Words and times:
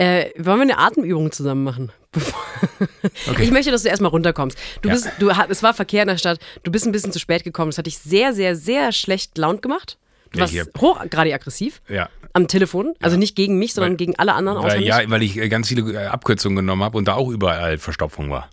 Äh, 0.00 0.30
wollen 0.38 0.58
wir 0.58 0.62
eine 0.62 0.78
Atemübung 0.78 1.30
zusammen 1.30 1.62
machen? 1.62 1.92
Bevor- 2.12 2.40
Ich 3.38 3.50
möchte, 3.50 3.70
dass 3.70 3.82
du 3.82 3.88
erstmal 3.90 4.10
runterkommst. 4.10 4.56
Du 4.80 4.88
Ja. 4.88 4.94
bist, 4.94 5.10
du, 5.18 5.28
es 5.48 5.62
war 5.62 5.74
Verkehr 5.74 6.02
in 6.02 6.08
der 6.08 6.16
Stadt, 6.16 6.38
du 6.62 6.70
bist 6.72 6.86
ein 6.86 6.92
bisschen 6.92 7.12
zu 7.12 7.18
spät 7.18 7.44
gekommen. 7.44 7.70
Das 7.70 7.76
hat 7.78 7.86
dich 7.86 7.98
sehr, 7.98 8.32
sehr, 8.32 8.56
sehr 8.56 8.92
schlecht 8.92 9.36
launt 9.36 9.60
gemacht. 9.60 9.98
Du 10.32 10.38
Ja, 10.38 10.44
warst 10.44 10.70
hochgradig 10.80 11.34
aggressiv 11.34 11.82
Ja. 11.88 12.08
am 12.32 12.48
Telefon. 12.48 12.94
Also 13.02 13.18
nicht 13.18 13.36
gegen 13.36 13.58
mich, 13.58 13.74
sondern 13.74 13.92
Weil- 13.92 13.96
gegen 13.98 14.18
alle 14.18 14.32
anderen 14.32 14.62
Weil, 14.62 14.82
ja, 14.82 15.00
weil 15.10 15.22
ich 15.22 15.36
äh, 15.36 15.48
ganz 15.50 15.68
viele 15.68 15.92
äh, 15.92 16.06
Abkürzungen 16.06 16.56
genommen 16.56 16.82
habe 16.82 16.96
und 16.96 17.06
da 17.06 17.14
auch 17.14 17.28
überall 17.28 17.76
Verstopfung 17.76 18.30
war. 18.30 18.48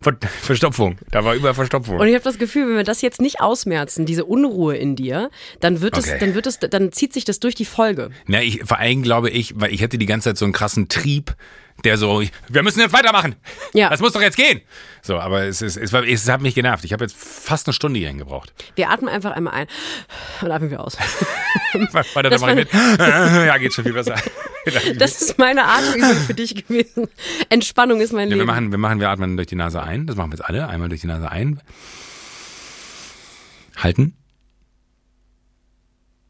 Ver 0.00 0.16
Verstopfung. 0.42 0.96
Da 1.10 1.24
war 1.24 1.34
überall 1.34 1.54
Verstopfung. 1.54 1.98
Und 1.98 2.06
ich 2.08 2.14
habe 2.14 2.24
das 2.24 2.38
Gefühl, 2.38 2.68
wenn 2.68 2.76
wir 2.76 2.84
das 2.84 3.02
jetzt 3.02 3.20
nicht 3.20 3.40
ausmerzen, 3.40 4.06
diese 4.06 4.24
Unruhe 4.24 4.76
in 4.76 4.94
dir, 4.96 5.30
dann 5.60 5.80
wird 5.80 5.96
es, 5.98 6.08
Okay. 6.08 6.18
dann 6.20 6.34
wird 6.34 6.46
es, 6.46 6.58
dann 6.60 6.92
zieht 6.92 7.12
sich 7.12 7.24
das 7.24 7.40
durch 7.40 7.54
die 7.54 7.64
Folge. 7.64 8.10
Na, 8.26 8.42
ich, 8.42 8.62
vor 8.64 8.78
allem 8.78 9.02
glaube 9.02 9.30
ich, 9.30 9.54
weil 9.60 9.72
ich 9.72 9.80
hätte 9.80 9.98
die 9.98 10.06
ganze 10.06 10.30
Zeit 10.30 10.38
so 10.38 10.44
einen 10.44 10.52
krassen 10.54 10.88
Trieb, 10.88 11.34
der 11.84 11.96
so, 11.96 12.22
wir 12.48 12.62
müssen 12.62 12.80
jetzt 12.80 12.92
weitermachen. 12.92 13.36
Ja. 13.72 13.88
Das 13.88 14.00
muss 14.00 14.12
doch 14.12 14.20
jetzt 14.20 14.36
gehen. 14.36 14.60
So, 15.02 15.18
aber 15.18 15.44
es, 15.44 15.62
ist, 15.62 15.76
es, 15.76 15.92
war, 15.92 16.04
es 16.04 16.28
hat 16.28 16.40
mich 16.40 16.54
genervt. 16.54 16.84
Ich 16.84 16.92
habe 16.92 17.04
jetzt 17.04 17.16
fast 17.16 17.66
eine 17.68 17.72
Stunde 17.72 17.98
hierhin 18.00 18.18
gebraucht. 18.18 18.52
Wir 18.74 18.90
atmen 18.90 19.08
einfach 19.08 19.30
einmal 19.32 19.54
ein 19.54 19.66
und 20.40 20.50
atmen 20.50 20.70
wir 20.70 20.80
aus. 20.80 20.96
Warte, 21.92 22.08
da 22.14 22.30
Das 22.30 22.40
mach 22.40 22.48
ich 22.48 22.54
mit. 22.56 22.68
ja, 22.98 23.56
geht 23.58 23.72
schon 23.74 23.84
viel 23.84 23.92
besser. 23.94 24.16
Das 24.98 25.22
ist 25.22 25.38
meine 25.38 25.64
Atemübung 25.64 26.16
für 26.26 26.34
dich 26.34 26.54
gewesen. 26.66 27.08
Entspannung 27.48 28.02
ist 28.02 28.12
mein 28.12 28.28
Ja, 28.28 28.34
Leben. 28.36 28.40
wir 28.40 28.44
machen, 28.52 28.70
wir 28.70 28.76
machen, 28.76 29.00
wir 29.00 29.08
atmen 29.08 29.36
durch 29.38 29.46
die 29.46 29.54
Nase 29.54 29.82
ein. 29.82 30.06
Das 30.06 30.14
machen 30.16 30.30
wir 30.30 30.36
jetzt 30.36 30.44
alle. 30.44 30.68
Einmal 30.68 30.90
durch 30.90 31.00
die 31.00 31.06
Nase 31.06 31.30
ein. 31.30 31.58
Halten. 33.78 34.14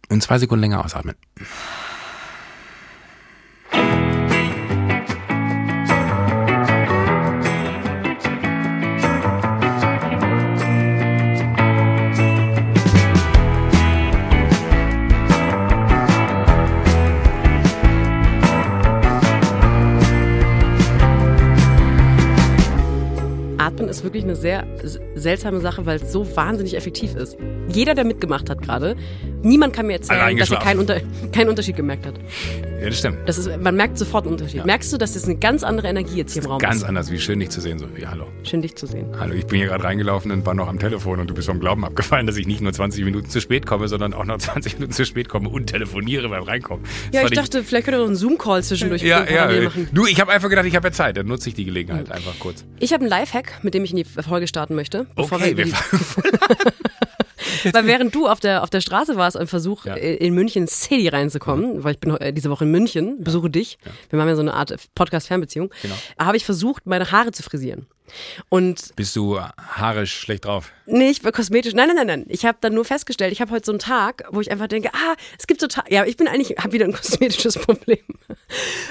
Und 0.08 0.22
zwei 0.22 0.38
Sekunden 0.38 0.60
länger 0.60 0.84
ausatmen. 0.84 1.16
Atmen 23.78 23.88
ist 23.88 24.02
wirklich 24.02 24.24
eine 24.24 24.34
sehr 24.34 24.66
seltsame 25.14 25.60
Sache, 25.60 25.86
weil 25.86 25.96
es 25.96 26.12
so 26.12 26.36
wahnsinnig 26.36 26.76
effektiv 26.76 27.14
ist. 27.14 27.36
Jeder, 27.68 27.94
der 27.94 28.04
mitgemacht 28.04 28.50
hat 28.50 28.60
gerade, 28.60 28.96
niemand 29.42 29.72
kann 29.72 29.86
mir 29.86 29.94
erzählen, 29.94 30.36
dass 30.36 30.50
er 30.50 30.58
keinen, 30.58 30.80
unter, 30.80 31.00
keinen 31.32 31.48
Unterschied 31.48 31.76
gemerkt 31.76 32.06
hat. 32.06 32.14
Ja, 32.80 32.88
das 32.88 32.98
stimmt. 32.98 33.18
Das 33.26 33.38
ist, 33.38 33.60
man 33.60 33.76
merkt 33.76 33.98
sofort 33.98 34.24
einen 34.24 34.34
Unterschied. 34.34 34.64
Merkst 34.64 34.92
du, 34.92 34.98
dass 34.98 35.14
das 35.14 35.24
eine 35.24 35.36
ganz 35.36 35.64
andere 35.64 35.88
Energie 35.88 36.16
jetzt 36.16 36.32
hier 36.32 36.42
im 36.42 36.50
Raum 36.50 36.58
Ganz 36.60 36.76
ist? 36.76 36.84
anders, 36.84 37.10
wie 37.10 37.18
schön 37.18 37.40
dich 37.40 37.50
zu 37.50 37.60
sehen, 37.60 37.78
Sophie. 37.78 38.06
Hallo. 38.06 38.26
Schön, 38.44 38.62
dich 38.62 38.76
zu 38.76 38.86
sehen. 38.86 39.06
Hallo, 39.18 39.34
ich 39.34 39.46
bin 39.46 39.58
hier 39.58 39.68
gerade 39.68 39.84
reingelaufen 39.84 40.30
und 40.30 40.46
war 40.46 40.54
noch 40.54 40.68
am 40.68 40.78
Telefon 40.78 41.20
und 41.20 41.28
du 41.28 41.34
bist 41.34 41.48
vom 41.48 41.60
Glauben 41.60 41.84
abgefallen, 41.84 42.26
dass 42.26 42.36
ich 42.36 42.46
nicht 42.46 42.60
nur 42.60 42.72
20 42.72 43.04
Minuten 43.04 43.28
zu 43.28 43.40
spät 43.40 43.66
komme, 43.66 43.88
sondern 43.88 44.14
auch 44.14 44.24
noch 44.24 44.38
20 44.38 44.74
Minuten 44.74 44.92
zu 44.92 45.04
spät 45.04 45.28
komme 45.28 45.48
und 45.48 45.66
telefoniere 45.66 46.28
beim 46.28 46.42
Reinkommen. 46.42 46.84
Das 47.12 47.22
Ja, 47.22 47.28
ich 47.28 47.32
dachte, 47.32 47.64
vielleicht 47.64 47.84
könnt 47.84 47.96
ihr 47.96 48.00
doch 48.00 48.06
einen 48.06 48.16
Zoom-Call 48.16 48.62
zwischendurch 48.62 49.02
ja, 49.02 49.24
ja. 49.28 49.62
machen. 49.62 49.88
Du, 49.92 50.06
ich 50.06 50.20
habe 50.20 50.32
einfach 50.32 50.48
gedacht, 50.48 50.66
ich 50.66 50.76
habe 50.76 50.88
ja 50.88 50.92
Zeit, 50.92 51.16
dann 51.16 51.26
nutze 51.26 51.48
ich 51.48 51.54
die 51.54 51.64
Gelegenheit 51.64 52.10
einfach 52.12 52.38
kurz. 52.38 52.64
Ich 52.78 52.92
habe 52.92 53.02
einen 53.02 53.10
Lifehack, 53.10 53.64
mit 53.68 53.74
dem 53.74 53.84
ich 53.84 53.90
in 53.90 53.98
die 53.98 54.04
Folge 54.04 54.48
starten 54.48 54.74
möchte. 54.74 55.06
bevor 55.14 55.36
Okay, 55.38 55.54
wir 55.58 55.66
wir 55.66 55.72
Weil 57.72 57.86
während 57.86 58.14
du 58.14 58.26
auf 58.26 58.40
der, 58.40 58.62
auf 58.62 58.70
der 58.70 58.80
Straße 58.80 59.16
warst 59.16 59.36
und 59.36 59.46
Versuch, 59.48 59.84
Ja. 59.84 59.94
äh, 59.94 60.14
in 60.14 60.32
München 60.34 60.66
City 60.66 61.08
reinzukommen, 61.08 61.84
weil 61.84 61.92
ich 61.92 62.00
bin 62.00 62.16
äh, 62.16 62.32
diese 62.32 62.48
Woche 62.50 62.64
in 62.64 62.70
München, 62.70 63.22
besuche 63.22 63.50
dich, 63.50 63.78
wir 64.10 64.18
haben 64.20 64.28
ja 64.28 64.34
so 64.36 64.40
eine 64.40 64.54
Art 64.54 64.74
Podcast-Fernbeziehung, 64.94 65.70
Genau. 65.82 65.94
habe 66.18 66.36
ich 66.38 66.44
versucht, 66.46 66.86
meine 66.86 67.10
Haare 67.12 67.32
zu 67.32 67.42
frisieren. 67.42 67.86
Und 68.48 68.94
Bist 68.96 69.14
du 69.16 69.40
haarisch 69.40 70.14
schlecht 70.14 70.44
drauf? 70.44 70.72
nicht 70.86 71.22
kosmetisch, 71.32 71.74
nein, 71.74 71.88
nein, 71.88 71.96
nein, 71.96 72.06
nein. 72.06 72.24
Ich 72.28 72.44
habe 72.44 72.58
dann 72.60 72.74
nur 72.74 72.84
festgestellt, 72.84 73.32
ich 73.32 73.40
habe 73.40 73.50
heute 73.50 73.66
so 73.66 73.72
einen 73.72 73.78
Tag, 73.78 74.24
wo 74.30 74.40
ich 74.40 74.50
einfach 74.50 74.68
denke, 74.68 74.90
ah, 74.94 75.14
es 75.38 75.46
gibt 75.46 75.60
so 75.60 75.66
Tage, 75.66 75.92
ja, 75.92 76.04
ich 76.04 76.16
bin 76.16 76.28
eigentlich, 76.28 76.56
habe 76.58 76.72
wieder 76.72 76.86
ein 76.86 76.92
kosmetisches 76.94 77.58
Problem. 77.58 77.98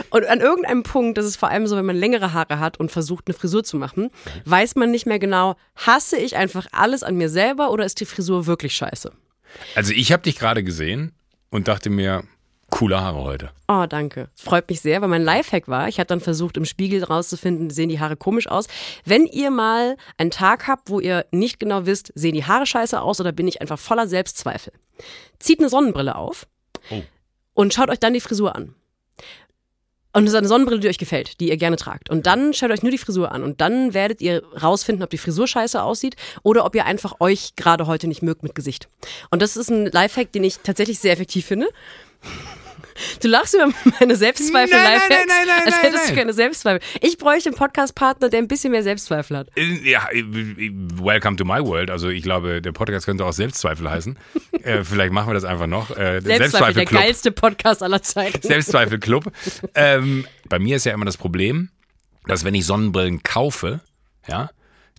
Und 0.09 0.25
an 0.25 0.39
irgendeinem 0.39 0.83
Punkt, 0.83 1.17
das 1.17 1.25
ist 1.25 1.37
vor 1.37 1.49
allem 1.49 1.67
so, 1.67 1.75
wenn 1.75 1.85
man 1.85 1.95
längere 1.95 2.33
Haare 2.33 2.59
hat 2.59 2.79
und 2.79 2.91
versucht, 2.91 3.27
eine 3.27 3.33
Frisur 3.33 3.63
zu 3.63 3.77
machen, 3.77 4.11
weiß 4.45 4.75
man 4.75 4.91
nicht 4.91 5.05
mehr 5.05 5.19
genau, 5.19 5.55
hasse 5.75 6.17
ich 6.17 6.35
einfach 6.35 6.67
alles 6.71 7.03
an 7.03 7.15
mir 7.15 7.29
selber 7.29 7.71
oder 7.71 7.85
ist 7.85 7.99
die 7.99 8.05
Frisur 8.05 8.45
wirklich 8.45 8.75
scheiße? 8.75 9.11
Also 9.75 9.93
ich 9.93 10.11
habe 10.11 10.23
dich 10.23 10.37
gerade 10.37 10.63
gesehen 10.63 11.13
und 11.49 11.67
dachte 11.67 11.89
mir, 11.89 12.23
coole 12.69 12.99
Haare 13.01 13.23
heute. 13.23 13.51
Oh, 13.67 13.85
danke. 13.87 14.29
Freut 14.35 14.69
mich 14.69 14.81
sehr, 14.81 15.01
weil 15.01 15.07
mein 15.09 15.23
Lifehack 15.23 15.67
war, 15.67 15.87
ich 15.87 15.99
habe 15.99 16.07
dann 16.07 16.19
versucht, 16.19 16.57
im 16.57 16.65
Spiegel 16.65 17.03
rauszufinden, 17.03 17.69
sehen 17.69 17.89
die 17.89 17.99
Haare 17.99 18.17
komisch 18.17 18.47
aus. 18.47 18.67
Wenn 19.05 19.25
ihr 19.25 19.51
mal 19.51 19.97
einen 20.17 20.31
Tag 20.31 20.67
habt, 20.67 20.89
wo 20.89 20.99
ihr 20.99 21.25
nicht 21.31 21.59
genau 21.59 21.85
wisst, 21.85 22.11
sehen 22.15 22.33
die 22.35 22.45
Haare 22.45 22.65
scheiße 22.65 23.01
aus 23.01 23.19
oder 23.21 23.31
bin 23.31 23.47
ich 23.47 23.61
einfach 23.61 23.79
voller 23.79 24.07
Selbstzweifel, 24.07 24.73
zieht 25.39 25.59
eine 25.59 25.69
Sonnenbrille 25.69 26.15
auf 26.15 26.47
Oh. 26.91 27.01
und 27.53 27.73
schaut 27.73 27.89
euch 27.89 27.99
dann 27.99 28.13
die 28.13 28.21
Frisur 28.21 28.55
an. 28.55 28.73
Und 30.17 30.23
es 30.23 30.31
ist 30.31 30.37
eine 30.37 30.47
Sonnenbrille, 30.47 30.79
die 30.79 30.87
euch 30.87 30.97
gefällt, 30.97 31.39
die 31.39 31.49
ihr 31.49 31.57
gerne 31.57 31.75
tragt. 31.75 32.09
Und 32.09 32.25
dann 32.25 32.51
schaut 32.51 32.71
euch 32.71 32.81
nur 32.81 32.89
die 32.89 32.97
Frisur 32.97 33.31
an. 33.31 33.43
Und 33.43 33.61
dann 33.61 33.93
werdet 33.93 34.19
ihr 34.19 34.41
rausfinden, 34.63 35.03
ob 35.03 35.11
die 35.11 35.19
Frisur 35.19 35.45
scheiße 35.45 35.79
aussieht 35.79 36.15
oder 36.41 36.65
ob 36.65 36.73
ihr 36.73 36.85
einfach 36.85 37.17
euch 37.19 37.55
gerade 37.55 37.85
heute 37.85 38.07
nicht 38.07 38.23
mögt 38.23 38.41
mit 38.41 38.55
Gesicht. 38.55 38.89
Und 39.29 39.43
das 39.43 39.55
ist 39.55 39.69
ein 39.69 39.85
Lifehack, 39.85 40.31
den 40.31 40.43
ich 40.43 40.57
tatsächlich 40.63 40.97
sehr 40.97 41.13
effektiv 41.13 41.45
finde. 41.45 41.67
Du 43.21 43.27
lachst 43.27 43.53
über 43.53 43.69
meine 43.99 44.15
Selbstzweifel 44.15 44.75
Nein, 44.77 44.99
nein, 44.99 45.09
nein, 45.09 45.25
nein, 45.27 45.47
nein, 45.47 45.61
als 45.65 45.75
nein, 45.75 45.81
hättest 45.81 46.03
du 46.05 46.07
nein. 46.09 46.19
keine 46.19 46.33
Selbstzweifel. 46.33 46.81
Ich 47.01 47.17
bräuchte 47.17 47.49
einen 47.49 47.57
Podcast-Partner, 47.57 48.29
der 48.29 48.39
ein 48.39 48.47
bisschen 48.47 48.71
mehr 48.71 48.83
Selbstzweifel 48.83 49.37
hat. 49.37 49.49
Äh, 49.55 49.89
Ja, 49.89 50.07
äh, 50.11 50.23
welcome 50.23 51.35
to 51.37 51.45
my 51.45 51.63
world. 51.63 51.89
Also 51.89 52.09
ich 52.09 52.23
glaube, 52.23 52.61
der 52.61 52.71
Podcast 52.71 53.05
könnte 53.05 53.25
auch 53.25 53.33
Selbstzweifel 53.33 53.89
heißen. 53.89 54.17
äh, 54.63 54.83
vielleicht 54.83 55.13
machen 55.13 55.29
wir 55.29 55.33
das 55.33 55.45
einfach 55.45 55.67
noch. 55.67 55.91
Äh, 55.91 56.21
Selbstzweifel, 56.21 56.73
der 56.73 56.85
geilste 56.85 57.31
Podcast 57.31 57.83
aller 57.83 58.01
Zeiten. 58.01 58.41
Selbstzweifelclub. 58.47 59.31
ähm, 59.75 60.25
bei 60.47 60.59
mir 60.59 60.75
ist 60.75 60.85
ja 60.85 60.93
immer 60.93 61.05
das 61.05 61.17
Problem, 61.17 61.69
dass 62.25 62.43
wenn 62.43 62.55
ich 62.55 62.65
Sonnenbrillen 62.65 63.23
kaufe, 63.23 63.81
ja, 64.27 64.49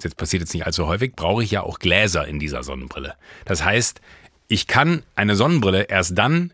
das 0.02 0.14
passiert 0.14 0.42
jetzt 0.42 0.54
nicht 0.54 0.66
allzu 0.66 0.86
häufig, 0.86 1.14
brauche 1.16 1.42
ich 1.42 1.50
ja 1.50 1.62
auch 1.62 1.78
Gläser 1.78 2.26
in 2.26 2.38
dieser 2.38 2.62
Sonnenbrille. 2.62 3.14
Das 3.44 3.64
heißt, 3.64 4.00
ich 4.46 4.66
kann 4.66 5.02
eine 5.14 5.36
Sonnenbrille 5.36 5.82
erst 5.82 6.16
dann 6.16 6.52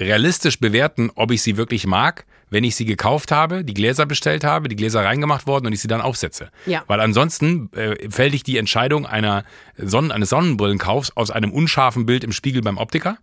realistisch 0.00 0.58
bewerten, 0.60 1.10
ob 1.14 1.30
ich 1.30 1.42
sie 1.42 1.56
wirklich 1.56 1.86
mag, 1.86 2.24
wenn 2.50 2.64
ich 2.64 2.76
sie 2.76 2.84
gekauft 2.84 3.30
habe, 3.30 3.64
die 3.64 3.74
Gläser 3.74 4.06
bestellt 4.06 4.44
habe, 4.44 4.68
die 4.68 4.76
Gläser 4.76 5.04
reingemacht 5.04 5.46
worden 5.46 5.66
und 5.66 5.72
ich 5.72 5.80
sie 5.80 5.88
dann 5.88 6.00
aufsetze. 6.00 6.50
Ja. 6.66 6.82
Weil 6.86 7.00
ansonsten 7.00 7.70
äh, 7.74 8.10
fällt 8.10 8.34
ich 8.34 8.42
die 8.42 8.56
Entscheidung 8.56 9.06
einer 9.06 9.44
Sonnen 9.76 10.12
eines 10.12 10.30
Sonnenbrillenkaufs 10.30 11.12
aus 11.16 11.30
einem 11.30 11.52
unscharfen 11.52 12.06
Bild 12.06 12.24
im 12.24 12.32
Spiegel 12.32 12.62
beim 12.62 12.78
Optiker 12.78 13.18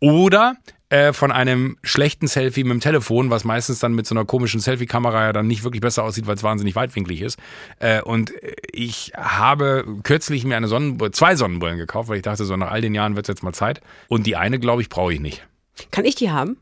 oder 0.00 0.56
äh, 0.88 1.12
von 1.12 1.32
einem 1.32 1.78
schlechten 1.82 2.28
Selfie 2.28 2.62
mit 2.62 2.72
dem 2.72 2.80
Telefon, 2.80 3.30
was 3.30 3.44
meistens 3.44 3.80
dann 3.80 3.94
mit 3.94 4.06
so 4.06 4.14
einer 4.14 4.24
komischen 4.24 4.60
Selfie-Kamera 4.60 5.24
ja 5.26 5.32
dann 5.32 5.46
nicht 5.46 5.64
wirklich 5.64 5.80
besser 5.80 6.04
aussieht, 6.04 6.26
weil 6.26 6.36
es 6.36 6.42
wahnsinnig 6.42 6.76
weitwinklig 6.76 7.22
ist. 7.22 7.38
Äh, 7.78 8.02
und 8.02 8.30
äh, 8.42 8.54
ich 8.72 9.12
habe 9.16 9.84
kürzlich 10.04 10.44
mir 10.44 10.56
eine 10.56 10.68
Sonnenbrille, 10.68 11.10
zwei 11.10 11.34
Sonnenbrillen 11.34 11.78
gekauft, 11.78 12.08
weil 12.08 12.16
ich 12.16 12.22
dachte, 12.22 12.44
so 12.44 12.56
nach 12.56 12.70
all 12.70 12.82
den 12.82 12.94
Jahren 12.94 13.16
wird 13.16 13.26
es 13.26 13.28
jetzt 13.28 13.42
mal 13.42 13.52
Zeit. 13.52 13.80
Und 14.08 14.26
die 14.26 14.36
eine, 14.36 14.58
glaube 14.60 14.82
ich, 14.82 14.88
brauche 14.88 15.12
ich 15.12 15.20
nicht. 15.20 15.46
Kann 15.90 16.04
ich 16.04 16.14
die 16.14 16.30
haben? 16.30 16.56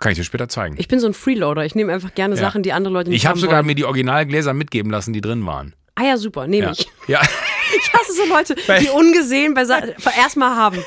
Kann 0.00 0.12
ich 0.12 0.18
dir 0.18 0.24
später 0.24 0.48
zeigen. 0.48 0.74
Ich 0.78 0.88
bin 0.88 0.98
so 1.00 1.06
ein 1.06 1.14
Freeloader. 1.14 1.64
Ich 1.64 1.74
nehme 1.74 1.92
einfach 1.92 2.14
gerne 2.14 2.34
Ja. 2.34 2.40
Sachen, 2.40 2.62
die 2.62 2.72
andere 2.72 2.92
Leute 2.92 3.10
nicht 3.10 3.18
Ich 3.18 3.26
habe 3.26 3.34
haben 3.36 3.40
sogar 3.40 3.58
wollen. 3.58 3.66
mir 3.66 3.74
die 3.74 3.84
Originalgläser 3.84 4.52
mitgeben 4.52 4.90
lassen, 4.90 5.12
die 5.12 5.20
drin 5.20 5.46
waren. 5.46 5.74
Ah 5.94 6.04
ja, 6.04 6.16
super, 6.16 6.46
nehme 6.48 6.66
Ja. 6.66 6.72
ich. 6.72 6.88
ja. 7.06 7.20
Ich 7.76 7.92
hasse 7.92 8.12
so 8.12 8.24
Leute, 8.26 8.54
die 8.80 8.88
ungesehen 8.88 9.54
bei 9.54 9.64
Sa 9.64 9.78
erstmal 10.18 10.56
haben. 10.56 10.78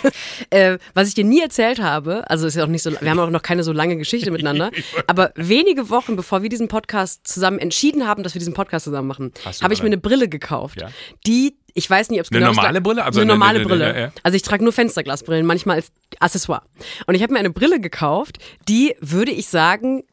äh, 0.50 0.78
was 0.94 1.08
ich 1.08 1.14
dir 1.14 1.24
nie 1.24 1.40
erzählt 1.40 1.80
habe, 1.80 2.28
also 2.30 2.46
ist 2.46 2.54
ja 2.54 2.64
auch 2.64 2.68
nicht 2.68 2.82
so, 2.82 2.90
wir 3.00 3.10
haben 3.10 3.18
auch 3.18 3.30
noch 3.30 3.42
keine 3.42 3.64
so 3.64 3.72
lange 3.72 3.96
Geschichte 3.96 4.30
miteinander, 4.30 4.70
aber 5.06 5.32
wenige 5.36 5.90
Wochen 5.90 6.16
bevor 6.16 6.42
wir 6.42 6.48
diesen 6.48 6.68
Podcast 6.68 7.26
zusammen 7.26 7.58
entschieden 7.58 8.06
haben, 8.06 8.22
dass 8.22 8.34
wir 8.34 8.38
diesen 8.38 8.54
Podcast 8.54 8.84
zusammen 8.84 9.08
machen, 9.08 9.32
habe 9.62 9.74
ich 9.74 9.80
mir 9.82 9.86
eine- 9.86 9.94
eine 9.94 9.98
Brille 9.98 10.28
gekauft, 10.28 10.80
Ja. 10.80 10.88
die 11.26 11.56
ich 11.74 11.88
weiß 11.88 12.10
nicht, 12.10 12.20
ob 12.20 12.24
es 12.26 12.30
Eine 12.30 12.40
genau 12.40 12.50
das 12.50 12.56
normale 12.56 12.80
Brille? 12.80 13.04
Also 13.04 13.20
eine 13.20 13.32
eine- 13.32 13.38
normale 13.38 13.58
eine- 13.60 13.68
Brille. 13.68 13.86
eine- 13.86 14.00
ja. 14.00 14.12
Also 14.22 14.36
ich 14.36 14.42
trage 14.42 14.62
nur 14.64 14.72
Fensterglasbrillen, 14.72 15.46
manchmal 15.46 15.76
als 15.76 15.92
Accessoire. 16.20 16.62
Und 17.06 17.14
ich 17.14 17.22
habe 17.22 17.32
mir 17.32 17.38
eine 17.38 17.50
Brille 17.50 17.80
gekauft, 17.80 18.38
die 18.68 18.94
würde 19.00 19.30
ich 19.32 19.48
sagen 19.48 20.04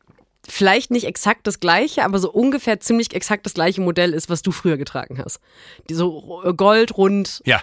vielleicht 0.48 0.90
nicht 0.90 1.06
exakt 1.06 1.46
das 1.46 1.60
gleiche, 1.60 2.04
aber 2.04 2.18
so 2.18 2.32
ungefähr 2.32 2.80
ziemlich 2.80 3.14
exakt 3.14 3.46
das 3.46 3.54
gleiche 3.54 3.82
Modell 3.82 4.14
ist, 4.14 4.30
was 4.30 4.42
du 4.42 4.52
früher 4.52 4.78
getragen 4.78 5.22
hast. 5.24 5.40
Die 5.90 5.94
so 5.94 6.42
goldrund. 6.56 7.42
Ja. 7.46 7.62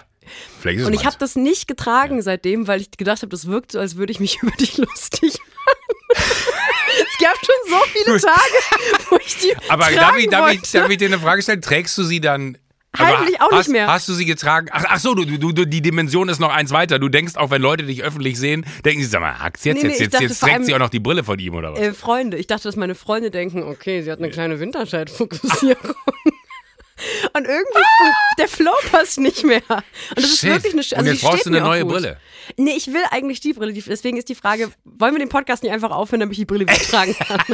Vielleicht 0.59 0.77
ist 0.77 0.81
es 0.83 0.87
Und 0.87 0.93
ich 0.93 1.05
habe 1.05 1.15
das 1.19 1.35
nicht 1.35 1.67
getragen 1.67 2.21
seitdem, 2.21 2.67
weil 2.67 2.81
ich 2.81 2.91
gedacht 2.91 3.21
habe, 3.21 3.29
das 3.29 3.47
wirkt 3.47 3.71
so, 3.71 3.79
als 3.79 3.95
würde 3.95 4.11
ich 4.11 4.19
mich 4.19 4.37
über 4.41 4.51
dich 4.51 4.77
lustig 4.77 5.37
machen. 5.65 6.17
es 6.99 7.17
gab 7.25 7.35
schon 7.37 7.55
so 7.69 7.77
viele 7.91 8.19
Tage, 8.19 9.05
wo 9.09 9.17
ich 9.17 9.37
die 9.37 9.55
Aber 9.69 9.89
darf 9.91 10.17
ich, 10.17 10.29
darf, 10.29 10.51
ich, 10.51 10.61
darf 10.71 10.89
ich 10.89 10.97
dir 10.97 11.07
eine 11.07 11.19
Frage 11.19 11.41
stellen? 11.41 11.61
Trägst 11.61 11.97
du 11.97 12.03
sie 12.03 12.19
dann 12.21 12.57
Hallen 12.99 13.21
will 13.21 13.29
ich 13.33 13.41
auch 13.41 13.51
hast, 13.51 13.67
nicht 13.67 13.73
mehr. 13.73 13.87
Hast 13.87 14.07
du 14.09 14.13
sie 14.13 14.25
getragen? 14.25 14.67
Ach, 14.71 14.83
ach 14.87 14.99
so, 14.99 15.13
du, 15.15 15.25
du, 15.25 15.51
du, 15.51 15.65
die 15.65 15.81
Dimension 15.81 16.29
ist 16.29 16.39
noch 16.39 16.53
eins 16.53 16.71
weiter. 16.71 16.99
Du 16.99 17.09
denkst 17.09 17.35
auch, 17.35 17.49
wenn 17.51 17.61
Leute 17.61 17.83
dich 17.85 18.03
öffentlich 18.03 18.37
sehen, 18.39 18.65
denken 18.85 19.01
sie, 19.03 19.07
sag 19.09 19.21
mal, 19.21 19.39
hackt's 19.39 19.63
jetzt, 19.65 19.77
Nee, 19.77 19.83
nee, 19.83 19.89
jetzt, 19.89 19.99
jetzt, 20.01 20.13
dachte 20.15 20.23
jetzt 20.25 20.39
trägt 20.39 20.53
allem- 20.55 20.63
sie 20.63 20.73
auch 20.75 20.79
noch 20.79 20.89
die 20.89 20.99
Brille 20.99 21.23
von 21.23 21.37
ihm 21.39 21.53
oder 21.55 21.73
was? 21.73 21.79
Äh, 21.79 21.93
Freunde. 21.93 22.37
Ich 22.37 22.47
dachte, 22.47 22.63
dass 22.63 22.75
meine 22.75 22.95
Freunde 22.95 23.31
denken, 23.31 23.63
okay, 23.63 24.01
sie 24.01 24.11
hat 24.11 24.19
eine 24.19 24.29
kleine 24.29 24.59
Winterscheidfokussierung. 24.59 25.95
Und 27.33 27.45
irgendwie, 27.45 27.73
fun- 27.73 28.13
der 28.39 28.47
Flow 28.47 28.71
passt 28.91 29.19
nicht 29.19 29.43
mehr. 29.43 29.61
Und 29.69 29.83
das 30.15 30.25
ist 30.25 30.39
Shit. 30.39 30.49
wirklich 30.49 30.73
eine 30.73 30.81
Sch- 30.81 30.91
Und 30.93 30.97
also 30.99 31.11
jetzt 31.11 31.21
brauchst 31.21 31.45
du 31.45 31.49
eine 31.49 31.61
neue 31.61 31.83
gut. 31.83 31.93
Brille. 31.93 32.19
Nee, 32.57 32.71
ich 32.75 32.87
will 32.87 33.03
eigentlich 33.11 33.39
die 33.41 33.53
Brille. 33.53 33.73
Deswegen 33.73 34.17
ist 34.17 34.29
die 34.29 34.35
Frage, 34.35 34.71
wollen 34.85 35.13
wir 35.13 35.19
den 35.19 35.29
Podcast 35.29 35.63
nicht 35.63 35.71
einfach 35.71 35.91
aufhören, 35.91 36.21
damit 36.21 36.33
ich 36.33 36.39
die 36.39 36.45
Brille 36.45 36.65
wieder 36.67 36.73
tragen 36.79 37.15
kann? 37.17 37.41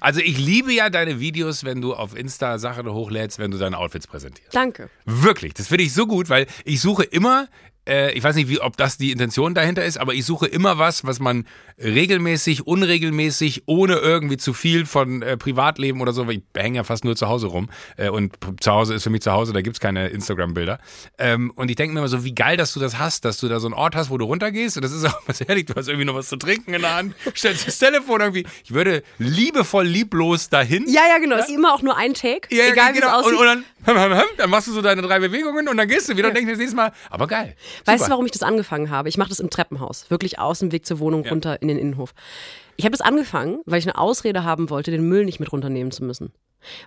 Also 0.00 0.20
ich 0.20 0.38
liebe 0.38 0.72
ja 0.72 0.90
deine 0.90 1.20
Videos, 1.20 1.62
wenn 1.64 1.80
du 1.80 1.94
auf 1.94 2.16
Insta 2.16 2.58
Sachen 2.58 2.90
hochlädst, 2.92 3.38
wenn 3.38 3.50
du 3.52 3.58
deine 3.58 3.78
Outfits 3.78 4.06
präsentierst. 4.08 4.54
Danke. 4.54 4.90
Wirklich, 5.04 5.54
das 5.54 5.68
finde 5.68 5.84
ich 5.84 5.92
so 5.94 6.06
gut, 6.06 6.28
weil 6.28 6.46
ich 6.64 6.80
suche 6.80 7.04
immer, 7.04 7.48
äh, 7.88 8.12
ich 8.12 8.22
weiß 8.22 8.36
nicht, 8.36 8.48
wie, 8.48 8.60
ob 8.60 8.76
das 8.76 8.96
die 8.96 9.10
Intention 9.10 9.54
dahinter 9.54 9.84
ist, 9.84 9.98
aber 9.98 10.14
ich 10.14 10.24
suche 10.24 10.46
immer 10.46 10.78
was, 10.78 11.04
was 11.04 11.20
man 11.20 11.46
regelmäßig, 11.82 12.66
unregelmäßig, 12.66 13.64
ohne 13.66 13.96
irgendwie 13.96 14.36
zu 14.36 14.52
viel 14.52 14.86
von 14.86 15.22
äh, 15.22 15.36
Privatleben 15.36 16.00
oder 16.00 16.12
so, 16.12 16.26
weil 16.26 16.36
ich 16.36 16.42
hänge 16.56 16.76
ja 16.76 16.84
fast 16.84 17.04
nur 17.04 17.16
zu 17.16 17.28
Hause 17.28 17.48
rum 17.48 17.70
äh, 17.96 18.08
und 18.08 18.36
zu 18.60 18.70
Hause 18.70 18.94
ist 18.94 19.02
für 19.02 19.10
mich 19.10 19.22
zu 19.22 19.32
Hause, 19.32 19.52
da 19.52 19.62
gibt's 19.62 19.80
keine 19.80 20.08
Instagram-Bilder. 20.08 20.78
Ähm, 21.18 21.50
und 21.56 21.70
ich 21.70 21.76
denke 21.76 21.94
mir 21.94 22.00
immer 22.00 22.08
so, 22.08 22.24
wie 22.24 22.34
geil, 22.34 22.56
dass 22.56 22.72
du 22.72 22.80
das 22.80 22.98
hast, 22.98 23.24
dass 23.24 23.38
du 23.38 23.48
da 23.48 23.58
so 23.60 23.66
einen 23.66 23.74
Ort 23.74 23.96
hast, 23.96 24.10
wo 24.10 24.18
du 24.18 24.24
runtergehst 24.24 24.76
und 24.76 24.84
das 24.84 24.92
ist 24.92 25.04
auch 25.04 25.20
was 25.26 25.40
ehrlich, 25.40 25.66
du 25.66 25.74
hast 25.74 25.88
irgendwie 25.88 26.06
noch 26.06 26.14
was 26.14 26.28
zu 26.28 26.36
trinken 26.36 26.74
in 26.74 26.82
der 26.82 26.94
Hand, 26.94 27.14
stellst 27.36 27.66
das 27.66 27.78
Telefon 27.78 28.20
irgendwie, 28.20 28.46
ich 28.64 28.72
würde 28.72 29.02
liebevoll 29.18 29.86
lieblos 29.86 30.48
dahin. 30.48 30.84
Ja, 30.86 31.02
ja, 31.08 31.18
genau. 31.18 31.36
Ist 31.36 31.50
immer 31.50 31.74
auch 31.74 31.82
nur 31.82 31.96
ein 31.96 32.14
Take. 32.14 32.54
Ja, 32.54 32.66
egal 32.66 32.94
wie 32.94 32.98
es 32.98 33.04
genau. 33.04 33.18
aussieht. 33.18 33.32
Und, 33.32 33.38
und 33.38 33.46
dann, 33.46 33.64
dann 33.84 34.50
machst 34.50 34.68
du 34.68 34.72
so 34.72 34.82
deine 34.82 35.02
drei 35.02 35.18
Bewegungen 35.18 35.68
und 35.68 35.76
dann 35.76 35.88
gehst 35.88 36.08
du 36.08 36.16
wieder 36.16 36.28
und 36.28 36.34
denkst 36.34 36.46
dir 36.46 36.52
das 36.52 36.58
nächste 36.58 36.76
Mal, 36.76 36.92
aber 37.10 37.26
geil. 37.26 37.56
Weißt 37.84 38.00
du, 38.00 38.04
Super. 38.04 38.10
warum 38.12 38.26
ich 38.26 38.32
das 38.32 38.42
angefangen 38.42 38.90
habe? 38.90 39.08
Ich 39.08 39.18
mache 39.18 39.28
das 39.28 39.40
im 39.40 39.50
Treppenhaus, 39.50 40.10
wirklich 40.10 40.38
aus 40.38 40.60
dem 40.60 40.72
Weg 40.72 40.86
zur 40.86 40.98
Wohnung 40.98 41.26
runter 41.26 41.60
in 41.60 41.68
den 41.68 41.78
Innenhof. 41.78 42.14
Ich 42.76 42.84
habe 42.84 42.92
das 42.92 43.00
angefangen, 43.00 43.60
weil 43.66 43.78
ich 43.78 43.86
eine 43.86 43.98
Ausrede 43.98 44.44
haben 44.44 44.70
wollte, 44.70 44.90
den 44.90 45.08
Müll 45.08 45.24
nicht 45.24 45.40
mit 45.40 45.52
runternehmen 45.52 45.92
zu 45.92 46.04
müssen. 46.04 46.32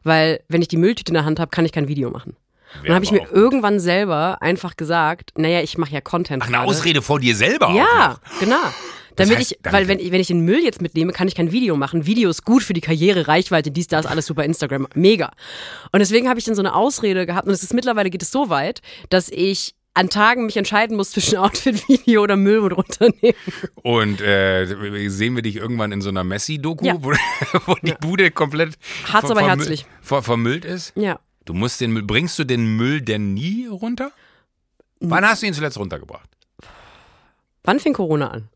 Weil, 0.04 0.42
wenn 0.48 0.62
ich 0.62 0.68
die 0.68 0.78
Mülltüte 0.78 1.10
in 1.10 1.16
der 1.16 1.26
Hand 1.26 1.40
habe, 1.40 1.52
kann 1.52 1.66
ich 1.66 1.72
kein 1.72 1.88
Video 1.88 2.10
machen. 2.10 2.38
Und 2.80 2.88
dann 2.88 2.96
habe 2.96 3.06
ich 3.06 3.12
mir 3.12 3.20
gut. 3.20 3.32
irgendwann 3.32 3.80
selber 3.80 4.42
einfach 4.42 4.76
gesagt, 4.76 5.32
naja, 5.38 5.62
ich 5.62 5.78
mache 5.78 5.92
ja 5.92 6.02
Content. 6.02 6.44
Ach, 6.44 6.48
eine. 6.48 6.62
Ausrede 6.62 7.02
vor 7.02 7.20
dir 7.20 7.36
selber 7.36 7.72
Ja, 7.72 8.18
genau. 8.40 8.58
Damit 9.16 9.38
heißt, 9.38 9.52
ich, 9.54 9.60
weil 9.72 9.88
wenn, 9.88 10.00
ich- 10.00 10.12
wenn 10.12 10.20
ich 10.22 10.28
den 10.28 10.42
Müll 10.42 10.64
jetzt 10.64 10.82
mitnehme, 10.82 11.12
kann 11.14 11.28
ich 11.28 11.36
kein 11.36 11.52
Video 11.52 11.76
machen. 11.78 12.06
Video 12.06 12.30
ist 12.30 12.44
gut 12.46 12.64
für 12.64 12.74
die 12.74 12.82
Karriere, 12.82 13.28
Reichweite, 13.28 13.72
dies, 13.72 13.88
das, 13.88 14.06
alles 14.06 14.26
super 14.26 14.44
Instagram, 14.44 14.88
mega. 14.96 15.32
Und 15.92 16.00
deswegen 16.00 16.28
habe 16.30 16.40
ich 16.40 16.46
dann 16.46 16.56
so 16.56 16.62
eine 16.62 16.76
Ausrede 16.76 17.26
gehabt 17.26 17.48
und 17.48 17.54
es 17.54 17.64
ist 17.64 17.74
mittlerweile 17.74 18.10
geht 18.10 18.22
es 18.22 18.32
so 18.32 18.50
weit, 18.50 18.82
dass 19.10 19.30
ich 19.30 19.76
an 19.98 20.10
Tagen 20.10 20.46
mich 20.46 20.58
entscheiden 20.58 20.98
muss 20.98 21.12
zwischen 21.12 21.38
Outfit, 21.40 21.88
Video 21.88 22.24
oder 22.24 22.36
Müll 22.36 22.60
mit 22.62 22.76
runternehmen. 22.76 23.36
Und 23.82 24.20
äh, 24.20 25.08
sehen 25.10 25.36
wir 25.36 25.42
dich 25.42 25.56
irgendwann 25.56 25.94
in 25.94 26.02
so 26.02 26.10
einer 26.10 26.26
Messi-Doku, 26.26 26.86
Ja. 26.86 26.96
wo, 27.00 27.12
wo 27.66 27.76
die 27.82 27.94
Bude 28.02 28.30
komplett 28.32 28.76
ver- 29.06 29.24
aber 29.32 29.42
herzlich. 29.42 29.86
ver- 30.02 30.22
vermüllt 30.22 30.66
ist? 30.66 30.92
Ja. 30.98 31.20
Du 31.46 31.54
musst 31.54 31.80
den 31.80 31.92
Müll, 31.92 32.04
bringst 32.04 32.38
du 32.40 32.44
den 32.44 32.76
Müll 32.76 33.00
denn 33.02 33.34
nie 33.34 33.68
runter? 33.68 34.12
Wann 35.00 35.24
hast 35.26 35.44
du 35.44 35.48
ihn 35.48 35.54
zuletzt 35.54 35.78
runtergebracht? 35.78 36.30
Wann 37.64 37.80
fing 37.80 37.94
Corona 37.94 38.32
an? 38.32 38.50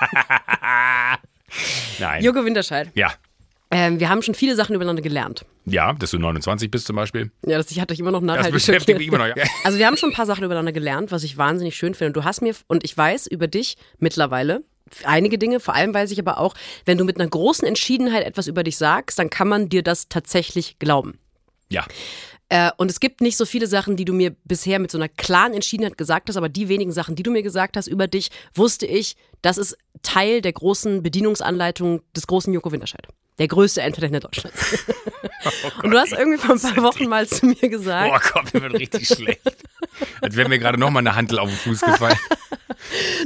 Nein. 1.98 2.22
Jürgen 2.22 2.44
Winterscheid. 2.44 2.90
ja. 2.94 3.12
Ähm, 3.70 3.98
wir 3.98 4.08
haben 4.08 4.22
schon 4.22 4.34
viele 4.36 4.54
Sachen 4.54 4.74
übereinander 4.76 5.02
gelernt. 5.02 5.44
Ja, 5.64 5.94
dass 5.94 6.12
du 6.12 6.18
29 6.18 6.70
bist 6.70 6.86
zum 6.86 6.94
Beispiel. 6.94 7.32
Ja, 7.44 7.56
das 7.58 7.70
ich 7.72 7.80
hatte 7.80 7.92
ich 7.92 7.98
immer 7.98 8.12
noch 8.12 8.20
Das 8.20 8.26
nachhaltig 8.26 8.52
beschäftigt 8.52 8.82
schockiert. 8.82 8.98
mich 8.98 9.08
immer 9.08 9.18
noch. 9.18 9.34
Ja. 9.36 9.44
Also 9.64 9.78
wir 9.78 9.86
haben 9.86 9.96
schon 9.96 10.10
ein 10.10 10.14
paar 10.14 10.26
Sachen 10.26 10.44
übereinander 10.44 10.70
gelernt, 10.70 11.10
was 11.10 11.24
ich 11.24 11.38
wahnsinnig 11.38 11.74
schön 11.74 11.94
finde. 11.94 12.10
Und 12.10 12.16
du 12.16 12.22
hast 12.24 12.40
mir, 12.40 12.54
und 12.68 12.84
ich 12.84 12.96
weiß 12.96 13.26
über 13.26 13.48
dich 13.48 13.76
mittlerweile 13.98 14.62
einige 15.04 15.38
Dinge, 15.38 15.58
vor 15.58 15.74
allem 15.74 15.92
weiß 15.92 16.12
ich 16.12 16.20
aber 16.20 16.38
auch, 16.38 16.54
wenn 16.84 16.98
du 16.98 17.04
mit 17.04 17.18
einer 17.18 17.28
großen 17.28 17.66
Entschiedenheit 17.66 18.24
etwas 18.24 18.46
über 18.46 18.62
dich 18.62 18.76
sagst, 18.76 19.18
dann 19.18 19.28
kann 19.28 19.48
man 19.48 19.68
dir 19.68 19.82
das 19.82 20.08
tatsächlich 20.08 20.78
glauben. 20.78 21.18
ja. 21.68 21.84
Äh, 22.48 22.70
und 22.76 22.90
es 22.90 23.00
gibt 23.00 23.20
nicht 23.20 23.36
so 23.36 23.46
viele 23.46 23.66
Sachen, 23.66 23.96
die 23.96 24.04
du 24.04 24.12
mir 24.12 24.34
bisher 24.44 24.78
mit 24.78 24.90
so 24.90 24.98
einer 24.98 25.08
klaren 25.08 25.54
Entschiedenheit 25.54 25.96
gesagt 25.96 26.28
hast, 26.28 26.36
aber 26.36 26.48
die 26.48 26.68
wenigen 26.68 26.92
Sachen, 26.92 27.16
die 27.16 27.22
du 27.22 27.30
mir 27.30 27.42
gesagt 27.42 27.76
hast 27.76 27.86
über 27.86 28.06
dich, 28.06 28.30
wusste 28.54 28.86
ich, 28.86 29.16
das 29.42 29.58
ist 29.58 29.76
Teil 30.02 30.42
der 30.42 30.52
großen 30.52 31.02
Bedienungsanleitung 31.02 32.02
des 32.14 32.26
großen 32.26 32.52
Joko 32.52 32.70
Winterscheid. 32.70 33.06
Der 33.38 33.48
größte 33.48 33.80
Entertainer 33.80 34.20
Deutschlands. 34.20 34.84
und 35.82 35.90
du 35.90 35.98
hast 35.98 36.12
irgendwie 36.12 36.38
vor 36.38 36.54
ein 36.54 36.60
paar 36.60 36.82
Wochen 36.82 37.08
mal 37.08 37.26
zu 37.26 37.46
mir 37.46 37.68
gesagt, 37.68 38.10
Boah, 38.10 38.20
Gott, 38.32 38.54
mir 38.54 38.62
wird 38.62 38.74
richtig 38.74 39.08
schlecht. 39.08 39.40
Als 40.20 40.36
wäre 40.36 40.48
mir 40.48 40.58
gerade 40.58 40.78
nochmal 40.78 41.00
eine 41.00 41.14
Hantel 41.14 41.38
auf 41.38 41.48
den 41.48 41.58
Fuß 41.58 41.80
gefallen. 41.80 42.18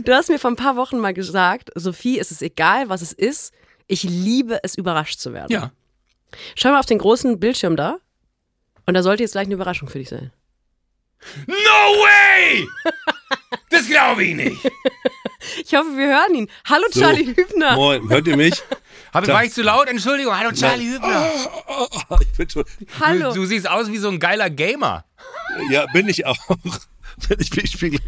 Du 0.04 0.12
hast 0.12 0.28
mir 0.28 0.38
vor 0.38 0.50
ein 0.50 0.56
paar 0.56 0.76
Wochen 0.76 0.98
mal 0.98 1.12
gesagt, 1.12 1.70
Sophie, 1.74 2.18
es 2.18 2.30
ist 2.30 2.42
egal, 2.42 2.88
was 2.88 3.02
es 3.02 3.12
ist. 3.12 3.52
Ich 3.88 4.04
liebe 4.04 4.60
es, 4.62 4.76
überrascht 4.76 5.18
zu 5.18 5.32
werden. 5.32 5.50
Ja. 5.50 5.72
Schau 6.54 6.70
mal 6.70 6.78
auf 6.78 6.86
den 6.86 6.98
großen 6.98 7.40
Bildschirm 7.40 7.74
da. 7.74 7.98
Und 8.88 8.94
da 8.94 9.02
sollte 9.02 9.22
jetzt 9.22 9.32
gleich 9.32 9.44
eine 9.44 9.52
Überraschung 9.54 9.90
für 9.90 9.98
dich 9.98 10.08
sein. 10.08 10.32
No 11.46 11.54
way! 11.54 12.66
Das 13.70 13.86
glaube 13.86 14.24
ich 14.24 14.34
nicht. 14.34 14.56
Ich 15.64 15.74
hoffe, 15.74 15.96
wir 15.96 16.06
hören 16.08 16.34
ihn. 16.34 16.50
Hallo, 16.68 16.84
So. 16.90 17.00
Charlie 17.00 17.26
Hübner. 17.36 17.74
Moin, 17.76 18.08
hört 18.08 18.26
ihr 18.26 18.36
mich? 18.36 18.54
Hab, 19.14 19.26
war 19.28 19.44
ich 19.44 19.52
zu 19.52 19.62
laut? 19.62 19.88
Entschuldigung. 19.88 20.36
Hallo, 20.36 20.52
Charlie 20.52 20.92
Hübner. 20.94 21.30
Ich 22.20 22.36
bin 22.36 22.50
schon, 22.50 22.64
Hallo. 23.00 23.28
Du, 23.32 23.40
du 23.42 23.46
siehst 23.46 23.68
aus 23.68 23.90
wie 23.92 23.98
so 23.98 24.08
ein 24.08 24.18
geiler 24.18 24.50
Gamer. 24.50 25.04
ja, 25.70 25.86
bin 25.92 26.08
ich 26.08 26.24
auch. 26.26 26.36
Wenn 27.28 27.40
ich 27.40 27.54
mich 27.54 27.70
spiegel. 27.72 28.00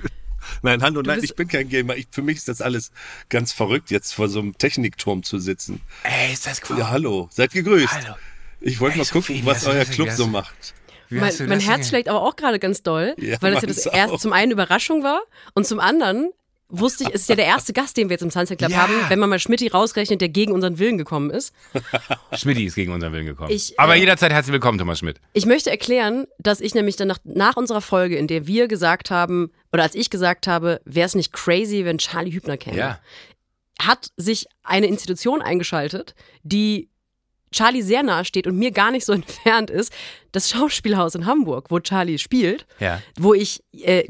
Nein, 0.63 0.83
hallo, 0.83 1.03
nein, 1.03 1.21
bist- 1.21 1.31
ich 1.33 1.37
bin 1.37 1.47
kein 1.49 1.69
Gamer. 1.69 1.97
Ich, 1.97 2.09
für 2.11 2.23
mich 2.23 2.39
ist 2.39 2.49
das 2.49 2.61
alles 2.61 2.91
ganz 3.29 3.53
verrückt, 3.53 3.91
jetzt 3.91 4.13
vor 4.15 4.29
so 4.29 4.41
einem 4.41 4.57
Technikturm 4.59 5.23
zu 5.23 5.39
sitzen. 5.39 5.81
Ey, 6.03 6.33
ist 6.33 6.47
das 6.47 6.61
cool. 6.69 6.79
Ja, 6.79 6.91
hallo, 6.91 7.29
seid 7.33 7.53
gegrüßt. 7.53 7.93
Hallo. 7.93 8.15
Ich 8.61 8.81
wollte 8.81 8.99
mal 8.99 9.05
gucken, 9.05 9.23
Sophie, 9.23 9.47
was 9.47 9.67
euer 9.67 9.85
Club 9.85 10.11
so 10.11 10.27
macht. 10.27 10.75
Mein, 11.09 11.33
mein 11.49 11.61
Herz 11.61 11.89
schlägt 11.89 12.09
aber 12.09 12.23
auch 12.23 12.37
gerade 12.37 12.59
ganz 12.61 12.83
doll, 12.83 13.15
Ja, 13.19 13.37
weil 13.41 13.53
das 13.53 13.63
ja 13.63 13.69
das 13.69 13.87
erst 13.87 14.13
auch. 14.15 14.21
zum 14.21 14.33
einen 14.33 14.53
Überraschung 14.53 15.03
war 15.03 15.23
und 15.55 15.67
zum 15.67 15.81
anderen 15.81 16.31
wusste 16.73 17.03
ich, 17.03 17.11
es 17.13 17.23
ist 17.23 17.29
ja 17.29 17.35
der 17.35 17.47
erste 17.47 17.73
Gast, 17.73 17.97
den 17.97 18.09
wir 18.09 18.15
jetzt 18.15 18.23
im 18.23 18.31
Sunset 18.31 18.59
Club 18.59 18.71
Ja. 18.71 18.77
haben, 18.83 18.93
wenn 19.09 19.19
man 19.19 19.29
mal 19.29 19.41
Schmidti 19.41 19.67
rausrechnet, 19.67 20.21
der 20.21 20.29
gegen 20.29 20.53
unseren 20.53 20.79
Willen 20.79 20.99
gekommen 20.99 21.31
ist. 21.31 21.53
Schmidti 22.37 22.65
ist 22.65 22.77
gegen 22.77 22.93
unseren 22.93 23.13
Willen 23.13 23.27
gekommen. 23.27 23.51
Ich, 23.51 23.79
Aber 23.81 23.97
äh, 23.97 23.99
jederzeit 23.99 24.31
herzlich 24.33 24.53
willkommen, 24.53 24.79
Thomas 24.79 25.01
Schmidt. 25.01 25.21
Ich 25.33 25.47
möchte 25.47 25.69
erklären, 25.69 26.29
dass 26.39 26.61
ich 26.61 26.73
nämlich 26.77 26.95
dann 26.95 27.09
nach, 27.09 27.19
nach 27.25 27.57
unserer 27.57 27.81
Folge, 27.81 28.15
in 28.17 28.29
der 28.29 28.47
wir 28.47 28.69
gesagt 28.69 29.11
haben, 29.11 29.51
oder 29.73 29.83
als 29.83 29.97
ich 29.97 30.11
gesagt 30.11 30.47
habe, 30.47 30.81
wäre 30.85 31.07
es 31.07 31.17
nicht 31.17 31.33
crazy, 31.33 31.85
wenn 31.85 31.99
Charlie 31.99 32.31
Hübner 32.33 32.57
käme, 32.57 32.77
Ja. 32.77 33.01
hat 33.83 34.13
sich 34.17 34.47
eine 34.63 34.87
Institution 34.87 35.43
eingeschaltet, 35.43 36.15
die 36.45 36.89
Charlie 37.53 37.83
sehr 37.83 38.03
nahe 38.03 38.25
steht 38.25 38.47
und 38.47 38.57
mir 38.57 38.71
gar 38.71 38.91
nicht 38.91 39.05
so 39.05 39.13
entfernt 39.15 39.71
ist, 39.71 39.93
das 40.33 40.51
Schauspielhaus 40.51 41.15
in 41.15 41.27
Hamburg, 41.27 41.67
wo 41.71 41.81
Charlie 41.81 42.19
spielt, 42.19 42.67
Ja. 42.79 43.01
wo 43.19 43.35
ich 43.35 43.63
äh, 43.83 44.05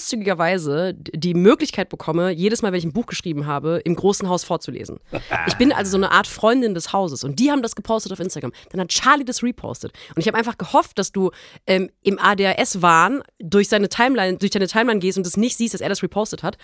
großzügigerweise 0.00 0.94
die 0.94 1.34
Möglichkeit 1.34 1.88
bekomme, 1.88 2.30
jedes 2.30 2.62
Mal, 2.62 2.72
wenn 2.72 2.78
ich 2.78 2.84
ein 2.84 2.92
Buch 2.92 3.06
geschrieben 3.06 3.46
habe, 3.46 3.80
im 3.84 3.94
großen 3.94 4.28
Haus 4.28 4.44
vorzulesen. 4.44 4.98
Ich 5.46 5.54
bin 5.54 5.72
also 5.72 5.92
so 5.92 5.96
eine 5.96 6.10
Art 6.10 6.26
Freundin 6.26 6.74
des 6.74 6.92
Hauses 6.92 7.22
und 7.24 7.38
die 7.38 7.50
haben 7.50 7.62
das 7.62 7.76
gepostet 7.76 8.12
auf 8.12 8.20
Instagram. 8.20 8.52
Dann 8.70 8.80
hat 8.80 8.88
Charlie 8.88 9.24
das 9.24 9.42
repostet 9.42 9.92
und 10.14 10.20
ich 10.20 10.26
habe 10.26 10.36
einfach 10.38 10.58
gehofft, 10.58 10.98
dass 10.98 11.12
du 11.12 11.30
ähm, 11.66 11.90
im 12.02 12.18
ADHS-Wahn 12.18 13.22
durch 13.38 13.68
seine 13.68 13.88
Timeline, 13.88 14.38
durch 14.38 14.50
deine 14.50 14.66
Timeline 14.66 15.00
gehst 15.00 15.18
und 15.18 15.26
es 15.26 15.36
nicht 15.36 15.56
siehst, 15.56 15.74
dass 15.74 15.80
er 15.80 15.88
das 15.88 16.02
repostet 16.02 16.42
hat. 16.42 16.58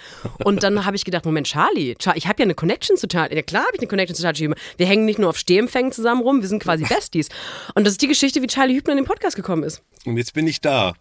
Und 0.44 0.62
dann 0.62 0.84
habe 0.84 0.96
ich 0.96 1.04
gedacht, 1.04 1.24
Moment, 1.24 1.46
Charlie, 1.46 1.94
Char 2.02 2.16
ich 2.16 2.26
habe 2.26 2.40
ja 2.40 2.44
eine 2.44 2.54
Connection 2.54 2.96
zu 2.96 3.06
Charlie. 3.06 3.36
Ja 3.36 3.42
klar 3.42 3.62
habe 3.64 3.72
ich 3.74 3.80
eine 3.80 3.88
Connection 3.88 4.14
zu 4.16 4.22
Charlie. 4.22 4.54
Wir 4.76 4.86
hängen 4.86 5.04
nicht 5.04 5.18
nur 5.18 5.28
auf 5.30 5.38
Stehempfängen 5.38 5.92
zusammen 5.92 6.22
rum, 6.22 6.40
wir 6.42 6.48
sind 6.48 6.62
quasi 6.62 6.84
Besties. 6.88 7.28
Und 7.74 7.84
das 7.86 7.92
ist 7.92 8.02
die 8.02 8.08
Geschichte, 8.08 8.42
wie 8.42 8.46
Charlie 8.46 8.74
Hübner 8.76 8.95
in 8.96 9.04
den 9.04 9.08
Podcast 9.08 9.36
gekommen 9.36 9.62
ist. 9.62 9.82
Und 10.04 10.16
jetzt 10.16 10.34
bin 10.34 10.46
ich 10.46 10.60
da. 10.60 10.94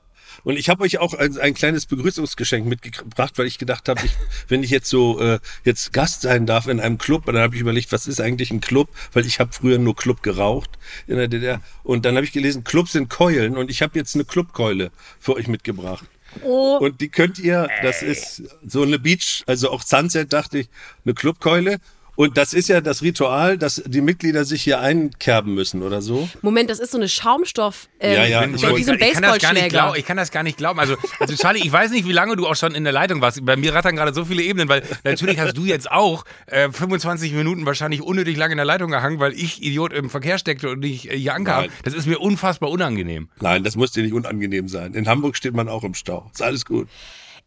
Und 0.43 0.57
ich 0.57 0.69
habe 0.69 0.83
euch 0.83 0.97
auch 0.97 1.13
ein, 1.13 1.37
ein 1.37 1.53
kleines 1.53 1.85
Begrüßungsgeschenk 1.85 2.65
mitgebracht, 2.65 3.37
weil 3.37 3.45
ich 3.45 3.57
gedacht 3.57 3.87
habe, 3.87 4.01
ich, 4.03 4.11
wenn 4.47 4.63
ich 4.63 4.69
jetzt 4.69 4.89
so 4.89 5.19
äh, 5.19 5.39
jetzt 5.63 5.93
Gast 5.93 6.21
sein 6.21 6.45
darf 6.45 6.67
in 6.67 6.79
einem 6.79 6.97
Club, 6.97 7.25
dann 7.25 7.37
habe 7.37 7.55
ich 7.55 7.61
überlegt, 7.61 7.91
was 7.91 8.07
ist 8.07 8.19
eigentlich 8.19 8.51
ein 8.51 8.61
Club? 8.61 8.89
Weil 9.13 9.25
ich 9.25 9.39
habe 9.39 9.53
früher 9.53 9.77
nur 9.77 9.95
Club 9.95 10.23
geraucht 10.23 10.71
in 11.07 11.17
der 11.17 11.27
DDR. 11.27 11.61
Und 11.83 12.05
dann 12.05 12.15
habe 12.15 12.25
ich 12.25 12.31
gelesen, 12.31 12.63
Clubs 12.63 12.93
sind 12.93 13.09
Keulen 13.09 13.57
und 13.57 13.71
ich 13.71 13.81
habe 13.81 13.97
jetzt 13.97 14.15
eine 14.15 14.25
Clubkeule 14.25 14.91
für 15.19 15.35
euch 15.35 15.47
mitgebracht. 15.47 16.05
Oh. 16.43 16.77
Und 16.81 16.99
die 17.01 17.09
könnt 17.09 17.39
ihr, 17.39 17.69
das 17.81 18.01
ist 18.01 18.43
so 18.65 18.81
eine 18.81 18.99
Beach, 18.99 19.43
also 19.47 19.71
auch 19.71 19.81
Sunset 19.81 20.33
dachte 20.33 20.59
ich, 20.59 20.69
eine 21.05 21.13
Clubkeule. 21.13 21.79
Und 22.15 22.37
das 22.37 22.53
ist 22.53 22.69
ja 22.69 22.79
das 22.81 23.01
Ritual, 23.01 23.57
dass 23.57 23.81
die 23.85 24.01
Mitglieder 24.01 24.45
sich 24.45 24.63
hier 24.63 24.79
einkerben 24.79 25.53
müssen 25.53 25.81
oder 25.83 26.01
so. 26.01 26.29
Moment, 26.41 26.69
das 26.69 26.79
ist 26.79 26.91
so 26.91 26.97
eine 26.97 27.09
Schaumstoff. 27.09 27.89
Ähm, 27.99 28.13
Ja, 28.13 28.25
ja, 28.25 28.49
wie 28.49 28.55
ich 28.55 28.61
so 28.61 28.67
wollte- 28.69 28.91
ein 28.93 28.99
ich 29.01 29.13
kann 29.13 29.21
das 29.21 29.21
gar 29.21 29.33
nicht 29.33 29.39
Baseballschläger. 29.41 29.69
glauben. 29.69 29.99
Ich 29.99 30.05
kann 30.05 30.17
das 30.17 30.31
gar 30.31 30.43
nicht 30.43 30.57
glauben. 30.57 30.79
Also, 30.79 30.95
also 31.19 31.35
Charlie, 31.35 31.61
ich 31.65 31.71
weiß 31.71 31.91
nicht, 31.91 32.07
wie 32.07 32.11
lange 32.13 32.35
du 32.35 32.47
auch 32.47 32.55
schon 32.55 32.73
in 32.73 32.83
der 32.85 32.93
Leitung 32.93 33.21
warst. 33.21 33.45
Bei 33.45 33.55
mir 33.57 33.73
rattern 33.73 33.95
gerade 33.95 34.13
so 34.13 34.25
viele 34.25 34.43
Ebenen, 34.43 34.69
weil 34.69 34.83
natürlich 35.03 35.39
hast 35.39 35.57
du 35.57 35.65
jetzt 35.65 35.91
auch 35.91 36.23
äh, 36.47 36.69
25 36.71 37.33
Minuten 37.33 37.65
wahrscheinlich 37.65 38.01
unnötig 38.01 38.37
lange 38.37 38.53
in 38.53 38.57
der 38.57 38.65
Leitung 38.65 38.91
gehangen, 38.91 39.19
weil 39.19 39.33
ich 39.33 39.61
Idiot 39.61 39.91
im 39.93 40.09
Verkehr 40.09 40.37
steckte 40.37 40.69
und 40.69 40.79
nicht 40.79 41.11
äh, 41.11 41.17
hier 41.17 41.33
ankam. 41.33 41.61
Nein. 41.61 41.69
Das 41.83 41.93
ist 41.93 42.05
mir 42.07 42.19
unfassbar 42.19 42.69
unangenehm. 42.69 43.29
Nein, 43.41 43.63
das 43.63 43.75
muss 43.75 43.91
dir 43.91 44.03
nicht 44.03 44.13
unangenehm 44.13 44.67
sein. 44.69 44.93
In 44.93 45.07
Hamburg 45.07 45.35
steht 45.35 45.53
man 45.53 45.67
auch 45.67 45.83
im 45.83 45.93
Stau. 45.93 46.29
Ist 46.33 46.41
alles 46.41 46.65
gut. 46.65 46.87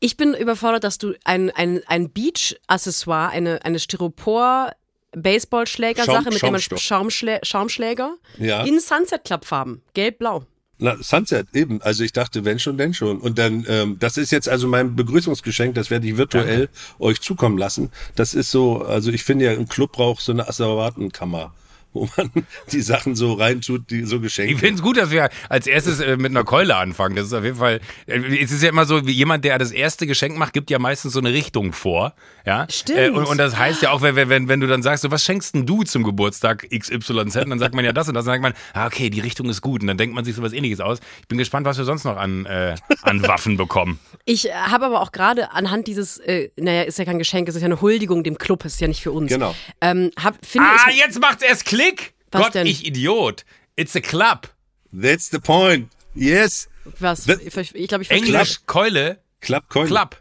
Ich 0.00 0.16
bin 0.16 0.32
überfordert, 0.34 0.84
dass 0.84 0.98
du 0.98 1.14
ein, 1.24 1.50
ein, 1.50 1.80
ein 1.86 2.10
Beach-Accessoire, 2.10 3.30
eine, 3.30 3.64
eine 3.64 3.80
Styropor-Baseballschläger-Sache, 3.80 6.28
Schaum- 6.32 6.32
mit 6.32 6.40
der 6.70 6.82
man 6.90 7.40
Schaumschläger 7.42 8.14
Ja. 8.38 8.62
in 8.62 8.78
Sunset 8.78 9.24
Club 9.24 9.44
Farben, 9.44 9.82
gelb-blau. 9.94 10.44
Na, 10.80 10.96
Sunset, 11.02 11.48
eben. 11.54 11.82
Also 11.82 12.04
ich 12.04 12.12
dachte, 12.12 12.44
wenn 12.44 12.60
schon, 12.60 12.78
denn 12.78 12.94
schon. 12.94 13.18
Und 13.18 13.36
dann, 13.38 13.66
ähm, 13.68 13.96
das 13.98 14.16
ist 14.16 14.30
jetzt 14.30 14.48
also 14.48 14.68
mein 14.68 14.94
Begrüßungsgeschenk, 14.94 15.74
das 15.74 15.90
werde 15.90 16.06
ich 16.06 16.16
virtuell 16.16 16.68
euch 17.00 17.20
zukommen 17.20 17.58
lassen. 17.58 17.90
Das 18.14 18.32
ist 18.34 18.52
so, 18.52 18.82
also 18.82 19.10
ich 19.10 19.24
finde 19.24 19.46
ja, 19.46 19.52
im 19.54 19.68
Club 19.68 19.90
braucht 19.90 20.22
so 20.22 20.30
eine 20.30 20.46
Asservatenkammer, 20.48 21.52
wo 21.92 22.08
man 22.16 22.30
die 22.72 22.80
Sachen 22.80 23.14
so 23.14 23.32
reintut, 23.34 23.90
die 23.90 24.04
so 24.04 24.16
Ich 24.18 24.22
geschenkt 24.22 24.60
finde 24.60 24.74
es 24.74 24.82
gut, 24.82 24.96
dass 24.96 25.10
wir 25.10 25.30
als 25.48 25.66
erstes 25.66 26.00
äh, 26.00 26.16
mit 26.16 26.30
einer 26.30 26.44
Keule 26.44 26.76
anfangen. 26.76 27.16
Das 27.16 27.26
ist 27.26 27.32
auf 27.32 27.44
jeden 27.44 27.56
Fall. 27.58 27.80
Äh, 28.06 28.20
es 28.42 28.50
ist 28.52 28.62
ja 28.62 28.68
immer 28.68 28.84
so, 28.84 29.06
wie 29.06 29.12
jemand, 29.12 29.44
der 29.44 29.58
das 29.58 29.70
erste 29.70 30.06
Geschenk 30.06 30.36
macht, 30.36 30.52
gibt 30.52 30.70
ja 30.70 30.78
meistens 30.78 31.12
so 31.12 31.18
eine 31.18 31.32
Richtung 31.32 31.72
vor. 31.72 32.14
Ja. 32.44 32.66
Stimmt. 32.70 32.98
Äh, 32.98 33.10
und, 33.10 33.24
und 33.24 33.38
das 33.38 33.56
heißt 33.56 33.82
ja 33.82 33.90
auch, 33.90 34.02
wenn, 34.02 34.16
wenn, 34.16 34.48
wenn 34.48 34.60
du 34.60 34.66
dann 34.66 34.82
sagst, 34.82 35.02
so, 35.02 35.10
was 35.10 35.24
schenkst 35.24 35.54
denn 35.54 35.66
du 35.66 35.82
zum 35.82 36.02
Geburtstag 36.02 36.66
XYZ? 36.70 37.10
Und 37.10 37.50
dann 37.50 37.58
sagt 37.58 37.74
man 37.74 37.84
ja 37.84 37.92
das 37.92 38.08
und 38.08 38.14
das. 38.14 38.24
Und 38.24 38.26
dann 38.26 38.42
sagt 38.42 38.42
man, 38.42 38.54
ah, 38.74 38.86
okay, 38.86 39.10
die 39.10 39.20
Richtung 39.20 39.48
ist 39.48 39.60
gut. 39.60 39.80
Und 39.82 39.88
dann 39.88 39.96
denkt 39.96 40.14
man 40.14 40.24
sich 40.24 40.34
so 40.34 40.42
was 40.42 40.52
ähnliches 40.52 40.80
aus. 40.80 40.98
Ich 41.20 41.28
bin 41.28 41.38
gespannt, 41.38 41.66
was 41.66 41.78
wir 41.78 41.84
sonst 41.84 42.04
noch 42.04 42.16
an, 42.16 42.46
äh, 42.46 42.74
an 43.02 43.22
Waffen 43.26 43.56
bekommen. 43.56 43.98
Ich 44.24 44.48
äh, 44.48 44.52
habe 44.52 44.86
aber 44.86 45.00
auch 45.00 45.12
gerade 45.12 45.52
anhand 45.52 45.86
dieses, 45.86 46.18
äh, 46.18 46.50
naja, 46.56 46.82
ist 46.82 46.98
ja 46.98 47.04
kein 47.04 47.18
Geschenk, 47.18 47.48
es 47.48 47.54
ist 47.54 47.62
ja 47.62 47.66
eine 47.66 47.80
Huldigung 47.80 48.22
dem 48.22 48.38
Club, 48.38 48.64
ist 48.64 48.80
ja 48.80 48.88
nicht 48.88 49.02
für 49.02 49.12
uns. 49.12 49.30
Genau. 49.30 49.54
Ähm, 49.80 50.10
hab, 50.22 50.34
Ah, 50.58 50.90
ich, 50.90 50.98
jetzt 50.98 51.20
macht's 51.20 51.42
erst 51.42 51.64
Klick! 51.78 52.14
Was 52.32 52.42
Gott, 52.42 52.54
denn? 52.54 52.66
ich 52.66 52.84
Idiot. 52.86 53.44
It's 53.76 53.94
a 53.94 54.00
club. 54.00 54.48
That's 54.92 55.30
the 55.30 55.38
point. 55.38 55.90
Yes. 56.14 56.68
was, 56.98 57.28
Was? 57.28 57.38
ich, 57.38 57.52
glaube, 57.52 58.02
ich 58.02 58.08
verstehe. 58.08 58.18
Englisch 58.18 58.60
Keule, 58.66 59.18
Klapp, 59.40 59.68
Keule. 59.68 59.86
Club. 59.86 60.16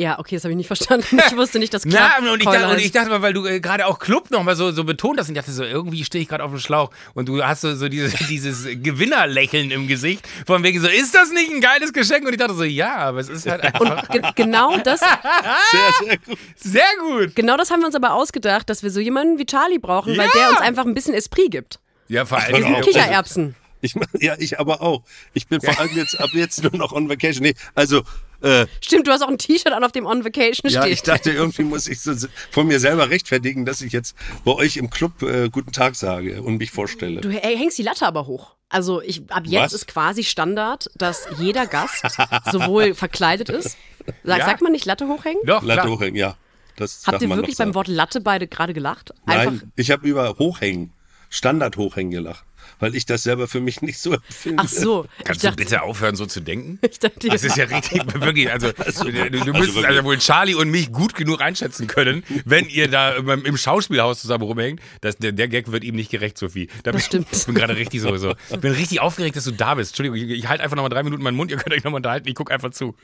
Ja, 0.00 0.20
okay, 0.20 0.36
das 0.36 0.44
habe 0.44 0.52
ich 0.52 0.56
nicht 0.56 0.68
verstanden. 0.68 1.18
Ich 1.26 1.36
wusste 1.36 1.58
nicht, 1.58 1.74
dass 1.74 1.82
Club 1.82 1.94
Na, 2.22 2.32
und 2.32 2.38
ich, 2.40 2.46
dachte, 2.46 2.68
und 2.68 2.78
ich 2.78 2.92
dachte 2.92 3.10
mal, 3.10 3.20
weil 3.20 3.32
du 3.32 3.46
äh, 3.46 3.58
gerade 3.58 3.84
auch 3.84 3.98
Club 3.98 4.30
nochmal 4.30 4.54
so, 4.54 4.70
so 4.70 4.84
betont 4.84 5.18
hast, 5.18 5.28
und 5.28 5.34
ich 5.34 5.40
dachte 5.40 5.50
so, 5.50 5.64
irgendwie 5.64 6.04
stehe 6.04 6.22
ich 6.22 6.28
gerade 6.28 6.44
auf 6.44 6.52
dem 6.52 6.60
Schlauch 6.60 6.90
und 7.14 7.28
du 7.28 7.42
hast 7.44 7.62
so, 7.62 7.74
so 7.74 7.88
dieses, 7.88 8.12
dieses 8.28 8.64
Gewinnerlächeln 8.80 9.72
im 9.72 9.88
Gesicht, 9.88 10.24
von 10.46 10.62
wegen 10.62 10.80
so, 10.80 10.86
ist 10.86 11.16
das 11.16 11.32
nicht 11.32 11.50
ein 11.50 11.60
geiles 11.60 11.92
Geschenk? 11.92 12.24
Und 12.24 12.32
ich 12.32 12.38
dachte 12.38 12.54
so, 12.54 12.62
ja, 12.62 12.94
aber 12.94 13.18
es 13.18 13.28
ist 13.28 13.48
halt 13.48 13.60
einfach 13.74 14.08
Ge 14.08 14.22
genau 14.36 14.76
das, 14.78 15.00
Sehr, 15.00 16.06
sehr 16.06 16.16
gut. 16.18 16.38
sehr 16.54 16.82
gut. 17.00 17.34
genau 17.34 17.56
das 17.56 17.72
haben 17.72 17.80
wir 17.80 17.86
uns 17.86 17.96
aber 17.96 18.14
ausgedacht, 18.14 18.70
dass 18.70 18.84
wir 18.84 18.92
so 18.92 19.00
jemanden 19.00 19.38
wie 19.40 19.46
Charlie 19.46 19.80
brauchen, 19.80 20.16
weil 20.16 20.26
Ja. 20.26 20.32
der 20.36 20.50
uns 20.50 20.60
einfach 20.60 20.86
ein 20.86 20.94
bisschen 20.94 21.14
Esprit 21.14 21.50
gibt. 21.50 21.80
Ja, 22.06 22.24
vor 22.24 22.38
Wir 22.38 22.54
allem 22.54 22.62
sind 22.62 22.74
auch. 22.76 22.80
Kichererbsen. 22.82 23.56
Ich, 23.80 23.94
ja, 24.20 24.34
ich 24.38 24.58
aber 24.60 24.80
auch. 24.80 25.02
Ich 25.34 25.48
bin 25.48 25.60
vor 25.60 25.76
allem 25.78 25.90
jetzt 25.96 26.18
ab 26.20 26.30
jetzt 26.34 26.62
nur 26.62 26.76
noch 26.76 26.92
on 26.92 27.08
vacation. 27.08 27.42
Nee, 27.42 27.54
also, 27.74 28.02
äh, 28.42 28.66
Stimmt, 28.80 29.06
du 29.06 29.10
hast 29.12 29.22
auch 29.22 29.28
ein 29.28 29.38
T-Shirt 29.38 29.72
an, 29.72 29.84
auf 29.84 29.92
dem 29.92 30.06
On 30.06 30.24
Vacation 30.24 30.70
ja, 30.70 30.82
steht. 30.82 30.92
ich 30.92 31.02
dachte, 31.02 31.30
irgendwie 31.30 31.62
muss 31.64 31.88
ich 31.88 32.00
so 32.00 32.14
von 32.50 32.66
mir 32.66 32.80
selber 32.80 33.10
rechtfertigen, 33.10 33.64
dass 33.64 33.80
ich 33.80 33.92
jetzt 33.92 34.16
bei 34.44 34.52
euch 34.52 34.76
im 34.76 34.90
Club 34.90 35.22
äh, 35.22 35.48
guten 35.50 35.72
Tag 35.72 35.96
sage 35.96 36.42
und 36.42 36.58
mich 36.58 36.70
vorstelle. 36.70 37.20
Du 37.20 37.28
ey, 37.28 37.56
hängst 37.56 37.78
die 37.78 37.82
Latte 37.82 38.06
aber 38.06 38.26
hoch. 38.26 38.54
Also 38.68 39.00
ich, 39.00 39.22
ab 39.30 39.44
jetzt 39.46 39.62
Was? 39.66 39.72
ist 39.72 39.88
quasi 39.88 40.24
Standard, 40.24 40.90
dass 40.94 41.26
jeder 41.38 41.66
Gast 41.66 42.04
sowohl 42.52 42.94
verkleidet 42.94 43.48
ist. 43.48 43.76
Sag, 44.24 44.38
Ja. 44.38 44.44
Sagt 44.44 44.62
man 44.62 44.72
nicht 44.72 44.84
Latte 44.84 45.08
hochhängen? 45.08 45.42
Doch, 45.44 45.62
Latte 45.62 45.82
klar. 45.82 45.92
hochhängen, 45.94 46.16
ja. 46.16 46.36
Das 46.76 47.02
Habt 47.06 47.20
ihr 47.22 47.28
wirklich 47.30 47.56
beim. 47.56 47.74
Wort 47.74 47.88
Latte 47.88 48.20
beide 48.20 48.46
gerade 48.46 48.72
gelacht? 48.72 49.12
Einfach, 49.26 49.52
Nein, 49.52 49.72
ich 49.74 49.90
habe 49.90 50.06
über 50.06 50.36
Hochhängen, 50.38 50.92
Standard 51.28 51.76
Hochhängen 51.76 52.12
gelacht, 52.12 52.44
weil 52.78 52.94
ich 52.94 53.06
das 53.06 53.22
selber 53.22 53.48
für 53.48 53.60
mich 53.60 53.82
nicht 53.82 53.98
so 53.98 54.12
empfinde. 54.28 54.62
Ach 54.64 54.68
so. 54.68 55.06
Kannst 55.24 55.30
ich 55.30 55.38
du 55.38 55.46
dachte, 55.48 55.56
bitte 55.56 55.82
aufhören, 55.82 56.16
so 56.16 56.26
zu 56.26 56.40
denken? 56.40 56.78
ich 56.90 56.98
dachte, 56.98 57.28
Das 57.28 57.44
ist 57.44 57.56
ja 57.56 57.64
richtig, 57.64 58.02
wirklich, 58.20 58.50
also, 58.50 58.72
du, 58.72 58.80
du 58.82 59.52
müsstest 59.52 59.74
wirklich. 59.74 59.86
also 59.86 60.04
wohl 60.04 60.18
Charlie 60.18 60.54
und 60.54 60.70
mich 60.70 60.92
gut 60.92 61.14
genug 61.14 61.40
einschätzen 61.40 61.86
können, 61.86 62.22
wenn 62.44 62.68
ihr 62.68 62.88
da 62.88 63.12
im, 63.12 63.56
Schauspielhaus 63.56 64.20
zusammen 64.20 64.44
rumhängt. 64.44 64.80
Das, 65.00 65.16
der, 65.16 65.32
der 65.32 65.48
Gag 65.48 65.70
wird 65.72 65.84
ihm 65.84 65.96
nicht 65.96 66.10
gerecht, 66.10 66.38
Sophie. 66.38 66.68
Da 66.82 66.92
bin, 66.92 67.00
stimmt. 67.00 67.28
Ich 67.32 67.46
bin 67.46 67.54
gerade 67.54 67.76
richtig 67.76 68.00
so, 68.00 68.16
so. 68.16 68.34
Ich 68.50 68.58
bin 68.58 68.72
richtig 68.72 69.00
aufgeregt, 69.00 69.36
dass 69.36 69.44
du 69.44 69.50
da 69.50 69.74
bist. 69.74 69.90
Entschuldigung, 69.90 70.16
ich, 70.16 70.38
ich 70.38 70.48
halte 70.48 70.62
einfach 70.62 70.76
nochmal 70.76 70.90
drei 70.90 71.02
Minuten 71.02 71.22
meinen 71.22 71.36
Mund, 71.36 71.50
ihr 71.50 71.56
könnt 71.56 71.74
euch 71.74 71.84
nochmal 71.84 71.98
unterhalten, 71.98 72.28
ich 72.28 72.34
gucke 72.34 72.52
einfach 72.52 72.70
zu. 72.70 72.94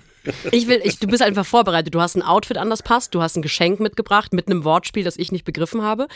ich 0.52 0.68
will, 0.68 0.80
ich, 0.84 0.98
du 0.98 1.06
bist 1.06 1.22
einfach 1.22 1.44
vorbereitet. 1.44 1.94
Du 1.94 2.00
hast 2.00 2.16
ein 2.16 2.22
Outfit 2.22 2.56
an 2.56 2.70
das 2.70 2.82
passt, 2.82 3.14
du 3.14 3.22
hast 3.22 3.36
ein 3.36 3.42
Geschenk 3.42 3.80
mitgebracht 3.80 4.32
mit 4.32 4.48
einem 4.48 4.64
Wortspiel, 4.64 5.04
das 5.04 5.16
ich 5.16 5.32
nicht 5.32 5.44
begriffen 5.44 5.82
habe. 5.82 6.08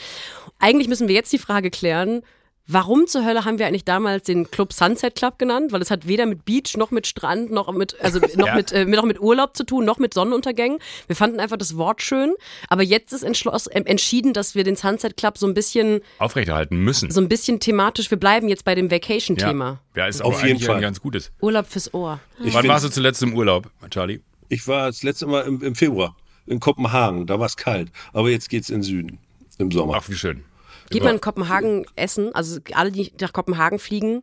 Eigentlich 0.58 0.88
müssen 0.88 1.08
wir 1.08 1.14
jetzt 1.14 1.32
die 1.32 1.38
Frage 1.38 1.70
klären, 1.70 2.22
Warum 2.70 3.06
zur 3.06 3.24
Hölle 3.24 3.46
haben 3.46 3.58
wir 3.58 3.66
eigentlich 3.66 3.86
damals 3.86 4.24
den 4.24 4.50
Club 4.50 4.74
Sunset 4.74 5.14
Club 5.14 5.38
genannt? 5.38 5.72
Weil 5.72 5.80
es 5.80 5.90
hat 5.90 6.06
weder 6.06 6.26
mit 6.26 6.44
Beach 6.44 6.76
noch 6.76 6.90
mit 6.90 7.06
Strand 7.06 7.50
noch 7.50 7.72
mit 7.72 7.96
also 8.02 8.18
noch 8.36 8.48
Ja. 8.48 8.54
mit 8.54 8.72
äh, 8.72 8.84
noch 8.84 9.04
mit 9.04 9.18
Urlaub 9.20 9.56
zu 9.56 9.64
tun, 9.64 9.86
noch 9.86 9.98
mit 9.98 10.12
Sonnenuntergängen. 10.12 10.78
Wir 11.06 11.16
fanden 11.16 11.40
einfach 11.40 11.56
das 11.56 11.78
Wort 11.78 12.02
schön, 12.02 12.34
aber 12.68 12.82
jetzt 12.82 13.12
ist 13.14 13.22
entschloss, 13.22 13.68
äh, 13.68 13.80
entschieden, 13.86 14.34
dass 14.34 14.54
wir 14.54 14.64
den 14.64 14.76
Sunset 14.76 15.16
Club 15.16 15.38
so 15.38 15.46
ein 15.46 15.54
bisschen 15.54 16.02
Aufrechterhalten 16.18 16.76
müssen. 16.76 17.10
so 17.10 17.20
ein 17.22 17.28
bisschen 17.28 17.58
thematisch. 17.58 18.10
Wir 18.10 18.18
bleiben 18.18 18.48
jetzt 18.48 18.66
bei 18.66 18.74
dem 18.74 18.90
Vacation 18.90 19.36
Thema. 19.38 19.80
Ja, 19.96 20.06
ist 20.06 20.20
Auf 20.22 20.42
jeden 20.42 20.56
eigentlich 20.56 20.66
Fall. 20.66 20.76
ein 20.76 20.82
ganz 20.82 21.00
gutes. 21.00 21.32
Urlaub 21.40 21.66
fürs 21.66 21.94
Ohr. 21.94 22.20
Ich 22.44 22.52
Wann 22.52 22.68
warst 22.68 22.84
du 22.84 22.90
zuletzt 22.90 23.22
im 23.22 23.34
Urlaub, 23.34 23.70
Charlie? 23.90 24.20
Ich 24.50 24.68
war 24.68 24.86
das 24.88 25.02
letzte 25.02 25.26
Mal 25.26 25.40
im, 25.46 25.62
im 25.62 25.74
Februar 25.74 26.16
in 26.46 26.60
Kopenhagen, 26.60 27.26
da 27.26 27.38
war 27.38 27.46
es 27.46 27.56
kalt, 27.56 27.90
aber 28.12 28.28
jetzt 28.30 28.48
geht's 28.50 28.68
in 28.68 28.76
den 28.76 28.82
Süden 28.82 29.18
im 29.58 29.70
Sommer. 29.70 29.94
Ach, 29.96 30.08
wie 30.08 30.14
schön. 30.14 30.44
Geht 30.90 31.04
man 31.04 31.14
in 31.14 31.20
Kopenhagen 31.20 31.84
essen? 31.96 32.34
Also 32.34 32.60
alle, 32.72 32.90
die 32.90 33.12
nach 33.20 33.32
Kopenhagen 33.32 33.78
fliegen, 33.78 34.22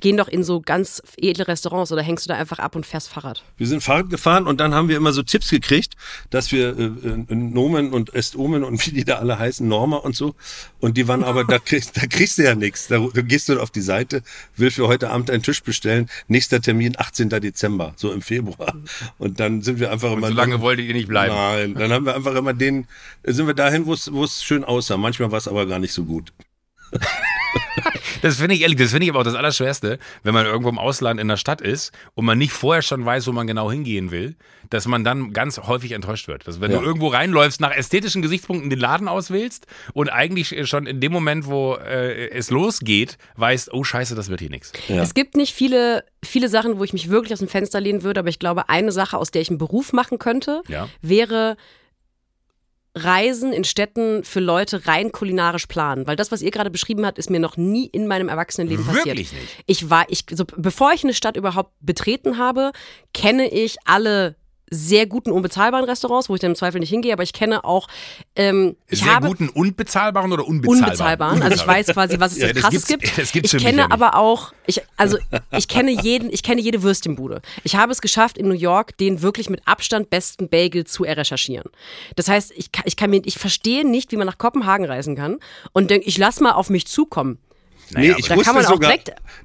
gehen 0.00 0.16
doch 0.16 0.28
in 0.28 0.44
so 0.44 0.60
ganz 0.60 1.02
edle 1.16 1.48
Restaurants 1.48 1.90
oder 1.90 2.02
hängst 2.02 2.24
du 2.24 2.28
da 2.28 2.36
einfach 2.36 2.58
ab 2.58 2.76
und 2.76 2.86
fährst 2.86 3.08
Fahrrad? 3.08 3.42
Wir 3.56 3.66
sind 3.66 3.82
Fahrrad 3.82 4.08
gefahren 4.08 4.46
und 4.46 4.60
dann 4.60 4.74
haben 4.74 4.88
wir 4.88 4.96
immer 4.96 5.12
so 5.12 5.22
Tipps 5.22 5.50
gekriegt, 5.50 5.94
dass 6.30 6.52
wir 6.52 6.78
äh, 6.78 6.84
äh, 6.84 7.34
Nomen 7.34 7.92
und 7.92 8.14
Estomen 8.14 8.62
und 8.64 8.86
wie 8.86 8.92
die 8.92 9.04
da 9.04 9.16
alle 9.16 9.38
heißen, 9.38 9.66
Norma 9.66 9.96
und 9.96 10.14
so. 10.14 10.34
Und 10.80 10.96
die 10.96 11.08
waren 11.08 11.24
aber, 11.24 11.44
da 11.44 11.58
kriegst, 11.58 11.96
da 11.96 12.06
kriegst 12.06 12.38
du 12.38 12.42
ja 12.42 12.54
nichts. 12.54 12.88
Da, 12.88 12.98
da 13.12 13.22
gehst 13.22 13.48
du 13.48 13.60
auf 13.60 13.70
die 13.70 13.80
Seite, 13.80 14.22
will 14.56 14.70
für 14.70 14.86
heute 14.86 15.10
Abend 15.10 15.30
einen 15.30 15.42
Tisch 15.42 15.62
bestellen. 15.62 16.08
Nächster 16.28 16.60
Termin 16.60 16.94
18. 16.96 17.28
Dezember, 17.28 17.94
so 17.96 18.12
im 18.12 18.22
Februar. 18.22 18.74
Und 19.18 19.40
dann 19.40 19.62
sind 19.62 19.80
wir 19.80 19.90
einfach 19.90 20.12
immer. 20.12 20.28
So 20.28 20.34
lange 20.34 20.60
wolltet 20.60 20.86
ihr 20.86 20.94
nicht 20.94 21.08
bleiben. 21.08 21.34
Nein, 21.34 21.74
dann 21.74 21.92
haben 21.92 22.06
wir 22.06 22.14
einfach 22.14 22.34
immer 22.34 22.54
den, 22.54 22.86
sind 23.24 23.46
wir 23.46 23.54
dahin, 23.54 23.86
wo 23.86 23.92
es 23.92 24.12
wo 24.12 24.24
es 24.24 24.42
schön 24.42 24.64
aussah. 24.64 24.96
Manchmal 24.96 25.30
war 25.32 25.38
es 25.38 25.48
aber 25.48 25.66
gar 25.66 25.78
nicht 25.78 25.92
so 25.94 26.04
gut. 26.04 26.32
Das 28.22 28.36
finde 28.36 28.54
ich 28.54 28.62
ehrlich, 28.62 28.78
das 28.78 28.90
finde 28.90 29.04
ich 29.04 29.10
aber 29.10 29.20
auch 29.20 29.24
das 29.24 29.34
Allerschwerste, 29.34 29.98
wenn 30.22 30.32
man 30.32 30.46
irgendwo 30.46 30.68
im 30.70 30.78
Ausland 30.78 31.20
in 31.20 31.28
der 31.28 31.36
Stadt 31.36 31.60
ist 31.60 31.92
und 32.14 32.24
man 32.24 32.38
nicht 32.38 32.52
vorher 32.52 32.80
schon 32.82 33.04
weiß, 33.04 33.26
wo 33.26 33.32
man 33.32 33.46
genau 33.46 33.70
hingehen 33.70 34.10
will, 34.10 34.36
dass 34.70 34.86
man 34.86 35.04
dann 35.04 35.32
ganz 35.32 35.58
häufig 35.58 35.92
enttäuscht 35.92 36.26
wird. 36.28 36.46
Dass 36.48 36.60
wenn 36.60 36.70
Ja. 36.70 36.78
du 36.78 36.84
irgendwo 36.84 37.08
reinläufst, 37.08 37.60
nach 37.60 37.72
ästhetischen 37.76 38.22
Gesichtspunkten 38.22 38.70
den 38.70 38.78
Laden 38.78 39.08
auswählst 39.08 39.66
und 39.92 40.08
eigentlich 40.08 40.66
schon 40.68 40.86
in 40.86 41.00
dem 41.00 41.12
Moment, 41.12 41.46
wo 41.46 41.74
äh, 41.74 42.28
es 42.30 42.50
losgeht, 42.50 43.18
weißt, 43.36 43.72
oh 43.74 43.84
scheiße, 43.84 44.14
das 44.14 44.30
wird 44.30 44.40
hier 44.40 44.50
nichts. 44.50 44.72
Ja. 44.88 45.02
Es 45.02 45.12
gibt 45.14 45.36
nicht 45.36 45.52
viele, 45.54 46.04
viele 46.24 46.48
Sachen, 46.48 46.78
wo 46.78 46.84
ich 46.84 46.92
mich 46.94 47.10
wirklich 47.10 47.32
aus 47.32 47.40
dem 47.40 47.48
Fenster 47.48 47.80
lehnen 47.80 48.02
würde, 48.02 48.20
aber 48.20 48.28
ich 48.30 48.38
glaube, 48.38 48.68
eine 48.68 48.92
Sache, 48.92 49.18
aus 49.18 49.30
der 49.32 49.42
ich 49.42 49.50
einen 49.50 49.58
Beruf 49.58 49.92
machen 49.92 50.18
könnte, 50.18 50.62
Ja. 50.68 50.88
wäre 51.02 51.56
Reisen 52.94 53.52
in 53.52 53.64
Städten 53.64 54.22
für 54.22 54.40
Leute 54.40 54.86
rein 54.86 55.10
kulinarisch 55.10 55.66
planen. 55.66 56.06
Weil 56.06 56.16
das, 56.16 56.30
was 56.30 56.42
ihr 56.42 56.50
gerade 56.50 56.70
beschrieben 56.70 57.04
habt, 57.04 57.18
ist 57.18 57.28
mir 57.28 57.40
noch 57.40 57.56
nie 57.56 57.86
in 57.86 58.06
meinem 58.06 58.28
Erwachsenenleben 58.28 58.84
passiert. 58.86 59.06
Wirklich 59.06 59.32
nicht. 59.32 59.64
Ich 59.66 59.90
war, 59.90 60.04
ich, 60.08 60.24
so, 60.30 60.44
bevor 60.56 60.92
ich 60.92 61.02
eine 61.02 61.14
Stadt 61.14 61.36
überhaupt 61.36 61.72
betreten 61.80 62.38
habe, 62.38 62.72
kenne 63.12 63.48
ich 63.50 63.76
alle 63.84 64.36
sehr 64.70 65.06
guten, 65.06 65.30
unbezahlbaren 65.30 65.84
Restaurants, 65.84 66.28
wo 66.28 66.34
ich 66.34 66.40
dann 66.40 66.52
im 66.52 66.56
Zweifel 66.56 66.80
nicht 66.80 66.90
hingehe, 66.90 67.12
aber 67.12 67.22
ich 67.22 67.32
kenne 67.32 67.64
auch, 67.64 67.86
ähm, 68.34 68.76
ich 68.88 69.00
Sehr 69.00 69.14
habe 69.14 69.28
guten 69.28 69.48
und 69.48 69.76
bezahlbaren 69.76 70.32
oder 70.32 70.46
unbezahlbaren? 70.46 70.84
unbezahlbaren. 70.84 71.42
Also 71.42 71.56
ich 71.56 71.66
weiß 71.66 71.86
quasi, 71.88 72.18
was 72.18 72.32
es 72.32 72.38
Ja, 72.44 72.52
krasses 72.52 72.86
gibt. 72.86 73.18
das 73.18 73.32
gibt's 73.32 73.52
ich 73.52 73.62
kenne 73.62 73.82
ja 73.82 73.86
aber 73.90 74.16
auch, 74.16 74.52
ich, 74.66 74.80
also 74.96 75.18
ich 75.56 75.68
kenne 75.68 75.90
jeden, 75.90 76.30
ich 76.32 76.42
kenne 76.42 76.60
jede 76.60 76.82
Würstchenbude. 76.82 77.42
Ich 77.62 77.76
habe 77.76 77.92
es 77.92 78.00
geschafft, 78.00 78.38
in 78.38 78.48
New 78.48 78.54
York 78.54 78.96
den 78.98 79.22
wirklich 79.22 79.50
mit 79.50 79.60
Abstand 79.66 80.10
besten 80.10 80.48
Bagel 80.48 80.84
zu 80.84 81.04
recherchieren. 81.04 81.70
Das 82.16 82.28
heißt, 82.28 82.52
ich 82.56 82.72
kann, 82.72 82.84
ich 82.86 82.96
kann 82.96 83.10
mir, 83.10 83.20
ich 83.24 83.38
verstehe 83.38 83.86
nicht, 83.86 84.12
wie 84.12 84.16
man 84.16 84.26
nach 84.26 84.38
Kopenhagen 84.38 84.86
reisen 84.86 85.14
kann 85.16 85.38
und 85.72 85.90
denke, 85.90 86.06
ich 86.06 86.18
lass 86.18 86.40
mal 86.40 86.52
auf 86.52 86.70
mich 86.70 86.86
zukommen. 86.86 87.38
Nee, 87.90 88.08
Naja, 88.08 88.14
ich 88.18 88.26
Da 88.26 88.36
wusste 88.36 88.44
kann 88.46 88.54
man 88.56 88.66
auch 88.66 88.70
sogar, 88.70 88.94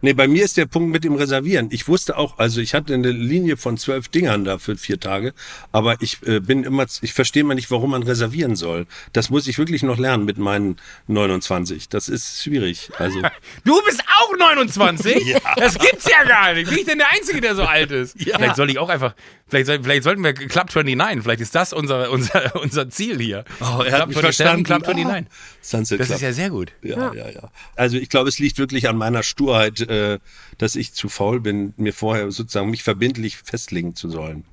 nee, 0.02 0.14
bei 0.14 0.28
mir 0.28 0.44
ist 0.44 0.58
der 0.58 0.66
Punkt 0.66 0.92
mit 0.92 1.04
dem 1.04 1.16
Reservieren. 1.16 1.70
Ich 1.72 1.88
wusste 1.88 2.18
auch, 2.18 2.38
also 2.38 2.62
ich 2.62 2.74
hatte 2.74 2.94
eine 2.94 3.12
Linie 3.12 3.58
von 3.58 3.78
zwölf 3.78 4.08
Dingern 4.08 4.46
da 4.46 4.58
für 4.60 4.78
vier 4.78 5.00
Tage, 5.00 5.34
aber 5.72 5.98
ich 6.02 6.18
äh, 6.26 6.40
bin 6.40 6.64
immer, 6.64 6.86
ich 7.02 7.14
verstehe 7.14 7.44
mal 7.44 7.56
nicht, 7.56 7.72
warum 7.72 7.92
man 7.92 8.04
reservieren 8.04 8.56
soll. 8.56 8.86
Das 9.14 9.30
muss 9.30 9.48
ich 9.48 9.58
wirklich 9.58 9.84
noch 9.84 9.98
lernen 9.98 10.26
mit 10.26 10.38
meinen 10.38 10.78
29. 11.08 11.90
Das 11.90 12.08
ist 12.10 12.44
schwierig. 12.44 12.90
Also 12.98 13.22
Du 13.66 13.82
bist 13.84 14.02
auch 14.20 14.38
29? 14.38 15.36
Das 15.56 15.78
gibt's 15.78 16.06
ja 16.10 16.24
gar 16.24 16.54
nicht. 16.54 16.70
Bin 16.70 16.80
ich 16.80 16.86
denn 16.86 16.98
der 17.00 17.12
Einzige, 17.12 17.42
der 17.42 17.56
so 17.56 17.64
alt 17.64 17.92
ist? 17.92 18.16
Vielleicht 18.20 18.56
soll 18.56 18.70
ich 18.70 18.78
auch 18.80 18.90
einfach, 18.90 19.14
vielleicht, 19.48 19.66
soll, 19.68 19.80
vielleicht 19.84 20.04
sollten 20.04 20.24
wir 20.24 20.34
Club 20.34 20.74
29, 20.74 21.24
vielleicht 21.24 21.42
ist 21.42 21.56
das 21.56 21.74
unser, 21.74 22.12
unser, 22.12 22.56
unser 22.62 22.90
Ziel 22.90 23.20
hier. 23.20 23.44
Oh, 23.60 23.82
er 23.84 24.00
hat 24.00 24.10
Club 24.10 24.10
mich 24.10 24.18
27, 24.18 24.22
verstanden. 24.36 24.64
Club 24.64 24.82
29. 24.88 25.28
Ah, 25.28 25.36
Sunset 25.62 26.00
Das 26.00 26.08
Club. 26.08 26.16
ist 26.18 26.22
ja 26.22 26.34
sehr 26.34 26.50
gut. 26.50 26.72
Ja, 26.82 27.14
ja, 27.14 27.30
ja. 27.30 27.52
Also 27.76 27.98
ich 27.98 28.10
glaube, 28.10 28.29
es 28.30 28.40
liegt 28.40 28.58
wirklich 28.58 28.88
an 28.88 28.96
meiner 28.96 29.24
Sturheit, 29.24 29.82
äh, 29.82 30.20
dass 30.58 30.76
ich 30.78 30.94
zu 30.94 31.10
faul 31.10 31.42
bin, 31.42 31.74
mir 31.76 31.94
vorher 31.94 32.32
sozusagen 32.32 32.70
mich 32.70 32.84
verbindlich 32.84 33.38
festlegen 33.38 33.96
zu 33.96 34.10
sollen. 34.10 34.46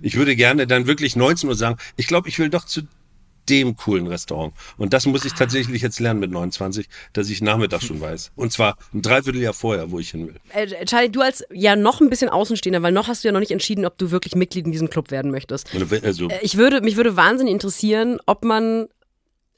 Ich 0.00 0.16
würde 0.16 0.34
gerne 0.34 0.66
dann 0.66 0.86
wirklich 0.86 1.14
19 1.14 1.48
Uhr 1.48 1.54
sagen, 1.54 1.76
ich 1.96 2.06
glaube, 2.06 2.28
ich 2.28 2.38
will 2.38 2.50
doch 2.50 2.64
zu 2.64 2.82
dem 3.48 3.76
coolen 3.76 4.06
Restaurant. 4.06 4.52
Und 4.76 4.92
das 4.92 5.06
muss 5.06 5.24
ich 5.24 5.32
tatsächlich 5.32 5.82
jetzt 5.82 6.00
lernen 6.00 6.20
mit 6.20 6.30
29, 6.30 6.86
dass 7.12 7.30
ich 7.30 7.40
Nachmittag 7.40 7.82
schon 7.82 8.00
weiß. 8.00 8.32
Und 8.36 8.52
zwar 8.52 8.76
ein 8.92 9.02
Dreivierteljahr 9.02 9.54
vorher, 9.54 9.90
wo 9.90 9.98
ich 9.98 10.10
hin 10.10 10.28
will. 10.28 10.34
Äh, 10.50 10.84
Charlie, 10.84 11.08
du 11.08 11.22
als 11.22 11.44
ja 11.50 11.76
noch 11.76 12.00
ein 12.00 12.10
bisschen 12.10 12.28
Außenstehender, 12.28 12.82
weil 12.82 12.92
noch 12.92 13.08
hast 13.08 13.24
du 13.24 13.28
ja 13.28 13.32
noch 13.32 13.40
nicht 13.40 13.52
entschieden, 13.52 13.86
ob 13.86 13.96
du 13.98 14.10
wirklich 14.10 14.34
Mitglied 14.34 14.66
in 14.66 14.72
diesem 14.72 14.90
Club 14.90 15.10
werden 15.10 15.30
möchtest. 15.30 15.70
Also, 16.02 16.28
Äh, 16.28 16.38
Ich 16.42 16.56
würde, 16.56 16.80
mich 16.82 16.96
würde 16.96 17.16
wahnsinnig 17.16 17.52
interessieren, 17.54 18.18
ob 18.26 18.44
man 18.44 18.88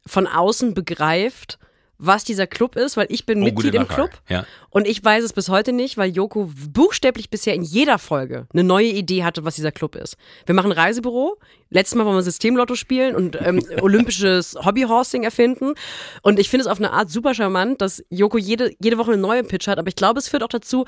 von 0.06 0.26
außen 0.26 0.72
begreift, 0.74 1.58
was 2.02 2.24
dieser 2.24 2.46
Club 2.46 2.76
ist, 2.76 2.96
weil 2.96 3.06
ich 3.10 3.26
bin 3.26 3.40
Oh, 3.42 3.44
Mitglied 3.44 3.74
im. 3.74 3.86
Club 3.86 4.10
Ja. 4.28 4.46
und 4.70 4.86
ich 4.86 5.04
weiß 5.04 5.22
es 5.22 5.32
bis 5.34 5.48
heute 5.50 5.72
nicht, 5.72 5.98
weil 5.98 6.10
Joko 6.10 6.50
buchstäblich 6.70 7.28
bisher 7.28 7.54
in 7.54 7.62
jeder 7.62 7.98
Folge 7.98 8.46
eine 8.52 8.64
neue 8.64 8.86
Idee 8.88 9.22
hatte, 9.22 9.44
was 9.44 9.54
dieser 9.56 9.70
Club 9.70 9.96
ist. 9.96 10.16
Wir 10.46 10.54
machen 10.54 10.72
Reisebüro. 10.72 11.36
Letztes 11.68 11.96
Mal 11.96 12.06
wollen 12.06 12.16
wir 12.16 12.22
Systemlotto 12.22 12.74
spielen 12.74 13.14
und 13.14 13.38
ähm, 13.40 13.62
olympisches 13.82 14.56
Hobbyhorsing 14.64 15.22
erfinden. 15.24 15.74
Und 16.22 16.38
ich 16.38 16.48
finde 16.48 16.62
es 16.62 16.66
auf 16.68 16.78
eine 16.78 16.92
Art 16.92 17.10
super 17.10 17.34
charmant, 17.34 17.80
dass 17.80 18.02
Joko 18.08 18.38
jede, 18.38 18.72
jede 18.82 18.96
Woche 18.98 19.12
eine 19.12 19.20
neue 19.20 19.44
Pitch 19.44 19.68
hat. 19.68 19.78
Aber 19.78 19.88
ich 19.88 19.96
glaube, 19.96 20.18
es 20.18 20.28
führt 20.28 20.42
auch 20.42 20.48
dazu, 20.48 20.86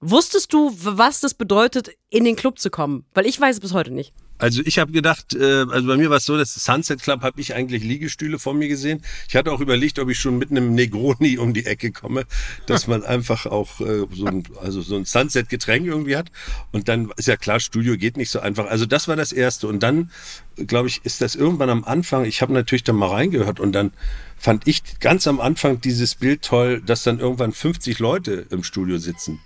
wusstest 0.00 0.52
du, 0.52 0.72
was 0.76 1.20
das 1.20 1.34
bedeutet, 1.34 1.90
in 2.10 2.24
den 2.24 2.36
Club 2.36 2.58
zu 2.58 2.70
kommen? 2.70 3.04
Weil 3.14 3.26
ich 3.26 3.40
weiß 3.40 3.56
es 3.56 3.60
bis 3.60 3.72
heute 3.74 3.90
nicht. 3.92 4.12
Also 4.38 4.62
ich 4.64 4.78
habe 4.78 4.92
gedacht, 4.92 5.34
äh, 5.34 5.64
also 5.68 5.88
bei 5.88 5.96
mir 5.96 6.10
war 6.10 6.18
es 6.18 6.24
so, 6.24 6.36
dass 6.36 6.54
Sunset 6.54 7.02
Club 7.02 7.22
habe 7.22 7.40
ich 7.40 7.54
eigentlich 7.54 7.82
Liegestühle 7.82 8.38
vor 8.38 8.54
mir 8.54 8.68
gesehen. 8.68 9.02
Ich 9.28 9.36
hatte 9.36 9.52
auch 9.52 9.60
überlegt, 9.60 9.98
ob 9.98 10.08
ich 10.08 10.18
schon 10.18 10.38
mit 10.38 10.50
einem 10.50 10.74
Negroni 10.74 11.38
um 11.38 11.54
die 11.54 11.66
Ecke 11.66 11.92
komme, 11.92 12.24
dass 12.66 12.86
man 12.86 13.04
einfach 13.04 13.46
auch 13.46 13.80
äh, 13.80 14.06
so 14.12 14.26
ein, 14.26 14.44
also 14.60 14.80
so 14.80 14.96
ein 14.96 15.04
Sunset-Getränk 15.04 15.86
irgendwie 15.86 16.16
hat. 16.16 16.30
Und 16.72 16.88
dann 16.88 17.12
ist 17.16 17.28
ja 17.28 17.36
klar, 17.36 17.60
Studio 17.60 17.96
geht 17.96 18.16
nicht 18.16 18.30
so 18.30 18.40
einfach. 18.40 18.66
Also 18.66 18.86
das 18.86 19.08
war 19.08 19.16
das 19.16 19.32
Erste. 19.32 19.66
Und 19.66 19.82
dann, 19.82 20.10
glaube 20.56 20.88
ich, 20.88 21.04
ist 21.04 21.20
das 21.20 21.34
irgendwann 21.34 21.70
am 21.70 21.84
Anfang, 21.84 22.24
ich 22.24 22.40
habe 22.42 22.52
natürlich 22.52 22.84
dann 22.84 22.96
mal 22.96 23.08
reingehört 23.10 23.60
und 23.60 23.72
dann 23.72 23.92
fand 24.36 24.68
ich 24.68 24.82
ganz 25.00 25.26
am 25.26 25.40
Anfang 25.40 25.80
dieses 25.80 26.14
Bild 26.14 26.42
toll, 26.42 26.80
dass 26.80 27.02
dann 27.02 27.18
irgendwann 27.18 27.52
50 27.52 27.98
Leute 27.98 28.46
im 28.50 28.62
Studio 28.62 28.98
sitzen. 28.98 29.40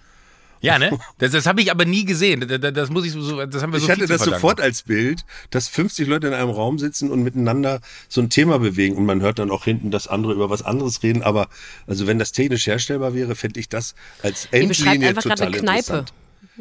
Ja, 0.62 0.78
ne? 0.78 0.96
Das, 1.18 1.32
das 1.32 1.46
habe 1.46 1.60
ich 1.60 1.70
aber 1.70 1.84
nie 1.84 2.04
gesehen. 2.04 2.46
Das, 2.48 2.72
das, 2.72 2.90
muss 2.90 3.04
ich 3.04 3.12
so, 3.12 3.44
das 3.44 3.62
haben 3.62 3.72
wir 3.72 3.80
so 3.80 3.86
Ich 3.86 3.90
hatte 3.90 4.06
das 4.06 4.22
sofort 4.22 4.60
als 4.60 4.82
Bild, 4.82 5.24
dass 5.50 5.68
50 5.68 6.06
Leute 6.06 6.28
in 6.28 6.34
einem 6.34 6.50
Raum 6.50 6.78
sitzen 6.78 7.10
und 7.10 7.22
miteinander 7.22 7.80
so 8.08 8.20
ein 8.20 8.30
Thema 8.30 8.58
bewegen 8.58 8.96
und 8.96 9.04
man 9.04 9.20
hört 9.20 9.40
dann 9.40 9.50
auch 9.50 9.64
hinten, 9.64 9.90
dass 9.90 10.06
andere 10.06 10.32
über 10.32 10.50
was 10.50 10.62
anderes 10.62 11.02
reden. 11.02 11.22
Aber 11.22 11.48
also 11.86 12.06
wenn 12.06 12.18
das 12.18 12.32
technisch 12.32 12.66
herstellbar 12.66 13.12
wäre, 13.12 13.34
fände 13.34 13.58
ich 13.58 13.68
das 13.68 13.94
als 14.22 14.48
Ihr 14.52 14.68
beschreibt 14.68 14.94
Endlinie 14.94 15.08
einfach 15.08 15.22
gerade 15.22 15.42
total 15.42 15.52
eine 15.52 15.82
Kneipe. 15.82 16.04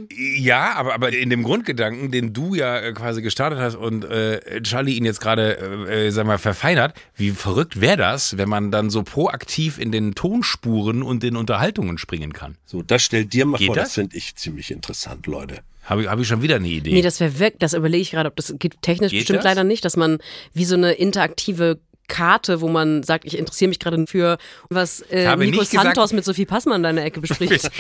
Ja, 0.10 0.74
aber, 0.76 0.94
aber 0.94 1.14
in 1.14 1.30
dem 1.30 1.44
Grundgedanken, 1.44 2.12
den 2.12 2.34
du 2.34 2.56
ja 2.56 2.80
äh, 2.80 2.94
quasi 2.94 3.22
gestartet 3.22 3.60
hast 3.60 3.76
und 3.76 4.06
äh, 4.06 4.62
Charlie 4.62 4.94
ihn 4.98 5.06
jetzt 5.06 5.22
gerade, 5.22 5.58
äh, 5.88 6.08
äh, 6.08 6.12
sag 6.12 6.26
mal, 6.26 6.38
verfeinert, 6.38 6.94
wie 7.16 7.32
verrückt 7.32 7.82
wäre 7.82 7.98
das, 7.98 8.38
wenn 8.38 8.50
man 8.50 8.72
dann 8.72 8.90
so 8.90 9.04
proaktiv 9.04 9.78
in 9.80 9.92
den 9.92 10.16
Tonspuren 10.16 11.04
und 11.04 11.24
den 11.24 11.36
Unterhaltungen 11.36 11.98
springen 11.98 12.34
kann? 12.34 12.58
So, 12.66 12.82
das 12.82 13.04
stellt 13.04 13.34
dir 13.34 13.46
mal 13.46 13.58
Geht 13.58 13.68
vor, 13.68 13.76
das? 13.76 13.90
das 13.90 13.94
finde 13.96 14.18
ich 14.18 14.36
ziemlich 14.36 14.72
interessant, 14.72 15.28
Leute. 15.28 15.60
Habe 15.84 16.04
ich, 16.04 16.08
hab 16.08 16.20
ich 16.20 16.28
schon 16.28 16.42
wieder 16.42 16.58
eine 16.58 16.68
Idee. 16.68 16.94
Nee, 16.94 17.02
das 17.02 17.20
wäre 17.20 17.40
weg. 17.40 17.56
Das 17.60 17.74
überlege 17.74 18.02
ich 18.02 18.12
gerade, 18.12 18.30
ob 18.30 18.36
das 18.36 18.54
geht 18.60 18.82
technisch 18.82 19.12
Geht 19.12 19.22
bestimmt 19.22 19.40
das? 19.40 19.46
leider 19.46 19.64
nicht, 19.64 19.84
dass 19.84 19.98
man 19.98 20.20
wie 20.54 20.66
so 20.66 20.76
eine 20.76 20.94
interaktive 20.94 21.80
Karte, 22.12 22.60
wo 22.60 22.68
man 22.68 23.04
sagt, 23.04 23.24
ich 23.26 23.38
interessiere 23.38 23.70
mich 23.70 23.80
gerade 23.80 24.06
für 24.06 24.38
was 24.70 25.00
äh, 25.10 25.34
Nico 25.38 25.62
nicht 25.62 25.72
gesagt- 25.72 25.86
Santos 25.86 26.12
mit 26.12 26.26
Sophie 26.26 26.46
Passmann 26.46 26.78
in 26.78 26.84
deiner 26.84 27.04
Ecke 27.06 27.22
bespricht. 27.22 27.72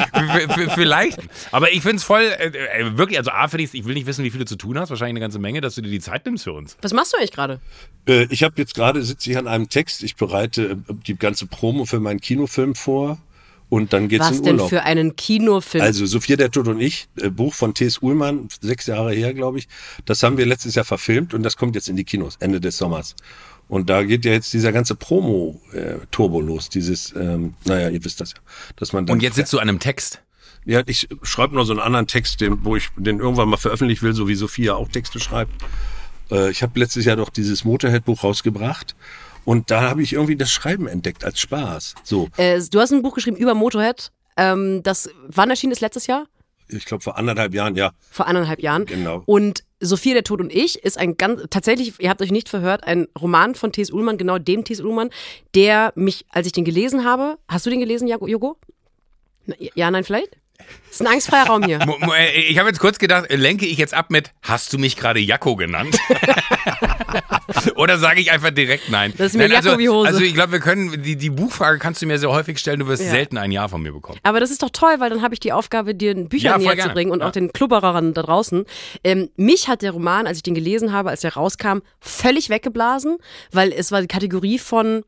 Vielleicht. 0.73 1.19
Aber 1.51 1.71
ich 1.71 1.81
finde 1.81 1.97
es 1.97 2.03
voll, 2.03 2.21
äh, 2.23 2.47
äh, 2.47 2.97
wirklich, 2.97 3.17
also 3.19 3.31
A, 3.31 3.47
finde 3.49 3.65
ich, 3.65 3.73
ich 3.73 3.85
will 3.85 3.93
nicht 3.93 4.05
wissen, 4.07 4.23
wie 4.23 4.31
viel 4.31 4.39
du 4.39 4.45
zu 4.45 4.55
tun 4.55 4.79
hast, 4.79 4.89
wahrscheinlich 4.89 5.11
eine 5.13 5.19
ganze 5.19 5.39
Menge, 5.39 5.59
dass 5.61 5.75
du 5.75 5.81
dir 5.81 5.89
die 5.91 5.99
Zeit 5.99 6.25
nimmst 6.25 6.45
für 6.45 6.53
uns. 6.53 6.77
was 6.81 6.93
machst 6.93 7.13
du 7.13 7.17
eigentlich 7.17 7.31
gerade? 7.31 7.59
Äh, 8.07 8.27
ich 8.29 8.43
habe 8.43 8.55
jetzt 8.57 8.73
gerade, 8.73 9.03
sitze 9.03 9.29
ich 9.31 9.37
an 9.37 9.47
einem 9.47 9.69
Text, 9.69 10.01
ich 10.03 10.15
bereite 10.15 10.71
äh, 10.87 10.93
die 11.05 11.15
ganze 11.15 11.45
Promo 11.45 11.85
für 11.85 11.99
meinen 11.99 12.21
Kinofilm 12.21 12.73
vor 12.75 13.17
und 13.69 13.93
dann 13.93 14.07
geht's 14.09 14.29
Was 14.29 14.37
in 14.39 14.43
denn 14.43 14.55
Urlaub. 14.55 14.69
für 14.69 14.83
einen 14.83 15.15
Kinofilm? 15.15 15.83
Also 15.83 16.05
Sophia 16.05 16.35
der 16.35 16.51
Tod 16.51 16.67
und 16.67 16.79
ich, 16.81 17.07
äh, 17.19 17.29
Buch 17.29 17.53
von 17.53 17.73
T.S. 17.73 17.99
Ullmann, 17.99 18.47
sechs 18.61 18.87
Jahre 18.87 19.13
her, 19.13 19.33
glaube 19.33 19.59
ich. 19.59 19.67
Das 20.05 20.23
haben 20.23 20.37
wir 20.37 20.45
letztes 20.45 20.75
Jahr 20.75 20.85
verfilmt 20.85 21.33
und 21.33 21.43
das 21.43 21.57
kommt 21.57 21.75
jetzt 21.75 21.87
in 21.89 21.95
die 21.95 22.03
Kinos, 22.03 22.35
Ende 22.39 22.59
des 22.59 22.77
Sommers. 22.77 23.15
Und 23.71 23.89
da 23.89 24.03
geht 24.03 24.25
ja 24.25 24.33
jetzt 24.33 24.51
dieser 24.51 24.73
ganze 24.73 24.95
Promo-Turbo 24.95 26.41
los, 26.41 26.67
dieses, 26.67 27.15
ähm, 27.15 27.53
naja, 27.63 27.87
ihr 27.87 28.03
wisst 28.03 28.19
das 28.19 28.33
ja. 28.33 28.39
Dass 28.75 28.91
man 28.91 29.05
dann 29.05 29.15
Und 29.15 29.23
jetzt 29.23 29.35
sitzt 29.35 29.53
du 29.53 29.59
an 29.59 29.69
einem 29.69 29.79
Text. 29.79 30.21
ja, 30.65 30.81
ich 30.87 31.07
schreibe 31.23 31.55
noch 31.55 31.63
so 31.63 31.71
einen 31.71 31.79
anderen 31.79 32.05
Text, 32.05 32.41
den, 32.41 32.65
wo 32.65 32.75
ich 32.75 32.89
den 32.97 33.19
irgendwann 33.19 33.47
mal 33.47 33.55
veröffentlichen 33.55 34.03
will, 34.03 34.13
so 34.13 34.27
wie 34.27 34.35
Sophia 34.35 34.75
auch 34.75 34.89
Texte 34.89 35.21
schreibt. 35.21 35.53
Äh, 36.29 36.51
ich 36.51 36.63
habe 36.63 36.77
letztes 36.77 37.05
Jahr 37.05 37.15
doch 37.15 37.29
dieses 37.29 37.63
Motorhead-Buch 37.63 38.25
rausgebracht 38.25 38.93
und 39.45 39.71
da 39.71 39.83
habe 39.83 40.03
ich 40.03 40.11
irgendwie 40.11 40.35
das 40.35 40.51
Schreiben 40.51 40.87
entdeckt 40.87 41.23
als 41.23 41.39
Spaß. 41.39 41.95
So, 42.03 42.27
äh, 42.35 42.61
du 42.69 42.81
hast 42.81 42.91
ein 42.91 43.01
Buch 43.01 43.15
geschrieben 43.15 43.37
über 43.37 43.53
Motorhead. 43.53 44.11
Ähm, 44.35 44.83
das 44.83 45.09
wann 45.29 45.49
erschien 45.49 45.71
es 45.71 45.79
letztes 45.79 46.07
Jahr? 46.07 46.25
ich 46.67 46.83
glaube 46.83 47.03
vor 47.03 47.17
anderthalb 47.17 47.53
Jahren, 47.53 47.75
ja. 47.75 47.91
Vor 48.09 48.27
anderthalb 48.27 48.61
Jahren. 48.61 48.85
Genau. 48.85 49.23
Und 49.25 49.63
Sophia, 49.81 50.13
der 50.13 50.23
Tod 50.23 50.39
und 50.39 50.53
ich 50.53 50.83
ist 50.83 50.97
ein 50.97 51.17
ganz, 51.17 51.41
tatsächlich, 51.49 51.93
ihr 51.99 52.09
habt 52.09 52.21
euch 52.21 52.31
nicht 52.31 52.47
verhört, 52.49 52.83
ein 52.85 53.07
Roman 53.19 53.55
von 53.55 53.71
T.S. 53.71 53.91
Ullmann, 53.91 54.17
genau 54.17 54.37
dem 54.37 54.63
T.S. 54.63 54.79
Ullmann, 54.79 55.09
der 55.55 55.91
mich, 55.95 56.25
als 56.29 56.45
ich 56.47 56.53
den 56.53 56.63
gelesen 56.65 57.03
habe, 57.03 57.37
hast 57.47 57.65
du 57.65 57.69
den 57.71 57.79
gelesen, 57.79 58.07
Jago- 58.07 58.27
Jogo? 58.27 58.57
Ja, 59.75 59.89
nein, 59.89 60.03
vielleicht? 60.03 60.37
Das 60.87 60.91
ist 60.91 61.01
ein 61.01 61.07
angstfreier 61.07 61.47
Raum 61.47 61.63
hier. 61.63 61.79
Äh, 62.15 62.41
Ich 62.49 62.59
habe 62.59 62.69
jetzt 62.69 62.79
kurz 62.79 62.99
gedacht, 62.99 63.29
äh, 63.31 63.35
lenke 63.35 63.65
ich 63.65 63.77
jetzt 63.79 63.95
ab 63.95 64.11
mit, 64.11 64.31
hast 64.43 64.71
du 64.73 64.77
mich 64.77 64.95
gerade 64.95 65.19
Jacko 65.19 65.55
genannt? 65.55 65.97
Oder 67.81 67.97
sage 67.97 68.21
ich 68.21 68.31
einfach 68.31 68.51
direkt 68.51 68.89
nein? 68.89 69.11
Das 69.17 69.27
ist 69.31 69.37
mir 69.37 69.47
nein, 69.47 69.57
also, 69.57 69.79
wie 69.79 69.89
Hose. 69.89 70.07
Also 70.07 70.21
ich 70.21 70.35
glaube, 70.35 70.51
wir 70.51 70.59
können, 70.59 71.01
die, 71.01 71.15
die 71.15 71.31
Buchfrage 71.31 71.79
kannst 71.79 71.99
du 72.01 72.05
mir 72.05 72.19
sehr 72.19 72.29
häufig 72.29 72.59
stellen, 72.59 72.79
du 72.79 72.87
wirst 72.87 73.03
Ja. 73.03 73.09
selten 73.09 73.37
ein 73.39 73.51
Ja 73.51 73.67
von 73.67 73.81
mir 73.81 73.91
bekommen. 73.91 74.19
Aber 74.21 74.39
das 74.39 74.51
ist 74.51 74.61
doch 74.61 74.69
toll, 74.69 74.95
weil 74.99 75.09
dann 75.09 75.23
habe 75.23 75.33
ich 75.33 75.39
die 75.39 75.51
Aufgabe, 75.51 75.95
dir 75.95 76.13
Bücher 76.13 76.51
Ja, 76.51 76.57
näher 76.59 76.75
gerne. 76.75 76.89
zu 76.91 76.93
bringen 76.93 77.09
und 77.11 77.21
Ja. 77.21 77.27
auch 77.27 77.31
den 77.31 77.51
Klubberern 77.51 78.13
da 78.13 78.21
draußen. 78.21 78.65
Ähm, 79.03 79.29
mich 79.35 79.67
hat 79.67 79.81
der 79.81 79.91
Roman, 79.91 80.27
als 80.27 80.37
ich 80.37 80.43
den 80.43 80.53
gelesen 80.53 80.91
habe, 80.93 81.09
als 81.09 81.21
der 81.21 81.33
rauskam, 81.33 81.79
völlig 81.99 82.49
weggeblasen, 82.49 83.17
weil 83.51 83.71
es 83.73 83.91
war 83.91 84.01
die 84.01 84.07
Kategorie 84.07 84.59
von 84.59 85.03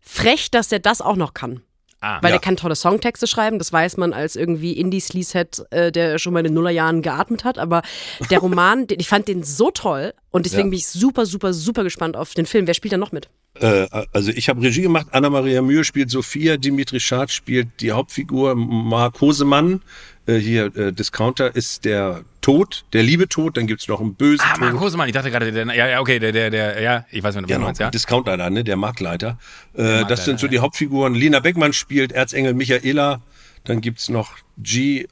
frech, 0.00 0.50
dass 0.50 0.68
der 0.68 0.80
das 0.80 1.00
auch 1.00 1.16
noch 1.16 1.34
kann. 1.34 1.62
Ah, 2.02 2.18
Weil 2.22 2.30
Ja. 2.30 2.36
er 2.36 2.40
kann 2.40 2.56
tolle 2.56 2.74
Songtexte 2.76 3.26
schreiben, 3.26 3.58
das 3.58 3.72
weiß 3.72 3.98
man 3.98 4.12
als 4.14 4.34
irgendwie 4.34 4.72
Indie-Sleazehead, 4.72 5.64
äh, 5.70 5.92
der 5.92 6.18
schon 6.18 6.32
mal 6.32 6.40
in 6.40 6.46
den 6.46 6.54
Nullerjahren 6.54 7.02
geatmet 7.02 7.44
hat. 7.44 7.58
Aber 7.58 7.82
der 8.30 8.38
Roman, 8.40 8.86
den, 8.86 9.00
ich 9.00 9.08
fand 9.08 9.28
den 9.28 9.42
so 9.42 9.70
toll 9.70 10.14
und 10.30 10.46
deswegen 10.46 10.68
Ja. 10.68 10.70
bin 10.70 10.78
ich 10.78 10.86
super, 10.86 11.26
super, 11.26 11.52
super 11.52 11.84
gespannt 11.84 12.16
auf 12.16 12.32
den 12.34 12.46
Film. 12.46 12.66
Wer 12.66 12.74
spielt 12.74 12.92
da 12.92 12.96
noch 12.96 13.12
mit? 13.12 13.28
Äh, 13.60 13.86
also 14.12 14.30
ich 14.30 14.48
habe 14.48 14.62
Regie 14.62 14.82
gemacht, 14.82 15.08
Anna-Maria 15.10 15.60
Mühe 15.60 15.84
spielt 15.84 16.08
Sophia, 16.10 16.56
Dimitri 16.56 17.00
Schad 17.00 17.30
spielt 17.30 17.68
die 17.80 17.92
Hauptfigur, 17.92 18.54
Mark 18.54 19.20
Hosemann, 19.20 19.82
äh, 20.26 20.36
hier 20.36 20.74
äh, 20.76 20.92
Discounter 20.92 21.54
ist 21.54 21.84
der 21.84 22.22
Tod, 22.40 22.84
der 22.92 23.02
liebe 23.02 23.28
Tod, 23.28 23.56
dann 23.56 23.66
gibt's 23.66 23.86
noch 23.88 24.00
einen 24.00 24.14
bösen 24.14 24.44
Ah, 24.48 24.52
Tod. 24.54 24.60
Marc 24.60 24.80
Hosemann, 24.80 25.08
ich 25.08 25.14
dachte 25.14 25.30
gerade, 25.30 25.52
der, 25.52 25.66
ja, 25.74 25.88
ja, 25.88 26.00
okay, 26.00 26.18
der, 26.18 26.32
der, 26.32 26.50
der, 26.50 26.80
ja, 26.80 27.04
ich 27.10 27.22
weiß, 27.22 27.34
was 27.34 27.42
du 27.42 27.46
Genau, 27.48 27.66
meinst, 27.66 27.80
ja. 27.80 27.90
Discounter 27.90 28.36
da, 28.36 28.48
ne, 28.50 28.64
der 28.64 28.76
Marktleiter. 28.76 29.38
Äh, 29.74 29.82
Marktleiter, 29.82 30.04
das 30.08 30.24
sind 30.24 30.40
so 30.40 30.48
die 30.48 30.58
Hauptfiguren. 30.58 31.14
Lina 31.14 31.40
Beckmann 31.40 31.72
spielt 31.72 32.12
Erzengel 32.12 32.54
Michaela. 32.54 33.20
Dann 33.64 33.82
gibt's 33.82 34.08
noch 34.08 34.32
G, 34.56 35.00
äh, 35.02 35.06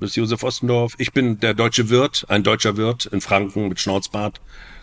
das 0.00 0.10
ist 0.10 0.16
Josef 0.16 0.42
Ostendorf. 0.42 0.94
Ich 0.98 1.12
bin 1.12 1.38
der 1.38 1.54
deutsche 1.54 1.88
Wirt, 1.88 2.26
ein 2.28 2.42
deutscher 2.42 2.76
Wirt 2.76 3.06
in 3.06 3.20
Franken 3.20 3.68
mit 3.68 3.78
Schnauzbart. 3.78 4.40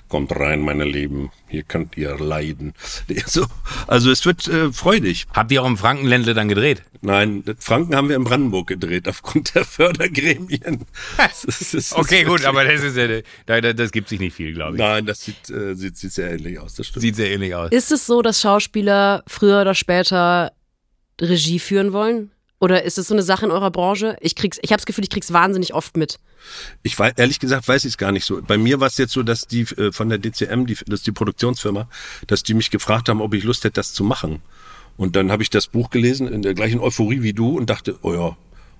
Kommt 0.10 0.32
rein, 0.36 0.62
meine 0.62 0.86
Lieben, 0.86 1.32
hier 1.48 1.62
könnt 1.63 1.95
ihr 1.95 2.17
leiden. 2.17 2.74
So, 3.28 3.45
also 3.88 4.10
es 4.12 4.26
wird 4.26 4.48
äh, 4.48 4.72
freudig. 4.74 5.28
Habt 5.34 5.52
ihr 5.52 5.62
auch 5.62 5.67
im 5.67 5.78
Frankenländle 5.78 6.34
dann 6.34 6.50
gedreht? 6.50 6.82
Nein, 7.02 7.43
Franken 7.60 7.95
haben 7.95 8.10
wir 8.10 8.15
in 8.15 8.24
Brandenburg 8.24 8.67
gedreht, 8.67 9.08
aufgrund 9.08 9.54
der 9.56 9.63
Fördergremien. 9.65 10.86
Das 11.17 11.43
ist- 11.43 11.60
das 11.62 11.74
ist 11.74 11.93
Okay, 11.93 12.24
gut, 12.24 12.43
aber 12.45 12.65
das 12.65 12.82
ist 12.84 12.98
ja, 12.98 13.08
da, 13.45 13.62
da, 13.62 13.74
das 13.74 13.91
gibt 13.91 14.10
sich 14.10 14.19
nicht 14.19 14.36
viel, 14.36 14.54
glaube 14.54 14.76
ich. 14.76 14.80
Nein, 14.80 15.06
das 15.06 15.24
sieht, 15.24 15.50
äh, 15.50 15.76
sieht, 15.76 15.95
sieht 15.98 16.12
sehr 16.12 16.32
ähnlich 16.32 16.60
aus, 16.60 16.74
das 16.76 16.88
stimmt. 16.88 17.02
Sieht 17.02 17.15
sehr 17.15 17.32
ähnlich 17.32 17.54
aus. 17.54 17.72
Ist 17.72 17.91
es 17.91 18.06
so, 18.06 18.22
dass 18.22 18.41
Schauspieler 18.41 19.24
früher 19.28 19.62
oder 19.62 19.76
später 19.76 20.52
Regie 21.22 21.60
führen 21.60 21.93
wollen? 21.93 22.32
Oder 22.60 22.84
ist 22.84 22.98
es 22.98 23.08
so 23.08 23.13
eine 23.13 23.24
Sache 23.24 23.45
in 23.45 23.52
eurer 23.52 23.72
Branche? 23.72 24.17
Ich 24.19 24.36
krieg's, 24.36 24.60
ich 24.62 24.72
habe 24.72 24.78
das 24.78 24.86
Gefühl, 24.86 25.06
ich 25.06 25.10
krieg's 25.10 25.32
wahnsinnig 25.32 25.74
oft 25.74 25.95
mit. 25.95 26.19
Ich 26.84 26.98
weiß, 27.00 27.13
ehrlich 27.15 27.39
gesagt 27.39 27.67
weiß 27.67 27.86
ich 27.86 27.93
es 27.93 27.98
gar 27.98 28.12
nicht 28.12 28.26
so. 28.26 28.41
Bei 28.41 28.58
mir 28.58 28.80
war 28.82 28.88
es 28.88 28.98
jetzt 28.98 29.13
so, 29.13 29.24
dass 29.24 29.48
die 29.48 29.62
äh, 29.62 29.91
von 29.93 30.10
der 30.10 30.17
DCM, 30.17 30.65
die, 30.65 30.76
das 30.76 31.00
ist 31.00 31.08
die 31.08 31.13
Produktionsfirma, 31.13 31.88
dass 32.28 32.43
die 32.43 32.54
mich 32.54 32.69
gefragt 32.69 33.08
haben, 33.08 33.22
ob 33.22 33.34
ich 33.34 33.43
Lust 33.43 33.63
hätte, 33.63 33.76
das 33.76 33.93
zu 33.93 34.04
machen. 34.04 34.41
Und 34.98 35.15
dann 35.15 35.32
habe 35.32 35.41
ich 35.41 35.50
das 35.50 35.67
Buch 35.67 35.89
gelesen 35.89 36.28
in 36.28 36.41
der 36.41 36.54
gleichen 36.54 36.82
Euphorie 36.82 37.22
wie 37.22 37.32
du 37.32 37.58
und 37.58 37.69
dachte, 37.69 37.98
oh 38.02 38.13
ja, 38.13 38.36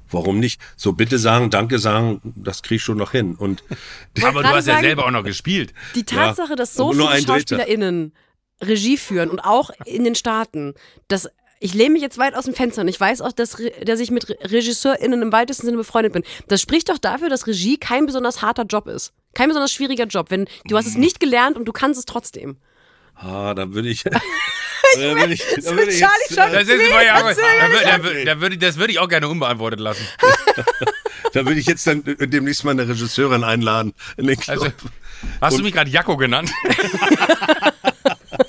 warum 0.10 0.39
nicht? 0.39 0.60
So 0.76 0.92
bitte 0.92 1.18
sagen, 1.18 1.50
danke 1.50 1.80
sagen, 1.80 2.20
das 2.36 2.62
krieg 2.62 2.78
ich 2.78 2.84
schon 2.84 2.98
noch 2.98 3.12
hin. 3.12 3.36
Und 3.36 3.63
aber 4.24 4.44
du 4.44 4.50
hast 4.50 4.68
ja 4.68 4.82
selber 4.82 5.06
auch 5.06 5.12
noch 5.12 5.24
gespielt. 5.24 5.74
Die 5.96 6.04
Tatsache, 6.04 6.50
ja, 6.50 6.56
dass 6.58 6.74
so 6.74 6.92
viele 6.92 7.22
SchauspielerInnen 7.22 8.13
Regie 8.62 8.98
führen 8.98 9.30
und 9.30 9.39
auch 9.39 9.72
in 9.86 10.04
den 10.04 10.15
Staaten, 10.15 10.74
das 11.08 11.30
ich 11.60 11.74
lehne 11.74 11.91
mich 11.91 12.02
jetzt 12.02 12.17
weit 12.17 12.36
aus 12.36 12.45
dem 12.45 12.54
Fenster 12.54 12.82
und 12.82 12.88
ich 12.88 13.00
weiß 13.00 13.22
auch, 13.22 13.34
dass, 13.34 13.58
dass 13.84 14.00
ich 14.00 14.12
mit 14.12 14.30
RegisseurInnen 14.30 15.22
im 15.22 15.32
weitesten 15.32 15.65
Sinne 15.65 15.78
befreundet 15.78 16.13
bin. 16.13 16.24
Das 16.48 16.62
spricht 16.62 16.89
doch 16.89 16.98
dafür, 16.98 17.30
dass 17.30 17.48
Regie 17.48 17.78
kein 17.78 18.06
besonders 18.06 18.41
harter 18.41 18.63
Job 18.63 18.88
ist. 18.88 19.13
Kein 19.34 19.50
besonders 19.50 19.72
schwieriger 19.72 20.06
Job. 20.06 20.28
Wenn 20.30 20.48
du 20.65 20.78
hast 20.78 20.88
es 20.88 20.95
nicht 20.95 21.19
gelernt 21.19 21.58
und 21.58 21.65
du 21.65 21.74
kannst 21.74 22.00
es 22.00 22.06
trotzdem. 22.06 22.58
Ah, 23.15 23.54
da 23.54 23.74
würde 23.74 23.89
ich. 23.89 24.06
ich 24.06 24.12
da 24.95 25.15
würde 25.15 25.34
ich, 25.34 25.43
da 25.63 25.72
würde 25.72 25.91
ich 25.91 26.00
jetzt, 26.00 26.28
schon 26.30 26.52
das, 26.52 26.67
ist 26.67 26.82
da, 28.26 28.41
würde, 28.41 28.58
das 28.58 28.78
würde 28.78 28.93
ich 28.93 29.00
auch 29.00 29.10
gerne 29.10 29.28
unbeantwortet 29.28 29.82
lassen. 29.82 30.06
da 31.34 31.45
würde 31.45 31.60
ich 31.60 31.65
jetzt 31.65 31.86
dann 31.86 32.04
demnächst 32.06 32.63
mal 32.63 32.72
eine 32.72 32.88
Regisseurin 32.88 33.43
einladen 33.43 33.93
in 34.15 34.28
den 34.28 34.39
Club. 34.39 34.62
Also, 34.62 34.74
hast 35.41 35.54
und, 35.54 35.60
du 35.60 35.63
mich 35.65 35.74
gerade 35.74 35.89
Jacko 35.91 36.15
genannt? 36.15 36.52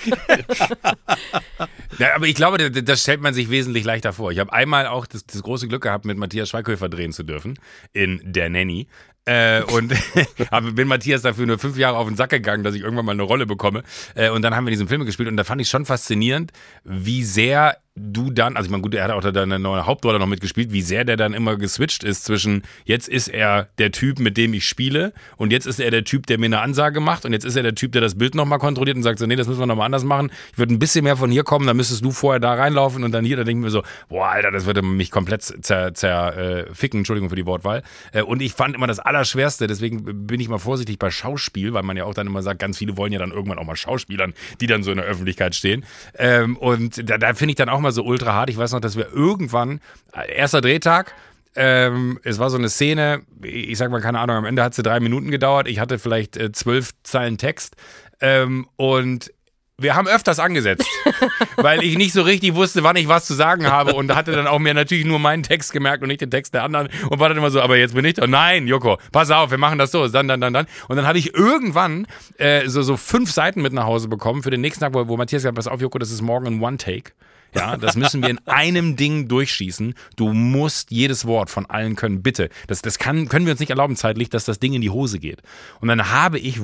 ja, 1.99 2.15
aber 2.15 2.27
ich 2.27 2.35
glaube, 2.35 2.71
das 2.71 3.03
stellt 3.03 3.21
man 3.21 3.35
sich 3.35 3.51
wesentlich 3.51 3.85
leichter 3.85 4.13
vor. 4.13 4.33
Ich 4.33 4.39
habe 4.39 4.53
einmal 4.53 4.87
auch 4.87 5.07
das, 5.07 5.27
das, 5.27 5.43
große 5.43 5.69
Glück 5.69 5.83
gehabt, 5.83 6.05
mit 6.05 6.19
Matthias 6.19 6.49
Schweighöfer 6.49 6.89
drehen 6.89 7.13
zu 7.13 7.23
dürfen 7.23 7.59
in 7.93 8.21
Der 8.25 8.49
Nanny. 8.51 8.89
Äh, 9.27 9.63
und 9.63 9.93
bin 10.75 10.89
Matthias 10.89 11.23
dafür 11.23 11.47
nur 11.47 11.59
fünf 11.59 11.77
Jahre 11.77 11.99
auf 11.99 12.09
den 12.09 12.17
Sack 12.17 12.31
gegangen, 12.31 12.65
dass 12.65 12.75
ich 12.75 12.83
irgendwann 12.83 13.05
mal 13.05 13.13
eine 13.13 13.23
Rolle 13.23 13.47
bekomme. 13.47 13.83
Äh, 14.15 14.31
und 14.31 14.43
dann 14.43 14.57
haben 14.57 14.67
wir 14.67 14.71
diesen 14.71 14.89
Film 14.89 15.05
gespielt 15.05 15.29
und 15.29 15.37
da 15.37 15.45
fand 15.45 15.61
ich 15.61 15.69
schon 15.69 15.85
faszinierend, 15.85 16.53
wie 16.85 17.23
sehr 17.23 17.77
du 17.97 18.31
dann, 18.31 18.57
also 18.57 18.67
ich 18.67 18.71
meine, 18.71 18.83
gut, 18.83 18.95
er 18.95 19.05
hat 19.05 19.11
auch 19.11 19.21
da 19.21 19.43
eine 19.43 19.59
neue 19.59 19.85
Hauptrolle 19.85 20.19
noch 20.19 20.27
mitgespielt, 20.27 20.73
wie 20.73 20.81
sehr 20.81 21.05
der 21.05 21.17
dann 21.17 21.35
immer 21.35 21.57
geswitcht 21.57 22.03
ist 22.03 22.25
zwischen, 22.25 22.63
jetzt 22.85 23.09
ist 23.09 23.29
er 23.29 23.69
der 23.79 23.93
Typ, 23.93 24.21
mit 24.21 24.37
dem 24.37 24.55
ich 24.55 24.67
spiele 24.67 25.13
und 25.37 25.53
jetzt 25.53 25.67
ist 25.67 25.81
er 25.81 25.91
der 25.91 26.05
Typ, 26.05 26.27
der 26.27 26.39
mir 26.39 26.47
eine 26.47 26.61
Ansage 26.61 27.01
macht 27.01 27.25
und 27.25 27.33
jetzt 27.33 27.45
ist 27.45 27.57
er 27.57 27.63
der 27.63 27.75
Typ, 27.75 27.93
der 27.93 28.01
das 28.01 28.17
Bild 28.17 28.35
nochmal 28.35 28.59
kontrolliert 28.59 28.97
und 28.97 29.03
sagt 29.03 29.19
so, 29.19 29.27
nee, 29.27 29.37
das 29.37 29.49
müssen 29.49 29.61
wir 29.61 29.67
nochmal 29.67 29.87
anders 29.91 30.05
machen. 30.05 30.31
Ich 30.53 30.59
würde 30.59 30.73
ein 30.75 30.79
bisschen 30.79 31.05
mehr 31.05 31.17
von 31.17 31.31
hier 31.31 31.45
kommen, 31.45 31.67
dann 31.67 31.77
müsstest 31.77 32.05
du 32.05 32.11
vorher 32.11 32.41
da 32.41 32.55
reinlaufen 32.55 33.05
und 33.05 33.13
dann 33.13 33.25
hier, 33.25 33.37
da 33.37 33.45
denken 33.45 33.63
wir 33.63 33.71
so, 33.71 33.83
boah, 34.09 34.29
Alter, 34.29 34.51
das 34.51 34.67
würde 34.67 34.83
mich 34.83 35.11
komplett 35.11 35.43
zerficken, 35.43 35.95
zer, 35.95 36.37
äh, 36.37 36.97
Entschuldigung 36.97 37.29
für 37.31 37.37
die 37.37 37.47
Wortwahl. 37.47 37.83
Äh, 38.13 38.23
und 38.23 38.41
ich 38.43 38.55
fand 38.55 38.75
immer 38.75 38.87
das 38.87 38.99
Allerschwerste, 38.99 39.67
deswegen 39.67 40.27
bin 40.27 40.41
ich 40.41 40.49
mal 40.49 40.59
vorsichtig 40.59 40.99
bei 40.99 41.11
Schauspiel, 41.11 41.73
weil 41.73 41.83
man 41.83 41.97
ja 41.97 42.05
auch 42.05 42.15
dann 42.15 42.27
immer 42.27 42.43
sagt, 42.43 42.61
ganz 42.61 42.79
viele 42.79 42.97
wollen 42.97 43.13
ja 43.13 43.19
dann 43.19 43.33
irgendwann 43.33 43.59
auch 43.59 43.65
mal 43.65 43.77
Schauspielern, 43.77 44.35
die 44.61 44.67
dann 44.67 44.83
so 44.83 44.91
in 44.91 44.99
der 44.99 45.07
Öffentlichkeit 45.07 45.55
stehen. 45.55 45.85
Ähm, 46.17 46.57
und 46.57 47.09
da, 47.09 47.19
da 47.19 47.35
finde 47.35 47.53
ich 47.53 47.57
dann 47.57 47.69
auch 47.69 47.81
mal 47.81 47.93
so 47.93 48.05
ultra 48.05 48.33
hart. 48.33 48.51
Ich 48.51 48.59
weiß 48.59 48.73
noch, 48.73 48.81
dass 48.81 48.97
wir 48.97 49.13
irgendwann, 49.13 49.81
äh, 50.13 50.33
erster 50.35 50.61
Drehtag, 50.61 51.15
ähm, 51.57 52.21
es 52.23 52.39
war 52.39 52.49
so 52.51 52.59
eine 52.59 52.69
Szene, 52.69 53.23
ich 53.43 53.77
sag 53.77 53.91
mal, 53.91 54.01
keine 54.01 54.21
Ahnung, 54.21 54.37
am 54.37 54.45
Ende 54.45 54.63
hat 54.63 54.75
sie 54.75 54.83
drei 54.83 55.01
Minuten 55.01 55.31
gedauert. 55.31 55.67
Ich 55.67 55.81
hatte 55.81 55.99
vielleicht 55.99 56.37
äh, 56.37 56.53
zwölf 56.53 56.93
Zeilen 57.03 57.39
Text. 57.39 57.77
Ähm, 58.21 58.69
und 58.77 59.33
wir 59.81 59.95
haben 59.95 60.09
öfters 60.09 60.39
angesetzt, 60.39 60.87
weil 61.57 61.83
ich 61.83 61.97
nicht 61.97 62.13
so 62.13 62.23
richtig 62.23 62.55
wusste, 62.55 62.83
wann 62.83 62.97
ich 62.97 63.09
was 63.09 63.27
zu 63.27 63.35
sagen 63.35 63.67
habe 63.67 63.95
und 63.95 64.15
hatte 64.15 64.33
dann 64.33 64.47
auch 64.47 64.59
mir 64.59 64.75
natürlich 64.75 65.05
nur 65.05 65.19
meinen 65.19 65.43
Text 65.43 65.73
gemerkt 65.73 66.03
und 66.03 66.09
nicht 66.09 66.21
den 66.21 66.31
Text 66.31 66.55
der 66.55 66.65
anderen 66.65 66.89
und 67.09 67.19
war 67.19 67.29
dann 67.29 67.39
immer 67.39 67.51
so, 67.51 67.61
aber 67.61 67.77
jetzt 67.77 67.95
bin 67.95 68.05
ich 68.05 68.15
da. 68.15 68.27
Nein, 68.27 68.67
Joko, 68.67 68.99
pass 69.13 69.31
auf, 69.31 69.51
wir 69.51 69.59
machen 69.59 69.79
das 69.79 69.91
so, 69.91 70.07
dann, 70.09 70.29
dann, 70.29 70.41
dann, 70.41 70.53
dann. 70.53 70.67
Und 70.89 70.97
dann 70.97 71.07
habe 71.07 71.19
ich 71.19 71.35
irgendwann 71.35 72.07
äh, 72.39 72.69
so, 72.69 72.83
so 72.83 72.97
fünf 72.97 73.31
Seiten 73.31 73.63
mit 73.63 73.73
nach 73.73 73.85
Hause 73.85 74.09
bekommen 74.09 74.43
für 74.43 74.51
den 74.51 74.61
nächsten 74.61 74.81
Tag, 74.81 74.95
wo, 74.95 75.09
wo 75.09 75.17
Matthias 75.17 75.43
gesagt 75.43 75.57
hat, 75.57 75.65
pass 75.65 75.73
auf, 75.73 75.81
Joko, 75.81 75.99
das 75.99 76.11
ist 76.11 76.23
morgen 76.23 76.47
ein 76.47 76.63
One-Take. 76.63 77.13
Ja, 77.55 77.77
das 77.77 77.97
müssen 77.97 78.23
wir 78.23 78.31
in 78.31 78.39
einem 78.47 78.97
Ding 78.97 79.29
durchschießen. 79.29 79.95
Du 80.17 80.33
musst 80.33 80.91
jedes 80.91 81.27
Wort 81.27 81.51
von 81.51 81.67
allen 81.67 81.97
können, 81.97 82.23
bitte. 82.23 82.49
Das, 82.69 82.83
das 82.83 82.99
kann, 82.99 83.29
können 83.29 83.47
wir 83.47 83.53
uns 83.53 83.61
nicht 83.61 83.71
erlauben 83.71 83.97
zeitlich, 83.97 84.31
dass 84.31 84.45
das 84.45 84.61
Ding 84.61 84.73
in 84.73 84.81
die 84.81 84.91
Hose 84.91 85.19
geht. 85.19 85.43
Und 85.81 85.89
dann 85.89 86.11
habe 86.11 86.39
ich 86.39 86.61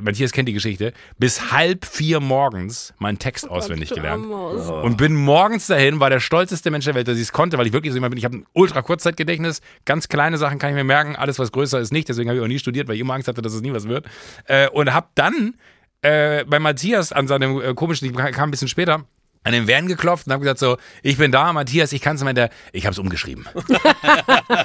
Matthias 0.00 0.32
kennt 0.32 0.48
die 0.48 0.52
Geschichte, 0.52 0.92
bis 1.18 1.52
halb 1.52 1.84
vier 1.84 2.20
morgens 2.20 2.94
meinen 2.98 3.18
Text 3.18 3.46
oh 3.48 3.52
auswendig 3.52 3.90
gelernt. 3.90 4.26
Oh. 4.28 4.80
Und 4.82 4.96
bin 4.96 5.14
morgens 5.14 5.66
dahin, 5.66 6.00
war 6.00 6.10
der 6.10 6.20
stolzeste 6.20 6.70
Mensch 6.70 6.84
der 6.84 6.94
Welt, 6.94 7.08
dass 7.08 7.16
ich 7.16 7.22
es 7.22 7.32
konnte, 7.32 7.58
weil 7.58 7.66
ich 7.66 7.72
wirklich 7.72 7.92
so 7.92 7.96
jemand 7.96 8.12
bin, 8.12 8.18
ich 8.18 8.24
habe 8.24 8.38
ein 8.38 8.46
ultra 8.52 8.82
Kurzzeitgedächtnis, 8.82 9.60
ganz 9.84 10.08
kleine 10.08 10.38
Sachen 10.38 10.58
kann 10.58 10.70
ich 10.70 10.76
mir 10.76 10.84
merken, 10.84 11.16
alles 11.16 11.38
was 11.38 11.52
größer 11.52 11.80
ist 11.80 11.92
nicht, 11.92 12.08
deswegen 12.08 12.28
habe 12.28 12.38
ich 12.38 12.44
auch 12.44 12.48
nie 12.48 12.58
studiert, 12.58 12.88
weil 12.88 12.94
ich 12.94 13.00
immer 13.00 13.14
Angst 13.14 13.28
hatte, 13.28 13.42
dass 13.42 13.54
es 13.54 13.60
nie 13.60 13.72
was 13.72 13.88
wird. 13.88 14.06
Äh, 14.46 14.68
und 14.68 14.92
habe 14.92 15.08
dann 15.14 15.54
äh, 16.02 16.44
bei 16.44 16.58
Matthias 16.58 17.12
an 17.12 17.26
seinem 17.26 17.60
äh, 17.60 17.74
komischen, 17.74 18.08
ich 18.08 18.14
kam 18.14 18.48
ein 18.48 18.50
bisschen 18.50 18.68
später, 18.68 19.04
an 19.44 19.52
den 19.52 19.68
Van 19.68 19.86
geklopft 19.86 20.26
und 20.26 20.32
habe 20.32 20.40
gesagt 20.40 20.58
so, 20.58 20.78
ich 21.02 21.18
bin 21.18 21.30
da, 21.30 21.52
Matthias, 21.52 21.92
ich 21.92 22.00
kann 22.00 22.16
es 22.16 22.24
mal, 22.24 22.50
ich 22.72 22.86
habe 22.86 22.92
es 22.92 22.98
umgeschrieben. 22.98 23.46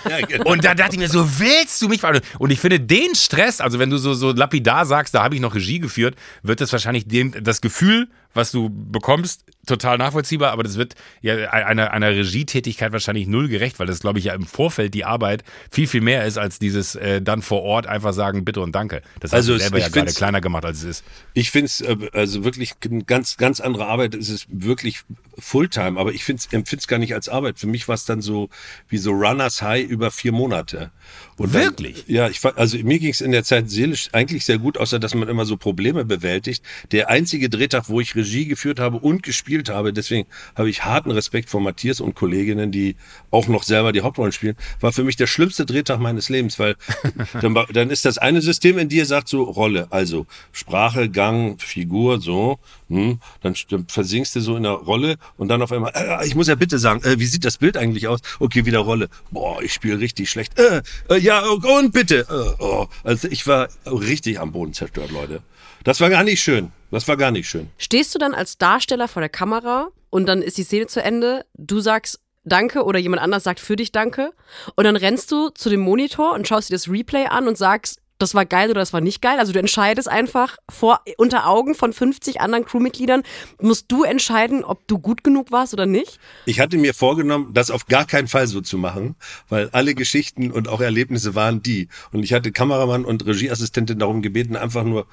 ja, 0.09 0.25
genau. 0.25 0.49
Und 0.49 0.63
da 0.63 0.73
dachte 0.73 0.93
ich 0.93 0.99
mir 0.99 1.09
so, 1.09 1.39
willst 1.39 1.81
du 1.81 1.89
mich 1.89 2.01
Und 2.39 2.49
ich 2.49 2.59
finde 2.59 2.79
den 2.79 3.13
Stress, 3.13 3.59
also 3.61 3.77
wenn 3.77 3.89
du 3.89 3.97
so, 3.97 4.13
so 4.13 4.31
lapidar 4.31 4.85
sagst, 4.85 5.13
da 5.13 5.21
habe 5.21 5.35
ich 5.35 5.41
noch 5.41 5.53
Regie 5.53 5.79
geführt, 5.79 6.15
wird 6.43 6.61
das 6.61 6.71
wahrscheinlich 6.71 7.07
dem, 7.07 7.33
das 7.43 7.61
Gefühl 7.61 8.07
was 8.33 8.51
du 8.51 8.69
bekommst, 8.69 9.45
total 9.65 9.97
nachvollziehbar, 9.97 10.51
aber 10.51 10.63
das 10.63 10.77
wird 10.77 10.95
ja 11.21 11.49
einer, 11.49 11.91
einer 11.91 12.09
Regietätigkeit 12.09 12.91
wahrscheinlich 12.91 13.27
null 13.27 13.47
gerecht, 13.47 13.79
weil 13.79 13.87
das, 13.87 13.99
glaube 13.99 14.19
ich, 14.19 14.25
ja 14.25 14.33
im 14.33 14.45
Vorfeld 14.45 14.93
die 14.93 15.05
Arbeit 15.05 15.43
viel, 15.71 15.87
viel 15.87 16.01
mehr 16.01 16.25
ist, 16.25 16.37
als 16.37 16.59
dieses 16.59 16.95
äh, 16.95 17.21
dann 17.21 17.41
vor 17.41 17.61
Ort 17.63 17.87
einfach 17.87 18.13
sagen, 18.13 18.45
bitte 18.45 18.61
und 18.61 18.73
danke. 18.73 19.01
Das 19.19 19.33
also 19.33 19.53
hast 19.53 19.59
du 19.59 19.63
selber 19.63 19.79
ja 19.79 19.89
gerade 19.89 20.13
kleiner 20.13 20.41
gemacht, 20.41 20.65
als 20.65 20.79
es 20.79 20.83
ist. 20.83 21.03
Ich 21.33 21.51
finde 21.51 21.65
es 21.65 21.81
äh, 21.81 21.97
also 22.13 22.43
wirklich 22.43 22.73
eine 22.83 23.03
ganz, 23.03 23.37
ganz 23.37 23.59
andere 23.59 23.85
Arbeit. 23.85 24.15
Es 24.15 24.29
ist 24.29 24.47
wirklich 24.49 25.01
Fulltime, 25.37 25.99
aber 25.99 26.11
ich 26.11 26.27
empfinde 26.27 26.77
es 26.77 26.87
gar 26.87 26.99
nicht 26.99 27.13
als 27.13 27.29
Arbeit. 27.29 27.59
Für 27.59 27.67
mich 27.67 27.87
war 27.87 27.95
es 27.95 28.05
dann 28.05 28.21
so 28.21 28.49
wie 28.87 28.97
so 28.97 29.11
Runners 29.11 29.61
High 29.61 29.87
über 29.87 30.11
vier 30.11 30.31
Monate. 30.31 30.91
Und 31.39 31.53
Wirklich? 31.53 32.05
Dann, 32.05 32.15
ja, 32.15 32.29
ich 32.29 32.43
also 32.43 32.77
mir 32.79 32.99
ging 32.99 33.11
es 33.11 33.21
in 33.21 33.31
der 33.31 33.45
Zeit 33.45 33.69
seelisch 33.69 34.09
eigentlich 34.11 34.43
sehr 34.43 34.57
gut, 34.57 34.77
außer 34.77 34.99
dass 34.99 35.15
man 35.15 35.29
immer 35.29 35.45
so 35.45 35.55
Probleme 35.55 36.03
bewältigt. 36.03 36.63
Der 36.91 37.09
einzige 37.09 37.49
Drehtag, 37.49 37.87
wo 37.87 38.01
ich 38.01 38.13
Regie 38.13 38.45
geführt 38.45 38.79
habe 38.79 38.97
und 38.97 39.23
gespielt 39.23 39.69
habe, 39.69 39.93
deswegen 39.93 40.27
habe 40.55 40.69
ich 40.69 40.83
harten 40.83 41.11
Respekt 41.11 41.49
vor 41.49 41.61
Matthias 41.61 42.01
und 42.01 42.13
Kolleginnen, 42.13 42.73
die 42.73 42.97
auch 43.31 43.47
noch 43.47 43.63
selber 43.63 43.93
die 43.93 44.01
Hauptrollen 44.01 44.33
spielen, 44.33 44.57
war 44.81 44.91
für 44.91 45.05
mich 45.05 45.15
der 45.15 45.27
schlimmste 45.27 45.65
Drehtag 45.65 45.99
meines 45.99 46.27
Lebens, 46.27 46.59
weil 46.59 46.75
dann, 47.41 47.57
dann 47.71 47.89
ist 47.89 48.03
das 48.03 48.17
eine 48.17 48.41
System 48.41 48.77
in 48.77 48.89
dir 48.89 49.05
sagt 49.05 49.29
so 49.29 49.43
Rolle, 49.43 49.87
also 49.91 50.25
Sprache, 50.51 51.09
Gang, 51.09 51.61
Figur, 51.61 52.19
so, 52.19 52.59
hm, 52.89 53.19
dann, 53.41 53.55
dann 53.69 53.87
versinkst 53.87 54.35
du 54.35 54.41
so 54.41 54.57
in 54.57 54.63
der 54.63 54.73
Rolle 54.73 55.15
und 55.37 55.47
dann 55.47 55.61
auf 55.61 55.71
einmal, 55.71 55.93
äh, 55.95 56.27
ich 56.27 56.35
muss 56.35 56.47
ja 56.47 56.55
bitte 56.55 56.79
sagen, 56.79 57.01
äh, 57.03 57.17
wie 57.19 57.25
sieht 57.25 57.45
das 57.45 57.57
Bild 57.57 57.77
eigentlich 57.77 58.07
aus? 58.07 58.19
Okay, 58.39 58.65
wieder 58.65 58.79
Rolle. 58.79 59.09
Boah, 59.31 59.61
ich 59.61 59.73
spiele 59.73 59.99
richtig 59.99 60.29
schlecht. 60.29 60.59
Äh, 60.59 60.81
äh, 61.09 61.17
ja, 61.19 61.28
und 61.37 61.91
bitte. 61.91 62.27
Äh, 62.29 62.63
oh. 62.63 62.87
Also 63.03 63.27
ich 63.29 63.47
war 63.47 63.69
richtig 63.85 64.39
am 64.39 64.51
Boden 64.51 64.73
zerstört, 64.73 65.11
Leute. 65.11 65.41
Das 65.83 66.01
war 66.01 66.09
gar 66.09 66.23
nicht 66.23 66.41
schön. 66.41 66.71
Das 66.91 67.07
war 67.07 67.17
gar 67.17 67.31
nicht 67.31 67.47
schön. 67.47 67.69
Stehst 67.77 68.13
du 68.15 68.19
dann 68.19 68.33
als 68.33 68.57
Darsteller 68.57 69.07
vor 69.07 69.21
der 69.21 69.29
Kamera 69.29 69.89
und 70.09 70.25
dann 70.25 70.41
ist 70.41 70.57
die 70.57 70.63
Szene 70.63 70.87
zu 70.87 71.01
Ende, 71.01 71.45
du 71.55 71.79
sagst 71.79 72.19
Danke 72.45 72.83
oder 72.83 72.99
jemand 72.99 73.21
anders 73.21 73.43
sagt 73.43 73.59
für 73.59 73.75
dich 73.75 73.91
Danke 73.91 74.31
und 74.75 74.85
dann 74.85 74.95
rennst 74.95 75.31
du 75.31 75.49
zu 75.49 75.69
dem 75.69 75.81
Monitor 75.81 76.33
und 76.33 76.47
schaust 76.47 76.69
dir 76.69 76.73
das 76.73 76.89
Replay 76.89 77.25
an 77.25 77.47
und 77.47 77.57
sagst, 77.57 77.99
das 78.19 78.35
war 78.35 78.45
geil 78.45 78.69
oder 78.69 78.81
das 78.81 78.93
war 78.93 79.01
nicht 79.01 79.21
geil. 79.21 79.39
Also 79.39 79.53
du 79.53 79.59
entscheidest 79.59 80.07
einfach 80.07 80.57
vor, 80.69 81.01
unter 81.17 81.47
Augen 81.47 81.73
von 81.73 81.93
50 81.93 82.41
anderen 82.41 82.65
Crewmitgliedern, 82.65 83.23
musst 83.59 83.85
du 83.87 84.03
entscheiden, 84.03 84.63
ob 84.63 84.87
du 84.87 84.99
gut 84.99 85.23
genug 85.23 85.51
warst 85.51 85.73
oder 85.73 85.85
nicht? 85.85 86.19
Ich 86.45 86.59
hatte 86.59 86.77
mir 86.77 86.93
vorgenommen, 86.93 87.53
das 87.53 87.71
auf 87.71 87.87
gar 87.87 88.05
keinen 88.05 88.27
Fall 88.27 88.47
so 88.47 88.61
zu 88.61 88.77
machen, 88.77 89.15
weil 89.47 89.69
alle 89.71 89.95
Geschichten 89.95 90.51
und 90.51 90.67
auch 90.67 90.81
Erlebnisse 90.81 91.33
waren 91.33 91.63
die. 91.63 91.87
Und 92.11 92.23
ich 92.23 92.33
hatte 92.33 92.51
Kameramann 92.51 93.05
und 93.05 93.25
Regieassistentin 93.25 93.97
darum 93.97 94.21
gebeten, 94.21 94.55
einfach 94.55 94.83
nur 94.83 95.07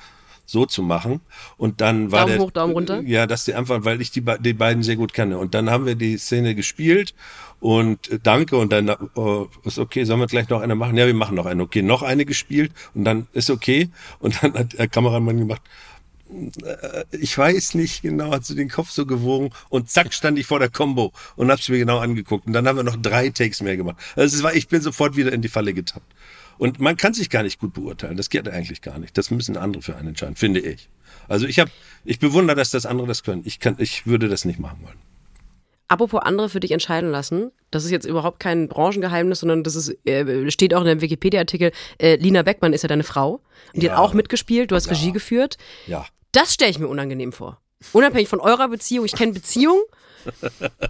so 0.46 0.64
zu 0.64 0.82
machen. 0.82 1.20
Und 1.56 1.80
dann 1.80 2.12
war 2.12 2.20
Daumen 2.20 2.32
der, 2.32 2.40
hoch, 2.40 2.50
Daumen 2.50 2.72
runter. 2.72 3.02
Ja, 3.02 3.26
dass 3.26 3.44
die 3.44 3.54
einfach, 3.54 3.84
weil 3.84 4.00
ich 4.00 4.12
die, 4.12 4.24
die 4.40 4.52
beiden 4.52 4.82
sehr 4.82 4.96
gut 4.96 5.12
kenne. 5.12 5.38
Und 5.38 5.54
dann 5.54 5.70
haben 5.70 5.86
wir 5.86 5.96
die 5.96 6.16
Szene 6.16 6.54
gespielt 6.54 7.14
und 7.60 8.10
äh, 8.10 8.18
danke 8.22 8.56
und 8.56 8.72
dann 8.72 8.90
oh, 9.14 9.48
ist 9.64 9.78
okay, 9.78 10.04
sollen 10.04 10.20
wir 10.20 10.26
gleich 10.26 10.48
noch 10.48 10.60
eine 10.60 10.74
machen? 10.74 10.96
Ja, 10.96 11.06
wir 11.06 11.14
machen 11.14 11.34
noch 11.34 11.46
eine. 11.46 11.62
Okay, 11.62 11.82
noch 11.82 12.02
eine 12.02 12.24
gespielt 12.24 12.72
und 12.94 13.04
dann 13.04 13.26
ist 13.32 13.50
okay. 13.50 13.90
Und 14.18 14.42
dann 14.42 14.54
hat 14.54 14.78
der 14.78 14.88
Kameramann 14.88 15.38
gemacht, 15.38 15.62
äh, 16.30 17.04
ich 17.12 17.36
weiß 17.36 17.74
nicht 17.74 18.02
genau, 18.02 18.30
hat 18.32 18.44
sie 18.44 18.54
den 18.54 18.68
Kopf 18.68 18.90
so 18.90 19.06
gewogen 19.06 19.50
und 19.68 19.90
zack 19.90 20.12
stand 20.12 20.38
ich 20.38 20.46
vor 20.46 20.58
der 20.58 20.70
Combo 20.70 21.12
und 21.36 21.50
hab's 21.50 21.68
mir 21.68 21.78
genau 21.78 21.98
angeguckt 21.98 22.46
und 22.46 22.52
dann 22.52 22.66
haben 22.66 22.76
wir 22.76 22.82
noch 22.82 22.96
drei 22.96 23.30
Takes 23.30 23.62
mehr 23.62 23.76
gemacht. 23.76 23.96
Also 24.16 24.36
es 24.36 24.42
war, 24.42 24.54
ich 24.54 24.68
bin 24.68 24.80
sofort 24.80 25.16
wieder 25.16 25.32
in 25.32 25.42
die 25.42 25.48
Falle 25.48 25.72
getappt. 25.74 26.12
Und 26.58 26.80
man 26.80 26.96
kann 26.96 27.12
sich 27.12 27.28
gar 27.28 27.42
nicht 27.42 27.58
gut 27.58 27.74
beurteilen. 27.74 28.16
Das 28.16 28.30
geht 28.30 28.48
eigentlich 28.48 28.80
gar 28.80 28.98
nicht. 28.98 29.18
Das 29.18 29.30
müssen 29.30 29.58
andere 29.58 29.82
für 29.82 29.96
einen 29.96 30.08
entscheiden, 30.08 30.36
finde 30.36 30.60
ich. 30.60 30.88
Also 31.28 31.46
ich 31.46 31.58
habe, 31.58 31.70
ich 32.04 32.18
bewundere, 32.18 32.56
dass 32.56 32.70
das 32.70 32.86
andere 32.86 33.06
das 33.06 33.22
können. 33.22 33.42
Ich 33.44 33.60
kann, 33.60 33.76
ich 33.78 34.06
würde 34.06 34.28
das 34.28 34.46
nicht 34.46 34.58
machen 34.58 34.78
wollen. 34.82 34.96
Apropos 35.88 36.20
andere 36.22 36.48
für 36.48 36.60
dich 36.60 36.70
entscheiden 36.72 37.10
lassen, 37.10 37.50
das 37.70 37.84
ist 37.84 37.90
jetzt 37.90 38.06
überhaupt 38.06 38.40
kein 38.40 38.68
Branchengeheimnis, 38.68 39.40
sondern 39.40 39.62
das 39.62 39.74
ist, 39.76 39.96
äh, 40.06 40.50
steht 40.50 40.74
auch 40.74 40.80
in 40.80 40.86
dem 40.86 41.00
Wikipedia-Artikel, 41.00 41.72
äh, 41.98 42.16
Lina 42.16 42.42
Beckmann 42.42 42.72
ist 42.72 42.82
ja 42.82 42.88
deine 42.88 43.04
Frau. 43.04 43.40
Und 43.74 43.82
die 43.82 43.86
Ja. 43.86 43.92
hat 43.92 43.98
auch 44.00 44.14
mitgespielt, 44.14 44.70
du 44.70 44.74
hast 44.76 44.86
Ja. 44.86 44.92
Regie 44.92 45.12
geführt. 45.12 45.56
Ja. 45.86 46.06
Das 46.32 46.54
stelle 46.54 46.70
ich 46.70 46.78
mir 46.78 46.88
unangenehm 46.88 47.32
vor. 47.32 47.60
Unabhängig 47.92 48.28
von 48.28 48.40
eurer 48.40 48.68
Beziehung, 48.68 49.04
ich 49.04 49.12
kenne 49.12 49.32
Beziehung. 49.32 49.80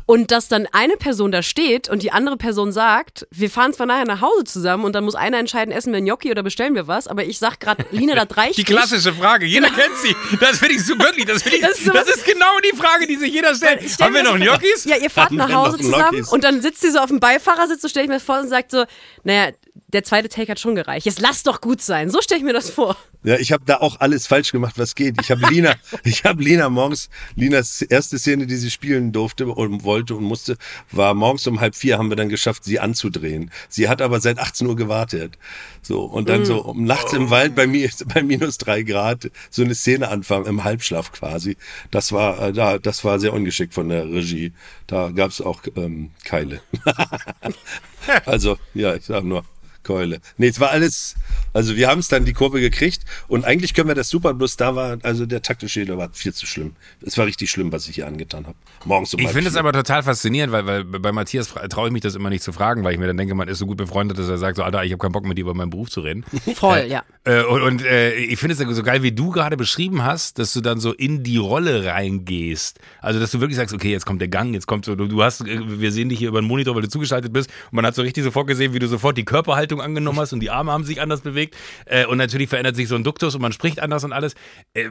Und 0.06 0.30
dass 0.30 0.48
dann 0.48 0.66
eine 0.72 0.96
Person 0.96 1.32
da 1.32 1.42
steht 1.42 1.88
und 1.88 2.02
die 2.02 2.12
andere 2.12 2.36
Person 2.36 2.72
sagt, 2.72 3.26
wir 3.30 3.50
fahren 3.50 3.72
zwar 3.72 3.86
nachher 3.86 4.04
nach 4.06 4.20
Hause 4.20 4.44
zusammen 4.44 4.84
und 4.84 4.92
dann 4.94 5.04
muss 5.04 5.14
einer 5.14 5.38
entscheiden, 5.38 5.72
essen 5.72 5.92
wir 5.92 6.00
Gnocchi 6.00 6.30
oder 6.30 6.42
bestellen 6.42 6.74
wir 6.74 6.86
was, 6.86 7.06
aber 7.08 7.24
ich 7.24 7.38
sag 7.38 7.58
gerade, 7.60 7.84
Lina, 7.90 8.14
das 8.14 8.36
reicht 8.36 8.56
Die 8.56 8.60
nicht. 8.62 8.68
klassische 8.70 9.12
Frage, 9.12 9.46
jeder 9.46 9.68
kennt 9.68 9.96
sie. 10.02 10.14
Das 10.40 10.58
finde 10.58 10.74
ich 10.74 10.84
so 10.84 10.98
wirklich, 10.98 11.24
das, 11.26 11.44
ich, 11.46 11.60
Das 11.60 11.70
das, 11.70 11.78
ist 11.78 11.84
so- 11.84 11.92
ist 11.92 12.24
genau 12.26 12.58
die 12.70 12.76
Frage, 12.76 13.06
die 13.06 13.16
sich 13.16 13.32
jeder 13.32 13.54
stellt. 13.54 13.80
Haben 14.00 14.14
wir 14.14 14.22
noch 14.22 14.38
das 14.38 14.42
Gnocchis? 14.42 14.84
Ja, 14.84 14.96
ihr 14.96 15.10
fahrt 15.10 15.32
nach 15.32 15.52
Hause 15.52 15.78
zusammen 15.78 16.24
und 16.30 16.44
dann 16.44 16.62
sitzt 16.62 16.80
sie 16.82 16.90
so 16.90 16.98
auf 16.98 17.08
dem 17.08 17.20
Beifahrersitz, 17.20 17.82
so 17.82 17.88
stelle 17.88 18.04
ich 18.04 18.08
mir 18.08 18.16
das 18.16 18.22
vor 18.24 18.38
und 18.40 18.48
sagt 18.48 18.70
so, 18.70 18.84
naja, 19.24 19.52
der 19.88 20.04
zweite 20.04 20.28
Take 20.28 20.50
hat 20.50 20.60
schon 20.60 20.74
gereicht. 20.74 21.06
Jetzt 21.06 21.20
lass 21.20 21.42
doch 21.42 21.60
gut 21.60 21.80
sein. 21.80 22.10
So 22.10 22.20
stelle 22.20 22.38
ich 22.38 22.44
mir 22.44 22.52
das 22.52 22.70
vor. 22.70 22.96
Ja, 23.26 23.36
ich 23.38 23.50
habe 23.50 23.64
da 23.64 23.78
auch 23.78 24.00
alles 24.00 24.26
falsch 24.26 24.52
gemacht, 24.52 24.78
was 24.78 24.94
geht. 24.94 25.16
Ich 25.20 25.30
habe 25.30 25.46
Lina, 25.50 25.74
ich 26.04 26.24
habe 26.24 26.42
Lina 26.42 26.68
morgens, 26.68 27.08
Linas 27.34 27.82
erste 27.82 28.18
Szene, 28.18 28.46
die 28.46 28.56
sie 28.56 28.70
spielen 28.70 29.12
durfte 29.12 29.48
und 29.48 29.82
wollte 29.84 30.14
und 30.14 30.24
musste, 30.24 30.56
war 30.92 31.12
morgens 31.14 31.46
um 31.46 31.60
halb 31.60 31.74
vier 31.74 31.98
haben 31.98 32.08
wir 32.08 32.16
dann 32.16 32.28
geschafft, 32.28 32.64
sie 32.64 32.78
anzudrehen. 32.78 33.50
Sie 33.68 33.88
hat 33.88 34.00
aber 34.00 34.20
seit 34.20 34.38
18 34.38 34.66
Uhr 34.66 34.76
gewartet. 34.76 35.38
So, 35.82 36.04
und 36.04 36.28
dann 36.28 36.44
so 36.44 36.62
um 36.62 36.84
nachts 36.84 37.12
im 37.12 37.30
Wald 37.30 37.54
bei 37.54 37.66
mir 37.66 37.90
bei 38.14 38.22
minus 38.22 38.58
drei 38.58 38.82
Grad 38.82 39.30
so 39.50 39.62
eine 39.62 39.74
Szene 39.74 40.08
anfangen, 40.08 40.46
im 40.46 40.64
Halbschlaf 40.64 41.12
quasi. 41.12 41.56
Das 41.90 42.12
war, 42.12 42.40
äh, 42.40 42.52
da, 42.52 42.78
das 42.78 43.04
war 43.04 43.18
sehr 43.18 43.32
ungeschickt 43.32 43.74
von 43.74 43.88
der 43.88 44.04
Regie. 44.04 44.52
Da 44.86 45.10
gab's 45.10 45.40
auch 45.40 45.62
ähm, 45.76 46.10
Keile. 46.24 46.60
also, 48.24 48.56
ja, 48.74 48.94
ich 48.94 49.04
sag 49.04 49.24
nur. 49.24 49.44
Keule. 49.86 50.20
Nee, 50.36 50.48
es 50.48 50.58
war 50.58 50.70
alles, 50.70 51.14
also 51.52 51.76
wir 51.76 51.88
haben 51.88 52.00
es 52.00 52.08
dann 52.08 52.24
die 52.24 52.32
Kurve 52.32 52.60
gekriegt 52.60 53.02
und 53.28 53.44
eigentlich 53.44 53.72
können 53.72 53.88
wir 53.88 53.94
das 53.94 54.08
super, 54.08 54.34
bloß 54.34 54.56
da 54.56 54.74
war, 54.74 54.98
also 55.02 55.26
der 55.26 55.42
taktische 55.42 55.80
Fehler 55.80 55.96
war 55.96 56.10
viel 56.12 56.34
zu 56.34 56.46
schlimm. 56.46 56.72
Es 57.02 57.16
war 57.16 57.26
richtig 57.26 57.50
schlimm, 57.50 57.70
was 57.70 57.88
ich 57.88 57.94
hier 57.94 58.06
angetan 58.06 58.46
habe. 58.46 58.56
Morgens 58.84 59.14
um 59.14 59.20
Ich 59.20 59.28
finde 59.28 59.48
es 59.48 59.56
aber 59.56 59.72
total 59.72 60.02
faszinierend, 60.02 60.52
weil, 60.52 60.66
weil 60.66 60.84
bei 60.84 61.12
Matthias 61.12 61.54
traue 61.70 61.88
ich 61.88 61.92
mich 61.92 62.02
das 62.02 62.14
immer 62.14 62.30
nicht 62.30 62.42
zu 62.42 62.52
fragen, 62.52 62.82
weil 62.82 62.94
ich 62.94 62.98
mir 62.98 63.06
dann 63.06 63.16
denke, 63.16 63.34
man 63.34 63.46
ist 63.46 63.58
so 63.58 63.66
gut 63.66 63.76
befreundet, 63.76 64.18
dass 64.18 64.28
er 64.28 64.38
sagt, 64.38 64.56
so, 64.56 64.64
Alter, 64.64 64.84
ich 64.84 64.92
habe 64.92 64.98
keinen 64.98 65.12
Bock 65.12 65.24
mit 65.24 65.38
dir 65.38 65.42
über 65.42 65.54
meinen 65.54 65.70
Beruf 65.70 65.88
zu 65.88 66.00
reden. 66.00 66.24
Voll, 66.54 66.86
ja. 66.88 67.04
Äh, 67.24 67.42
und 67.44 67.62
und 67.62 67.84
äh, 67.84 68.14
ich 68.14 68.38
finde 68.38 68.54
es 68.54 68.76
so 68.76 68.82
geil, 68.82 69.02
wie 69.02 69.12
du 69.12 69.30
gerade 69.30 69.56
beschrieben 69.56 70.02
hast, 70.02 70.38
dass 70.38 70.54
du 70.54 70.62
dann 70.62 70.80
so 70.80 70.92
in 70.92 71.22
die 71.22 71.36
Rolle 71.36 71.84
reingehst. 71.84 72.78
Also, 73.02 73.20
dass 73.20 73.30
du 73.30 73.40
wirklich 73.40 73.56
sagst, 73.56 73.74
okay, 73.74 73.90
jetzt 73.90 74.06
kommt 74.06 74.20
der 74.20 74.28
Gang, 74.28 74.54
jetzt 74.54 74.66
kommt 74.66 74.86
so, 74.86 74.94
du, 74.94 75.06
du 75.06 75.22
hast, 75.22 75.42
äh, 75.42 75.60
wir 75.80 75.92
sehen 75.92 76.08
dich 76.08 76.18
hier 76.18 76.28
über 76.28 76.40
den 76.40 76.48
Monitor, 76.48 76.74
weil 76.74 76.82
du 76.82 76.88
zugeschaltet 76.88 77.32
bist. 77.32 77.50
Und 77.70 77.76
man 77.76 77.86
hat 77.86 77.94
so 77.94 78.02
richtig 78.02 78.24
sofort 78.24 78.46
gesehen, 78.46 78.72
wie 78.72 78.78
du 78.78 78.88
sofort 78.88 79.18
die 79.18 79.24
Körperhaltung 79.24 79.75
angenommen 79.80 80.18
hast 80.20 80.32
und 80.32 80.40
die 80.40 80.50
Arme 80.50 80.72
haben 80.72 80.84
sich 80.84 81.00
anders 81.00 81.20
bewegt. 81.20 81.56
Äh, 81.84 82.06
und 82.06 82.18
natürlich 82.18 82.48
verändert 82.48 82.76
sich 82.76 82.88
so 82.88 82.94
ein 82.94 83.04
Duktus 83.04 83.34
und 83.34 83.42
man 83.42 83.52
spricht 83.52 83.80
anders 83.80 84.04
und 84.04 84.12
alles. 84.12 84.34
Äh, 84.74 84.90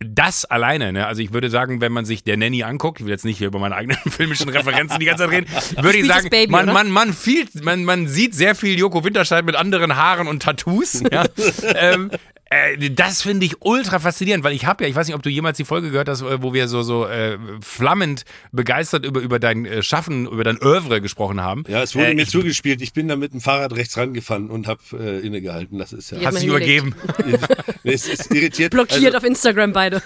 das 0.00 0.44
alleine, 0.44 0.92
ne? 0.92 1.06
also 1.08 1.20
ich 1.20 1.32
würde 1.32 1.50
sagen, 1.50 1.80
wenn 1.80 1.90
man 1.90 2.04
sich 2.04 2.22
der 2.22 2.36
Nanny 2.36 2.62
anguckt, 2.62 3.00
ich 3.00 3.06
will 3.06 3.10
jetzt 3.10 3.24
nicht 3.24 3.38
hier 3.38 3.48
über 3.48 3.58
meine 3.58 3.74
eigenen 3.74 3.98
filmischen 4.06 4.48
Referenzen 4.48 5.00
die 5.00 5.06
ganze 5.06 5.24
Zeit 5.24 5.32
reden, 5.32 5.46
würde 5.82 5.98
ich 5.98 6.06
sagen, 6.06 6.30
Baby, 6.30 6.52
man, 6.52 6.66
man, 6.66 6.90
man, 6.90 7.12
viel, 7.12 7.46
man, 7.62 7.84
man 7.84 8.06
sieht 8.06 8.34
sehr 8.34 8.54
viel 8.54 8.78
Joko 8.78 9.02
Winterscheid 9.02 9.44
mit 9.44 9.56
anderen 9.56 9.96
Haaren 9.96 10.28
und 10.28 10.42
Tattoos. 10.42 11.02
Ja? 11.10 11.24
ähm, 11.74 12.12
äh, 12.50 12.90
das 12.90 13.22
finde 13.22 13.44
ich 13.46 13.56
ultra 13.60 13.98
faszinierend, 13.98 14.42
weil 14.44 14.54
ich 14.54 14.64
habe 14.66 14.84
ja, 14.84 14.90
ich 14.90 14.96
weiß 14.96 15.06
nicht, 15.06 15.14
ob 15.16 15.22
du 15.22 15.28
jemals 15.30 15.56
die 15.58 15.64
Folge 15.64 15.90
gehört 15.90 16.08
hast, 16.08 16.22
äh, 16.22 16.42
wo 16.42 16.54
wir 16.54 16.68
so 16.68 16.82
so 16.82 17.06
äh, 17.06 17.38
flammend 17.60 18.24
begeistert 18.52 19.04
über 19.04 19.20
über 19.20 19.38
dein 19.38 19.66
äh, 19.66 19.82
Schaffen, 19.82 20.26
über 20.26 20.44
dein 20.44 20.60
Oeuvre 20.62 21.00
gesprochen 21.00 21.40
haben. 21.42 21.64
Ja, 21.68 21.82
es 21.82 21.94
wurde 21.94 22.06
äh, 22.08 22.14
mir 22.14 22.22
ich, 22.22 22.30
zugespielt. 22.30 22.80
Ich 22.80 22.92
bin 22.92 23.08
da 23.08 23.16
mit 23.16 23.32
dem 23.32 23.40
Fahrrad 23.40 23.74
rechts 23.74 23.96
rangefahren 23.96 24.48
und 24.50 24.66
habe 24.66 24.80
äh, 24.94 25.18
innegehalten. 25.26 25.78
Das 25.78 25.92
ist 25.92 26.10
ja. 26.10 26.18
Hast 26.24 26.38
dich 26.40 26.48
übergeben. 26.48 26.94
es 27.84 28.06
ist 28.08 28.32
irritiert. 28.34 28.72
Blockiert 28.72 29.06
Also, 29.14 29.18
auf 29.18 29.24
Instagram 29.24 29.72
beide. 29.72 30.02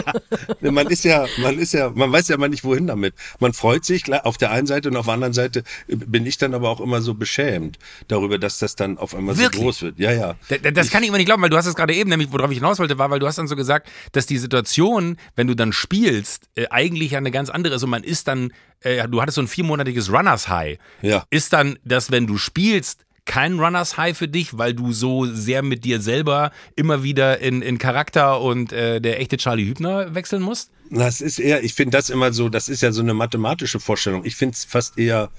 man 0.60 0.86
ist 0.88 1.04
ja, 1.04 1.26
man 1.38 1.58
ist 1.58 1.72
ja, 1.72 1.90
man 1.94 2.12
weiß 2.12 2.28
ja 2.28 2.36
mal 2.36 2.48
nicht 2.48 2.64
wohin 2.64 2.86
damit. 2.86 3.14
Man 3.38 3.52
freut 3.52 3.84
sich 3.84 4.04
klar, 4.04 4.26
auf 4.26 4.36
der 4.38 4.50
einen 4.50 4.66
Seite 4.66 4.88
und 4.90 4.96
auf 4.96 5.06
der 5.06 5.14
anderen 5.14 5.32
Seite 5.32 5.62
bin 5.88 6.26
ich 6.26 6.38
dann 6.38 6.54
aber 6.54 6.68
auch 6.68 6.80
immer 6.80 7.00
so 7.00 7.14
beschämt 7.14 7.78
darüber, 8.08 8.38
dass 8.38 8.58
das 8.58 8.76
dann 8.76 8.98
auf 8.98 9.14
einmal 9.14 9.36
Wirklich? 9.38 9.56
so 9.56 9.62
groß 9.62 9.82
wird. 9.82 9.98
Ja, 9.98 10.12
ja. 10.12 10.34
Da- 10.48 10.58
da- 10.58 10.70
Das 10.70 10.90
kann 10.90 11.02
ich 11.02 11.08
immer 11.08 11.18
nicht 11.18 11.26
glauben, 11.26 11.42
weil 11.42 11.50
du 11.50 11.56
hast 11.56 11.69
es 11.70 11.76
gerade 11.76 11.94
eben, 11.94 12.10
nämlich 12.10 12.32
worauf 12.32 12.50
ich 12.50 12.58
hinaus 12.58 12.78
wollte, 12.78 12.98
war, 12.98 13.10
weil 13.10 13.18
du 13.18 13.26
hast 13.26 13.38
dann 13.38 13.48
so 13.48 13.56
gesagt, 13.56 13.88
dass 14.12 14.26
die 14.26 14.38
Situation, 14.38 15.16
wenn 15.36 15.46
du 15.46 15.54
dann 15.54 15.72
spielst, 15.72 16.48
äh, 16.54 16.66
eigentlich 16.70 17.12
ja 17.12 17.18
eine 17.18 17.30
ganz 17.30 17.50
andere 17.50 17.74
ist 17.74 17.82
und 17.82 17.90
man 17.90 18.04
ist 18.04 18.28
dann, 18.28 18.52
äh, 18.80 19.08
du 19.08 19.20
hattest 19.20 19.36
so 19.36 19.42
ein 19.42 19.48
viermonatiges 19.48 20.12
Runners 20.12 20.48
High. 20.48 20.78
Ja. 21.02 21.24
Ist 21.30 21.52
dann, 21.52 21.78
dass 21.84 22.10
wenn 22.10 22.26
du 22.26 22.38
spielst, 22.38 23.04
kein 23.30 23.60
Runners 23.60 23.96
High 23.96 24.16
für 24.16 24.28
dich, 24.28 24.58
weil 24.58 24.74
du 24.74 24.92
so 24.92 25.26
sehr 25.26 25.62
mit 25.62 25.84
dir 25.84 26.00
selber 26.00 26.50
immer 26.74 27.02
wieder 27.04 27.38
in, 27.38 27.62
in 27.62 27.78
Charakter 27.78 28.40
und 28.40 28.72
äh, 28.72 29.00
der 29.00 29.20
echte 29.20 29.36
Charlie 29.36 29.66
Hübner 29.66 30.14
wechseln 30.14 30.42
musst? 30.42 30.70
Das 30.90 31.20
ist 31.20 31.38
eher, 31.38 31.62
ich 31.62 31.74
finde 31.74 31.96
das 31.96 32.10
immer 32.10 32.32
so, 32.32 32.48
das 32.48 32.68
ist 32.68 32.80
ja 32.80 32.90
so 32.90 33.02
eine 33.02 33.14
mathematische 33.14 33.78
Vorstellung. 33.78 34.24
Ich 34.24 34.34
finde 34.34 34.54
es 34.54 34.64
fast 34.64 34.98
eher, 34.98 35.30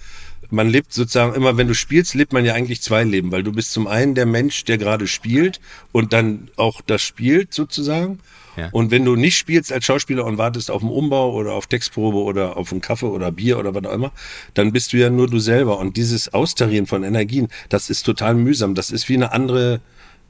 man 0.51 0.69
lebt 0.69 0.93
sozusagen 0.93 1.33
immer, 1.33 1.57
wenn 1.57 1.67
du 1.67 1.73
spielst, 1.73 2.13
lebt 2.13 2.33
man 2.33 2.45
ja 2.45 2.53
eigentlich 2.53 2.81
zwei 2.81 3.03
Leben, 3.03 3.31
weil 3.31 3.43
du 3.43 3.51
bist 3.51 3.71
zum 3.71 3.87
einen 3.87 4.15
der 4.15 4.25
Mensch, 4.25 4.65
der 4.65 4.77
gerade 4.77 5.07
spielt 5.07 5.59
und 5.91 6.13
dann 6.13 6.49
auch 6.57 6.81
das 6.81 7.01
spielt 7.01 7.53
sozusagen. 7.53 8.19
Ja. 8.57 8.69
Und 8.71 8.91
wenn 8.91 9.05
du 9.05 9.15
nicht 9.15 9.37
spielst 9.37 9.71
als 9.71 9.85
Schauspieler 9.85 10.25
und 10.25 10.37
wartest 10.37 10.71
auf 10.71 10.81
einen 10.81 10.91
Umbau 10.91 11.33
oder 11.33 11.53
auf 11.53 11.67
Textprobe 11.67 12.17
oder 12.17 12.57
auf 12.57 12.71
einen 12.71 12.81
Kaffee 12.81 13.05
oder 13.05 13.31
Bier 13.31 13.57
oder 13.57 13.73
was 13.73 13.85
auch 13.85 13.93
immer, 13.93 14.11
dann 14.53 14.73
bist 14.73 14.91
du 14.91 14.97
ja 14.97 15.09
nur 15.09 15.27
du 15.27 15.39
selber. 15.39 15.79
Und 15.79 15.95
dieses 15.95 16.33
Austarieren 16.33 16.85
von 16.85 17.03
Energien, 17.03 17.47
das 17.69 17.89
ist 17.89 18.03
total 18.03 18.35
mühsam. 18.35 18.75
Das 18.75 18.91
ist 18.91 19.07
wie 19.07 19.15
eine 19.15 19.31
andere, 19.31 19.79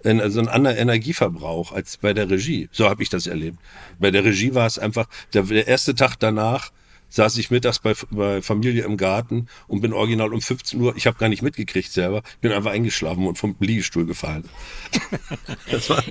also 0.03 0.39
ein 0.39 0.49
anderer 0.49 0.77
Energieverbrauch 0.77 1.71
als 1.71 1.97
bei 1.97 2.13
der 2.13 2.29
Regie. 2.29 2.69
So 2.71 2.87
habe 2.87 3.01
ich 3.01 3.09
das 3.09 3.25
erlebt. 3.25 3.57
Bei 3.99 4.11
der 4.11 4.23
Regie 4.23 4.53
war 4.53 4.67
es 4.67 4.77
einfach, 4.77 5.07
der, 5.33 5.43
der 5.43 5.67
erste 5.67 5.95
Tag 5.95 6.17
danach 6.19 6.71
saß 7.11 7.37
ich 7.37 7.51
mittags 7.51 7.79
bei, 7.79 7.93
bei 8.09 8.41
Familie 8.41 8.83
im 8.83 8.97
Garten 8.97 9.47
und 9.67 9.81
bin 9.81 9.93
original 9.93 10.33
um 10.33 10.41
15 10.41 10.81
Uhr, 10.81 10.95
ich 10.95 11.05
habe 11.05 11.17
gar 11.17 11.29
nicht 11.29 11.41
mitgekriegt 11.41 11.91
selber, 11.91 12.23
bin 12.41 12.51
einfach 12.51 12.71
eingeschlafen 12.71 13.27
und 13.27 13.37
vom 13.37 13.55
Liegestuhl 13.59 14.05
gefallen. 14.05 14.49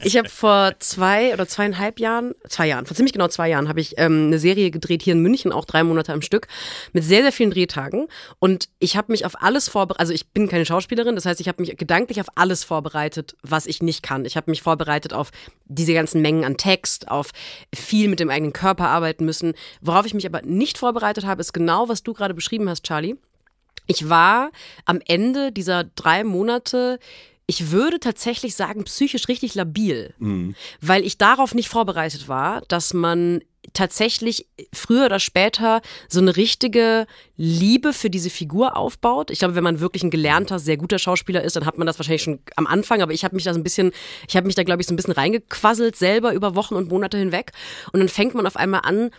Ich 0.02 0.16
habe 0.16 0.28
vor 0.28 0.74
zwei 0.78 1.32
oder 1.32 1.46
zweieinhalb 1.46 2.00
Jahren, 2.00 2.34
zwei 2.48 2.66
Jahren, 2.66 2.86
vor 2.86 2.96
ziemlich 2.96 3.12
genau 3.12 3.28
zwei 3.28 3.48
Jahren, 3.48 3.68
habe 3.68 3.80
ich 3.80 3.94
ähm, 3.98 4.26
eine 4.26 4.38
Serie 4.38 4.70
gedreht 4.70 5.02
hier 5.02 5.12
in 5.12 5.20
München, 5.20 5.52
auch 5.52 5.64
drei 5.64 5.84
Monate 5.84 6.12
am 6.12 6.22
Stück, 6.22 6.48
mit 6.92 7.04
sehr, 7.04 7.22
sehr 7.22 7.32
vielen 7.32 7.50
Drehtagen. 7.50 8.08
Und 8.38 8.68
ich 8.78 8.96
habe 8.96 9.12
mich 9.12 9.24
auf 9.24 9.42
alles 9.42 9.68
vorbereitet, 9.68 10.00
also 10.00 10.12
ich 10.12 10.28
bin 10.28 10.48
keine 10.48 10.66
Schauspielerin, 10.66 11.14
das 11.14 11.26
heißt, 11.26 11.40
ich 11.40 11.48
habe 11.48 11.62
mich 11.62 11.76
gedanklich 11.76 12.20
auf 12.20 12.28
alles 12.34 12.64
vorbereitet, 12.64 13.36
was 13.42 13.66
ich 13.66 13.82
nicht 13.82 14.02
kann. 14.02 14.24
Ich 14.24 14.36
habe 14.36 14.50
mich 14.50 14.62
vorbereitet 14.62 15.12
auf 15.12 15.30
diese 15.66 15.94
ganzen 15.94 16.20
Mengen 16.22 16.44
an 16.44 16.56
Text, 16.56 17.08
auf 17.08 17.30
viel 17.74 18.08
mit 18.08 18.20
dem 18.20 18.30
eigenen 18.30 18.52
Körper 18.52 18.88
arbeiten 18.88 19.24
müssen. 19.24 19.54
Worauf 19.80 20.06
ich 20.06 20.14
mich 20.14 20.26
aber 20.26 20.42
nicht 20.42 20.78
vorbereitet 20.78 20.89
habe, 21.26 21.40
ist 21.40 21.52
genau, 21.52 21.88
was 21.88 22.02
du 22.02 22.12
gerade 22.12 22.34
beschrieben 22.34 22.68
hast, 22.68 22.84
Charlie. 22.84 23.16
Ich 23.86 24.08
war 24.08 24.50
am 24.84 25.00
Ende 25.06 25.52
dieser 25.52 25.84
drei 25.84 26.22
Monate, 26.24 26.98
ich 27.46 27.72
würde 27.72 27.98
tatsächlich 27.98 28.54
sagen, 28.54 28.84
psychisch 28.84 29.26
richtig 29.26 29.54
labil, 29.56 30.14
weil 30.80 31.04
ich 31.04 31.18
darauf 31.18 31.54
nicht 31.54 31.68
vorbereitet 31.68 32.28
war, 32.28 32.62
dass 32.68 32.94
man 32.94 33.40
tatsächlich 33.72 34.46
früher 34.72 35.06
oder 35.06 35.18
später 35.20 35.80
so 36.08 36.20
eine 36.20 36.36
richtige 36.36 37.06
Liebe 37.36 37.92
für 37.92 38.10
diese 38.10 38.30
Figur 38.30 38.76
aufbaut. 38.76 39.30
Ich 39.30 39.40
glaube, 39.40 39.54
wenn 39.54 39.64
man 39.64 39.80
wirklich 39.80 40.02
ein 40.02 40.10
gelernter, 40.10 40.58
sehr 40.58 40.76
guter 40.76 40.98
Schauspieler 40.98 41.42
ist, 41.42 41.56
dann 41.56 41.66
hat 41.66 41.76
man 41.76 41.86
das 41.86 41.98
wahrscheinlich 41.98 42.22
schon 42.22 42.40
am 42.56 42.66
Anfang, 42.66 43.02
aber 43.02 43.12
ich 43.12 43.24
habe 43.24 43.34
mich 43.34 43.44
da 43.44 43.52
so 43.52 43.60
ein 43.60 43.64
bisschen, 43.64 43.92
ich 44.28 44.36
habe 44.36 44.46
mich 44.46 44.54
da 44.54 44.62
glaube 44.62 44.80
ich 44.80 44.86
so 44.86 44.94
ein 44.94 44.96
bisschen 44.96 45.12
reingequasselt 45.12 45.96
selber 45.96 46.32
über 46.32 46.54
Wochen 46.54 46.74
und 46.74 46.88
Monate 46.88 47.18
hinweg 47.18 47.52
und 47.92 48.00
dann 48.00 48.08
fängt 48.08 48.34
man 48.34 48.46
auf 48.46 48.56
einmal 48.56 48.82
an, 48.84 49.10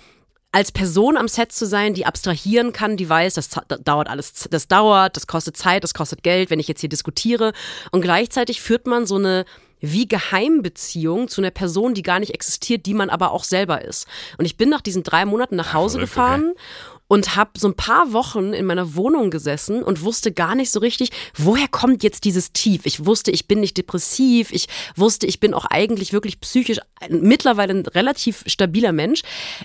als 0.51 0.71
Person 0.71 1.17
am 1.17 1.27
Set 1.27 1.51
zu 1.51 1.65
sein, 1.65 1.93
die 1.93 2.05
abstrahieren 2.05 2.73
kann, 2.73 2.97
die 2.97 3.07
weiß, 3.07 3.35
das 3.35 3.49
dauert 3.83 4.09
alles, 4.09 4.33
das 4.49 4.67
dauert, 4.67 5.15
das 5.15 5.27
kostet 5.27 5.55
Zeit, 5.55 5.83
das 5.83 5.93
kostet 5.93 6.23
Geld, 6.23 6.49
wenn 6.49 6.59
ich 6.59 6.67
jetzt 6.67 6.81
hier 6.81 6.89
diskutiere. 6.89 7.53
Und 7.91 8.01
gleichzeitig 8.01 8.61
führt 8.61 8.85
man 8.85 9.05
so 9.05 9.15
eine 9.15 9.45
wie 9.81 10.07
Geheimbeziehung 10.07 11.27
zu 11.27 11.41
einer 11.41 11.49
Person, 11.49 11.93
die 11.93 12.03
gar 12.03 12.19
nicht 12.19 12.33
existiert, 12.33 12.85
die 12.85 12.93
man 12.93 13.09
aber 13.09 13.31
auch 13.31 13.43
selber 13.43 13.83
ist. 13.83 14.07
Und 14.37 14.45
ich 14.45 14.55
bin 14.55 14.69
nach 14.69 14.81
diesen 14.81 15.01
drei 15.03 15.25
Monaten 15.25 15.55
nach 15.55 15.73
Hause 15.73 15.97
verrückt, 15.97 16.13
gefahren 16.13 16.53
und 17.11 17.35
habe 17.35 17.59
so 17.59 17.67
ein 17.67 17.73
paar 17.73 18.13
Wochen 18.13 18.53
in 18.53 18.65
meiner 18.65 18.95
Wohnung 18.95 19.31
gesessen 19.31 19.83
und 19.83 20.01
wusste 20.01 20.31
gar 20.31 20.55
nicht 20.55 20.71
so 20.71 20.79
richtig, 20.79 21.11
woher 21.35 21.67
kommt 21.67 22.03
jetzt 22.03 22.23
dieses 22.23 22.53
Tief. 22.53 22.85
Ich 22.85 23.05
wusste, 23.05 23.31
ich 23.31 23.49
bin 23.49 23.59
nicht 23.59 23.75
depressiv, 23.75 24.53
ich 24.53 24.69
wusste, 24.95 25.27
ich 25.27 25.41
bin 25.41 25.53
auch 25.53 25.65
eigentlich 25.65 26.13
wirklich 26.13 26.39
psychisch 26.39 26.79
mittlerweile 27.09 27.73
ein 27.73 27.85
relativ 27.85 28.45
stabiler 28.47 28.93
Mensch. 28.93 29.23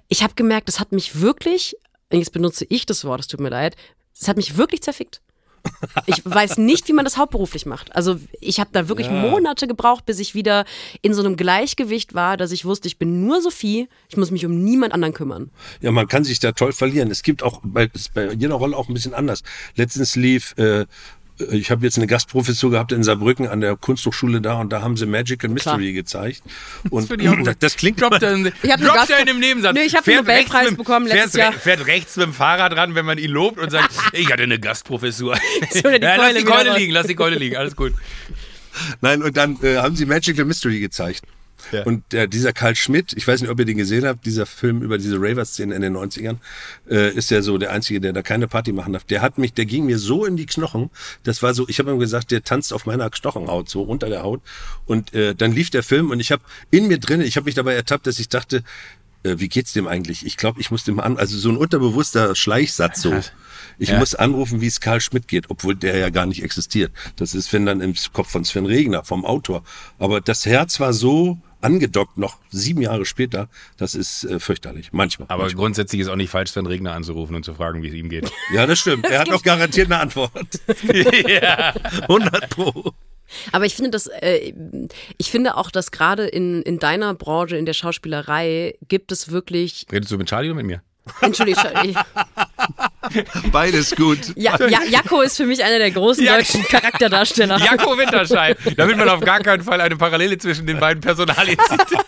Ich 0.08 0.24
habe 0.24 0.34
gemerkt, 0.34 0.66
das 0.66 0.80
hat 0.80 0.90
mich 0.90 1.20
wirklich, 1.20 1.76
jetzt 2.10 2.32
benutze 2.32 2.66
ich 2.68 2.84
das 2.84 3.04
Wort, 3.04 3.20
es 3.20 3.28
tut 3.28 3.38
mir 3.38 3.50
leid, 3.50 3.76
es 4.20 4.26
hat 4.26 4.36
mich 4.36 4.56
wirklich 4.56 4.82
zerfickt. 4.82 5.20
Ich 6.06 6.22
weiß 6.24 6.58
nicht, 6.58 6.88
wie 6.88 6.92
man 6.92 7.04
das 7.04 7.16
hauptberuflich 7.16 7.66
macht. 7.66 7.94
Also 7.94 8.18
ich 8.40 8.60
habe 8.60 8.70
da 8.72 8.88
wirklich 8.88 9.06
Ja. 9.08 9.12
Monate 9.12 9.66
gebraucht, 9.66 10.06
bis 10.06 10.18
ich 10.18 10.34
wieder 10.34 10.64
in 11.02 11.14
so 11.14 11.22
einem 11.22 11.36
Gleichgewicht 11.36 12.14
war, 12.14 12.36
dass 12.36 12.52
ich 12.52 12.64
wusste, 12.64 12.88
ich 12.88 12.98
bin 12.98 13.26
nur 13.26 13.40
Sophie, 13.40 13.88
ich 14.08 14.16
muss 14.16 14.30
mich 14.30 14.44
um 14.46 14.62
niemand 14.64 14.92
anderen 14.92 15.14
kümmern. 15.14 15.50
Ja, 15.80 15.92
man 15.92 16.08
kann 16.08 16.24
sich 16.24 16.38
da 16.40 16.52
toll 16.52 16.72
verlieren. 16.72 17.10
Es 17.10 17.22
gibt 17.22 17.42
auch 17.42 17.60
bei, 17.62 17.90
bei 18.14 18.32
jeder 18.32 18.54
Rolle 18.54 18.76
auch 18.76 18.88
ein 18.88 18.94
bisschen 18.94 19.14
anders. 19.14 19.42
Letztens 19.74 20.16
lief, 20.16 20.56
äh, 20.58 20.86
ich 21.50 21.70
habe 21.70 21.84
jetzt 21.84 21.96
eine 21.98 22.06
Gastprofessur 22.06 22.70
gehabt 22.70 22.92
in 22.92 23.02
Saarbrücken 23.02 23.46
an 23.48 23.60
der 23.60 23.76
Kunsthochschule 23.76 24.40
da 24.40 24.54
und 24.60 24.72
da 24.72 24.82
haben 24.82 24.96
sie 24.96 25.06
Magical 25.06 25.50
Mystery 25.50 25.92
gezeigt. 25.92 26.42
Und 26.90 27.10
ich 27.10 27.30
das, 27.44 27.56
das 27.60 27.76
klingt 27.76 28.00
Droppt 28.00 28.22
er, 28.22 28.36
Ich 28.62 28.70
hab 28.70 28.80
droppt 28.80 28.94
Gast- 28.94 29.10
er 29.10 29.20
in 29.20 29.26
dem 29.26 29.40
Nebensatz. 29.40 29.74
Nee, 29.74 29.82
ich 29.82 29.94
hab 29.94 30.04
Fährt 30.04 30.26
einen 30.28 30.38
Nobelpreis 30.38 30.68
mit- 30.70 30.78
bekommen 30.78 31.06
letztes 31.06 31.32
fährt, 31.32 31.52
Jahr. 31.52 31.60
Fährt 31.60 31.86
rechts 31.86 32.16
mit 32.16 32.26
dem 32.26 32.32
Fahrrad 32.32 32.76
ran, 32.76 32.94
wenn 32.94 33.04
man 33.06 33.18
ihn 33.18 33.30
lobt 33.30 33.58
und 33.58 33.70
sagt, 33.70 33.90
ich 34.12 34.30
hatte 34.32 34.42
eine 34.44 34.58
Gastprofessur. 34.58 35.36
So, 35.70 35.82
die 35.82 36.02
ja, 36.02 36.16
lass 36.16 36.34
die 36.34 36.44
Keule 36.44 36.76
liegen, 36.76 36.92
lass 36.92 37.06
die 37.06 37.14
Keule 37.14 37.36
liegen, 37.36 37.56
alles 37.56 37.76
gut. 37.76 37.92
Nein, 39.00 39.22
und 39.22 39.36
dann 39.36 39.58
äh, 39.62 39.76
haben 39.78 39.96
sie 39.96 40.06
Magical 40.06 40.44
Mystery 40.44 40.80
gezeigt. 40.80 41.22
Ja. 41.72 41.84
Und 41.84 42.14
äh, 42.14 42.28
dieser 42.28 42.52
Karl 42.52 42.74
Schmidt, 42.76 43.12
ich 43.16 43.26
weiß 43.26 43.40
nicht, 43.40 43.50
ob 43.50 43.58
ihr 43.58 43.64
den 43.64 43.76
gesehen 43.76 44.04
habt, 44.06 44.24
dieser 44.26 44.46
Film 44.46 44.82
über 44.82 44.98
diese 44.98 45.16
Raver-Szene 45.20 45.74
in 45.74 45.82
den 45.82 45.96
90ern, 45.96 46.36
äh, 46.88 47.10
ist 47.14 47.30
ja 47.30 47.42
so 47.42 47.58
der 47.58 47.72
Einzige, 47.72 48.00
der 48.00 48.12
da 48.12 48.22
keine 48.22 48.48
Party 48.48 48.72
machen 48.72 48.92
darf. 48.92 49.04
Der 49.04 49.22
hat 49.22 49.38
mich, 49.38 49.52
der 49.52 49.66
ging 49.66 49.86
mir 49.86 49.98
so 49.98 50.24
in 50.24 50.36
die 50.36 50.46
Knochen. 50.46 50.90
Das 51.24 51.42
war 51.42 51.54
so, 51.54 51.68
ich 51.68 51.78
habe 51.78 51.90
ihm 51.90 51.98
gesagt, 51.98 52.30
der 52.30 52.42
tanzt 52.44 52.72
auf 52.72 52.86
meiner 52.86 53.10
Knochenhaut, 53.10 53.68
so 53.68 53.82
unter 53.82 54.08
der 54.08 54.22
Haut. 54.22 54.42
Und 54.86 55.14
äh, 55.14 55.34
dann 55.34 55.52
lief 55.52 55.70
der 55.70 55.82
Film 55.82 56.10
und 56.10 56.20
ich 56.20 56.32
habe 56.32 56.42
in 56.70 56.88
mir 56.88 56.98
drin, 56.98 57.20
ich 57.20 57.36
habe 57.36 57.44
mich 57.46 57.54
dabei 57.54 57.74
ertappt, 57.74 58.06
dass 58.06 58.18
ich 58.18 58.28
dachte, 58.28 58.62
äh, 59.22 59.34
wie 59.38 59.48
geht's 59.48 59.72
dem 59.72 59.88
eigentlich? 59.88 60.24
Ich 60.24 60.36
glaube, 60.36 60.60
ich 60.60 60.70
muss 60.70 60.84
dem 60.84 61.00
an, 61.00 61.16
also 61.16 61.36
so 61.38 61.48
ein 61.48 61.56
unterbewusster 61.56 62.34
Schleichsatz 62.34 63.02
so. 63.02 63.14
Ich 63.78 63.90
Ja. 63.90 63.98
muss 63.98 64.14
anrufen, 64.14 64.60
wie 64.62 64.66
es 64.68 64.80
Karl 64.80 65.00
Schmidt 65.00 65.28
geht, 65.28 65.50
obwohl 65.50 65.74
der 65.74 65.96
ja 65.98 66.08
gar 66.10 66.24
nicht 66.26 66.42
existiert. 66.42 66.92
Das 67.16 67.34
ist, 67.34 67.52
wenn 67.52 67.66
dann 67.66 67.80
im 67.82 67.94
Kopf 68.12 68.30
von 68.30 68.44
Sven 68.44 68.64
Regner, 68.66 69.04
vom 69.04 69.24
Autor. 69.26 69.64
Aber 69.98 70.20
das 70.22 70.46
Herz 70.46 70.80
war 70.80 70.92
so 70.94 71.38
angedockt, 71.60 72.18
noch 72.18 72.36
sieben 72.50 72.82
Jahre 72.82 73.04
später, 73.04 73.48
das 73.76 73.94
ist 73.94 74.24
äh, 74.24 74.38
fürchterlich. 74.38 74.92
Manchmal. 74.92 75.28
Aber 75.28 75.44
manchmal. 75.44 75.60
grundsätzlich 75.62 76.00
ist 76.00 76.08
auch 76.08 76.16
nicht 76.16 76.30
falsch, 76.30 76.50
Sven 76.50 76.66
Regner 76.66 76.92
anzurufen 76.92 77.34
und 77.34 77.44
zu 77.44 77.54
fragen, 77.54 77.82
wie 77.82 77.88
es 77.88 77.94
ihm 77.94 78.08
geht. 78.08 78.30
Ja, 78.52 78.66
das 78.66 78.78
stimmt. 78.78 79.06
Er 79.06 79.20
hat 79.20 79.30
auch 79.30 79.42
garantiert 79.42 79.86
eine 79.86 79.98
Antwort. 80.00 80.60
ja. 81.28 81.74
100 82.02 82.50
Pro. 82.50 82.92
Aber 83.52 83.64
ich 83.64 83.74
finde 83.74 83.90
das, 83.90 84.06
äh, 84.06 84.52
ich 85.18 85.30
finde 85.30 85.56
auch, 85.56 85.70
dass 85.70 85.90
gerade 85.90 86.26
in, 86.26 86.62
in 86.62 86.78
deiner 86.78 87.12
Branche, 87.14 87.56
in 87.56 87.66
der 87.66 87.72
Schauspielerei, 87.72 88.74
gibt 88.86 89.10
es 89.10 89.30
wirklich, 89.30 89.86
Redest 89.90 90.12
du 90.12 90.18
mit 90.18 90.28
Charlie 90.28 90.50
oder 90.50 90.56
mit 90.56 90.66
mir? 90.66 90.82
Entschuldigung, 91.20 91.64
ich- 91.84 91.96
Beides 93.52 93.94
gut. 93.94 94.18
ja, 94.36 94.56
ja, 94.68 94.82
Jakko 94.88 95.20
ist 95.22 95.36
für 95.36 95.46
mich 95.46 95.62
einer 95.62 95.78
der 95.78 95.90
großen 95.90 96.24
Jak- 96.24 96.38
deutschen 96.38 96.62
Charakterdarsteller. 96.64 97.58
Jakko 97.58 97.96
Winterscheid. 97.96 98.58
Damit 98.76 98.96
man 98.96 99.08
auf 99.08 99.20
gar 99.20 99.40
keinen 99.40 99.62
Fall 99.62 99.80
eine 99.80 99.96
Parallele 99.96 100.38
zwischen 100.38 100.66
den 100.66 100.78
beiden 100.80 101.00
Personalien 101.00 101.58
sieht. 101.68 101.98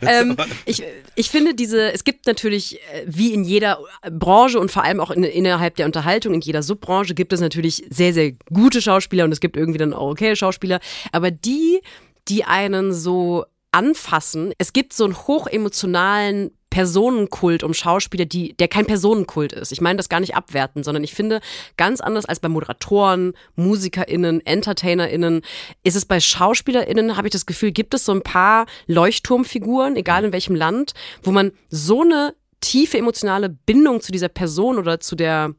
ähm, 0.02 0.36
ich, 0.64 0.82
ich 1.14 1.30
finde 1.30 1.54
diese, 1.54 1.92
es 1.92 2.04
gibt 2.04 2.26
natürlich, 2.26 2.76
äh, 2.92 3.04
wie 3.06 3.32
in 3.32 3.44
jeder 3.44 3.78
Branche 4.10 4.58
und 4.58 4.70
vor 4.70 4.84
allem 4.84 5.00
auch 5.00 5.10
in, 5.10 5.22
innerhalb 5.22 5.76
der 5.76 5.86
Unterhaltung, 5.86 6.34
in 6.34 6.40
jeder 6.40 6.62
Subbranche 6.62 7.14
gibt 7.14 7.32
es 7.32 7.40
natürlich 7.40 7.84
sehr, 7.90 8.12
sehr 8.12 8.32
gute 8.52 8.82
Schauspieler 8.82 9.24
und 9.24 9.32
es 9.32 9.40
gibt 9.40 9.56
irgendwie 9.56 9.78
dann 9.78 9.92
auch 9.92 10.10
okay 10.10 10.34
Schauspieler. 10.36 10.80
Aber 11.12 11.30
die, 11.30 11.80
die 12.28 12.44
einen 12.44 12.92
so 12.92 13.44
anfassen, 13.72 14.52
es 14.58 14.72
gibt 14.72 14.92
so 14.92 15.04
einen 15.04 15.16
hochemotionalen 15.16 16.50
Personenkult 16.70 17.62
um 17.62 17.74
Schauspieler, 17.74 18.24
die, 18.24 18.54
der 18.56 18.68
kein 18.68 18.86
Personenkult 18.86 19.52
ist. 19.52 19.72
Ich 19.72 19.80
meine 19.80 19.96
das 19.96 20.08
gar 20.08 20.20
nicht 20.20 20.36
abwerten, 20.36 20.82
sondern 20.82 21.02
ich 21.02 21.14
finde, 21.14 21.40
ganz 21.76 22.00
anders 22.00 22.26
als 22.26 22.40
bei 22.40 22.48
Moderatoren, 22.48 23.32
MusikerInnen, 23.56 24.44
EntertainerInnen, 24.44 25.42
ist 25.82 25.96
es 25.96 26.04
bei 26.04 26.20
SchauspielerInnen, 26.20 27.16
habe 27.16 27.28
ich 27.28 27.32
das 27.32 27.46
Gefühl, 27.46 27.72
gibt 27.72 27.94
es 27.94 28.04
so 28.04 28.12
ein 28.12 28.22
paar 28.22 28.66
Leuchtturmfiguren, 28.86 29.96
egal 29.96 30.24
in 30.24 30.32
welchem 30.32 30.54
Land, 30.54 30.92
wo 31.22 31.30
man 31.30 31.52
so 31.70 32.02
eine 32.02 32.34
tiefe 32.60 32.98
emotionale 32.98 33.48
Bindung 33.48 34.00
zu 34.00 34.12
dieser 34.12 34.28
Person 34.28 34.78
oder 34.78 35.00
zu 35.00 35.16
der, 35.16 35.54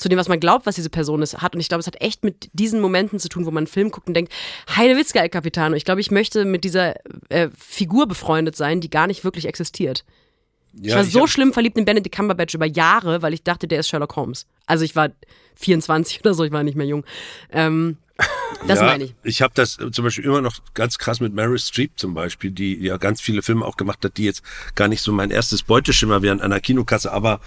zu 0.00 0.08
dem, 0.08 0.18
was 0.18 0.28
man 0.28 0.40
glaubt, 0.40 0.66
was 0.66 0.74
diese 0.76 0.90
Person 0.90 1.20
ist, 1.22 1.38
hat. 1.42 1.54
Und 1.54 1.60
ich 1.60 1.68
glaube, 1.68 1.80
es 1.80 1.86
hat 1.86 2.00
echt 2.00 2.24
mit 2.24 2.48
diesen 2.54 2.80
Momenten 2.80 3.18
zu 3.20 3.28
tun, 3.28 3.44
wo 3.46 3.50
man 3.50 3.62
einen 3.62 3.66
Film 3.66 3.90
guckt 3.90 4.08
und 4.08 4.14
denkt, 4.14 4.32
Heide 4.74 4.96
Witzka, 4.96 5.20
El 5.20 5.28
Capitano. 5.28 5.76
Ich 5.76 5.84
glaube, 5.84 6.00
ich 6.00 6.10
möchte 6.10 6.44
mit 6.44 6.64
dieser 6.64 6.94
äh, 7.28 7.48
Figur 7.56 8.08
befreundet 8.08 8.56
sein, 8.56 8.80
die 8.80 8.88
gar 8.90 9.06
nicht 9.06 9.24
wirklich 9.24 9.46
existiert. 9.46 10.04
ich 10.82 10.94
war 10.94 11.04
so 11.04 11.20
hab- 11.22 11.28
schlimm 11.28 11.52
verliebt 11.52 11.76
in 11.78 11.84
Benedict 11.84 12.14
Cumberbatch 12.16 12.54
über 12.54 12.66
Jahre, 12.66 13.20
weil 13.22 13.34
ich 13.34 13.42
dachte, 13.42 13.68
der 13.68 13.80
ist 13.80 13.88
Sherlock 13.88 14.16
Holmes. 14.16 14.46
Also 14.66 14.84
ich 14.84 14.96
war 14.96 15.10
24 15.56 16.20
oder 16.24 16.32
so, 16.34 16.44
ich 16.44 16.52
war 16.52 16.62
nicht 16.62 16.76
mehr 16.76 16.86
jung. 16.86 17.04
Ähm, 17.52 17.98
das 18.66 18.80
ja, 18.80 18.86
meine 18.86 19.04
ich. 19.04 19.14
Ich 19.22 19.42
habe 19.42 19.52
das 19.54 19.78
äh, 19.78 19.90
zum 19.90 20.04
Beispiel 20.04 20.24
immer 20.24 20.40
noch 20.40 20.58
ganz 20.74 20.98
krass 20.98 21.20
mit 21.20 21.34
Meryl 21.34 21.58
Streep 21.58 21.92
zum 21.96 22.14
Beispiel, 22.14 22.50
die 22.50 22.76
ja 22.76 22.96
ganz 22.96 23.20
viele 23.20 23.42
Filme 23.42 23.64
auch 23.64 23.76
gemacht 23.76 24.04
hat, 24.04 24.16
die 24.16 24.24
jetzt 24.24 24.42
gar 24.74 24.88
nicht 24.88 25.02
so 25.02 25.12
mein 25.12 25.30
erstes 25.30 25.62
Beuteschimmer 25.62 26.22
wären 26.22 26.40
an 26.40 26.50
der 26.50 26.60
Kinokasse, 26.60 27.12
aber 27.12 27.40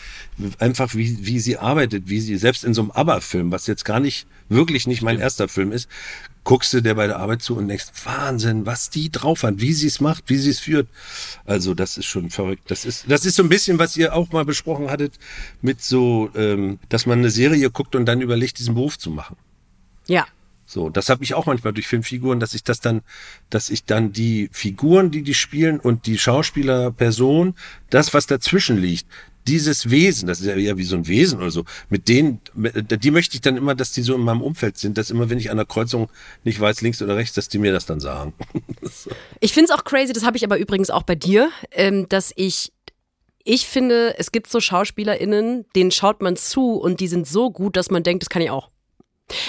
einfach 0.60 0.96
wie, 0.96 1.26
wie 1.26 1.40
sie 1.40 1.58
arbeitet, 1.58 2.04
wie 2.08 2.20
sie 2.20 2.38
selbst 2.38 2.64
in 2.64 2.74
so 2.74 2.82
einem 2.82 2.92
ABBA-Film, 2.92 3.52
was 3.52 3.68
jetzt 3.68 3.86
gar 3.86 4.00
nicht, 4.00 4.28
wirklich 4.50 4.88
nicht 4.88 5.02
mein 5.02 5.20
erster 5.20 5.48
Film 5.48 5.72
ist, 5.72 5.88
guckst 6.44 6.74
du 6.74 6.82
der 6.82 6.96
bei 6.96 7.08
der 7.08 7.18
Arbeit 7.18 7.42
zu 7.42 7.56
und 7.56 7.68
denkst, 7.68 7.86
Wahnsinn, 8.04 8.66
was 8.66 8.90
die 8.90 9.10
drauf 9.10 9.44
hat, 9.44 9.56
wie 9.58 9.74
sie 9.74 9.88
es 9.88 10.02
macht, 10.02 10.26
wie 10.28 10.38
sie 10.38 10.50
es 10.50 10.60
führt. 10.60 10.88
Also 11.46 11.74
das 11.74 11.98
ist 11.98 12.06
schon 12.06 12.30
verrückt. 12.30 12.70
Das 12.70 12.86
ist, 12.86 13.06
das 13.08 13.26
ist 13.26 13.36
so 13.36 13.44
ein 13.44 13.50
bisschen, 13.50 13.80
was 13.80 13.96
ihr 13.96 14.14
auch 14.14 14.32
mal 14.32 14.46
besprochen 14.46 14.90
hattet, 14.90 15.14
mit 15.62 15.82
so, 15.82 16.30
ähm, 16.36 16.80
dass 16.90 17.06
man 17.06 17.20
eine 17.20 17.30
Serie 17.30 17.70
guckt 17.70 17.96
und 17.96 18.06
dann 18.06 18.22
überlegt, 18.22 18.60
diesen 18.60 18.76
Beruf 18.76 18.98
zu 19.00 19.10
machen. 19.10 19.38
Ja. 20.08 20.26
So, 20.66 20.90
das 20.90 21.10
habe 21.10 21.24
ich 21.24 21.34
auch 21.34 21.46
manchmal 21.46 21.74
durch 21.74 21.88
Filmfiguren, 21.88 22.40
dass 22.40 22.54
ich 22.54 22.64
das 22.64 22.80
dann, 22.80 23.02
dass 23.50 23.70
ich 23.70 23.86
dann 23.86 24.14
die 24.14 24.50
Figuren, 24.52 25.12
die 25.12 25.22
die 25.22 25.34
spielen 25.34 25.80
und 25.80 26.06
die 26.06 26.18
Schauspielerperson, 26.18 27.56
das, 27.90 28.14
was 28.14 28.28
dazwischen 28.28 28.78
liegt, 28.78 29.08
dieses 29.48 29.90
Wesen, 29.90 30.28
das 30.28 30.40
ist 30.40 30.48
ja 30.48 30.56
eher 30.56 30.78
wie 30.78 30.84
so 30.84 30.96
ein 30.96 31.08
Wesen 31.08 31.40
oder 31.40 31.52
so, 31.52 31.66
mit 31.90 32.08
denen, 32.08 32.40
die 32.56 33.12
möchte 33.12 33.36
ich 33.36 33.42
dann 33.42 33.58
immer, 33.58 33.76
dass 33.76 33.92
die 33.92 34.02
so 34.02 34.16
in 34.16 34.22
meinem 34.22 34.42
Umfeld 34.42 34.78
sind, 34.78 34.98
dass 34.98 35.10
immer, 35.10 35.30
wenn 35.30 35.38
ich 35.38 35.52
an 35.52 35.58
der 35.58 35.66
Kreuzung 35.66 36.10
nicht 36.44 36.60
weiß, 36.60 36.82
links 36.82 37.02
oder 37.02 37.16
rechts, 37.16 37.36
dass 37.36 37.50
die 37.50 37.58
mir 37.58 37.72
das 37.72 37.86
dann 37.86 38.00
sagen. 38.00 38.34
Ich 39.40 39.54
finde 39.54 39.72
es 39.72 39.78
auch 39.78 39.84
crazy, 39.84 40.14
das 40.14 40.26
habe 40.26 40.38
ich 40.38 40.46
aber 40.46 40.58
übrigens 40.58 40.90
auch 40.90 41.04
bei 41.04 41.16
dir, 41.16 41.50
ähm, 41.72 42.08
dass 42.08 42.32
ich, 42.36 42.72
ich 43.44 43.68
finde, 43.68 44.16
es 44.18 44.32
gibt 44.32 44.50
so 44.50 44.60
SchauspielerInnen, 44.60 45.66
denen 45.76 45.92
schaut 45.92 46.22
man 46.22 46.36
zu 46.36 46.76
und 46.76 47.00
die 47.00 47.08
sind 47.08 47.28
so 47.28 47.52
gut, 47.52 47.76
dass 47.76 47.92
man 47.92 48.04
denkt, 48.04 48.24
das 48.24 48.30
kann 48.30 48.42
ich 48.42 48.50
auch. 48.50 48.70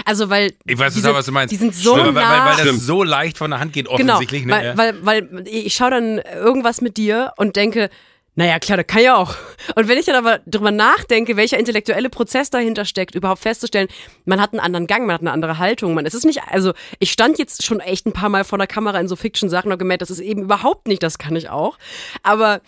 Also, 0.05 0.31
weil. 0.31 0.53
Ich 0.67 0.79
weiß 0.79 0.95
die 0.95 1.01
total, 1.01 1.13
sind- 1.13 1.19
was 1.19 1.27
du 1.27 1.33
meinst. 1.33 1.53
Die 1.53 1.57
sind 1.57 1.75
so 1.75 1.95
Stimmt, 1.95 2.15
weil, 2.15 2.23
nah. 2.23 2.31
weil, 2.47 2.47
weil 2.53 2.65
Stimmt. 2.65 2.79
das 2.81 2.87
so 2.87 3.03
leicht 3.03 3.39
von 3.39 3.51
der 3.51 3.61
Hand 3.61 3.73
geht, 3.73 3.87
genau, 3.89 4.15
offensichtlich. 4.15 4.45
ne? 4.45 4.53
weil, 4.53 4.65
Ja. 4.65 4.77
weil, 4.77 5.05
weil 5.07 5.45
ich 5.49 5.75
schaue 5.75 5.91
dann 5.91 6.19
irgendwas 6.19 6.81
mit 6.81 6.97
dir 6.97 7.33
und 7.37 7.57
denke, 7.57 7.91
naja, 8.37 8.59
klar, 8.59 8.77
das 8.79 8.89
kann 8.89 9.01
ich 9.01 9.11
auch. 9.11 9.37
Und 9.77 9.87
wenn 9.87 9.97
ich 9.97 10.07
dann 10.07 10.17
aber 10.17 10.41
drüber 10.45 10.73
nachdenke, 10.73 11.37
welcher 11.37 11.57
intellektuelle 11.57 12.11
Prozess 12.11 12.51
dahinter 12.51 12.85
steckt, 12.85 13.15
überhaupt 13.15 13.41
festzustellen, 13.43 13.87
man 14.25 14.41
hat 14.41 14.53
einen 14.53 14.59
anderen 14.59 14.89
Gang, 14.89 15.07
man 15.07 15.15
hat 15.15 15.21
eine 15.21 15.31
andere 15.31 15.59
Haltung. 15.59 15.95
Man, 15.95 16.05
es 16.05 16.15
ist 16.15 16.25
nicht, 16.25 16.41
also 16.51 16.73
ich 16.99 17.13
stand 17.13 17.39
jetzt 17.39 17.65
schon 17.65 17.79
echt 17.79 18.07
ein 18.07 18.13
paar 18.13 18.31
Mal 18.31 18.43
vor 18.43 18.59
der 18.59 18.67
Kamera 18.67 18.99
in 18.99 19.07
so 19.07 19.15
Fiction-Sachen 19.15 19.71
und 19.71 19.79
gemerkt, 19.79 20.03
das 20.03 20.11
ist 20.11 20.19
eben 20.19 20.43
überhaupt 20.43 20.89
nicht, 20.89 21.01
das 21.05 21.19
kann 21.19 21.37
ich 21.37 21.49
auch. 21.49 21.79
Aber 22.25 22.61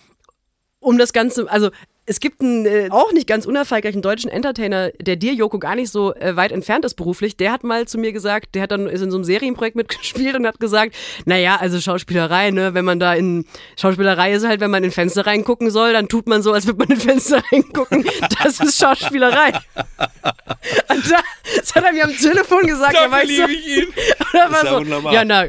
um 0.78 0.98
das 0.98 1.12
Ganze, 1.12 1.50
also 1.50 1.70
es 2.06 2.20
gibt 2.20 2.40
einen 2.40 2.64
äh, 2.66 2.88
auch 2.90 3.12
nicht 3.12 3.26
ganz 3.26 3.46
unerfolgreichen 3.46 4.00
deutschen 4.00 4.30
Entertainer, 4.30 4.90
der 5.00 5.16
dir, 5.16 5.34
Joko, 5.34 5.58
gar 5.58 5.74
nicht 5.74 5.90
so 5.90 6.14
äh, 6.14 6.36
weit 6.36 6.52
entfernt 6.52 6.84
ist 6.84 6.94
beruflich. 6.94 7.36
Der 7.36 7.50
hat 7.52 7.64
mal 7.64 7.86
zu 7.88 7.98
mir 7.98 8.12
gesagt, 8.12 8.54
der 8.54 8.62
hat 8.62 8.70
dann 8.70 8.86
ist 8.86 9.02
in 9.02 9.10
so 9.10 9.16
einem 9.16 9.24
Serienprojekt 9.24 9.74
mitgespielt 9.76 10.36
und 10.36 10.46
hat 10.46 10.60
gesagt, 10.60 10.94
naja, 11.24 11.56
also 11.60 11.80
Schauspielerei, 11.80 12.50
ne, 12.52 12.74
wenn 12.74 12.84
man 12.84 13.00
da 13.00 13.14
in 13.14 13.44
Schauspielerei 13.78 14.32
ist 14.32 14.46
halt, 14.46 14.60
wenn 14.60 14.70
man 14.70 14.84
in 14.84 14.92
Fenster 14.92 15.26
reingucken 15.26 15.70
soll, 15.70 15.92
dann 15.92 16.08
tut 16.08 16.28
man 16.28 16.42
so, 16.42 16.52
als 16.52 16.66
würde 16.66 16.78
man 16.78 16.88
in 16.88 17.00
Fenster 17.00 17.42
reingucken. 17.52 18.04
Das 18.42 18.60
ist 18.60 18.78
Schauspielerei. 18.78 19.52
Und 20.88 21.10
da, 21.10 21.18
das 21.56 21.74
hat 21.74 21.84
er 21.84 21.92
mir 21.92 22.04
am 22.04 22.16
Telefon 22.16 22.66
gesagt, 22.66 22.94
ja, 22.94 23.08
Dafür 23.08 23.18
weißt 23.18 23.30
du, 23.30 23.46
liebe 23.46 23.52
ich 23.52 23.66
ihn. 23.78 23.86
oder 24.32 24.50
war 24.52 24.64
ja 24.64 24.70
so, 24.70 24.76
wunderbar. 24.80 25.12
ja, 25.12 25.24
na, 25.24 25.44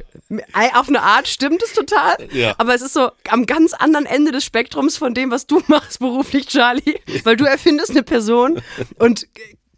auf 0.76 0.88
eine 0.90 1.02
Art 1.02 1.28
stimmt 1.28 1.62
es 1.64 1.74
total, 1.74 2.18
Ja. 2.32 2.54
aber 2.58 2.74
es 2.76 2.82
ist 2.82 2.94
so 2.94 3.12
am 3.30 3.46
ganz 3.46 3.74
anderen 3.74 4.06
Ende 4.06 4.32
des 4.32 4.44
Spektrums 4.44 4.98
von 4.98 5.14
dem, 5.14 5.32
was 5.32 5.48
du 5.48 5.62
machst 5.68 6.00
beruflich, 6.00 6.47
Charlie, 6.48 7.00
weil 7.24 7.36
du 7.36 7.46
erfindest 7.46 7.92
eine 7.92 8.04
Person 8.04 8.62
und 9.00 9.28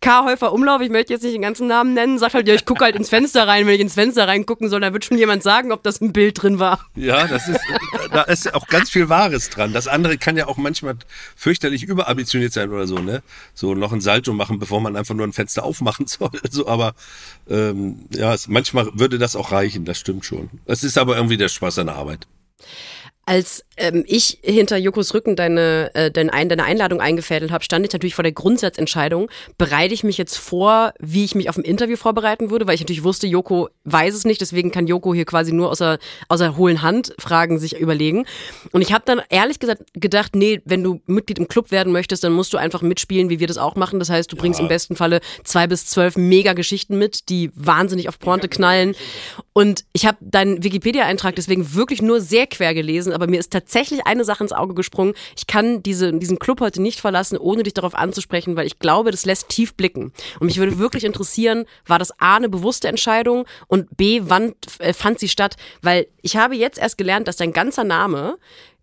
K. 0.01 0.23
Häufer 0.23 0.53
Umlauf, 0.53 0.81
ich 0.81 0.89
möchte 0.89 1.11
jetzt 1.11 1.23
nicht 1.23 1.35
den 1.35 1.41
ganzen 1.41 1.67
Namen 1.67 1.93
nennen, 1.93 2.19
sagt 2.19 2.33
halt, 2.33 2.47
ja, 2.47 2.53
ich 2.53 2.65
gucke 2.65 2.85
halt 2.85 2.95
ins 2.95 3.09
Fenster 3.09 3.47
rein, 3.47 3.67
wenn 3.67 3.75
ich 3.75 3.81
ins 3.81 3.95
Fenster 3.95 4.29
reingucken 4.29 4.69
soll, 4.69 4.79
dann 4.79 4.93
wird 4.93 5.03
schon 5.03 5.17
jemand 5.17 5.43
sagen, 5.43 5.73
ob 5.73 5.83
das 5.83 5.99
ein 5.99 6.13
Bild 6.13 6.41
drin 6.41 6.57
war. 6.57 6.85
Ja, 6.95 7.27
das 7.27 7.49
ist, 7.49 7.59
da 8.13 8.21
ist 8.21 8.53
auch 8.53 8.67
ganz 8.67 8.89
viel 8.89 9.09
Wahres 9.09 9.49
dran. 9.49 9.73
Das 9.73 9.89
andere 9.89 10.17
kann 10.17 10.37
ja 10.37 10.47
auch 10.47 10.55
manchmal 10.55 10.95
fürchterlich 11.35 11.83
überambitioniert 11.83 12.53
sein 12.53 12.69
oder 12.69 12.87
so, 12.87 12.99
ne? 12.99 13.21
So 13.53 13.75
noch 13.75 13.91
ein 13.91 13.99
Salto 13.99 14.31
machen, 14.31 14.57
bevor 14.57 14.79
man 14.79 14.95
einfach 14.95 15.15
nur 15.15 15.27
ein 15.27 15.33
Fenster 15.33 15.65
aufmachen 15.65 16.07
soll. 16.07 16.31
So, 16.49 16.67
aber 16.67 16.93
ähm, 17.49 18.05
ja, 18.13 18.33
es, 18.33 18.47
manchmal 18.47 18.87
würde 18.93 19.19
das 19.19 19.35
auch 19.35 19.51
reichen, 19.51 19.83
das 19.83 19.99
stimmt 19.99 20.23
schon. 20.23 20.49
Es 20.65 20.83
ist 20.83 20.97
aber 20.97 21.17
irgendwie 21.17 21.37
der 21.37 21.49
Spaß 21.49 21.79
an 21.79 21.87
der 21.87 21.95
Arbeit. 21.95 22.25
Als 23.29 23.63
ähm, 23.77 24.03
ich 24.07 24.39
hinter 24.41 24.75
Jokos 24.77 25.13
Rücken 25.13 25.35
deine, 25.35 25.91
äh, 25.93 26.09
deine, 26.09 26.33
Ein 26.33 26.49
deine 26.49 26.63
Einladung 26.63 26.99
eingefädelt 26.99 27.51
habe, 27.51 27.63
stand 27.63 27.85
ich 27.85 27.93
natürlich 27.93 28.15
vor 28.15 28.23
der 28.23 28.31
Grundsatzentscheidung, 28.31 29.29
bereite 29.59 29.93
ich 29.93 30.03
mich 30.03 30.17
jetzt 30.17 30.35
vor, 30.35 30.95
wie 30.97 31.25
ich 31.25 31.35
mich 31.35 31.47
auf 31.47 31.55
ein 31.55 31.63
Interview 31.63 31.95
vorbereiten 31.95 32.49
würde, 32.49 32.65
weil 32.65 32.73
ich 32.73 32.81
natürlich 32.81 33.03
wusste, 33.03 33.27
Joko 33.27 33.69
weiß 33.83 34.15
es 34.15 34.25
nicht, 34.25 34.41
deswegen 34.41 34.71
kann 34.71 34.87
Joko 34.87 35.13
hier 35.13 35.25
quasi 35.25 35.51
nur 35.51 35.69
außer, 35.69 35.99
außer 36.27 36.57
hohlen 36.57 36.81
Hand 36.81 37.13
Fragen 37.19 37.59
sich 37.59 37.79
überlegen. 37.79 38.25
Und 38.71 38.81
ich 38.81 38.93
habe 38.93 39.03
dann 39.05 39.21
ehrlich 39.29 39.59
gesagt 39.59 39.83
gedacht, 39.93 40.35
nee, 40.35 40.61
wenn 40.65 40.83
du 40.83 41.01
Mitglied 41.05 41.37
im 41.37 41.47
Club 41.47 41.69
werden 41.69 41.93
möchtest, 41.93 42.23
dann 42.23 42.33
musst 42.33 42.51
du 42.53 42.57
einfach 42.57 42.81
mitspielen, 42.81 43.29
wie 43.29 43.39
wir 43.39 43.45
das 43.45 43.59
auch 43.59 43.75
machen. 43.75 43.99
Das 43.99 44.09
heißt, 44.09 44.31
du 44.31 44.37
bringst 44.37 44.59
im 44.59 44.67
besten 44.67 44.95
Falle 44.95 45.21
zwei 45.43 45.67
bis 45.67 45.85
zwölf 45.85 46.17
Mega-Geschichten 46.17 46.97
mit, 46.97 47.29
die 47.29 47.51
wahnsinnig 47.53 48.09
auf 48.09 48.17
Pointe 48.17 48.49
knallen. 48.49 48.95
Und 49.53 49.85
ich 49.93 50.07
habe 50.07 50.17
deinen 50.21 50.63
Wikipedia-Eintrag 50.63 51.35
deswegen 51.35 51.75
wirklich 51.75 52.01
nur 52.01 52.21
sehr 52.21 52.47
quer 52.47 52.73
gelesen, 52.73 53.13
aber 53.21 53.29
mir 53.29 53.39
ist 53.39 53.51
tatsächlich 53.51 54.05
eine 54.07 54.23
Sache 54.23 54.43
ins 54.43 54.51
Auge 54.53 54.73
gesprungen. 54.73 55.13
Ich 55.37 55.47
kann 55.47 55.83
diese, 55.83 56.13
diesen 56.13 56.39
Club 56.39 56.61
heute 56.61 56.81
nicht 56.81 56.99
verlassen, 56.99 57.37
ohne 57.37 57.63
dich 57.63 57.73
darauf 57.73 57.95
anzusprechen, 57.95 58.55
weil 58.55 58.65
ich 58.67 58.79
glaube, 58.79 59.11
das 59.11 59.25
lässt 59.25 59.49
tief 59.49 59.73
blicken. 59.73 60.13
Und 60.39 60.47
mich 60.47 60.57
würde 60.57 60.79
wirklich 60.79 61.03
interessieren, 61.03 61.65
war 61.85 61.99
das 61.99 62.11
A 62.19 62.37
eine 62.37 62.49
bewusste 62.49 62.87
Entscheidung 62.87 63.45
und 63.67 63.97
B, 63.97 64.21
wann 64.23 64.53
äh, 64.79 64.93
fand 64.93 65.19
sie 65.19 65.29
statt? 65.29 65.55
Weil 65.81 66.07
ich 66.21 66.37
habe 66.37 66.55
jetzt 66.55 66.79
erst 66.79 66.97
gelernt, 66.97 67.27
dass 67.27 67.35
dein 67.37 67.53
ganzer 67.53 67.83
Name 67.83 68.37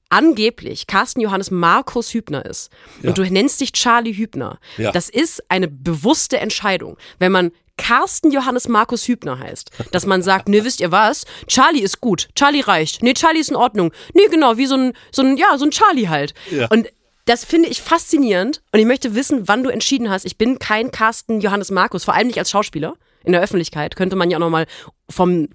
angeblich 0.09 0.87
Carsten 0.87 1.21
Johannes 1.21 1.51
Markus 1.51 2.15
Hübner 2.15 2.45
ist 2.47 2.71
Ja. 3.03 3.09
und 3.11 3.19
du 3.19 3.23
nennst 3.25 3.61
dich 3.61 3.73
Charlie 3.73 4.15
Hübner. 4.15 4.59
Ja. 4.77 4.93
Das 4.93 5.09
ist 5.09 5.43
eine 5.51 5.69
bewusste 5.69 6.39
Entscheidung. 6.39 6.97
Wenn 7.19 7.33
man 7.33 7.51
Carsten 7.77 8.31
Johannes 8.31 8.69
Markus 8.69 9.07
Hübner 9.07 9.39
heißt, 9.39 9.71
dass 9.93 10.07
man 10.07 10.23
sagt, 10.23 10.49
ne, 10.49 10.65
wisst 10.65 10.81
ihr 10.81 10.93
was? 10.93 11.25
Charlie 11.47 11.81
ist 11.81 12.01
gut, 12.01 12.29
Charlie 12.35 12.61
reicht, 12.61 13.03
nee, 13.03 13.15
Charlie 13.15 13.41
ist 13.41 13.51
in 13.51 13.57
Ordnung. 13.57 13.93
Nee, 14.15 14.27
genau, 14.31 14.57
wie 14.57 14.67
so 14.67 14.77
ein, 14.77 14.93
so 15.13 15.23
ein, 15.23 15.37
ja, 15.37 15.57
so 15.59 15.65
ein 15.65 15.71
Charlie 15.71 16.09
halt. 16.09 16.35
Ja. 16.51 16.67
Und 16.69 16.89
das 17.27 17.45
finde 17.45 17.69
ich 17.69 17.83
faszinierend 17.83 18.63
und 18.73 18.81
ich 18.81 18.87
möchte 18.87 19.15
wissen, 19.15 19.49
wann 19.49 19.63
du 19.63 19.71
entschieden 19.71 20.11
hast, 20.11 20.25
ich 20.25 20.39
bin 20.39 20.59
kein 20.59 20.91
Carsten 20.91 21.41
Johannes 21.41 21.71
Markus, 21.71 22.05
vor 22.05 22.15
allem 22.15 22.29
nicht 22.29 22.39
als 22.39 22.51
Schauspieler. 22.51 22.95
In 23.25 23.33
der 23.33 23.43
Öffentlichkeit 23.43 23.97
könnte 23.97 24.15
man 24.15 24.31
ja 24.31 24.37
auch 24.37 24.41
nochmal 24.41 24.67
vom 25.11 25.49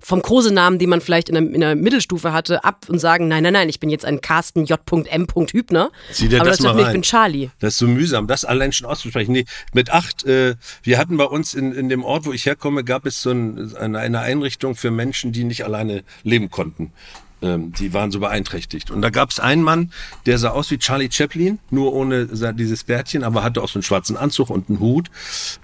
vom 0.00 0.22
Kosenamen, 0.22 0.78
den 0.78 0.88
man 0.88 1.00
vielleicht 1.00 1.28
in 1.28 1.34
der, 1.34 1.42
in 1.42 1.60
der 1.60 1.74
Mittelstufe 1.76 2.32
hatte, 2.32 2.64
ab 2.64 2.86
und 2.88 2.98
sagen, 2.98 3.28
nein, 3.28 3.42
nein, 3.42 3.52
nein, 3.52 3.68
ich 3.68 3.80
bin 3.80 3.90
jetzt 3.90 4.04
ein 4.04 4.20
Carsten 4.20 4.64
J.M. 4.64 5.26
Hübner. 5.52 5.90
Zieh 6.12 6.28
dir 6.28 6.40
Aber 6.40 6.50
das 6.50 6.58
das 6.58 6.66
mal 6.66 6.74
nee, 6.74 6.82
ich 6.82 6.92
bin 6.92 7.02
Charlie. 7.02 7.50
Das 7.60 7.74
ist 7.74 7.78
so 7.78 7.86
mühsam, 7.86 8.26
das 8.26 8.44
allein 8.44 8.72
schon 8.72 8.86
auszusprechen. 8.86 9.32
Nee, 9.32 9.44
mit 9.72 9.90
acht, 9.90 10.24
äh, 10.24 10.54
wir 10.82 10.98
hatten 10.98 11.16
bei 11.16 11.24
uns 11.24 11.54
in, 11.54 11.72
in 11.72 11.88
dem 11.88 12.04
Ort, 12.04 12.26
wo 12.26 12.32
ich 12.32 12.46
herkomme, 12.46 12.84
gab 12.84 13.06
es 13.06 13.22
so 13.22 13.30
ein, 13.30 13.74
eine, 13.76 13.98
eine 13.98 14.20
Einrichtung 14.20 14.74
für 14.74 14.90
Menschen, 14.90 15.32
die 15.32 15.44
nicht 15.44 15.64
alleine 15.64 16.04
leben 16.22 16.50
konnten. 16.50 16.92
Ähm, 17.44 17.72
die 17.72 17.92
waren 17.92 18.10
so 18.10 18.20
beeinträchtigt. 18.20 18.90
Und 18.90 19.02
da 19.02 19.10
gab 19.10 19.28
es 19.28 19.38
einen 19.38 19.62
Mann, 19.62 19.92
der 20.24 20.38
sah 20.38 20.50
aus 20.50 20.70
wie 20.70 20.78
Charlie 20.78 21.10
Chaplin, 21.12 21.58
nur 21.70 21.92
ohne 21.92 22.26
dieses 22.54 22.84
Bärtchen, 22.84 23.22
aber 23.22 23.42
hatte 23.42 23.62
auch 23.62 23.68
so 23.68 23.78
einen 23.78 23.82
schwarzen 23.82 24.16
Anzug 24.16 24.48
und 24.48 24.70
einen 24.70 24.80
Hut. 24.80 25.10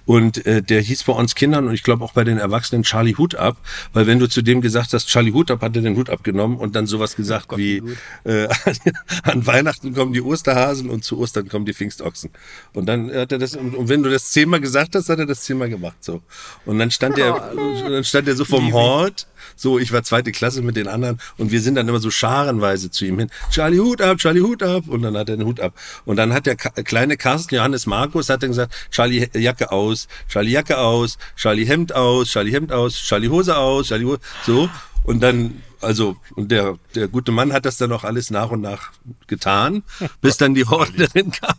Und 0.04 0.44
äh, 0.44 0.62
der 0.62 0.82
hieß 0.82 1.04
bei 1.04 1.14
uns 1.14 1.34
Kindern 1.34 1.66
und 1.66 1.72
ich 1.72 1.82
glaube 1.82 2.04
auch 2.04 2.12
bei 2.12 2.22
den 2.22 2.36
Erwachsenen 2.36 2.82
Charlie 2.82 3.14
Hut 3.14 3.34
ab, 3.34 3.56
weil 3.94 4.06
wenn 4.06 4.18
du 4.18 4.28
zu 4.28 4.42
dem 4.42 4.60
gesagt 4.60 4.92
hast, 4.92 5.08
Charlie 5.08 5.32
Hut 5.32 5.50
ab, 5.50 5.62
hat 5.62 5.74
er 5.74 5.80
den 5.80 5.96
Hut 5.96 6.10
abgenommen 6.10 6.58
und 6.58 6.76
dann 6.76 6.86
sowas 6.86 7.16
gesagt 7.16 7.56
wie 7.56 7.82
äh, 8.24 8.48
an 9.22 9.46
Weihnachten 9.46 9.94
kommen 9.94 10.12
die 10.12 10.20
Osterhasen 10.20 10.90
und 10.90 11.02
zu 11.02 11.18
Ostern 11.18 11.48
kommen 11.48 11.64
die 11.64 11.72
Pfingstochsen. 11.72 12.30
Und 12.74 12.86
dann 12.86 13.10
hat 13.10 13.32
er 13.32 13.38
das, 13.38 13.56
und, 13.56 13.88
wenn 13.88 14.02
du 14.02 14.10
das 14.10 14.32
zehnmal 14.32 14.60
gesagt 14.60 14.94
hast, 14.94 15.08
hat 15.08 15.18
er 15.18 15.26
das 15.26 15.42
zehnmal 15.42 15.70
gemacht 15.70 15.96
so. 16.00 16.20
Und 16.66 16.78
dann 16.78 16.90
stand 16.90 17.16
er, 17.16 17.54
dann 17.56 18.04
stand 18.04 18.28
er 18.28 18.36
so 18.36 18.44
vom 18.44 18.72
Hort, 18.74 19.26
so 19.60 19.78
ich 19.78 19.92
war 19.92 20.02
zweite 20.02 20.32
Klasse 20.32 20.62
mit 20.62 20.76
den 20.76 20.88
anderen 20.88 21.20
und 21.36 21.52
wir 21.52 21.60
sind 21.60 21.74
dann 21.74 21.86
immer 21.86 22.00
so 22.00 22.10
scharenweise 22.10 22.90
zu 22.90 23.04
ihm 23.04 23.18
hin. 23.18 23.30
Charlie 23.50 23.78
Hut 23.78 24.00
ab, 24.00 24.18
Charlie 24.18 24.40
Hut 24.40 24.62
ab 24.62 24.84
und 24.88 25.02
dann 25.02 25.16
hat 25.16 25.28
er 25.28 25.36
den 25.36 25.46
Hut 25.46 25.60
ab. 25.60 25.74
Und 26.04 26.16
dann 26.16 26.32
hat 26.32 26.46
der 26.46 26.56
kleine 26.56 27.16
Carsten 27.16 27.54
Johannes 27.54 27.86
Markus 27.86 28.30
hat 28.30 28.42
dann 28.42 28.50
gesagt, 28.50 28.74
Charlie 28.90 29.28
Jacke 29.34 29.70
aus, 29.70 30.08
Charlie 30.28 30.52
Jacke 30.52 30.78
aus, 30.78 31.18
Charlie 31.36 31.66
Hemd 31.66 31.94
aus, 31.94 32.28
Charlie 32.28 32.52
Hemd 32.52 32.72
aus, 32.72 32.94
Charlie 32.94 33.28
Hose 33.28 33.56
aus, 33.56 33.88
Charlie 33.88 34.06
Hose, 34.06 34.20
so. 34.46 34.68
Und 35.04 35.22
dann, 35.22 35.62
also, 35.80 36.16
und 36.36 36.50
der, 36.50 36.78
der 36.94 37.08
gute 37.08 37.32
Mann 37.32 37.52
hat 37.52 37.64
das 37.64 37.78
dann 37.78 37.92
auch 37.92 38.04
alles 38.04 38.30
nach 38.30 38.50
und 38.50 38.60
nach 38.60 38.92
getan, 39.26 39.82
bis 40.20 40.36
dann 40.36 40.54
die 40.54 40.66
Ordnerin 40.66 41.30
kam. 41.40 41.56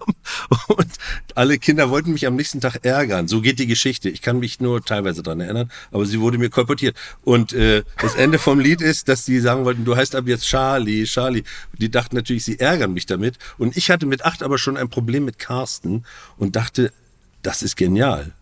Und 0.68 0.92
alle 1.36 1.58
Kinder 1.58 1.90
wollten 1.90 2.14
mich 2.14 2.28
am 2.28 2.36
nächsten 2.36 2.62
Tag 2.62 2.86
ärgern. 2.86 3.28
So 3.28 3.42
geht 3.42 3.60
die 3.60 3.68
Geschichte. 3.68 4.10
Ich 4.10 4.22
kann 4.22 4.40
mich 4.40 4.60
nur 4.60 4.84
teilweise 4.84 5.24
dran 5.24 5.40
erinnern, 5.40 5.72
aber 5.92 6.06
sie 6.06 6.20
wurde 6.20 6.38
mir 6.38 6.50
kolportiert. 6.50 6.96
Und 7.24 7.54
äh, 7.54 7.84
das 8.00 8.16
Ende 8.16 8.38
vom 8.38 8.60
Lied 8.60 8.82
ist, 8.82 9.08
dass 9.08 9.26
die 9.26 9.40
sagen 9.40 9.66
wollten, 9.66 9.86
du 9.86 9.96
heißt 9.96 10.16
ab 10.16 10.28
jetzt 10.28 10.46
Charlie, 10.46 11.06
Charlie. 11.06 11.44
Die 11.78 11.90
dachten 11.90 12.16
natürlich, 12.16 12.46
sie 12.46 12.60
ärgern 12.60 12.94
mich 12.94 13.06
damit. 13.06 13.38
Und 13.58 13.76
ich 13.76 13.90
hatte 13.90 14.06
mit 14.06 14.24
acht 14.24 14.44
aber 14.44 14.58
schon 14.58 14.78
ein 14.78 14.90
Problem 14.90 15.26
mit 15.26 15.40
Carsten 15.40 16.06
und 16.38 16.56
dachte, 16.56 16.94
das 17.42 17.64
ist 17.64 17.76
genial. 17.76 18.34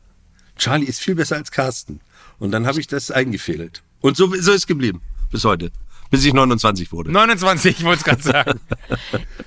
Charlie 0.58 0.86
ist 0.86 1.00
viel 1.00 1.16
besser 1.16 1.38
als 1.38 1.52
Carsten. 1.52 2.02
Und 2.38 2.52
dann 2.52 2.68
habe 2.68 2.80
ich 2.80 2.88
das 2.88 3.12
eingefädelt. 3.12 3.82
Und 4.02 4.18
so, 4.18 4.34
so 4.36 4.52
ist 4.52 4.68
geblieben. 4.68 5.02
Bis 5.32 5.44
heute. 5.44 5.72
Bis 6.12 6.26
ich 6.26 6.34
29 6.34 6.92
wurde. 6.92 7.12
29, 7.12 7.80
ich 7.80 7.86
wollte 7.86 8.00
es 8.00 8.04
gerade 8.04 8.22
sagen. 8.22 8.60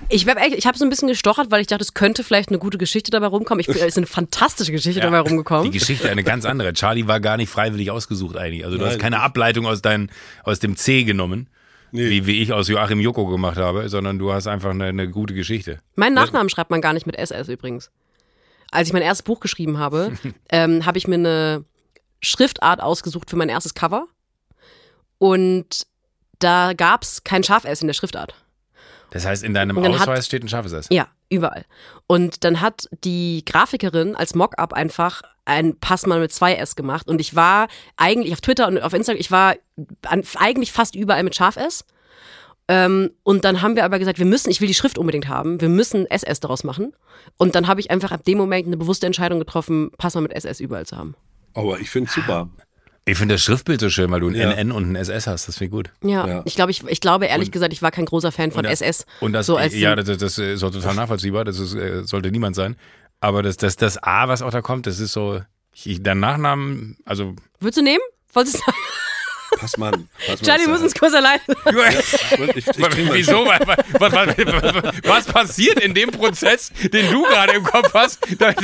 Ich, 0.09 0.27
hab 0.27 0.37
habe 0.37 0.77
so 0.77 0.85
ein 0.85 0.89
bisschen 0.89 1.07
gestochert, 1.07 1.49
weil 1.49 1.61
ich 1.61 1.67
dachte, 1.67 1.81
es 1.81 1.95
könnte 1.95 2.23
vielleicht 2.23 2.49
eine 2.49 2.59
gute 2.59 2.77
Geschichte 2.77 3.09
dabei 3.09 3.27
rumkommen. 3.27 3.61
Ich 3.61 3.65
bin, 3.65 3.77
es 3.77 3.81
ist 3.81 3.97
eine 3.97 4.05
fantastische 4.05 4.71
Geschichte 4.71 5.01
dabei 5.01 5.21
rumgekommen. 5.21 5.71
Die 5.71 5.79
Geschichte 5.79 6.07
eine 6.07 6.23
ganz 6.23 6.45
andere. 6.45 6.73
Charlie 6.73 7.07
war 7.07 7.19
gar 7.19 7.37
nicht 7.37 7.49
freiwillig 7.49 7.89
ausgesucht 7.89 8.37
eigentlich. 8.37 8.63
Also 8.63 8.77
du 8.77 8.85
hast 8.85 8.93
Nein. 8.93 9.01
keine 9.01 9.21
Ableitung 9.21 9.65
aus, 9.65 9.81
dein, 9.81 10.11
aus 10.43 10.59
dem 10.59 10.75
C 10.75 11.03
genommen, 11.03 11.49
wie, 11.91 12.27
wie 12.27 12.41
ich 12.41 12.53
aus 12.53 12.67
Joachim 12.67 12.99
Joko 12.99 13.25
gemacht 13.25 13.57
habe, 13.57 13.89
sondern 13.89 14.19
du 14.19 14.33
hast 14.33 14.45
einfach 14.45 14.69
eine, 14.69 14.85
eine 14.85 15.09
gute 15.09 15.33
Geschichte. 15.33 15.79
Meinen 15.95 16.13
Nachnamen 16.13 16.49
schreibt 16.49 16.69
man 16.69 16.81
gar 16.81 16.93
nicht 16.93 17.07
mit 17.07 17.15
SS 17.15 17.47
übrigens. 17.47 17.89
Als 18.69 18.87
ich 18.87 18.93
mein 18.93 19.03
erstes 19.03 19.23
Buch 19.23 19.39
geschrieben 19.39 19.79
habe, 19.79 20.11
ähm, 20.49 20.85
habe 20.85 20.99
ich 20.99 21.07
mir 21.07 21.15
eine 21.15 21.65
Schriftart 22.21 22.81
ausgesucht 22.81 23.31
für 23.31 23.35
mein 23.35 23.49
erstes 23.49 23.73
Cover. 23.73 24.07
Und 25.23 25.87
da 26.39 26.73
gab 26.73 27.03
es 27.03 27.23
kein 27.23 27.45
Schaf-S 27.45 27.79
in 27.79 27.87
der 27.87 27.93
Schriftart. 27.93 28.35
Das 29.11 29.25
heißt, 29.25 29.41
in 29.41 29.53
deinem 29.53 29.81
dann 29.81 29.93
hat- 29.93 30.01
Ausweis 30.01 30.25
steht 30.25 30.43
ein 30.43 30.49
scharfes 30.49 30.73
S. 30.73 30.87
Ja, 30.91 31.07
überall. 31.29 31.63
Und 32.07 32.43
dann 32.43 32.59
hat 32.59 32.89
die 33.05 33.45
Grafikerin 33.45 34.17
als 34.17 34.35
Mockup 34.35 34.73
einfach 34.73 35.21
ein 35.45 35.79
Passmann 35.79 36.19
mit 36.19 36.33
zwei 36.33 36.55
S 36.55 36.75
gemacht. 36.75 37.07
Und 37.07 37.21
ich 37.21 37.35
war 37.37 37.69
eigentlich 37.95 38.33
auf 38.33 38.41
Twitter 38.41 38.67
und 38.67 38.79
auf 38.81 38.91
Instagram, 38.91 39.17
ich 39.21 39.31
war 39.31 39.55
an, 40.01 40.23
eigentlich 40.39 40.73
fast 40.73 40.93
überall 40.93 41.23
mit 41.23 41.35
Scharf-S. 41.37 41.85
Ähm, 42.67 43.11
und 43.23 43.45
dann 43.45 43.61
haben 43.61 43.77
wir 43.77 43.85
aber 43.85 43.99
gesagt, 43.99 44.19
wir 44.19 44.25
müssen, 44.25 44.49
ich 44.49 44.59
will 44.59 44.67
die 44.67 44.73
Schrift 44.73 44.97
unbedingt 44.97 45.29
haben, 45.29 45.61
wir 45.61 45.69
müssen 45.69 46.05
SS 46.09 46.41
daraus 46.41 46.65
machen. 46.65 46.93
Und 47.37 47.55
dann 47.55 47.67
habe 47.67 47.79
ich 47.79 47.91
einfach 47.91 48.11
ab 48.11 48.25
dem 48.25 48.37
Moment 48.37 48.67
eine 48.67 48.75
bewusste 48.77 49.05
Entscheidung 49.05 49.39
getroffen, 49.39 49.89
Passmann 49.97 50.23
mit 50.23 50.33
SS 50.33 50.59
überall 50.59 50.85
zu 50.85 50.97
haben. 50.97 51.15
Aber 51.53 51.79
ich 51.79 51.89
finde 51.89 52.09
es 52.09 52.15
super. 52.15 52.49
Ich 53.05 53.17
finde 53.17 53.35
das 53.35 53.41
Schriftbild 53.43 53.81
so 53.81 53.89
schön, 53.89 54.09
weil 54.11 54.21
du 54.21 54.29
ein 54.29 54.35
Ja. 54.35 54.49
NN 54.51 54.71
und 54.71 54.91
ein 54.91 54.95
SS 54.95 55.27
hast. 55.27 55.47
Das 55.47 55.57
finde 55.57 55.65
ich 55.65 55.71
gut. 55.71 55.91
Ja, 56.09 56.25
Ja. 56.27 56.41
ich 56.45 56.55
glaube, 56.55 56.71
ich, 56.71 56.83
ich 56.87 57.01
glaube 57.01 57.25
ehrlich 57.25 57.51
gesagt, 57.51 57.73
ich 57.73 57.81
war 57.81 57.91
kein 57.91 58.05
großer 58.05 58.31
Fan 58.31 58.51
von 58.51 58.59
Und 58.65 58.71
das- 58.71 58.81
SS. 58.81 59.05
Und 59.19 59.33
das, 59.33 59.45
so 59.45 59.57
als 59.57 59.75
ja, 59.75 59.95
das, 59.95 60.17
das 60.17 60.37
ist 60.37 60.63
auch 60.63 60.71
total 60.71 60.95
nachvollziehbar. 60.95 61.43
Das 61.43 61.59
ist, 61.59 61.73
äh, 61.73 62.03
sollte 62.05 62.31
niemand 62.31 62.55
sein. 62.55 62.77
Aber 63.19 63.41
das, 63.43 63.57
das, 63.57 63.75
das 63.75 64.01
A, 64.01 64.27
was 64.29 64.41
auch 64.41 64.51
da 64.51 64.61
kommt, 64.61 64.87
das 64.87 64.99
ist 64.99 65.11
so, 65.13 65.41
ich, 65.73 66.01
dein 66.01 66.19
Nachnamen, 66.19 66.97
also 67.05 67.35
Würdest 67.59 67.77
du 67.79 67.83
nehmen? 67.83 68.03
Wolltest 68.33 68.55
du 68.55 68.59
sagen? 68.59 68.77
Pass 69.57 69.77
mal 69.77 69.93
an. 69.93 70.09
Pass 70.27 70.41
mal 70.41 70.47
Charlie, 70.47 70.67
muss 70.67 70.81
uns 70.81 70.93
kurz 70.93 71.13
allein. 71.13 71.39
Wieso? 73.13 73.45
Was, 75.03 75.25
passiert 75.25 75.79
in 75.79 75.93
dem 75.93 76.11
Prozess, 76.11 76.71
den 76.91 77.11
du 77.11 77.23
gerade 77.23 77.53
im 77.53 77.63
Kopf 77.63 77.93
hast, 77.93 78.19
dass, 78.39 78.55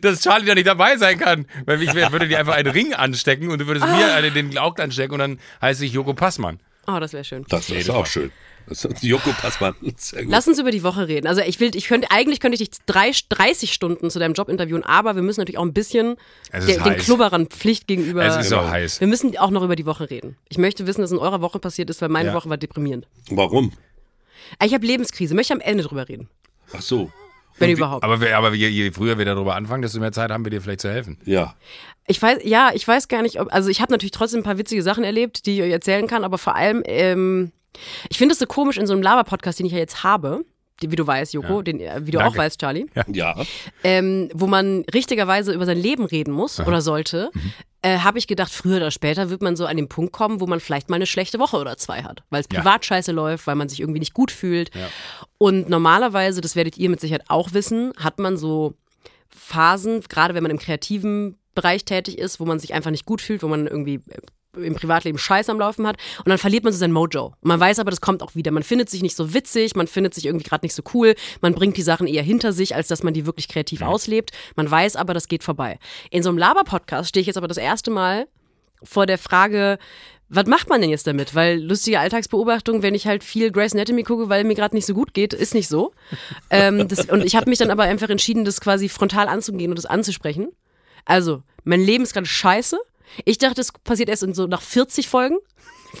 dass 0.00 0.20
Charlie 0.22 0.46
da 0.46 0.54
nicht 0.54 0.66
dabei 0.66 0.96
sein 0.96 1.18
kann? 1.18 1.46
Weil 1.66 1.82
ich 1.82 1.94
würde 1.94 2.28
dir 2.28 2.38
einfach 2.38 2.54
einen 2.54 2.70
Ring 2.70 2.94
anstecken 2.94 3.50
und 3.50 3.58
du 3.60 3.66
würdest 3.66 3.86
mir 3.86 4.14
einen, 4.14 4.34
den 4.34 4.50
Glaubt 4.50 4.80
anstecken 4.80 5.14
und 5.14 5.18
dann 5.20 5.40
heiße 5.60 5.84
ich 5.84 5.92
Joko 5.92 6.14
Passmann. 6.14 6.60
Oh, 6.86 6.98
das 7.00 7.12
wäre 7.12 7.24
schön. 7.24 7.44
Das 7.48 7.70
ist 7.70 7.90
auch 7.90 8.06
schön. 8.06 8.30
Joko 9.00 9.30
Passmann. 9.32 9.74
Lass 10.26 10.48
uns 10.48 10.58
über 10.58 10.70
die 10.70 10.82
Woche 10.82 11.08
reden. 11.08 11.26
Also 11.26 11.42
ich 11.42 11.60
will, 11.60 11.74
ich 11.74 11.86
könnte, 11.86 12.10
eigentlich 12.10 12.40
könnte 12.40 12.60
ich 12.60 12.68
dich 12.70 12.78
drei, 12.86 13.10
30 13.28 13.72
Stunden 13.72 14.10
zu 14.10 14.18
deinem 14.18 14.34
Job 14.34 14.48
interviewen, 14.48 14.82
aber 14.84 15.14
wir 15.14 15.22
müssen 15.22 15.40
natürlich 15.40 15.58
auch 15.58 15.64
ein 15.64 15.72
bisschen 15.72 16.16
der, 16.52 16.60
den. 16.82 16.96
Klubberern 16.96 17.46
Pflicht 17.46 17.86
gegenüber. 17.86 18.24
Es 18.24 18.36
ist 18.36 18.48
so 18.48 18.60
heiß. 18.60 19.00
wir 19.00 19.06
müssen 19.08 19.36
auch 19.38 19.50
noch 19.50 19.62
über 19.62 19.76
die 19.76 19.86
Woche 19.86 20.10
reden. 20.10 20.36
Ich 20.48 20.58
möchte 20.58 20.86
wissen, 20.86 21.02
was 21.02 21.12
in 21.12 21.18
eurer 21.18 21.40
Woche 21.40 21.58
passiert 21.58 21.90
ist, 21.90 22.00
weil 22.02 22.08
meine 22.08 22.28
Ja. 22.30 22.34
Woche 22.34 22.48
war 22.48 22.56
deprimierend. 22.56 23.06
Warum? 23.30 23.72
Ich 24.62 24.74
habe 24.74 24.86
Lebenskrise, 24.86 25.34
möchte 25.34 25.54
am 25.54 25.60
Ende 25.60 25.84
drüber 25.84 26.08
reden. 26.08 26.28
Ach 26.72 26.80
so. 26.82 27.10
Wenn 27.58 27.70
überhaupt. 27.70 28.02
Aber, 28.02 28.20
wir, 28.20 28.36
aber 28.36 28.52
je, 28.54 28.68
je 28.68 28.90
früher 28.90 29.16
wir 29.16 29.24
darüber 29.24 29.54
anfangen, 29.54 29.82
desto 29.82 30.00
mehr 30.00 30.10
Zeit 30.12 30.30
haben 30.30 30.44
wir 30.44 30.50
dir 30.50 30.60
vielleicht 30.60 30.80
zu 30.80 30.90
helfen. 30.90 31.18
Ja. 31.24 31.54
Ich 32.06 32.20
weiß, 32.20 32.40
ja, 32.42 32.72
ich 32.74 32.86
weiß 32.86 33.08
gar 33.08 33.22
nicht, 33.22 33.40
ob, 33.40 33.52
also 33.52 33.68
ich 33.70 33.80
habe 33.80 33.92
natürlich 33.92 34.10
trotzdem 34.10 34.40
ein 34.40 34.44
paar 34.44 34.58
witzige 34.58 34.82
Sachen 34.82 35.04
erlebt, 35.04 35.46
die 35.46 35.56
ich 35.56 35.62
euch 35.62 35.70
erzählen 35.70 36.06
kann, 36.06 36.24
aber 36.24 36.36
vor 36.38 36.56
allem, 36.56 36.82
ähm, 36.86 37.52
ich 38.10 38.18
finde 38.18 38.32
es 38.32 38.38
so 38.38 38.46
komisch 38.46 38.76
in 38.78 38.86
so 38.86 38.92
einem 38.92 39.02
Laber-Podcast, 39.02 39.58
den 39.58 39.66
ich 39.66 39.72
ja 39.72 39.78
jetzt 39.78 40.02
habe, 40.04 40.44
wie 40.80 40.96
du 40.96 41.06
weißt, 41.06 41.32
Joko, 41.34 41.62
den, 41.62 41.80
äh, 41.80 42.00
wie 42.04 42.10
du 42.10 42.18
Danke. 42.18 42.32
auch 42.32 42.36
weißt, 42.36 42.60
Charlie, 42.60 42.86
Ja. 43.12 43.34
ähm, 43.84 44.28
wo 44.34 44.46
man 44.46 44.84
richtigerweise 44.92 45.52
über 45.52 45.66
sein 45.66 45.78
Leben 45.78 46.04
reden 46.04 46.32
muss 46.32 46.58
oder 46.60 46.80
sollte, 46.82 47.30
äh, 47.82 47.98
habe 47.98 48.18
ich 48.18 48.26
gedacht, 48.26 48.50
früher 48.52 48.78
oder 48.78 48.90
später 48.90 49.30
wird 49.30 49.40
man 49.40 49.56
so 49.56 49.66
an 49.66 49.76
den 49.76 49.88
Punkt 49.88 50.12
kommen, 50.12 50.40
wo 50.40 50.46
man 50.46 50.58
vielleicht 50.60 50.90
mal 50.90 50.96
eine 50.96 51.06
schlechte 51.06 51.38
Woche 51.38 51.58
oder 51.58 51.76
zwei 51.76 52.02
hat, 52.02 52.22
weil 52.30 52.40
es 52.40 52.46
Ja. 52.52 52.60
privat 52.60 52.84
scheiße 52.84 53.12
läuft, 53.12 53.46
weil 53.46 53.54
man 53.54 53.68
sich 53.68 53.80
irgendwie 53.80 54.00
nicht 54.00 54.14
gut 54.14 54.30
fühlt. 54.32 54.74
Ja. 54.74 54.88
Und 55.38 55.68
normalerweise, 55.68 56.40
das 56.40 56.56
werdet 56.56 56.76
ihr 56.76 56.90
mit 56.90 57.00
Sicherheit 57.00 57.24
auch 57.28 57.52
wissen, 57.52 57.92
hat 57.98 58.18
man 58.18 58.36
so 58.36 58.74
Phasen, 59.30 60.00
gerade 60.08 60.34
wenn 60.34 60.42
man 60.42 60.50
im 60.50 60.58
kreativen 60.58 61.38
Bereich 61.54 61.84
tätig 61.84 62.18
ist, 62.18 62.40
wo 62.40 62.44
man 62.46 62.58
sich 62.58 62.74
einfach 62.74 62.90
nicht 62.90 63.06
gut 63.06 63.20
fühlt, 63.20 63.42
wo 63.42 63.48
man 63.48 63.66
irgendwie 63.66 63.96
äh, 64.08 64.18
im 64.56 64.74
Privatleben 64.74 65.18
Scheiß 65.18 65.48
am 65.48 65.58
Laufen 65.58 65.86
hat 65.86 65.96
und 66.18 66.28
dann 66.28 66.38
verliert 66.38 66.64
man 66.64 66.72
so 66.72 66.78
sein 66.78 66.92
Mojo. 66.92 67.26
Und 67.26 67.44
man 67.48 67.60
weiß 67.60 67.78
aber, 67.78 67.90
das 67.90 68.00
kommt 68.00 68.22
auch 68.22 68.34
wieder. 68.34 68.50
Man 68.50 68.62
findet 68.62 68.90
sich 68.90 69.02
nicht 69.02 69.16
so 69.16 69.34
witzig, 69.34 69.76
man 69.76 69.86
findet 69.86 70.14
sich 70.14 70.26
irgendwie 70.26 70.44
gerade 70.44 70.64
nicht 70.64 70.74
so 70.74 70.82
cool, 70.94 71.14
man 71.40 71.54
bringt 71.54 71.76
die 71.76 71.82
Sachen 71.82 72.06
eher 72.06 72.22
hinter 72.22 72.52
sich, 72.52 72.74
als 72.74 72.88
dass 72.88 73.02
man 73.02 73.14
die 73.14 73.26
wirklich 73.26 73.48
kreativ 73.48 73.82
auslebt. 73.82 74.30
Man 74.56 74.70
weiß 74.70 74.96
aber, 74.96 75.14
das 75.14 75.28
geht 75.28 75.44
vorbei. 75.44 75.78
In 76.10 76.22
so 76.22 76.28
einem 76.28 76.38
Laber-Podcast 76.38 77.08
stehe 77.08 77.22
ich 77.22 77.26
jetzt 77.26 77.36
aber 77.36 77.48
das 77.48 77.58
erste 77.58 77.90
Mal 77.90 78.26
vor 78.82 79.06
der 79.06 79.18
Frage, 79.18 79.78
was 80.28 80.46
macht 80.46 80.68
man 80.68 80.80
denn 80.80 80.90
jetzt 80.90 81.06
damit? 81.06 81.34
Weil 81.34 81.60
lustige 81.60 82.00
Alltagsbeobachtung, 82.00 82.82
wenn 82.82 82.94
ich 82.94 83.06
halt 83.06 83.22
viel 83.24 83.50
Grey's 83.50 83.74
Anatomy 83.74 84.02
gucke, 84.02 84.28
weil 84.28 84.44
mir 84.44 84.54
gerade 84.54 84.74
nicht 84.74 84.86
so 84.86 84.94
gut 84.94 85.14
geht, 85.14 85.32
ist 85.32 85.54
nicht 85.54 85.68
so. 85.68 85.92
ähm, 86.50 86.88
das, 86.88 87.06
und 87.06 87.24
ich 87.24 87.36
habe 87.36 87.48
mich 87.48 87.58
dann 87.58 87.70
aber 87.70 87.84
einfach 87.84 88.08
entschieden, 88.08 88.44
das 88.44 88.60
quasi 88.60 88.88
frontal 88.88 89.28
anzugehen 89.28 89.70
und 89.70 89.76
das 89.76 89.86
anzusprechen. 89.86 90.48
Also, 91.04 91.42
mein 91.64 91.80
Leben 91.80 92.04
ist 92.04 92.14
gerade 92.14 92.26
scheiße. 92.26 92.78
Ich 93.24 93.38
dachte, 93.38 93.60
es 93.60 93.72
passiert 93.72 94.08
erst 94.08 94.22
in 94.22 94.34
so 94.34 94.46
nach 94.46 94.62
40 94.62 95.08
Folgen. 95.08 95.38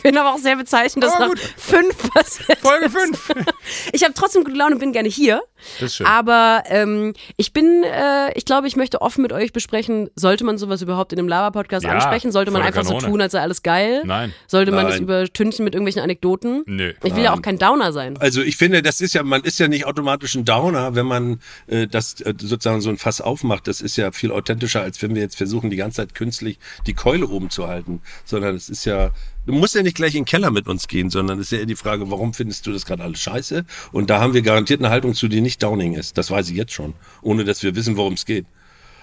Bin 0.02 0.16
aber 0.18 0.34
auch 0.34 0.38
sehr 0.38 0.56
bezeichnend, 0.56 1.04
dass 1.04 1.12
Aber 1.14 1.26
nach 1.26 1.28
gut. 1.30 1.38
fünf 1.56 2.12
passiert. 2.12 2.58
Folge. 2.58 2.90
5. 2.90 3.32
Ich 3.92 4.02
habe 4.02 4.12
trotzdem 4.14 4.44
gute 4.44 4.56
Laune 4.56 4.74
und 4.74 4.78
bin 4.80 4.92
gerne 4.92 5.08
hier. 5.08 5.42
Das 5.80 5.90
ist 5.90 5.96
schön. 5.96 6.06
Aber 6.06 6.62
ähm, 6.66 7.14
ich 7.36 7.52
bin, 7.52 7.82
äh, 7.84 8.32
ich 8.36 8.44
glaube, 8.44 8.66
ich 8.66 8.76
möchte 8.76 9.00
offen 9.00 9.22
mit 9.22 9.32
euch 9.32 9.52
besprechen, 9.52 10.10
sollte 10.16 10.44
man 10.44 10.58
sowas 10.58 10.82
überhaupt 10.82 11.12
in 11.12 11.18
einem 11.18 11.28
Lava-Podcast 11.28 11.84
Ja, 11.84 11.92
ansprechen? 11.92 12.32
Sollte 12.32 12.50
man 12.50 12.62
einfach 12.62 12.84
so 12.84 12.94
Kanone. 12.94 13.06
tun, 13.08 13.20
als 13.20 13.32
sei 13.32 13.40
alles 13.40 13.62
geil? 13.62 14.02
Nein. 14.04 14.34
Sollte 14.46 14.72
man 14.72 14.84
das 14.86 14.96
Nein. 14.96 15.04
übertünchen 15.04 15.64
mit 15.64 15.74
irgendwelchen 15.74 16.02
Anekdoten? 16.02 16.62
Nö. 16.66 16.92
Ich 17.02 17.14
will 17.16 17.22
ja 17.22 17.32
auch 17.32 17.42
kein 17.42 17.58
Downer 17.58 17.92
sein. 17.92 18.16
Also 18.18 18.42
ich 18.42 18.56
finde, 18.56 18.82
das 18.82 19.00
ist 19.00 19.14
ja, 19.14 19.22
man 19.22 19.42
ist 19.42 19.58
ja 19.58 19.68
nicht 19.68 19.86
automatisch 19.86 20.34
ein 20.34 20.44
Downer, 20.44 20.94
wenn 20.94 21.06
man 21.06 21.40
äh, 21.66 21.86
das 21.86 22.20
äh, 22.20 22.34
sozusagen 22.38 22.80
so 22.80 22.90
ein 22.90 22.98
Fass 22.98 23.20
aufmacht. 23.20 23.66
Das 23.68 23.80
ist 23.80 23.96
ja 23.96 24.12
viel 24.12 24.30
authentischer, 24.32 24.82
als 24.82 25.00
wenn 25.02 25.14
wir 25.14 25.22
jetzt 25.22 25.36
versuchen, 25.36 25.70
die 25.70 25.76
ganze 25.76 25.96
Zeit 25.96 26.14
künstlich 26.14 26.58
die 26.86 26.94
Keule 26.94 27.26
oben 27.28 27.50
zu 27.50 27.66
halten. 27.68 28.02
Sondern 28.24 28.54
es 28.56 28.68
ist 28.68 28.84
ja, 28.84 29.10
du 29.46 29.52
musst 29.52 29.74
ja 29.74 29.82
nicht 29.82 29.96
gleich 29.96 30.14
in 30.14 30.20
den 30.22 30.24
Keller 30.26 30.50
mit 30.50 30.66
uns 30.68 30.88
gehen, 30.88 31.10
sondern 31.10 31.38
es 31.38 31.46
ist 31.46 31.52
ja 31.52 31.58
eher 31.58 31.66
die 31.66 31.76
Frage, 31.76 32.10
warum 32.10 32.34
findest 32.34 32.66
du 32.66 32.72
das 32.72 32.86
gerade 32.86 33.02
alles 33.02 33.20
scheiße? 33.20 33.64
Und 33.92 34.10
da 34.10 34.20
haben 34.20 34.34
wir 34.34 34.42
garantiert 34.42 34.80
eine 34.80 34.90
Haltung 34.90 35.14
zu, 35.14 35.28
die 35.28 35.40
nicht 35.40 35.62
Downing 35.62 35.94
ist. 35.94 36.18
Das 36.18 36.30
weiß 36.30 36.48
ich 36.50 36.56
jetzt 36.56 36.72
schon, 36.72 36.94
ohne 37.22 37.44
dass 37.44 37.62
wir 37.62 37.74
wissen, 37.76 37.96
worum 37.96 38.14
es 38.14 38.24
geht. 38.24 38.46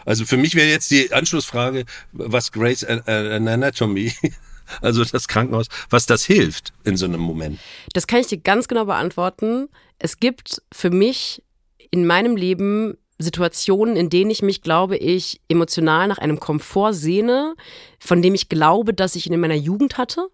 Also 0.05 0.25
für 0.25 0.37
mich 0.37 0.55
wäre 0.55 0.69
jetzt 0.69 0.89
die 0.91 1.13
Anschlussfrage, 1.13 1.85
was 2.11 2.51
Grace 2.51 2.83
An- 2.83 3.01
An- 3.05 3.47
Anatomy, 3.47 4.11
also 4.81 5.03
das 5.03 5.27
Krankenhaus, 5.27 5.67
was 5.89 6.05
das 6.05 6.23
hilft 6.23 6.73
in 6.83 6.97
so 6.97 7.05
einem 7.05 7.21
Moment. 7.21 7.59
Das 7.93 8.07
kann 8.07 8.19
ich 8.19 8.27
dir 8.27 8.39
ganz 8.39 8.67
genau 8.67 8.85
beantworten. 8.85 9.69
Es 9.99 10.19
gibt 10.19 10.61
für 10.71 10.89
mich 10.89 11.43
in 11.91 12.05
meinem 12.07 12.35
Leben 12.35 12.97
Situationen, 13.21 13.95
in 13.95 14.09
denen 14.09 14.31
ich 14.31 14.41
mich, 14.41 14.61
glaube 14.61 14.97
ich, 14.97 15.39
emotional 15.47 16.07
nach 16.07 16.17
einem 16.17 16.39
Komfort 16.39 16.93
sehne, 16.93 17.55
von 17.99 18.21
dem 18.21 18.33
ich 18.33 18.49
glaube, 18.49 18.93
dass 18.93 19.15
ich 19.15 19.27
ihn 19.27 19.33
in 19.33 19.39
meiner 19.39 19.55
Jugend 19.55 19.97
hatte. 19.97 20.27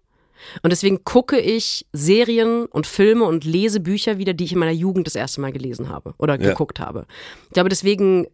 Und 0.62 0.70
deswegen 0.70 1.02
gucke 1.04 1.38
ich 1.40 1.84
Serien 1.92 2.66
und 2.66 2.86
Filme 2.86 3.24
und 3.24 3.44
lese 3.44 3.80
Bücher 3.80 4.18
wieder, 4.18 4.34
die 4.34 4.44
ich 4.44 4.52
in 4.52 4.58
meiner 4.58 4.70
Jugend 4.72 5.06
das 5.06 5.16
erste 5.16 5.40
Mal 5.40 5.52
gelesen 5.52 5.88
habe 5.88 6.14
oder 6.18 6.40
Ja. 6.40 6.50
geguckt 6.50 6.78
habe. 6.78 7.06
Ich 7.46 7.54
glaube, 7.54 7.68
deswegen 7.68 8.26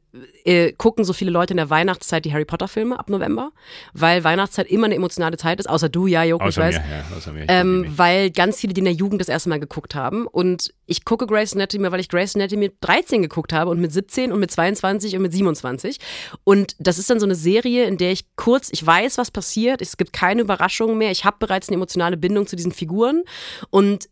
äh, 0.45 0.73
gucken 0.73 1.05
so 1.05 1.13
viele 1.13 1.31
Leute 1.31 1.53
in 1.53 1.57
der 1.57 1.71
Weihnachtszeit 1.71 2.25
die 2.25 2.33
Harry 2.33 2.45
Potter 2.45 2.69
Filme 2.69 2.99
ab 2.99 3.11
November, 3.11 3.51
weil 3.93 4.23
Weihnachtszeit 4.23 4.69
immer 4.69 4.87
eine 4.87 4.95
emotionale 4.95 5.37
Zeit 5.37 5.59
ist, 5.61 5.69
außer 5.69 5.89
du, 5.89 6.07
ja, 6.07 6.23
Joko, 6.23 6.45
ich 6.45 6.49
Außer 6.49 6.61
weiß. 6.63 6.75
mir, 6.77 6.85
ja, 6.91 7.17
außer 7.17 7.33
mir. 7.33 7.45
Ähm, 7.49 7.87
weil 7.97 8.31
ganz 8.31 8.61
viele 8.61 8.75
die 8.75 8.81
in 8.81 8.85
der 8.85 8.95
Jugend 8.95 9.21
das 9.21 9.29
erste 9.29 9.49
Mal 9.49 9.61
geguckt 9.61 9.95
haben. 9.95 10.27
Und 10.27 10.73
ich 10.87 11.05
gucke 11.05 11.27
Grey's 11.27 11.55
Anatomy, 11.55 11.91
weil 11.91 12.01
ich 12.01 12.09
Grey's 12.09 12.35
Anatomy 12.35 12.67
mit 12.67 12.75
13 12.81 13.23
geguckt 13.23 13.53
habe 13.53 13.71
und 13.71 13.81
mit 13.81 13.93
17 13.93 14.33
und 14.33 14.41
mit 14.41 14.51
22 14.51 15.17
und 15.17 15.23
mit 15.23 15.33
27. 15.33 15.99
Und 16.45 16.77
das 16.79 16.99
ist 16.99 17.11
dann 17.11 17.21
so 17.21 17.27
eine 17.27 17.35
Serie, 17.35 17.87
in 17.87 17.97
der 17.97 18.13
ich 18.13 18.37
kurz, 18.37 18.69
ich 18.73 18.85
weiß, 18.85 19.19
was 19.19 19.31
passiert, 19.31 19.83
es 19.83 19.97
gibt 19.97 20.13
keine 20.13 20.43
Überraschungen 20.43 20.99
mehr, 20.99 21.11
ich 21.11 21.25
habe 21.25 21.37
bereits 21.39 21.69
eine 21.69 21.77
emotionale 21.77 22.17
Bindung 22.17 22.47
zu 22.47 22.57
diesen 22.57 22.73
Figuren 22.73 23.23
und 23.71 24.09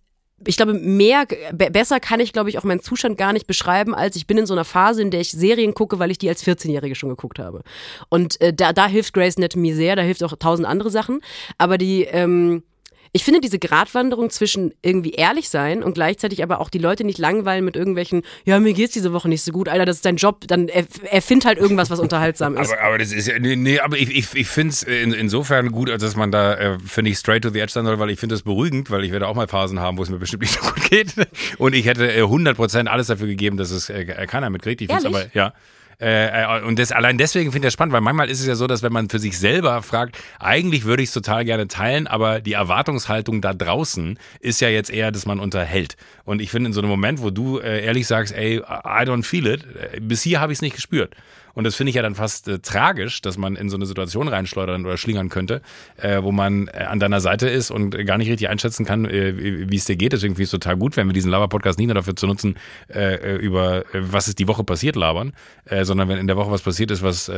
ich 0.46 0.56
glaube, 0.56 0.74
mehr, 0.74 1.26
be 1.52 1.70
besser 1.70 2.00
kann 2.00 2.20
ich, 2.20 2.32
glaube 2.32 2.50
ich, 2.50 2.58
auch 2.58 2.64
meinen 2.64 2.80
Zustand 2.80 3.18
gar 3.18 3.32
nicht 3.32 3.46
beschreiben, 3.46 3.94
als 3.94 4.16
ich 4.16 4.26
bin 4.26 4.38
in 4.38 4.46
so 4.46 4.54
einer 4.54 4.64
Phase, 4.64 5.02
in 5.02 5.10
der 5.10 5.20
ich 5.20 5.30
Serien 5.30 5.74
gucke, 5.74 5.98
weil 5.98 6.10
ich 6.10 6.18
die 6.18 6.28
als 6.28 6.44
14-Jährige 6.44 6.94
schon 6.94 7.10
geguckt 7.10 7.38
habe. 7.38 7.62
Und 8.08 8.40
äh, 8.40 8.52
da, 8.52 8.72
da 8.72 8.86
hilft 8.86 9.14
Grey's 9.14 9.36
Anatomy 9.36 9.72
sehr, 9.72 9.96
da 9.96 10.02
hilft 10.02 10.22
auch 10.22 10.34
tausend 10.38 10.66
andere 10.66 10.90
Sachen. 10.90 11.20
Aber 11.58 11.78
die, 11.78 12.04
ähm, 12.04 12.62
ich 13.14 13.24
finde 13.24 13.40
diese 13.40 13.58
Gratwanderung 13.58 14.30
zwischen 14.30 14.72
irgendwie 14.80 15.10
ehrlich 15.10 15.50
sein 15.50 15.82
und 15.82 15.92
gleichzeitig 15.92 16.42
aber 16.42 16.60
auch 16.60 16.70
die 16.70 16.78
Leute 16.78 17.04
nicht 17.04 17.18
langweilen 17.18 17.62
mit 17.64 17.76
irgendwelchen, 17.76 18.22
ja, 18.44 18.58
mir 18.58 18.72
geht's 18.72 18.94
diese 18.94 19.12
Woche 19.12 19.28
nicht 19.28 19.42
so 19.42 19.52
gut, 19.52 19.68
Alter, 19.68 19.84
das 19.84 19.96
ist 19.96 20.06
dein 20.06 20.16
Job, 20.16 20.44
dann 20.46 20.68
erf- 20.68 21.04
erfind 21.04 21.44
halt 21.44 21.58
irgendwas, 21.58 21.90
was 21.90 22.00
unterhaltsam 22.00 22.56
ist. 22.56 22.72
Aber, 22.72 22.82
aber 22.82 22.98
das 22.98 23.12
ist 23.12 23.28
ja, 23.28 23.38
nee, 23.38 23.54
nee 23.54 23.80
aber 23.80 23.98
ich, 23.98 24.10
ich, 24.10 24.34
ich 24.34 24.48
finde 24.48 24.70
es 24.70 24.82
in, 24.82 25.12
insofern 25.12 25.72
gut, 25.72 25.90
als 25.90 26.02
dass 26.02 26.16
man 26.16 26.32
da, 26.32 26.54
äh, 26.54 26.78
finde 26.86 27.10
ich, 27.10 27.18
straight 27.18 27.42
to 27.42 27.50
the 27.50 27.60
edge 27.60 27.72
sein 27.72 27.84
soll, 27.84 27.98
weil 27.98 28.08
ich 28.08 28.18
finde 28.18 28.34
das 28.34 28.42
beruhigend, 28.42 28.90
weil 28.90 29.04
ich 29.04 29.12
werde 29.12 29.28
auch 29.28 29.34
mal 29.34 29.46
Phasen 29.46 29.78
haben, 29.78 29.98
wo 29.98 30.02
es 30.02 30.08
mir 30.08 30.18
bestimmt 30.18 30.42
nicht 30.42 30.54
so 30.54 30.60
gut 30.60 30.90
geht. 30.90 31.14
Und 31.58 31.74
ich 31.74 31.84
hätte 31.84 32.10
äh, 32.10 32.22
100% 32.22 32.86
alles 32.86 33.08
dafür 33.08 33.26
gegeben, 33.26 33.58
dass 33.58 33.70
es 33.70 33.90
äh, 33.90 34.04
keiner 34.26 34.48
mitkriegt. 34.48 34.80
Ich 34.80 34.90
finde 34.90 35.08
aber, 35.08 35.26
ja. 35.34 35.52
Äh, 36.00 36.60
äh, 36.60 36.62
und 36.62 36.78
das, 36.78 36.92
allein 36.92 37.18
deswegen 37.18 37.52
finde 37.52 37.66
ich 37.66 37.68
das 37.68 37.74
spannend, 37.74 37.92
weil 37.92 38.00
manchmal 38.00 38.28
ist 38.28 38.40
es 38.40 38.46
ja 38.46 38.54
so, 38.54 38.66
dass 38.66 38.82
wenn 38.82 38.92
man 38.92 39.08
für 39.08 39.18
sich 39.18 39.38
selber 39.38 39.82
fragt, 39.82 40.18
eigentlich 40.38 40.84
würde 40.84 41.02
ich 41.02 41.08
es 41.08 41.14
total 41.14 41.44
gerne 41.44 41.68
teilen, 41.68 42.06
aber 42.06 42.40
die 42.40 42.54
Erwartungshaltung 42.54 43.40
da 43.40 43.54
draußen 43.54 44.18
ist 44.40 44.60
ja 44.60 44.68
jetzt 44.68 44.90
eher, 44.90 45.12
dass 45.12 45.26
man 45.26 45.40
unterhält. 45.40 45.96
Und 46.24 46.40
ich 46.40 46.50
finde 46.50 46.68
in 46.68 46.72
so 46.72 46.80
einem 46.80 46.90
Moment, 46.90 47.22
wo 47.22 47.30
du 47.30 47.58
äh, 47.58 47.84
ehrlich 47.84 48.06
sagst, 48.06 48.34
ey, 48.34 48.58
I 48.58 49.04
don't 49.04 49.24
feel 49.24 49.46
it, 49.46 49.64
äh, 49.64 50.00
bis 50.00 50.22
hier 50.22 50.40
habe 50.40 50.52
ich 50.52 50.58
es 50.58 50.62
nicht 50.62 50.74
gespürt. 50.74 51.14
Und 51.54 51.64
das 51.64 51.74
finde 51.74 51.90
ich 51.90 51.96
ja 51.96 52.02
dann 52.02 52.14
fast 52.14 52.48
äh, 52.48 52.58
tragisch, 52.58 53.20
dass 53.22 53.36
man 53.36 53.56
in 53.56 53.68
so 53.68 53.76
eine 53.76 53.86
Situation 53.86 54.28
reinschleudern 54.28 54.84
oder 54.86 54.96
schlingern 54.96 55.28
könnte, 55.28 55.62
äh, 55.96 56.22
wo 56.22 56.32
man 56.32 56.68
äh, 56.68 56.84
an 56.84 56.98
deiner 56.98 57.20
Seite 57.20 57.48
ist 57.48 57.70
und 57.70 57.90
gar 58.06 58.18
nicht 58.18 58.28
richtig 58.28 58.48
einschätzen 58.48 58.84
kann, 58.84 59.04
äh, 59.04 59.68
wie 59.70 59.76
es 59.76 59.84
dir 59.84 59.96
geht. 59.96 60.12
Deswegen 60.12 60.34
finde 60.34 60.44
ich 60.44 60.48
es 60.48 60.52
total 60.52 60.76
gut, 60.76 60.96
wenn 60.96 61.06
wir 61.06 61.12
diesen 61.12 61.30
Lava-Podcast 61.30 61.78
nicht 61.78 61.88
nur 61.88 61.94
dafür 61.94 62.16
zu 62.16 62.26
nutzen, 62.26 62.56
äh, 62.88 63.14
äh, 63.14 63.36
über 63.36 63.84
was 63.92 64.28
ist 64.28 64.38
die 64.38 64.48
Woche 64.48 64.64
passiert 64.64 64.96
labern, 64.96 65.32
sondern 65.82 66.08
wenn 66.08 66.18
in 66.18 66.26
der 66.26 66.36
Woche 66.36 66.50
was 66.50 66.62
passiert 66.62 66.90
ist, 66.90 67.02
was 67.02 67.30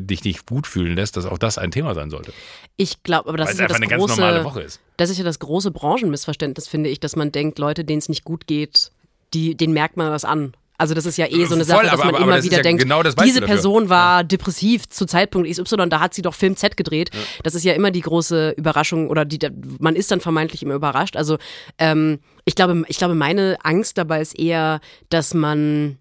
dich 0.00 0.24
nicht 0.24 0.46
gut 0.46 0.66
fühlen 0.66 0.96
lässt, 0.96 1.16
dass 1.16 1.26
auch 1.26 1.38
das 1.38 1.58
ein 1.58 1.70
Thema 1.70 1.94
sein 1.94 2.10
sollte. 2.10 2.32
Ich 2.76 3.02
glaube, 3.02 3.28
aber 3.28 3.38
das 3.38 3.48
Weil 3.48 3.54
ist 3.54 3.60
ja 3.60 3.66
das 3.68 3.76
eine 3.76 3.86
ganz 3.86 4.00
große, 4.00 4.20
normale 4.20 4.44
Woche 4.44 4.62
ist. 4.62 4.80
Das 4.96 5.10
ist 5.10 5.18
ja 5.18 5.24
das 5.24 5.38
große 5.38 5.70
Branchenmissverständnis, 5.70 6.68
finde 6.68 6.90
ich, 6.90 7.00
dass 7.00 7.16
man 7.16 7.32
denkt, 7.32 7.58
Leute, 7.58 7.84
denen 7.84 7.98
es 7.98 8.08
nicht 8.08 8.24
gut 8.24 8.46
geht, 8.46 8.92
die, 9.34 9.56
denen 9.56 9.72
merkt 9.72 9.96
man 9.96 10.10
das 10.10 10.24
an. 10.24 10.54
Also 10.78 10.94
das 10.94 11.06
ist 11.06 11.16
ja 11.16 11.26
eh 11.26 11.44
so 11.44 11.54
eine 11.54 11.64
Sache, 11.64 11.78
Voll, 11.80 11.84
dass 11.84 11.92
aber- 11.94 12.04
man 12.06 12.14
aber 12.16 12.24
immer 12.24 12.38
ist 12.38 12.44
wieder 12.44 12.56
ja 12.56 12.62
denkt, 12.62 12.82
genau 12.82 13.02
diese. 13.02 13.40
Person 13.42 13.88
war 13.88 14.24
depressiv 14.24 14.88
zu 14.88 15.06
Zeitpunkt 15.06 15.48
XY, 15.48 15.88
da 15.88 16.00
hat 16.00 16.14
sie 16.14 16.22
doch 16.22 16.34
Film 16.34 16.56
Z 16.56 16.76
gedreht. 16.76 17.10
Das 17.42 17.54
ist 17.54 17.64
ja 17.64 17.72
immer 17.74 17.90
die 17.90 18.00
große 18.00 18.54
Überraschung 18.56 19.08
oder 19.08 19.24
die, 19.24 19.38
man 19.78 19.94
ist 19.94 20.10
dann 20.10 20.20
vermeintlich 20.20 20.62
immer 20.62 20.74
überrascht. 20.74 21.16
Also 21.16 21.38
ähm, 21.78 22.18
ich 22.44 22.54
glaube, 22.54 22.82
ich 22.88 22.98
glaube, 22.98 23.14
meine 23.14 23.58
Angst 23.62 23.98
dabei 23.98 24.20
ist 24.20 24.36
eher, 24.38 24.80
dass 25.08 25.34
man 25.34 25.98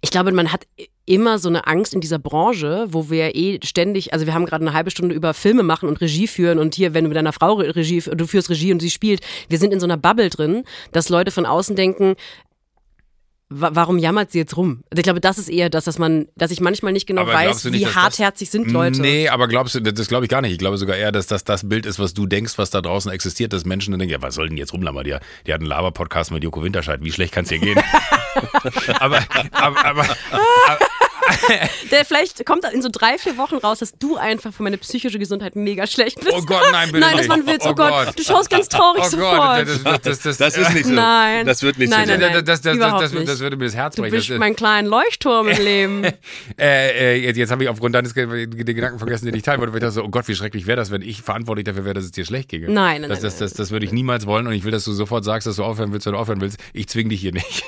ich 0.00 0.10
glaube, 0.10 0.32
man 0.32 0.52
hat 0.52 0.66
immer 1.04 1.38
so 1.38 1.48
eine 1.48 1.66
Angst 1.66 1.94
in 1.94 2.00
dieser 2.00 2.18
Branche, 2.18 2.86
wo 2.90 3.10
wir 3.10 3.34
eh 3.34 3.58
ständig, 3.64 4.12
also 4.12 4.26
wir 4.26 4.34
haben 4.34 4.44
gerade 4.44 4.64
eine 4.64 4.74
halbe 4.74 4.90
Stunde 4.90 5.14
über 5.14 5.32
Filme 5.32 5.62
machen 5.62 5.88
und 5.88 6.00
Regie 6.00 6.26
führen 6.26 6.58
und 6.58 6.74
hier, 6.74 6.92
wenn 6.94 7.04
du 7.04 7.08
mit 7.08 7.16
deiner 7.16 7.32
Frau 7.32 7.54
Regie, 7.54 8.00
du 8.00 8.26
führst 8.26 8.50
Regie 8.50 8.72
und 8.72 8.80
sie 8.80 8.90
spielt, 8.90 9.20
wir 9.48 9.58
sind 9.58 9.72
in 9.72 9.80
so 9.80 9.86
einer 9.86 9.96
Bubble 9.96 10.28
drin, 10.28 10.64
dass 10.92 11.08
Leute 11.08 11.30
von 11.30 11.46
außen 11.46 11.76
denken, 11.76 12.14
warum 13.50 13.98
jammert 13.98 14.30
sie 14.30 14.38
jetzt 14.38 14.56
rum? 14.56 14.82
Ich 14.94 15.02
glaube, 15.02 15.20
das 15.20 15.38
ist 15.38 15.48
eher 15.48 15.70
das, 15.70 15.84
dass 15.84 15.98
man, 15.98 16.28
dass 16.36 16.50
ich 16.50 16.60
manchmal 16.60 16.92
nicht 16.92 17.06
genau 17.06 17.22
Aber 17.22 17.32
weiß, 17.32 17.64
nicht, 17.64 17.74
wie 17.80 17.84
das- 17.84 17.94
hartherzig 17.94 18.50
sind 18.50 18.70
Leute. 18.70 19.00
Nee, 19.00 19.28
aber 19.28 19.48
glaubst 19.48 19.74
du, 19.74 19.80
das 19.80 20.08
glaube 20.08 20.26
ich 20.26 20.30
gar 20.30 20.42
nicht. 20.42 20.52
Ich 20.52 20.58
glaube 20.58 20.76
sogar 20.76 20.96
eher, 20.96 21.12
dass 21.12 21.26
das 21.26 21.44
das 21.44 21.68
Bild 21.68 21.86
ist, 21.86 21.98
was 21.98 22.14
du 22.14 22.26
denkst, 22.26 22.58
was 22.58 22.70
da 22.70 22.80
draußen 22.82 23.10
existiert, 23.10 23.52
dass 23.52 23.64
Menschen 23.64 23.92
dann 23.92 24.00
denken, 24.00 24.12
ja, 24.12 24.22
was 24.22 24.34
soll 24.34 24.48
denn 24.48 24.58
jetzt 24.58 24.72
rumlabern? 24.72 25.04
Die, 25.04 25.16
die 25.46 25.52
hat 25.52 25.60
einen 25.60 25.68
Laber-Podcast 25.68 26.30
mit 26.30 26.44
Joko 26.44 26.62
Winterscheid. 26.62 27.00
Wie 27.02 27.12
schlecht 27.12 27.32
kann 27.32 27.44
es 27.44 27.48
dir 27.48 27.58
gehen? 27.58 27.78
aber, 29.00 29.20
aber, 29.52 29.84
aber, 29.84 30.06
Der 31.90 32.04
vielleicht 32.04 32.44
kommt 32.46 32.64
in 32.72 32.82
so 32.82 32.88
drei, 32.90 33.18
vier 33.18 33.36
Wochen 33.36 33.56
raus, 33.56 33.78
dass 33.78 33.92
du 33.98 34.16
einfach 34.16 34.52
für 34.52 34.62
meine 34.62 34.78
psychische 34.78 35.18
Gesundheit 35.18 35.56
mega 35.56 35.86
schlecht 35.86 36.20
bist. 36.20 36.32
oh 36.32 36.42
Gott, 36.42 36.62
nein, 36.72 36.90
bitte 36.92 37.00
Nein, 37.06 37.16
das 37.16 37.28
war 37.28 37.36
ein 37.36 37.46
Witz, 37.46 37.64
oh, 37.66 37.70
Oh 37.70 37.74
Gott. 37.74 38.06
Gott. 38.06 38.18
Du 38.18 38.22
schaust 38.22 38.50
ganz 38.50 38.68
traurig 38.68 39.02
oh 39.04 39.08
sofort. 39.08 39.66
Gott, 39.66 39.68
das, 39.68 39.82
das, 40.02 40.02
das, 40.02 40.22
das, 40.22 40.36
Das 40.38 40.56
ist 40.56 40.74
nicht 40.74 40.86
so. 40.86 40.92
Nein. 40.92 41.46
Das 41.46 41.62
wird 41.62 41.78
nicht 41.78 41.90
Nein, 41.90 42.06
so 42.06 42.12
nein, 42.12 42.20
sein. 42.20 42.32
nein. 42.32 42.44
das, 42.44 42.60
das, 42.60 42.60
das, 42.62 42.76
Überhaupt 42.76 43.02
das, 43.02 43.12
das, 43.12 43.20
nicht. 43.20 43.38
würde 43.40 43.56
mir 43.56 43.64
das 43.66 43.74
Herz 43.74 43.94
Du 43.96 44.02
brechen. 44.02 44.16
bist 44.16 44.30
Das, 44.30 44.38
mein 44.38 44.56
kleiner 44.56 44.88
Leuchtturm 44.88 45.48
im 45.48 45.56
Leben. 45.64 46.04
äh, 46.04 46.12
äh, 46.58 47.16
jetzt 47.24 47.36
jetzt 47.36 47.50
habe 47.50 47.62
ich 47.64 47.68
aufgrund 47.68 47.94
deines 47.94 48.14
den 48.14 48.50
Gedanken 48.50 48.98
vergessen, 48.98 49.26
den 49.26 49.34
ich 49.34 49.42
teilen 49.42 49.60
wollte. 49.60 49.72
weil 49.72 49.78
Ich 49.78 49.82
dachte 49.82 49.94
so, 49.94 50.04
oh 50.04 50.08
Gott, 50.08 50.28
wie 50.28 50.34
schrecklich 50.34 50.66
wäre 50.66 50.76
das, 50.76 50.90
wenn 50.90 51.02
ich 51.02 51.22
verantwortlich 51.22 51.64
dafür 51.64 51.84
wäre, 51.84 51.94
dass 51.94 52.04
es 52.04 52.10
dir 52.12 52.24
schlecht 52.24 52.48
ginge. 52.48 52.66
Nein, 52.70 53.02
nein, 53.02 53.10
das, 53.10 53.20
nein, 53.20 53.30
das, 53.30 53.36
das, 53.38 53.52
das 53.54 53.70
würde 53.70 53.86
ich 53.86 53.92
niemals 53.92 54.26
wollen 54.26 54.46
und 54.46 54.52
ich 54.52 54.64
will, 54.64 54.72
dass 54.72 54.84
du 54.84 54.92
sofort 54.92 55.24
sagst, 55.24 55.46
dass 55.46 55.56
du 55.56 55.64
aufhören 55.64 55.92
willst, 55.92 56.06
wenn 56.06 56.12
du 56.14 56.18
aufhören 56.18 56.40
willst. 56.40 56.58
Ich 56.72 56.88
zwing 56.88 57.08
dich 57.08 57.20
hier 57.20 57.32
nicht. 57.32 57.62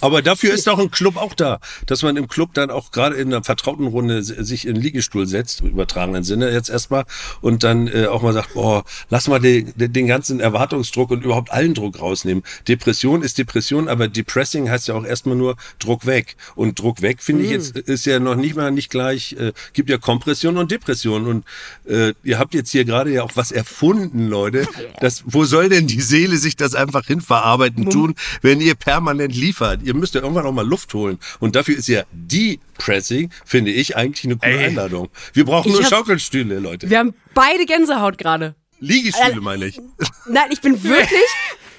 Aber 0.00 0.22
dafür 0.22 0.52
ist 0.52 0.66
doch 0.66 0.78
ein 0.78 0.90
Club 0.90 1.16
auch 1.16 1.34
da, 1.34 1.60
dass 1.86 2.02
man 2.02 2.16
im 2.16 2.28
Club 2.28 2.54
dann 2.54 2.70
auch 2.70 2.90
gerade 2.90 3.16
in 3.16 3.28
einer 3.28 3.44
vertrauten 3.44 3.86
Runde 3.86 4.22
sich 4.22 4.66
in 4.66 4.74
den 4.74 4.82
Liegestuhl 4.82 5.26
setzt, 5.26 5.60
im 5.60 5.68
übertragenen 5.68 6.24
Sinne 6.24 6.50
jetzt 6.50 6.70
erstmal, 6.70 7.04
und 7.40 7.64
dann 7.64 7.88
äh, 7.88 8.06
auch 8.06 8.22
mal 8.22 8.32
sagt, 8.32 8.54
boah, 8.54 8.84
lass 9.10 9.28
mal 9.28 9.40
den, 9.40 9.72
den 9.76 10.06
ganzen 10.06 10.40
Erwartungsdruck 10.40 11.10
und 11.10 11.24
überhaupt 11.24 11.50
allen 11.50 11.74
Druck 11.74 12.00
rausnehmen. 12.00 12.42
Depression 12.66 13.22
ist 13.22 13.38
Depression, 13.38 13.88
aber 13.88 14.08
Depressing 14.08 14.70
heißt 14.70 14.88
ja 14.88 14.94
auch 14.94 15.04
erstmal 15.04 15.36
nur 15.36 15.56
Druck 15.78 16.06
weg. 16.06 16.36
Und 16.54 16.78
Druck 16.78 17.02
weg, 17.02 17.22
finde 17.22 17.44
ich 17.44 17.50
jetzt, 17.50 17.76
ist 17.76 18.06
ja 18.06 18.18
noch 18.18 18.36
nicht 18.36 18.56
mal 18.56 18.70
nicht 18.70 18.90
gleich, 18.90 19.32
äh, 19.38 19.52
gibt 19.72 19.90
ja 19.90 19.98
Kompression 19.98 20.56
und 20.56 20.70
Depression. 20.70 21.26
Und 21.26 21.44
äh, 21.86 22.14
ihr 22.22 22.38
habt 22.38 22.54
jetzt 22.54 22.70
hier 22.70 22.84
gerade 22.84 23.12
ja 23.12 23.22
auch 23.22 23.32
was 23.34 23.52
erfunden, 23.52 24.28
Leute. 24.28 24.66
Das, 25.00 25.22
wo 25.26 25.44
soll 25.44 25.68
denn 25.68 25.86
die 25.86 26.00
Seele 26.00 26.38
sich 26.38 26.56
das 26.56 26.74
einfach 26.74 27.06
hinverarbeiten 27.06 27.88
tun, 27.90 28.14
wenn 28.42 28.60
ihr 28.60 28.74
permanent 28.74 29.34
liefert? 29.34 29.80
Ihr 29.88 29.94
müsst 29.94 30.14
ja 30.14 30.20
irgendwann 30.20 30.44
auch 30.46 30.52
mal 30.52 30.66
Luft 30.66 30.92
holen. 30.94 31.18
Und 31.40 31.56
dafür 31.56 31.76
ist 31.76 31.88
ja 31.88 32.02
Depressing, 32.12 33.30
finde 33.44 33.70
ich, 33.70 33.96
eigentlich 33.96 34.24
eine 34.26 34.36
coole 34.36 34.52
Ey. 34.52 34.66
Einladung. 34.66 35.08
Wir 35.32 35.44
brauchen 35.46 35.72
nur 35.72 35.82
hab- 35.82 35.88
Schaukelstühle, 35.90 36.58
Leute. 36.58 36.90
Wir 36.90 36.98
haben 36.98 37.14
beide 37.34 37.64
Gänsehaut 37.66 38.18
gerade. 38.18 38.54
Liegestühle 38.80 39.40
meine 39.40 39.66
ich. 39.66 39.80
Nein, 40.26 40.50
ich 40.50 40.60
bin 40.60 40.84
wirklich. 40.84 41.22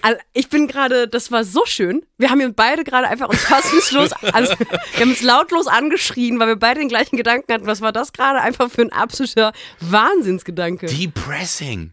Al- 0.02 0.20
Ich 0.34 0.50
bin 0.50 0.68
gerade, 0.68 1.08
das 1.08 1.32
war 1.32 1.44
so 1.44 1.66
schön. 1.66 2.02
Wir 2.18 2.30
haben 2.30 2.40
hier 2.40 2.52
beide 2.52 2.84
gerade 2.84 3.08
einfach 3.08 3.30
uns 3.30 3.42
fassungslos, 3.42 4.12
also 4.34 4.54
wir 4.58 5.00
haben 5.02 5.10
uns 5.10 5.22
lautlos 5.22 5.68
angeschrien, 5.68 6.40
weil 6.40 6.48
wir 6.48 6.56
beide 6.56 6.80
den 6.80 6.90
gleichen 6.90 7.16
Gedanken 7.18 7.52
hatten. 7.54 7.68
Was 7.68 7.82
war 7.82 7.92
das 7.92 8.12
gerade 8.14 8.42
einfach 8.42 8.72
für 8.72 8.82
ein 8.82 8.92
absoluter 8.94 9.52
Wahnsinnsgedanke? 9.82 10.88
Depressing. 10.88 11.92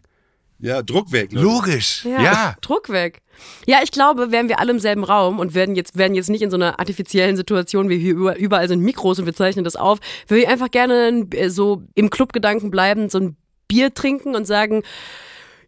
Ja, 0.59 0.81
Druck 0.81 1.11
weg, 1.11 1.31
Leute. 1.31 1.45
Logisch. 1.45 2.03
Ja. 2.05 2.55
Druck 2.61 2.89
weg. 2.89 3.21
Ja, 3.67 3.79
ich 3.83 3.91
glaube, 3.91 4.31
wären 4.31 4.49
wir 4.49 4.59
alle 4.59 4.71
im 4.71 4.79
selben 4.79 5.03
Raum 5.03 5.37
und 5.37 5.53
werden 5.53 5.75
jetzt, 5.75 5.97
werden 5.97 6.15
jetzt 6.15 6.29
nicht 6.29 6.41
in 6.41 6.49
so 6.49 6.57
einer 6.57 6.79
artifiziellen 6.79 7.35
Situation, 7.37 7.89
wie 7.89 7.97
hier 7.99 8.15
über- 8.15 8.37
überall 8.37 8.67
sind 8.67 8.81
Mikros 8.81 9.19
und 9.19 9.25
wir 9.27 9.35
zeichnen 9.35 9.63
das 9.63 9.75
auf, 9.75 9.99
würde 10.27 10.41
ich 10.43 10.47
einfach 10.49 10.71
gerne 10.71 11.27
äh, 11.31 11.49
so 11.49 11.83
im 11.93 12.09
Clubgedanken 12.09 12.71
bleiben, 12.71 13.09
so 13.09 13.19
ein 13.19 13.37
Bier 13.67 13.93
trinken 13.93 14.35
und 14.35 14.45
sagen, 14.45 14.81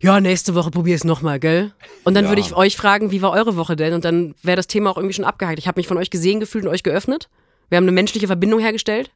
ja, 0.02 0.20
nächste 0.22 0.56
Woche 0.56 0.72
probier 0.72 0.96
es 0.96 1.04
nochmal, 1.04 1.40
gell? 1.40 1.74
Und 2.06 2.14
dann 2.16 2.30
würde 2.30 2.40
ich 2.42 2.56
euch 2.56 2.78
fragen, 2.78 3.12
wie 3.12 3.22
war 3.22 3.32
eure 3.32 3.58
Woche 3.58 3.76
denn? 3.76 3.94
Und 3.94 4.06
dann 4.06 4.34
wäre 4.42 4.56
das 4.56 4.68
Thema 4.68 4.90
auch 4.90 4.98
irgendwie 4.98 5.14
schon 5.14 5.26
abgehakt. 5.26 5.60
Ich 5.60 5.68
habe 5.68 5.78
mich 5.78 5.88
von 5.88 5.98
euch 5.98 6.10
gesehen 6.10 6.40
gefühlt 6.40 6.64
und 6.66 6.72
euch 6.72 6.84
geöffnet. 6.84 7.28
Wir 7.68 7.76
haben 7.76 7.84
eine 7.84 7.92
menschliche 7.92 8.26
Verbindung 8.28 8.60
hergestellt. 8.62 9.12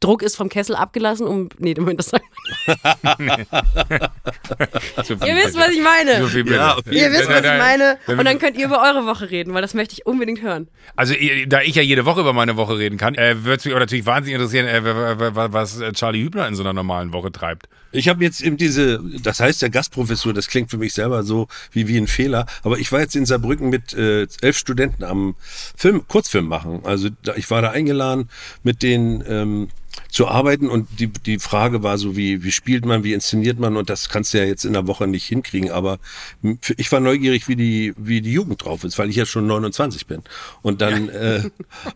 Druck 0.00 0.22
ist 0.22 0.36
vom 0.36 0.48
Kessel 0.48 0.76
abgelassen, 0.76 1.26
um. 1.26 1.48
Nee, 1.58 1.74
Moment, 1.76 1.98
das 1.98 2.10
sagen 2.10 2.24
So 5.04 5.14
Ihr 5.14 5.36
wisst, 5.36 5.56
was 5.56 5.70
ich 5.70 5.82
meine. 5.82 6.24
So. 6.24 6.38
Ja, 6.38 6.78
okay. 6.78 6.94
Ihr 6.94 7.10
wisst, 7.10 7.28
was 7.28 7.38
ich 7.38 7.58
meine. 7.58 7.98
Und 8.06 8.24
dann 8.24 8.38
könnt 8.38 8.56
ihr 8.56 8.66
über 8.66 8.80
eure 8.80 9.06
Woche 9.06 9.30
reden, 9.30 9.54
weil 9.54 9.62
das 9.62 9.74
möchte 9.74 9.94
ich 9.94 10.06
unbedingt 10.06 10.40
hören. 10.40 10.68
Also, 10.94 11.14
da 11.48 11.62
ich 11.62 11.74
ja 11.74 11.82
jede 11.82 12.04
Woche 12.04 12.20
über 12.20 12.32
meine 12.32 12.56
Woche 12.56 12.78
reden 12.78 12.96
kann, 12.96 13.16
äh, 13.16 13.44
würde 13.44 13.56
es 13.56 13.64
mich 13.64 13.74
auch 13.74 13.80
natürlich 13.80 14.06
wahnsinnig 14.06 14.40
interessieren, 14.40 14.66
äh, 14.66 15.52
was 15.52 15.80
äh, 15.80 15.92
Charlie 15.92 16.22
Hübner 16.22 16.46
in 16.46 16.54
so 16.54 16.62
einer 16.62 16.72
normalen 16.72 17.12
Woche 17.12 17.32
treibt. 17.32 17.68
Ich 17.90 18.08
habe 18.08 18.22
jetzt 18.22 18.40
eben 18.40 18.56
diese, 18.56 19.00
das 19.22 19.40
heißt 19.40 19.62
ja 19.62 19.68
Gastprofessur, 19.68 20.34
das 20.34 20.48
klingt 20.48 20.70
für 20.70 20.76
mich 20.76 20.92
selber 20.92 21.22
so 21.22 21.48
wie, 21.72 21.88
wie 21.88 21.96
ein 21.96 22.06
Fehler, 22.06 22.46
aber 22.62 22.78
ich 22.78 22.92
war 22.92 23.00
jetzt 23.00 23.16
in 23.16 23.24
Saarbrücken 23.24 23.70
mit 23.70 23.94
äh, 23.94 24.26
elf 24.42 24.58
Studenten 24.58 25.04
am 25.04 25.36
Film, 25.40 26.06
Kurzfilm 26.06 26.46
machen. 26.46 26.80
Also 26.84 27.08
da, 27.22 27.34
ich 27.34 27.50
war 27.50 27.62
da 27.62 27.70
eingeladen, 27.70 28.28
mit 28.62 28.82
denen 28.82 29.24
ähm, 29.26 29.68
zu 30.10 30.26
arbeiten 30.28 30.68
und 30.68 30.88
die, 30.98 31.08
die 31.08 31.38
Frage 31.38 31.82
war 31.82 31.98
so, 31.98 32.16
wie, 32.16 32.42
wie 32.42 32.52
spielt 32.52 32.84
man, 32.86 33.04
wie 33.04 33.12
inszeniert 33.12 33.58
man 33.58 33.76
und 33.76 33.90
das 33.90 34.08
kannst 34.08 34.32
du 34.32 34.38
ja 34.38 34.44
jetzt 34.44 34.64
in 34.64 34.72
der 34.72 34.86
Woche 34.86 35.06
nicht 35.06 35.26
hinkriegen, 35.26 35.70
aber 35.70 35.98
ich 36.76 36.90
war 36.90 37.00
neugierig, 37.00 37.48
wie 37.48 37.56
die, 37.56 37.94
wie 37.96 38.20
die 38.20 38.32
Jugend 38.32 38.64
drauf 38.64 38.84
ist, 38.84 38.98
weil 38.98 39.10
ich 39.10 39.16
ja 39.16 39.26
schon 39.26 39.46
29 39.46 40.06
bin. 40.06 40.22
Und 40.62 40.80
dann, 40.80 41.08
äh, 41.10 41.42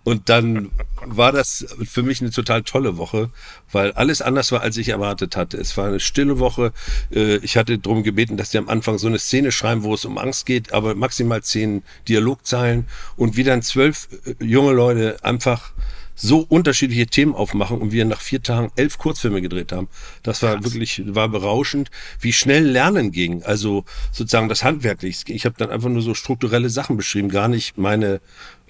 und 0.05 0.29
dann 0.29 0.71
war 1.05 1.33
das 1.33 1.67
für 1.85 2.03
mich 2.03 2.21
eine 2.21 2.31
total 2.31 2.63
tolle 2.63 2.97
Woche, 2.97 3.31
weil 3.71 3.93
alles 3.93 4.21
anders 4.21 4.53
war, 4.53 4.61
als 4.61 4.77
ich 4.77 4.91
erwartet 4.91 5.37
hatte. 5.37 5.57
Es 5.57 5.77
war 5.77 5.89
eine 5.89 6.01
stille 6.01 6.39
Woche. 6.39 6.73
Äh, 7.11 7.37
Ich 7.37 7.57
hatte 7.57 7.79
darum 7.79 8.03
gebeten, 8.03 8.37
dass 8.37 8.51
die 8.51 8.59
am 8.59 8.69
Anfang 8.69 8.99
so 8.99 9.07
eine 9.07 9.19
Szene 9.19 9.53
schreiben, 9.53 9.83
wo 9.83 9.95
es 9.95 10.05
um 10.05 10.19
Angst 10.19 10.47
geht, 10.47 10.73
aber 10.73 10.95
maximal 10.95 11.43
zehn 11.43 11.83
Dialogzeilen 12.09 12.87
und 13.17 13.37
wie 13.37 13.45
dann 13.45 13.63
zwölf 13.63 14.09
äh, 14.27 14.45
junge 14.45 14.73
Leute 14.73 15.17
einfach 15.23 15.73
so 16.15 16.41
unterschiedliche 16.49 17.07
Themen 17.07 17.35
aufmachen 17.35 17.79
und 17.79 17.93
wir 17.93 18.05
nach 18.05 18.21
vier 18.21 18.43
Tagen 18.43 18.71
elf 18.77 18.99
Kurzfilme 18.99 19.43
gedreht 19.43 19.73
haben. 19.73 19.89
Das 20.23 20.43
war 20.43 20.63
wirklich, 20.65 21.03
war 21.07 21.29
berauschend, 21.29 21.91
wie 22.21 22.33
schnell 22.33 22.65
Lernen 22.65 23.13
ging. 23.13 23.43
Also 23.43 23.85
sozusagen 24.11 24.49
das 24.49 24.65
Handwerklich. 24.65 25.25
Ich 25.29 25.45
habe 25.45 25.57
dann 25.59 25.71
einfach 25.71 25.89
nur 25.89 26.03
so 26.03 26.15
strukturelle 26.15 26.71
Sachen 26.71 26.97
beschrieben, 26.97 27.29
gar 27.29 27.49
nicht 27.49 27.79
meine 27.79 28.21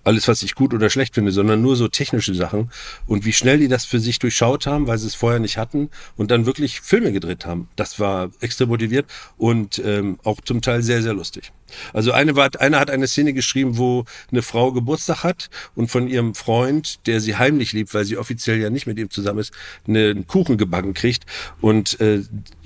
alles, 0.05 0.29
was 0.29 0.43
ich 0.43 0.55
gut 0.55 0.75
oder 0.75 0.91
schlecht 0.91 1.15
finde, 1.15 1.33
sondern 1.33 1.63
nur 1.63 1.77
so 1.77 1.89
technische 1.89 2.35
Sachen. 2.35 2.71
Und 3.07 3.25
wie 3.25 3.33
schnell 3.33 3.59
die 3.59 3.69
das 3.69 3.85
für 3.85 4.01
sich 4.01 4.19
durchschaut 4.19 4.67
haben, 4.67 4.87
weil 4.87 4.99
sie 4.99 5.07
es 5.07 5.15
vorher 5.15 5.41
nicht 5.41 5.59
hatten 5.59 5.91
und 6.17 6.31
dann 6.31 6.47
wirklich 6.47 6.81
Filme 6.81 7.13
gedreht 7.13 7.47
haben. 7.47 7.69
Das 7.77 8.01
war 8.01 8.31
extra 8.41 8.67
motiviert 8.67 9.07
und 9.37 9.81
ähm, 9.85 10.19
auch 10.25 10.41
zum 10.41 10.61
Teil 10.61 10.83
sehr, 10.83 11.03
sehr 11.03 11.15
lustig. 11.15 11.53
Also 11.93 12.13
eine, 12.13 12.37
war, 12.37 12.51
eine 12.59 12.79
hat 12.79 12.91
eine 12.91 13.07
Szene 13.07 13.33
geschrieben, 13.33 13.79
wo 13.79 14.05
eine 14.31 14.43
Frau 14.43 14.73
Geburtstag 14.73 15.25
hat 15.25 15.51
und 15.75 15.91
von 15.91 16.09
ihrem 16.09 16.35
Freund, 16.35 17.07
der 17.07 17.21
sie 17.21 17.37
heimlich 17.37 17.73
liebt, 17.73 17.95
weil 17.95 18.05
sie 18.05 18.17
offiziell 18.17 18.61
ja 18.61 18.71
nicht 18.71 18.87
mit 18.87 18.99
ihm 18.99 19.11
zusammen 19.11 19.41
ist, 19.41 19.53
einen 19.87 20.27
Kuchen 20.27 20.59
gebacken 20.59 20.95
kriegt. 20.95 21.25
Und 21.61 22.01
äh, 22.01 22.23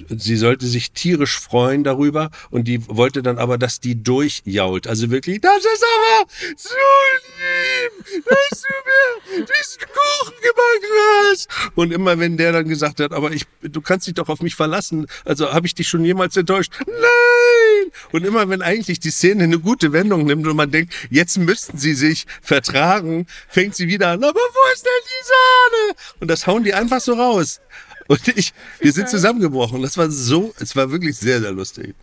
sie 0.08 0.36
sollte 0.36 0.66
sich 0.66 0.92
tierisch 0.92 1.38
freuen 1.38 1.84
darüber 1.84 2.30
und 2.50 2.68
die 2.68 2.86
wollte 2.88 3.22
dann 3.22 3.38
aber, 3.38 3.58
dass 3.58 3.80
die 3.80 4.02
durchjault. 4.02 4.86
Also 4.86 5.10
wirklich, 5.10 5.40
das 5.40 5.58
ist 5.58 5.84
aber 5.96 6.30
so 6.56 6.68
lieb, 7.38 8.24
dass 8.24 8.62
du 8.62 9.38
mir 9.38 9.46
diesen 9.46 9.80
Kuchen 9.80 10.34
gebacken 10.42 11.30
hast. 11.30 11.48
Und 11.74 11.92
immer 11.92 12.18
wenn 12.18 12.36
der 12.36 12.52
dann 12.52 12.68
gesagt 12.68 13.00
hat, 13.00 13.12
aber 13.12 13.32
ich, 13.32 13.46
du 13.62 13.80
kannst 13.80 14.06
dich 14.06 14.14
doch 14.14 14.28
auf 14.28 14.42
mich 14.42 14.54
verlassen, 14.54 15.06
also 15.24 15.52
habe 15.52 15.66
ich 15.66 15.74
dich 15.74 15.88
schon 15.88 16.04
jemals 16.04 16.36
enttäuscht? 16.36 16.72
Nein! 16.86 17.92
Und 18.12 18.24
immer 18.24 18.48
wenn 18.48 18.62
eigentlich 18.62 18.95
die 19.00 19.10
Szene 19.10 19.44
eine 19.44 19.58
gute 19.58 19.92
Wendung 19.92 20.24
nimmt 20.24 20.46
und 20.46 20.56
man 20.56 20.70
denkt, 20.70 20.94
jetzt 21.10 21.38
müssten 21.38 21.78
sie 21.78 21.94
sich 21.94 22.26
vertragen, 22.42 23.26
fängt 23.48 23.74
sie 23.74 23.88
wieder 23.88 24.08
an, 24.08 24.24
aber 24.24 24.40
wo 24.40 24.72
ist 24.74 24.84
denn 24.84 24.92
die 25.04 25.26
Sahne? 25.26 25.96
Und 26.20 26.28
das 26.28 26.46
hauen 26.46 26.64
die 26.64 26.74
einfach 26.74 27.00
so 27.00 27.14
raus. 27.14 27.60
Und 28.08 28.28
ich, 28.28 28.52
wir 28.80 28.92
sind 28.92 29.08
zusammengebrochen. 29.08 29.82
Das 29.82 29.96
war 29.98 30.10
so, 30.10 30.54
es 30.60 30.76
war 30.76 30.90
wirklich 30.90 31.16
sehr, 31.16 31.40
sehr 31.40 31.52
lustig. 31.52 31.94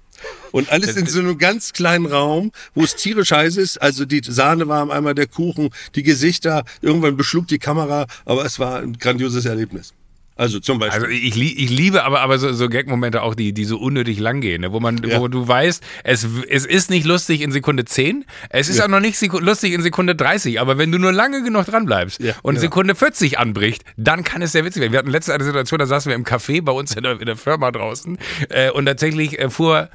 Und 0.51 0.71
alles 0.71 0.95
in 0.95 1.05
so 1.05 1.19
einem 1.19 1.37
ganz 1.37 1.73
kleinen 1.73 2.05
Raum, 2.05 2.51
wo 2.75 2.83
es 2.83 2.95
tierisch 2.95 3.31
heiß 3.31 3.57
ist. 3.57 3.81
Also 3.81 4.05
die 4.05 4.21
Sahne 4.23 4.67
war 4.67 4.89
einmal 4.89 5.15
der 5.15 5.27
Kuchen, 5.27 5.69
die 5.95 6.03
Gesichter, 6.03 6.63
irgendwann 6.81 7.17
beschlug 7.17 7.47
die 7.47 7.59
Kamera, 7.59 8.05
aber 8.25 8.45
es 8.45 8.59
war 8.59 8.79
ein 8.79 8.97
grandioses 8.97 9.45
Erlebnis. 9.45 9.93
Also 10.35 10.59
zum 10.59 10.79
Beispiel. 10.79 11.03
Also 11.03 11.13
ich, 11.13 11.35
ich 11.39 11.69
liebe 11.69 12.03
aber, 12.03 12.21
aber 12.21 12.39
so, 12.39 12.51
so 12.53 12.67
Gag-Momente 12.69 13.21
auch, 13.21 13.35
die, 13.35 13.53
die 13.53 13.65
so 13.65 13.77
unnötig 13.77 14.19
lang 14.19 14.41
gehen, 14.41 14.61
ne? 14.61 14.71
wo 14.71 14.79
man, 14.79 14.97
Ja. 15.03 15.19
wo 15.19 15.27
du 15.27 15.47
weißt, 15.47 15.83
es, 16.03 16.27
es 16.49 16.65
ist 16.65 16.89
nicht 16.89 17.05
lustig 17.05 17.41
in 17.41 17.51
Sekunde 17.51 17.85
10, 17.85 18.25
es 18.49 18.67
ist 18.69 18.81
auch 18.81 18.87
noch 18.87 18.99
nicht 18.99 19.15
Seku- 19.17 19.39
lustig 19.41 19.73
in 19.73 19.81
Sekunde 19.81 20.15
30, 20.15 20.59
aber 20.59 20.77
wenn 20.77 20.91
du 20.91 20.97
nur 20.97 21.11
lange 21.13 21.43
genug 21.43 21.65
dran 21.65 21.85
bleibst 21.85 22.19
Ja, 22.19 22.33
und 22.41 22.55
genau. 22.55 22.61
Sekunde 22.61 22.95
40 22.95 23.37
anbricht, 23.37 23.83
dann 23.97 24.23
kann 24.23 24.41
es 24.41 24.51
sehr 24.53 24.65
witzig 24.65 24.81
werden. 24.81 24.91
Wir 24.93 24.99
hatten 24.99 25.09
letzte 25.11 25.33
eine 25.33 25.43
Situation, 25.43 25.77
da 25.79 25.85
saßen 25.85 26.09
wir 26.09 26.15
im 26.15 26.23
Café 26.23 26.61
bei 26.63 26.71
uns 26.71 26.95
in 26.95 27.03
der, 27.03 27.19
in 27.19 27.25
der 27.27 27.35
Firma 27.37 27.71
draußen 27.71 28.17
äh, 28.49 28.71
und 28.71 28.85
tatsächlich 28.85 29.37
äh, 29.39 29.49
fuhr, 29.49 29.89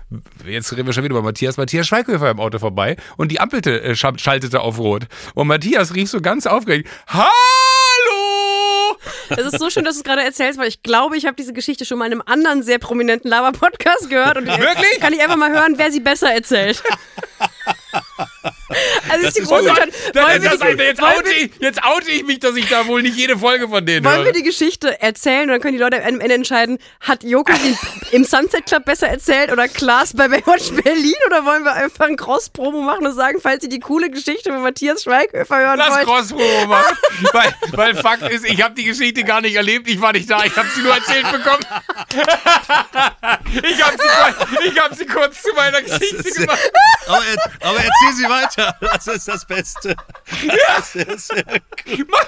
jetzt 0.46 0.72
reden 0.72 0.86
wir 0.86 0.92
schon 0.92 1.04
wieder 1.04 1.14
über 1.16 1.22
Matthias, 1.22 1.56
Matthias 1.56 1.86
Schweighöfer 1.88 2.30
im 2.30 2.38
Auto 2.40 2.58
vorbei 2.58 2.96
und 3.16 3.32
die 3.32 3.40
Ampelte 3.40 3.82
äh, 3.82 3.92
scha- 3.92 4.18
schaltete 4.18 4.60
auf 4.60 4.78
Rot 4.78 5.06
und 5.34 5.48
Matthias 5.48 5.94
rief 5.94 6.08
so 6.10 6.20
ganz 6.20 6.46
aufgeregt, 6.46 6.88
Hallo! 7.08 7.28
Es 9.30 9.52
ist 9.52 9.58
so 9.58 9.70
schön, 9.70 9.84
dass 9.84 9.94
du 9.94 10.00
es 10.00 10.04
gerade 10.04 10.22
erzählst, 10.22 10.58
weil 10.58 10.68
ich 10.68 10.82
glaube, 10.82 11.16
ich 11.16 11.26
habe 11.26 11.36
diese 11.36 11.52
Geschichte 11.52 11.84
schon 11.84 11.98
mal 11.98 12.06
in 12.06 12.12
einem 12.12 12.22
anderen 12.26 12.62
sehr 12.62 12.78
prominenten 12.78 13.30
Lava-Podcast 13.30 14.08
gehört. 14.10 14.38
Und 14.38 14.46
Wirklich? 14.46 15.00
Kann 15.00 15.12
ich 15.12 15.20
einfach 15.22 15.36
mal 15.36 15.50
hören, 15.50 15.74
wer 15.76 15.90
sie 15.90 16.00
besser 16.00 16.32
erzählt. 16.32 16.82
Also 19.08 19.26
ist 19.26 19.36
die 19.36 19.42
ist 19.42 19.48
große 19.48 19.68
gut. 19.68 19.78
Entscheidung. 19.78 19.94
Das, 20.12 20.58
das, 20.58 20.78
jetzt, 20.78 21.02
oute 21.02 21.30
ich, 21.32 21.50
jetzt 21.58 21.84
oute 21.84 22.10
ich 22.10 22.24
mich, 22.24 22.38
dass 22.40 22.54
ich 22.54 22.68
da 22.68 22.86
wohl 22.86 23.02
nicht 23.02 23.16
jede 23.16 23.38
Folge 23.38 23.68
von 23.68 23.84
denen 23.84 24.04
Wollen 24.04 24.16
höre. 24.18 24.26
wir 24.26 24.32
die 24.32 24.42
Geschichte 24.42 25.00
erzählen 25.00 25.44
und 25.44 25.48
dann 25.48 25.60
können 25.60 25.72
die 25.72 25.82
Leute 25.82 26.04
am 26.04 26.20
Ende 26.20 26.34
entscheiden, 26.34 26.78
hat 27.00 27.24
Joko 27.24 27.52
sie 27.54 27.76
im 28.14 28.24
Sunset 28.24 28.66
Club 28.66 28.84
besser 28.84 29.08
erzählt 29.08 29.50
oder 29.50 29.68
Klaas 29.68 30.14
bei 30.14 30.28
Baywatch 30.28 30.70
Berlin 30.82 31.14
oder 31.26 31.46
wollen 31.46 31.64
wir 31.64 31.72
einfach 31.72 32.06
ein 32.06 32.16
Cross-Promo 32.16 32.82
machen 32.82 33.06
und 33.06 33.14
sagen, 33.14 33.38
falls 33.40 33.62
ihr 33.62 33.70
die 33.70 33.80
coole 33.80 34.10
Geschichte 34.10 34.50
von 34.52 34.62
Matthias 34.62 35.04
Schweighöfer 35.04 35.58
hören 35.58 35.78
Lass 35.78 35.96
wollt. 35.96 36.06
Cross-Promo 36.06 36.66
machen. 36.66 36.96
weil, 37.32 37.54
weil 37.72 37.94
Fakt 37.94 38.22
ist, 38.30 38.44
ich 38.44 38.62
habe 38.62 38.74
die 38.74 38.84
Geschichte 38.84 39.24
gar 39.24 39.40
nicht 39.40 39.54
erlebt, 39.54 39.88
ich 39.88 40.00
war 40.00 40.12
nicht 40.12 40.28
da, 40.30 40.44
ich 40.44 40.54
habe 40.54 40.68
sie 40.74 40.82
nur 40.82 40.94
erzählt 40.94 41.30
bekommen. 41.32 41.64
Ich 42.10 43.82
habe 43.84 43.96
sie, 43.98 44.68
ich 44.68 44.80
hab 44.80 44.94
sie 44.94 45.06
kurz 45.06 45.42
zu 45.42 45.52
meiner 45.54 45.82
Geschichte 45.82 46.22
gemacht. 46.22 46.58
aber, 47.06 47.24
er- 47.26 47.68
aber 47.68 47.78
erzähl 47.78 48.12
sie 48.16 48.24
weiter. 48.28 48.76
Das 48.80 49.06
ist 49.06 49.28
das 49.28 49.44
Beste. 49.44 49.94
Das 50.68 50.94
ist 50.94 51.28
sehr 51.28 51.44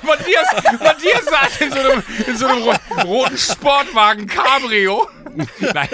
Matthias, 0.02 0.46
Matthias 0.82 1.24
saß 1.24 1.60
in 1.60 1.72
so 1.72 1.78
einem, 1.78 2.02
in 2.26 2.36
so 2.36 2.46
einem 2.46 2.62
ro 2.62 2.74
roten 3.04 3.38
Sportwagen 3.38 4.26
Cabrio 4.26 5.08
Nein. 5.74 5.88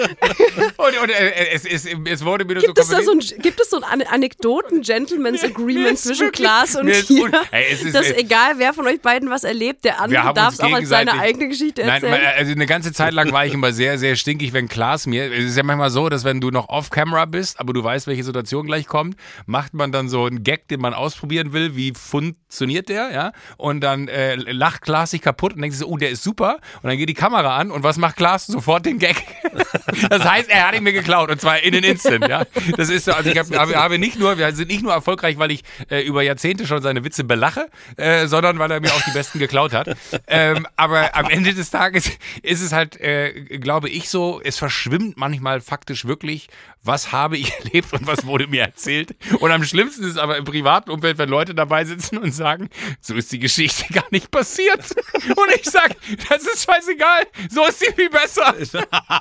Und, 0.77 0.97
und 1.03 1.09
äh, 1.09 1.49
es, 1.53 1.65
es, 1.65 1.85
es 2.05 2.25
wurde 2.25 2.45
mir 2.45 2.55
Gibt 2.55 2.77
so 2.83 2.95
es 2.95 3.05
so 3.05 3.11
ein, 3.11 3.19
gibt 3.41 3.59
es 3.59 3.69
so 3.69 3.77
ein 3.77 3.83
An- 3.83 4.01
Anekdoten-Gentleman's 4.01 5.43
Agreement 5.43 5.97
zwischen 5.99 6.31
Klaas 6.31 6.75
und 6.75 6.89
hier? 6.89 7.31
Ey, 7.51 7.65
es 7.71 7.83
ist- 7.83 7.95
dass 7.95 8.07
äh, 8.09 8.17
egal, 8.19 8.53
wer 8.57 8.73
von 8.73 8.85
euch 8.87 9.01
beiden 9.01 9.29
was 9.29 9.43
erlebt, 9.43 9.85
der 9.85 10.01
andere 10.01 10.33
darf 10.33 10.53
es 10.53 10.59
auch 10.59 10.71
als 10.73 10.89
seine 10.89 11.13
eigene 11.19 11.47
Geschichte 11.49 11.81
Nein, 11.85 12.03
erzählen. 12.03 12.25
also 12.37 12.51
eine 12.51 12.65
ganze 12.65 12.91
Zeit 12.93 13.13
lang 13.13 13.31
war 13.31 13.45
ich 13.45 13.53
immer 13.53 13.71
sehr, 13.73 13.97
sehr 13.97 14.15
stinkig, 14.15 14.53
wenn 14.53 14.67
Klaas 14.67 15.07
mir. 15.07 15.31
Es 15.31 15.45
ist 15.45 15.57
ja 15.57 15.63
manchmal 15.63 15.89
so, 15.89 16.09
dass 16.09 16.23
wenn 16.23 16.41
du 16.41 16.49
noch 16.51 16.69
off-camera 16.69 17.25
bist, 17.25 17.59
aber 17.59 17.73
du 17.73 17.83
weißt, 17.83 18.07
welche 18.07 18.23
Situation 18.23 18.65
gleich 18.65 18.87
kommt, 18.87 19.15
macht 19.45 19.73
man 19.73 19.91
dann 19.91 20.09
so 20.09 20.25
einen 20.25 20.43
Gag, 20.43 20.67
den 20.67 20.79
man 20.81 20.93
ausprobieren 20.93 21.53
will. 21.53 21.75
Wie 21.75 21.93
funktioniert 21.93 22.89
der? 22.89 23.11
Ja. 23.11 23.31
Und 23.57 23.81
dann 23.81 24.07
äh, 24.07 24.35
lacht 24.35 24.81
Klaas 24.81 25.11
sich 25.11 25.21
kaputt 25.21 25.53
und 25.53 25.61
denkt 25.61 25.75
sich 25.75 25.85
so, 25.85 25.91
oh, 25.91 25.97
der 25.97 26.09
ist 26.09 26.23
super. 26.23 26.59
Und 26.81 26.89
dann 26.89 26.97
geht 26.97 27.09
die 27.09 27.13
Kamera 27.13 27.57
an 27.57 27.71
und 27.71 27.83
was 27.83 27.97
macht 27.97 28.15
Klaas? 28.17 28.47
Sofort 28.47 28.85
den 28.85 28.99
Gag. 28.99 29.23
Das 30.09 30.23
heißt, 30.23 30.49
er 30.49 30.67
hat 30.67 30.75
ihn 30.75 30.83
mir 30.83 30.93
geklaut 30.93 31.29
und 31.29 31.41
zwar 31.41 31.61
in 31.61 31.71
den 31.71 31.83
Instant. 31.83 32.27
Ja. 32.27 32.45
Das 32.75 32.89
ist 32.89 33.05
so, 33.05 33.13
also 33.13 33.29
ich 33.29 33.37
hab, 33.37 33.49
habe, 33.55 33.75
habe 33.75 33.99
nicht 33.99 34.17
nur, 34.19 34.37
wir 34.37 34.53
sind 34.53 34.69
nicht 34.69 34.83
nur 34.83 34.93
erfolgreich, 34.93 35.37
weil 35.37 35.51
ich 35.51 35.63
äh, 35.89 36.01
über 36.01 36.21
Jahrzehnte 36.21 36.67
schon 36.67 36.81
seine 36.81 37.03
Witze 37.03 37.23
belache, 37.23 37.67
äh, 37.97 38.27
sondern 38.27 38.59
weil 38.59 38.71
er 38.71 38.79
mir 38.79 38.91
auch 38.91 39.01
die 39.01 39.11
besten 39.11 39.39
geklaut 39.39 39.73
hat. 39.73 39.95
Ähm, 40.27 40.67
aber 40.75 41.15
am 41.15 41.29
Ende 41.29 41.53
des 41.53 41.71
Tages 41.71 42.11
ist 42.41 42.61
es 42.61 42.73
halt, 42.73 42.99
äh, 42.99 43.57
glaube 43.59 43.89
ich, 43.89 44.09
so, 44.09 44.41
es 44.43 44.57
verschwimmt 44.57 45.17
manchmal 45.17 45.61
faktisch 45.61 46.05
wirklich, 46.05 46.47
was 46.87 47.11
habe 47.11 47.37
ich 47.37 47.53
erlebt 47.59 47.93
und 47.93 48.07
was 48.07 48.25
wurde 48.25 48.47
mir 48.47 48.61
erzählt. 48.63 49.15
Und 49.39 49.51
am 49.51 49.63
schlimmsten 49.63 50.03
ist 50.03 50.17
aber 50.17 50.37
im 50.37 50.45
privaten 50.45 50.89
Umfeld, 50.89 51.17
wenn 51.17 51.29
Leute 51.29 51.53
dabei 51.53 51.85
sitzen 51.85 52.17
und 52.17 52.31
sagen, 52.31 52.69
so 53.01 53.13
ist 53.13 53.31
die 53.31 53.39
Geschichte 53.39 53.85
gar 53.93 54.05
nicht 54.11 54.31
passiert. 54.31 54.83
Und 55.13 55.51
ich 55.55 55.69
sage, 55.69 55.95
das 56.29 56.43
ist 56.43 56.65
scheißegal, 56.65 57.27
so 57.49 57.65
ist 57.65 57.79
sie 57.79 57.93
viel 57.93 58.09
besser. 58.09 58.55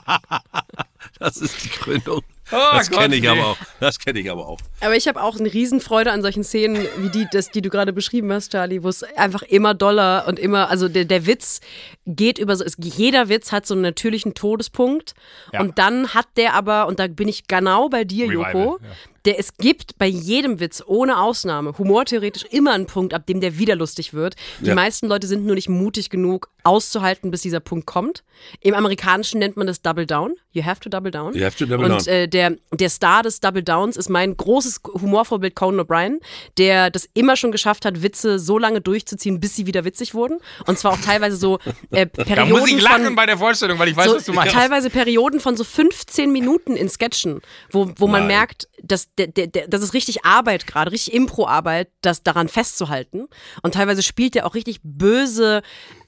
Das 1.19 1.39
ist 1.39 1.65
die 1.65 1.71
Gründung. 1.71 2.23
Oh 2.53 2.57
das 2.73 2.91
Gott, 2.91 3.01
kenne 3.01 3.17
ich 3.17 3.23
nee. 3.23 3.29
aber 3.29 3.47
auch. 3.47 3.57
Das 3.81 3.99
kenne 3.99 4.21
ich 4.21 4.31
aber 4.31 4.47
auch. 4.47 4.59
Aber 4.81 4.95
ich 4.95 5.09
habe 5.09 5.21
auch 5.21 5.39
eine 5.39 5.53
Riesenfreude 5.53 6.13
an 6.13 6.23
solchen 6.23 6.45
Szenen 6.45 6.87
wie 6.99 7.09
die, 7.09 7.27
das, 7.33 7.51
die 7.51 7.63
du 7.63 7.71
gerade 7.71 7.93
beschrieben 7.93 8.33
hast, 8.33 8.53
Charlie, 8.53 8.83
wo 8.83 8.89
es 8.89 9.03
einfach 9.03 9.43
immer 9.43 9.75
doller 9.75 10.27
und 10.29 10.39
immer, 10.39 10.69
also 10.71 10.89
der, 10.89 11.05
der 11.07 11.27
Witz 11.27 11.61
geht 12.07 12.39
über 12.39 12.55
so, 12.55 12.65
es, 12.65 12.77
jeder 12.79 13.29
Witz 13.29 13.51
hat 13.51 13.67
so 13.67 13.75
einen 13.75 13.83
natürlichen 13.83 14.35
Todespunkt 14.35 15.15
Ja. 15.53 15.61
und 15.61 15.79
dann 15.79 16.15
hat 16.15 16.27
der 16.37 16.55
aber, 16.55 16.87
und 16.87 17.01
da 17.01 17.09
bin 17.09 17.27
ich 17.29 17.49
genau 17.49 17.89
bei 17.89 18.05
dir, 18.05 18.27
Revival, 18.27 18.53
Joko, 18.53 18.79
ja. 18.83 18.89
Der, 19.27 19.39
es 19.39 19.57
gibt 19.59 19.99
bei 19.99 20.07
jedem 20.07 20.59
Witz 20.61 20.83
ohne 20.87 21.19
Ausnahme 21.21 21.77
humortheoretisch 21.77 22.45
immer 22.51 22.73
einen 22.73 22.87
Punkt, 22.87 23.13
ab 23.13 23.27
dem 23.27 23.41
der 23.41 23.59
wieder 23.59 23.77
lustig 23.77 24.15
wird. 24.15 24.37
Die 24.61 24.67
Ja. 24.69 24.75
meisten 24.75 25.07
Leute 25.09 25.27
sind 25.27 25.45
nur 25.45 25.55
nicht 25.57 25.69
mutig 25.69 26.09
genug 26.11 26.49
auszuhalten, 26.65 27.31
bis 27.31 27.43
dieser 27.43 27.61
Punkt 27.61 27.87
kommt. 27.87 28.25
Im 28.61 28.75
Amerikanischen 28.75 29.39
nennt 29.39 29.57
man 29.57 29.67
das 29.67 29.83
Double 29.83 30.07
Down. 30.07 30.35
You 30.53 30.65
have 30.65 30.81
to 30.81 30.89
double 30.89 31.11
down. 31.11 31.35
You 31.35 31.45
have 31.45 31.57
to 31.59 31.67
double 31.67 31.85
und 31.93 32.07
down. 32.07 32.13
äh, 32.15 32.29
der, 32.29 32.57
der 32.73 32.89
Star 32.89 33.23
des 33.23 33.41
Double 33.41 33.63
Downs 33.63 33.97
ist 33.97 34.09
mein 34.09 34.37
großes 34.37 34.81
Humorvorbild 34.85 35.55
Conan 35.55 35.85
O'Brien, 35.87 36.19
der 36.59 36.91
das 36.91 37.09
immer 37.15 37.37
schon 37.37 37.53
geschafft 37.53 37.85
hat, 37.85 38.03
Witze 38.03 38.39
so 38.39 38.59
lange 38.59 38.81
durchzuziehen, 38.81 39.39
bis 39.39 39.55
sie 39.55 39.67
wieder 39.67 39.85
witzig 39.85 40.15
wurden. 40.15 40.39
Und 40.67 40.79
zwar 40.79 40.93
auch 40.95 41.01
teilweise 41.01 41.37
so 41.37 41.59
äh, 41.91 42.07
Da 42.13 42.25
Perioden 42.25 42.51
muss 42.61 42.69
ich 42.71 42.81
lachen 42.81 43.05
von 43.05 43.15
bei 43.17 43.27
der 43.27 43.39
Vorstellung, 43.39 43.79
weil 43.79 43.89
ich 43.89 43.97
weiß, 43.97 44.07
so, 44.09 44.17
was 44.17 44.25
du 44.25 44.33
meinst. 44.33 44.55
teilweise 44.55 44.89
Perioden 44.91 45.41
von 45.41 45.57
so 45.57 45.65
15 45.65 46.33
Minuten 46.33 46.75
in 46.75 46.89
Sketchen, 46.89 47.43
wo, 47.71 47.91
wo 47.99 48.07
man 48.07 48.23
Nein. 48.23 48.29
merkt, 48.39 48.69
dass 48.83 49.15
das 49.17 49.83
ist 49.83 49.95
richtig 49.95 50.25
Arbeit 50.25 50.67
gerade, 50.67 50.93
richtig 50.93 51.15
Impro-Arbeit, 51.15 51.91
das 52.01 52.23
daran 52.23 52.49
festzuhalten. 52.49 53.29
Und 53.63 53.75
teilweise 53.75 54.03
spielt 54.03 54.35
der 54.35 54.47
auch 54.47 54.55
richtig 54.55 54.81
böse. 54.83 55.63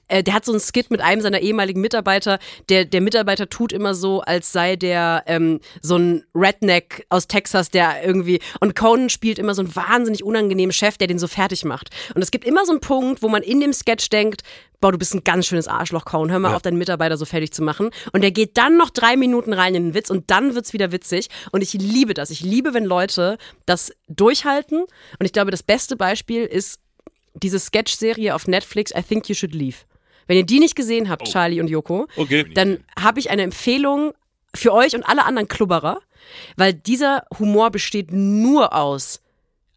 Äh, 0.09 0.23
Der 0.23 0.33
hat 0.33 0.45
so 0.45 0.51
einen 0.51 0.61
Skit 0.61 0.91
mit 0.91 1.01
einem 1.01 1.21
seiner 1.21 1.39
ehemaligen 1.39 1.81
Mitarbeiter. 1.81 2.39
Der, 2.67 2.85
der 2.85 3.01
Mitarbeiter 3.01 3.49
tut 3.49 3.71
immer 3.71 3.95
so, 3.95 4.21
als 4.21 4.51
sei 4.51 4.75
der 4.75 5.23
ähm, 5.27 5.59
so 5.81 5.97
ein 5.97 6.23
Redneck 6.35 7.05
aus 7.09 7.27
Texas, 7.27 7.69
der 7.69 8.03
irgendwie. 8.03 8.39
Und 8.59 8.75
Conan 8.75 9.09
spielt 9.09 9.39
immer 9.39 9.55
so 9.55 9.61
einen 9.61 9.75
wahnsinnig 9.75 10.23
unangenehmen 10.23 10.73
Chef, 10.73 10.97
der 10.97 11.07
den 11.07 11.19
so 11.19 11.27
fertig 11.27 11.63
macht. 11.65 11.89
Und 12.13 12.21
es 12.21 12.31
gibt 12.31 12.45
immer 12.45 12.65
so 12.65 12.71
einen 12.71 12.81
Punkt, 12.81 13.21
wo 13.21 13.29
man 13.29 13.43
in 13.43 13.61
dem 13.61 13.73
Sketch 13.73 14.09
denkt, 14.09 14.43
boah, 14.81 14.91
du 14.91 14.97
bist 14.97 15.13
ein 15.13 15.23
ganz 15.23 15.45
schönes 15.45 15.67
Arschloch, 15.67 16.05
Conan, 16.05 16.31
hör 16.31 16.39
mal 16.39 16.55
auf, 16.55 16.61
deinen 16.61 16.77
Mitarbeiter 16.77 17.17
so 17.17 17.25
fertig 17.25 17.51
zu 17.51 17.61
machen. 17.61 17.89
Und 18.13 18.21
der 18.21 18.31
geht 18.31 18.57
dann 18.57 18.77
noch 18.77 18.89
drei 18.89 19.17
Minuten 19.17 19.53
rein 19.53 19.75
in 19.75 19.87
den 19.87 19.93
Witz 19.93 20.09
und 20.09 20.31
dann 20.31 20.55
wird's 20.55 20.73
wieder 20.73 20.91
witzig. 20.91 21.29
Und 21.51 21.61
ich 21.61 21.73
liebe 21.73 22.13
das. 22.13 22.29
Ich 22.29 22.41
liebe, 22.41 22.73
wenn 22.73 22.85
Leute 22.85 23.37
das 23.65 23.91
durchhalten. 24.07 24.81
Und 24.83 25.25
ich 25.25 25.33
glaube, 25.33 25.51
das 25.51 25.63
beste 25.63 25.95
Beispiel 25.95 26.45
ist 26.45 26.79
diese 27.33 27.59
Sketch-Serie 27.59 28.35
auf 28.35 28.47
Netflix, 28.47 28.91
I 28.91 29.03
Think 29.03 29.29
You 29.29 29.35
Should 29.35 29.53
Leave. 29.53 29.77
Wenn 30.29 30.37
ihr 30.37 30.45
die 30.45 30.59
nicht 30.59 30.75
gesehen 30.75 31.09
habt, 31.09 31.27
Charlie 31.27 31.59
und 31.59 31.67
Joko, 31.69 32.07
Okay. 32.15 32.45
dann 32.53 32.83
habe 32.97 33.19
ich 33.19 33.31
eine 33.31 33.41
Empfehlung 33.41 34.13
für 34.55 34.71
euch 34.73 34.95
und 34.95 35.03
alle 35.03 35.25
anderen 35.25 35.47
Klubberer, 35.47 35.99
weil 36.55 36.73
dieser 36.73 37.25
Humor 37.39 37.71
besteht 37.71 38.13
nur 38.13 38.73
aus 38.75 39.21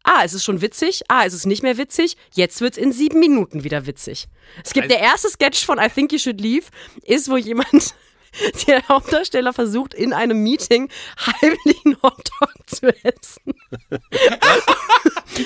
Ah, 0.05 0.21
es 0.25 0.33
ist 0.33 0.43
schon 0.43 0.59
witzig. 0.61 1.01
Ah, 1.07 1.23
es 1.25 1.33
ist 1.33 1.45
nicht 1.45 1.63
mehr 1.63 1.77
witzig. 1.77 2.17
Jetzt 2.33 2.59
wird's 2.59 2.77
in 2.77 2.91
sieben 2.91 3.21
Minuten 3.21 3.63
wieder 3.63 3.85
witzig. 3.87 4.27
Es 4.61 4.73
gibt 4.73 4.91
der 4.91 4.99
erste 4.99 5.29
Sketch 5.29 5.65
von 5.65 5.79
I 5.79 5.87
Think 5.87 6.11
You 6.11 6.19
Should 6.19 6.41
Leave, 6.41 6.65
ist, 7.03 7.29
wo 7.29 7.37
jemand, 7.37 7.95
der 8.67 8.87
Hauptdarsteller 8.87 9.53
versucht, 9.53 9.93
in 9.93 10.13
einem 10.13 10.41
Meeting 10.43 10.89
heimlich 11.41 11.81
einen 11.85 11.97
Hotdog 12.01 12.53
zu 12.67 12.87
essen. 13.03 13.53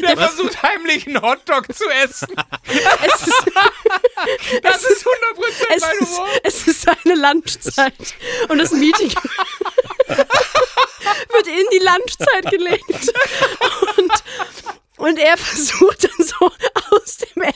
Der 0.01 0.17
versucht 0.17 0.61
heimlich 0.63 1.07
einen 1.07 1.21
Hotdog 1.21 1.73
zu 1.73 1.85
essen. 2.03 2.27
Es 2.65 3.21
ist, 3.27 3.43
Das 4.63 4.83
ist 4.83 5.05
100% 5.05 5.75
es 5.75 5.81
mein 5.81 5.97
ist, 5.99 6.09
Humor. 6.17 6.27
es 6.43 6.67
ist 6.67 6.81
seine 6.81 7.15
Lunchzeit. 7.19 7.93
Und 8.49 8.57
das 8.59 8.71
Meeting 8.71 9.13
wird 10.07 11.47
in 11.47 11.65
die 11.73 11.79
Lunchzeit 11.79 12.49
gelegt. 12.51 13.13
Und, 13.97 14.11
und 14.97 15.17
er 15.19 15.37
versucht 15.37 16.03
dann 16.03 16.25
so 16.25 16.51
aus 16.91 17.17
dem 17.17 17.41
Ärmel 17.43 17.53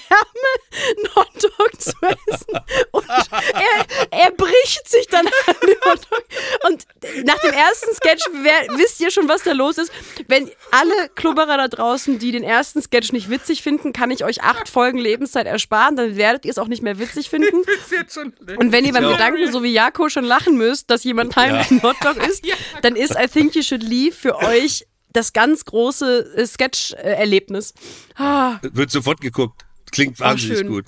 einen 0.72 1.16
Hotdog 1.16 1.82
zu 1.82 1.92
essen. 2.02 2.60
Und 2.92 3.08
er, 3.10 4.10
er 4.12 4.32
bricht 4.32 4.88
sich 4.90 5.08
dann 5.08 5.26
an 5.26 5.56
den 5.62 5.78
Hotdog. 5.86 6.24
Und 6.68 6.86
nach 7.26 7.40
dem 7.40 7.54
ersten 7.54 7.94
Sketch 7.96 8.24
wer, 8.42 8.78
wisst 8.78 9.00
ihr 9.00 9.12
schon, 9.12 9.28
was 9.28 9.44
da 9.44 9.52
los 9.54 9.78
ist. 9.78 9.92
Wenn 10.28 10.50
alle 10.72 11.10
Klubberer 11.16 11.58
da 11.58 11.68
draußen, 11.68 12.20
die 12.20 12.32
den 12.32 12.44
ersten 12.44 12.82
Sketch 12.82 13.12
nicht 13.12 13.30
witzig 13.30 13.62
finden, 13.64 13.94
kann 13.94 14.12
ich 14.12 14.24
euch 14.24 14.44
acht 14.44 14.70
Folgen 14.70 14.98
Lebenszeit 14.98 15.48
ersparen. 15.48 15.96
Dann 15.96 16.16
werdet 16.16 16.46
ihr 16.46 16.52
es 16.52 16.58
auch 16.58 16.68
nicht 16.68 16.84
mehr 16.84 17.00
witzig 17.00 17.30
finden. 17.30 17.62
Ist 17.68 17.92
jetzt 17.92 18.14
schon. 18.14 18.34
Und 18.58 18.72
wenn 18.72 18.86
ihr 18.86 18.94
beim 18.94 19.04
Ja. 19.04 19.12
Gedanken, 19.12 19.52
so 19.52 19.64
wie 19.64 19.74
Jako, 19.74 20.10
schon 20.10 20.26
lachen 20.26 20.58
müsst, 20.58 20.90
dass 20.90 21.04
jemand 21.04 21.36
heimlich 21.36 21.72
einen 21.72 21.84
Hotdog 21.84 22.18
isst, 22.18 22.46
dann 22.82 22.96
ist 22.96 23.16
I 23.20 23.28
Think 23.28 23.56
You 23.56 23.64
Should 23.64 23.84
Leave 23.84 24.16
für 24.16 24.38
euch 24.38 24.86
das 25.14 25.34
ganz 25.34 25.66
große 25.66 26.36
äh, 26.38 26.46
Sketch-Erlebnis. 26.46 27.74
Ah, 28.16 28.58
Wird 28.62 28.92
sofort 28.92 29.22
geguckt. 29.22 29.66
Klingt 29.92 30.20
wahnsinnig 30.20 30.60
schön. 30.60 30.68
gut. 30.68 30.86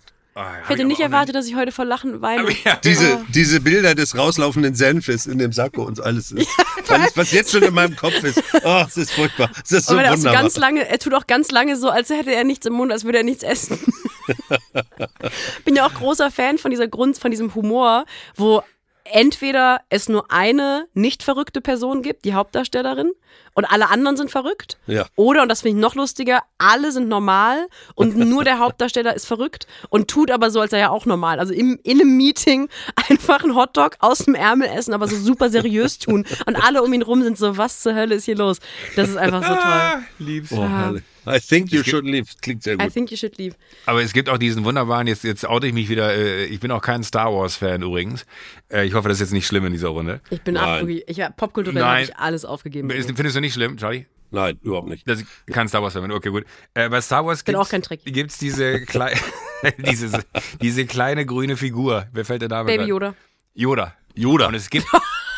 ich 0.63 0.69
hätte 0.69 0.85
nicht 0.85 1.01
erwartet, 1.01 1.35
dass 1.35 1.45
ich 1.45 1.55
heute 1.55 1.71
vor 1.71 1.85
Lachen 1.85 2.21
weine. 2.21 2.49
Ja, 2.63 2.77
Diese, 2.83 3.23
diese 3.29 3.59
Bilder 3.61 3.93
des 3.95 4.17
rauslaufenden 4.17 4.73
Senfes 4.75 5.25
in 5.25 5.37
dem 5.37 5.51
Sakko 5.51 5.83
und 5.83 5.99
alles 5.99 6.31
ist. 6.31 6.47
was, 6.87 7.15
was 7.17 7.31
jetzt 7.31 7.51
schon 7.51 7.63
in 7.63 7.73
meinem 7.73 7.95
Kopf 7.95 8.23
ist. 8.23 8.41
Oh, 8.63 8.83
es 8.87 8.97
ist 8.97 9.11
furchtbar. 9.11 9.51
Es 9.63 9.71
ist 9.71 9.87
so 9.87 9.93
Aber 9.93 10.03
er, 10.03 10.11
auch 10.11 10.15
so 10.15 10.23
wunderbar. 10.23 10.41
ganz 10.41 10.57
lange, 10.57 10.87
er 10.87 10.99
tut 10.99 11.13
auch 11.13 11.27
ganz 11.27 11.51
lange 11.51 11.75
so, 11.75 11.89
als 11.89 12.09
hätte 12.09 12.33
er 12.33 12.43
nichts 12.45 12.65
im 12.65 12.73
Mund, 12.73 12.91
als 12.91 13.03
würde 13.03 13.19
er 13.19 13.23
nichts 13.23 13.43
essen. 13.43 13.77
Bin 15.65 15.75
ja 15.75 15.85
auch 15.85 15.93
großer 15.93 16.31
Fan 16.31 16.57
von 16.57 16.71
dieser 16.71 16.87
Grund, 16.87 17.17
von 17.17 17.29
diesem 17.31 17.53
Humor, 17.55 18.05
wo 18.35 18.63
entweder 19.03 19.81
es 19.89 20.09
nur 20.09 20.31
eine 20.31 20.87
nicht 20.93 21.23
verrückte 21.23 21.61
Person 21.61 22.01
gibt, 22.01 22.25
die 22.25 22.33
Hauptdarstellerin, 22.33 23.11
und 23.55 23.65
alle 23.65 23.89
anderen 23.89 24.17
sind 24.17 24.31
verrückt. 24.31 24.77
Ja. 24.87 25.05
Oder, 25.15 25.43
und 25.43 25.49
das 25.49 25.61
finde 25.61 25.77
ich 25.77 25.81
noch 25.81 25.95
lustiger, 25.95 26.41
alle 26.57 26.91
sind 26.91 27.07
normal 27.07 27.67
und 27.95 28.17
nur 28.17 28.43
der 28.43 28.59
Hauptdarsteller 28.59 29.15
ist 29.15 29.25
verrückt 29.25 29.67
und 29.89 30.07
tut 30.07 30.31
aber 30.31 30.49
so, 30.49 30.59
als 30.59 30.71
sei 30.71 30.79
er 30.79 30.91
auch 30.91 31.05
normal. 31.05 31.39
Also 31.39 31.53
im, 31.53 31.79
in 31.83 32.01
einem 32.01 32.17
Meeting 32.17 32.69
einfach 33.09 33.43
einen 33.43 33.55
Hotdog 33.55 33.97
aus 33.99 34.19
dem 34.19 34.35
Ärmel 34.35 34.67
essen, 34.69 34.93
aber 34.93 35.07
so 35.07 35.15
super 35.15 35.49
seriös 35.49 35.99
tun. 35.99 36.25
Und 36.45 36.55
alle 36.55 36.81
um 36.81 36.91
ihn 36.93 37.03
rum 37.03 37.21
sind 37.23 37.37
so, 37.37 37.57
was 37.57 37.81
zur 37.81 37.93
Hölle 37.93 38.15
ist 38.15 38.25
hier 38.25 38.37
los? 38.37 38.57
Das 38.95 39.09
ist 39.09 39.17
einfach 39.17 39.43
so 39.43 39.53
toll. 39.53 39.57
Ah, 39.61 40.01
lieb's. 40.19 40.51
Oh, 40.51 40.63
herrlich. 40.63 41.03
I 41.27 41.39
think 41.39 41.71
you 41.71 41.83
should 41.83 42.05
leave. 42.05 42.25
Klingt 42.41 42.63
sehr 42.63 42.75
I 42.75 42.77
gut. 42.77 42.93
think 42.93 43.11
you 43.11 43.17
should 43.17 43.37
leave. 43.37 43.55
Aber 43.85 44.01
es 44.01 44.13
gibt 44.13 44.29
auch 44.29 44.37
diesen 44.37 44.65
wunderbaren, 44.65 45.07
jetzt, 45.07 45.23
jetzt 45.23 45.45
oute 45.45 45.67
ich 45.67 45.73
mich 45.73 45.89
wieder, 45.89 46.13
äh, 46.13 46.45
ich 46.45 46.59
bin 46.59 46.71
auch 46.71 46.81
kein 46.81 47.03
Star 47.03 47.33
Wars-Fan 47.33 47.81
übrigens. 47.81 48.25
Äh, 48.69 48.85
ich 48.85 48.93
hoffe, 48.93 49.07
das 49.07 49.17
ist 49.17 49.21
jetzt 49.21 49.33
nicht 49.33 49.47
schlimm 49.47 49.65
in 49.65 49.71
dieser 49.71 49.89
Runde. 49.89 50.21
Ich 50.29 50.41
bin 50.41 50.57
abgegeben. 50.57 51.03
Ich, 51.07 51.21
popkulturell 51.37 51.83
habe 51.83 52.01
ich 52.03 52.15
alles 52.15 52.45
aufgegeben. 52.45 52.89
Ist, 52.89 53.11
findest 53.15 53.35
du 53.35 53.41
nicht 53.41 53.53
schlimm, 53.53 53.77
Charlie? 53.77 54.05
Nein, 54.31 54.59
überhaupt 54.63 54.89
nicht. 54.89 55.07
Ich 55.07 55.25
kein 55.53 55.67
Star 55.67 55.83
Wars-Fan. 55.83 56.11
Okay, 56.11 56.29
gut. 56.29 56.45
Äh, 56.73 56.89
bei 56.89 56.99
Star 57.01 57.25
Wars 57.25 57.43
Bin 57.43 57.53
gibt's, 57.53 57.67
auch 57.67 57.71
kein 57.71 57.83
Trekkie. 57.83 58.11
gibt's 58.11 58.39
diese, 58.39 58.81
klei 58.81 59.15
dieses, 59.77 60.13
diese 60.59 60.85
kleine 60.87 61.25
grüne 61.25 61.55
Figur. 61.55 62.07
Wer 62.11 62.25
fällt 62.25 62.41
der 62.41 62.49
Name? 62.49 62.65
Baby? 62.65 62.85
Yoda. 62.85 63.13
Yoda. 63.53 63.95
Yoda. 64.15 64.47
Und 64.47 64.55
es 64.55 64.69
gibt, 64.71 64.87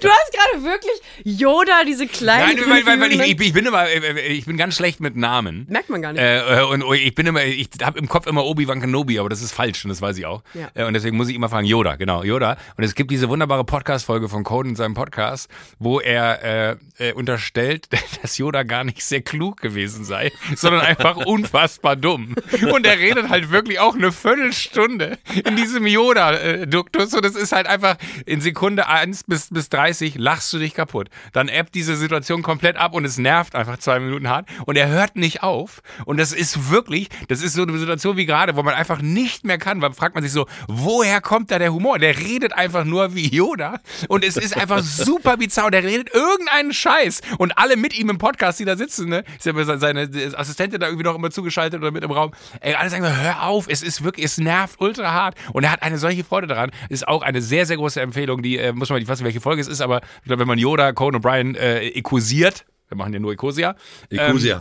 Du 0.00 0.08
hast 0.08 0.32
gerade 0.32 0.64
wirklich 0.64 1.00
Yoda, 1.24 1.84
diese 1.86 2.06
kleinen. 2.06 2.56
Nein, 2.56 2.70
weil, 2.70 2.86
weil, 2.86 3.00
weil 3.00 3.12
ich, 3.12 3.20
ich, 3.20 3.40
ich 3.40 3.52
bin 3.52 3.66
immer, 3.66 3.88
äh, 3.88 4.20
ich 4.28 4.46
bin 4.46 4.56
ganz 4.56 4.76
schlecht 4.76 5.00
mit 5.00 5.16
Namen. 5.16 5.66
Merkt 5.68 5.88
man 5.90 6.02
gar 6.02 6.12
nicht. 6.12 6.20
Äh, 6.20 6.60
äh, 6.60 6.64
und 6.64 6.84
ich 6.94 7.14
bin 7.14 7.26
immer, 7.26 7.44
ich 7.44 7.68
habe 7.82 7.98
im 7.98 8.08
Kopf 8.08 8.26
immer 8.26 8.44
Obi-Wan 8.44 8.80
Kenobi, 8.80 9.18
aber 9.18 9.28
das 9.28 9.42
ist 9.42 9.52
falsch 9.52 9.84
und 9.84 9.90
das 9.90 10.02
weiß 10.02 10.18
ich 10.18 10.26
auch. 10.26 10.42
Ja. 10.54 10.68
Äh, 10.74 10.84
und 10.84 10.94
deswegen 10.94 11.16
muss 11.16 11.28
ich 11.28 11.36
immer 11.36 11.48
fragen, 11.48 11.66
Yoda, 11.66 11.96
genau, 11.96 12.22
Yoda. 12.22 12.56
Und 12.76 12.84
es 12.84 12.94
gibt 12.94 13.10
diese 13.10 13.28
wunderbare 13.28 13.64
Podcast-Folge 13.64 14.28
von 14.28 14.44
Coden 14.44 14.70
in 14.70 14.76
seinem 14.76 14.94
Podcast, 14.94 15.48
wo 15.78 16.00
er 16.00 16.42
äh, 16.42 16.76
äh, 16.98 17.12
unterstellt, 17.12 17.88
dass 18.22 18.38
Yoda 18.38 18.62
gar 18.62 18.84
nicht 18.84 19.02
sehr 19.04 19.22
klug 19.22 19.60
gewesen 19.60 20.04
sei, 20.04 20.32
sondern 20.56 20.82
einfach 20.82 21.16
unfassbar 21.26 21.96
dumm. 21.96 22.34
Und 22.72 22.86
er 22.86 22.98
redet 22.98 23.28
halt 23.28 23.50
wirklich 23.50 23.78
auch 23.78 23.94
eine 23.94 24.12
Viertelstunde 24.12 25.18
in 25.44 25.56
diesem 25.56 25.86
Yoda-Duktus 25.86 27.14
und 27.14 27.24
es 27.24 27.36
ist 27.36 27.52
halt 27.52 27.66
einfach 27.66 27.96
in 28.26 28.40
Sekunde 28.40 28.87
1 28.88 29.24
bis, 29.24 29.48
bis 29.50 29.68
30 29.68 30.16
lachst 30.16 30.52
du 30.52 30.58
dich 30.58 30.74
kaputt. 30.74 31.08
Dann 31.32 31.48
ebbt 31.48 31.74
diese 31.74 31.96
Situation 31.96 32.42
komplett 32.42 32.76
ab 32.76 32.94
und 32.94 33.04
es 33.04 33.18
nervt 33.18 33.54
einfach 33.54 33.78
zwei 33.78 34.00
Minuten 34.00 34.28
hart. 34.28 34.48
Und 34.66 34.76
er 34.76 34.88
hört 34.88 35.16
nicht 35.16 35.42
auf. 35.42 35.82
Und 36.04 36.18
das 36.18 36.32
ist 36.32 36.70
wirklich, 36.70 37.08
das 37.28 37.42
ist 37.42 37.54
so 37.54 37.62
eine 37.62 37.76
Situation 37.78 38.16
wie 38.16 38.26
gerade, 38.26 38.56
wo 38.56 38.62
man 38.62 38.74
einfach 38.74 39.00
nicht 39.00 39.44
mehr 39.44 39.58
kann, 39.58 39.80
weil 39.82 39.92
fragt 39.92 40.14
man 40.14 40.22
sich 40.22 40.32
so, 40.32 40.46
woher 40.66 41.20
kommt 41.20 41.50
da 41.50 41.58
der 41.58 41.72
Humor? 41.72 41.98
Der 41.98 42.18
redet 42.18 42.52
einfach 42.52 42.84
nur 42.84 43.14
wie 43.14 43.28
Yoda. 43.28 43.80
Und 44.08 44.24
es 44.24 44.36
ist 44.36 44.56
einfach 44.56 44.82
super 44.82 45.36
bizarr. 45.36 45.66
Und 45.66 45.72
der 45.72 45.84
redet 45.84 46.12
irgendeinen 46.12 46.72
Scheiß. 46.72 47.20
Und 47.38 47.58
alle 47.58 47.76
mit 47.76 47.96
ihm 47.98 48.10
im 48.10 48.18
Podcast, 48.18 48.60
die 48.60 48.64
da 48.64 48.76
sitzen, 48.76 49.08
ne, 49.08 49.24
ist 49.36 49.46
ja 49.46 49.78
seine 49.78 50.08
Assistentin 50.36 50.80
da 50.80 50.86
irgendwie 50.86 51.04
noch 51.04 51.14
immer 51.14 51.30
zugeschaltet 51.30 51.80
oder 51.80 51.90
mit 51.90 52.04
im 52.04 52.10
Raum, 52.10 52.32
ey, 52.60 52.74
alle 52.74 52.90
sagen 52.90 53.04
hör 53.08 53.42
auf, 53.42 53.66
es 53.68 53.82
ist 53.82 54.04
wirklich, 54.04 54.26
es 54.26 54.38
nervt 54.38 54.80
ultra 54.80 55.12
hart. 55.12 55.36
Und 55.52 55.64
er 55.64 55.72
hat 55.72 55.82
eine 55.82 55.98
solche 55.98 56.24
Freude 56.24 56.46
daran, 56.46 56.70
ist 56.88 57.06
auch 57.06 57.22
eine 57.22 57.42
sehr, 57.42 57.66
sehr 57.66 57.76
große 57.76 58.00
Empfehlung, 58.00 58.42
die, 58.42 58.58
äh, 58.58 58.72
muss 58.78 58.88
man 58.90 58.98
nicht 58.98 59.08
wissen, 59.08 59.24
welche 59.24 59.40
Folge 59.40 59.60
es 59.60 59.68
ist, 59.68 59.80
aber 59.80 60.00
ich 60.20 60.24
glaube, 60.24 60.40
wenn 60.40 60.48
man 60.48 60.58
Yoda, 60.58 60.92
Conan 60.92 61.20
O'Brien 61.20 61.56
äh, 61.56 61.86
ekosiert, 61.88 62.64
wir 62.88 62.96
machen 62.96 63.12
ja 63.12 63.18
nur 63.18 63.32
Ecosia. 63.32 63.76
Ecosia. 64.10 64.60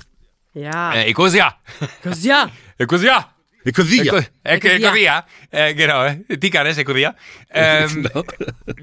ja. 0.53 0.93
Äh, 0.93 1.09
Ecosia. 1.09 1.55
Ecosia. 2.03 2.49
Ecosia. 2.77 3.25
Eco- 3.65 3.81
Eco- 4.43 4.67
Ecosia. 4.67 5.25
Äh, 5.51 5.73
genau. 5.73 6.09
Ticanes 6.39 6.77
Ecosia. 6.77 7.15
Ähm, 7.49 8.03
Genau. 8.13 8.23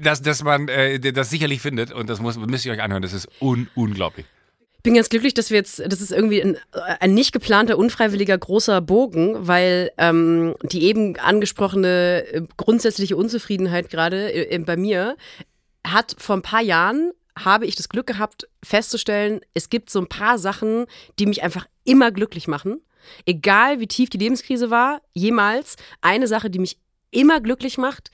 dass, 0.01 0.21
dass 0.21 0.43
man 0.43 0.67
äh, 0.67 0.99
das 0.99 1.29
sicherlich 1.29 1.61
findet 1.61 1.91
und 1.91 2.09
das 2.09 2.19
muss, 2.19 2.37
müsst 2.37 2.65
ihr 2.65 2.71
euch 2.73 2.81
anhören. 2.81 3.01
Das 3.01 3.13
ist 3.13 3.27
un 3.41 3.67
unglaublich. 3.75 4.25
Bin 4.85 4.93
ganz 4.93 5.09
glücklich, 5.09 5.33
dass 5.33 5.49
wir 5.49 5.57
jetzt, 5.57 5.79
das 5.79 5.99
ist 5.99 6.11
irgendwie 6.11 6.41
ein, 6.41 6.57
ein 6.99 7.13
nicht 7.15 7.31
geplanter, 7.31 7.77
unfreiwilliger 7.77 8.37
großer 8.37 8.81
Bogen, 8.81 9.47
weil 9.47 9.91
ähm, 9.97 10.55
die 10.61 10.83
eben 10.83 11.17
angesprochene 11.17 12.23
äh, 12.27 12.41
grundsätzliche 12.55 13.17
Unzufriedenheit 13.17 13.89
gerade 13.89 14.31
äh, 14.31 14.57
bei 14.59 14.77
mir 14.77 15.17
hat 15.85 16.15
vor 16.19 16.37
ein 16.37 16.43
paar 16.43 16.61
Jahren 16.61 17.11
habe 17.37 17.65
ich 17.65 17.75
das 17.75 17.89
Glück 17.89 18.05
gehabt, 18.05 18.47
festzustellen, 18.63 19.41
es 19.55 19.69
gibt 19.69 19.89
so 19.89 19.99
ein 19.99 20.07
paar 20.07 20.37
Sachen, 20.37 20.85
die 21.19 21.25
mich 21.25 21.43
einfach 21.43 21.67
immer 21.83 22.11
glücklich 22.11 22.47
machen. 22.47 22.79
Egal 23.25 23.79
wie 23.79 23.87
tief 23.87 24.11
die 24.11 24.19
Lebenskrise 24.19 24.69
war, 24.69 25.01
jemals 25.13 25.77
eine 26.01 26.27
Sache, 26.27 26.51
die 26.51 26.59
mich 26.59 26.77
immer 27.09 27.41
glücklich 27.41 27.79
macht, 27.79 28.11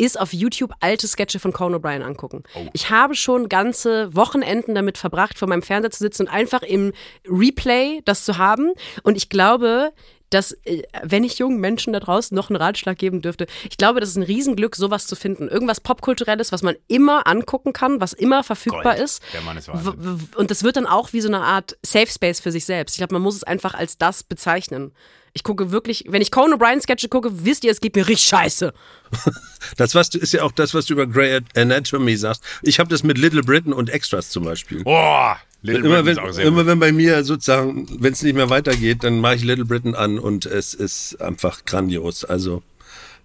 ist 0.00 0.18
auf 0.18 0.32
YouTube 0.32 0.72
alte 0.80 1.06
Sketche 1.06 1.38
von 1.38 1.52
Conan 1.52 1.80
O'Brien 1.80 2.02
angucken. 2.02 2.42
Ich 2.72 2.90
habe 2.90 3.14
schon 3.14 3.48
ganze 3.48 4.14
Wochenenden 4.14 4.74
damit 4.74 4.96
verbracht, 4.96 5.38
vor 5.38 5.48
meinem 5.48 5.62
Fernseher 5.62 5.90
zu 5.90 5.98
sitzen 5.98 6.22
und 6.22 6.28
einfach 6.28 6.62
im 6.62 6.92
Replay 7.28 8.00
das 8.06 8.24
zu 8.24 8.38
haben. 8.38 8.72
Und 9.02 9.16
ich 9.16 9.28
glaube, 9.28 9.92
dass, 10.30 10.52
äh, 10.64 10.82
wenn 11.02 11.24
ich 11.24 11.38
jungen 11.38 11.58
Menschen 11.58 11.92
da 11.92 12.00
draußen 12.00 12.34
noch 12.34 12.48
einen 12.48 12.56
Ratschlag 12.56 12.96
geben 12.96 13.20
dürfte, 13.20 13.46
ich 13.68 13.76
glaube, 13.76 14.00
das 14.00 14.10
ist 14.10 14.16
ein 14.16 14.22
Riesenglück, 14.22 14.76
sowas 14.76 15.06
zu 15.06 15.16
finden. 15.16 15.48
Irgendwas 15.48 15.80
Popkulturelles, 15.80 16.52
was 16.52 16.62
man 16.62 16.76
immer 16.88 17.26
angucken 17.26 17.72
kann, 17.72 18.00
was 18.00 18.12
immer 18.12 18.42
verfügbar 18.42 18.94
Gold. 18.94 19.00
ist. 19.00 19.22
Der 19.34 19.42
Mann 19.42 19.56
ist 19.56 19.68
Wahnsinn. 19.68 20.28
Und 20.36 20.50
das 20.50 20.62
wird 20.62 20.76
dann 20.76 20.86
auch 20.86 21.12
wie 21.12 21.20
so 21.20 21.28
eine 21.28 21.42
Art 21.42 21.76
Safe 21.84 22.06
Space 22.06 22.40
für 22.40 22.52
sich 22.52 22.64
selbst. 22.64 22.94
Ich 22.94 22.98
glaube, 22.98 23.14
man 23.14 23.22
muss 23.22 23.36
es 23.36 23.44
einfach 23.44 23.74
als 23.74 23.98
das 23.98 24.22
bezeichnen. 24.22 24.92
Ich 25.32 25.44
gucke 25.44 25.70
wirklich, 25.70 26.04
wenn 26.08 26.22
ich 26.22 26.30
Conan 26.30 26.58
O'Brien 26.58 26.80
Sketche 26.80 27.08
gucke, 27.08 27.44
wisst 27.44 27.64
ihr, 27.64 27.70
es 27.70 27.80
geht 27.80 27.94
mir 27.94 28.06
richtig 28.08 28.28
scheiße. 28.28 28.72
Das 29.76 29.94
was 29.94 30.08
du, 30.08 30.18
ist 30.18 30.32
ja 30.32 30.42
auch 30.42 30.52
das, 30.52 30.72
was 30.72 30.86
du 30.86 30.94
über 30.94 31.06
Grey 31.06 31.40
Anatomy 31.54 32.16
sagst. 32.16 32.42
Ich 32.62 32.80
habe 32.80 32.88
das 32.88 33.02
mit 33.02 33.18
Little 33.18 33.42
Britain 33.42 33.74
und 33.74 33.90
Extras 33.90 34.30
zum 34.30 34.44
Beispiel. 34.44 34.82
Boah. 34.84 35.38
Little 35.62 35.84
immer 35.84 36.02
Britain 36.02 36.06
wenn, 36.06 36.12
ist 36.12 36.30
auch 36.30 36.32
sehr 36.32 36.44
immer 36.46 36.58
gut. 36.58 36.66
wenn 36.66 36.78
bei 36.80 36.92
mir 36.92 37.22
sozusagen, 37.24 37.86
wenn 38.00 38.14
es 38.14 38.22
nicht 38.22 38.34
mehr 38.34 38.48
weitergeht, 38.48 39.04
dann 39.04 39.20
mache 39.20 39.34
ich 39.36 39.44
Little 39.44 39.66
Britain 39.66 39.94
an 39.94 40.18
und 40.18 40.46
es 40.46 40.72
ist 40.72 41.20
einfach 41.20 41.66
grandios. 41.66 42.24
Also 42.24 42.62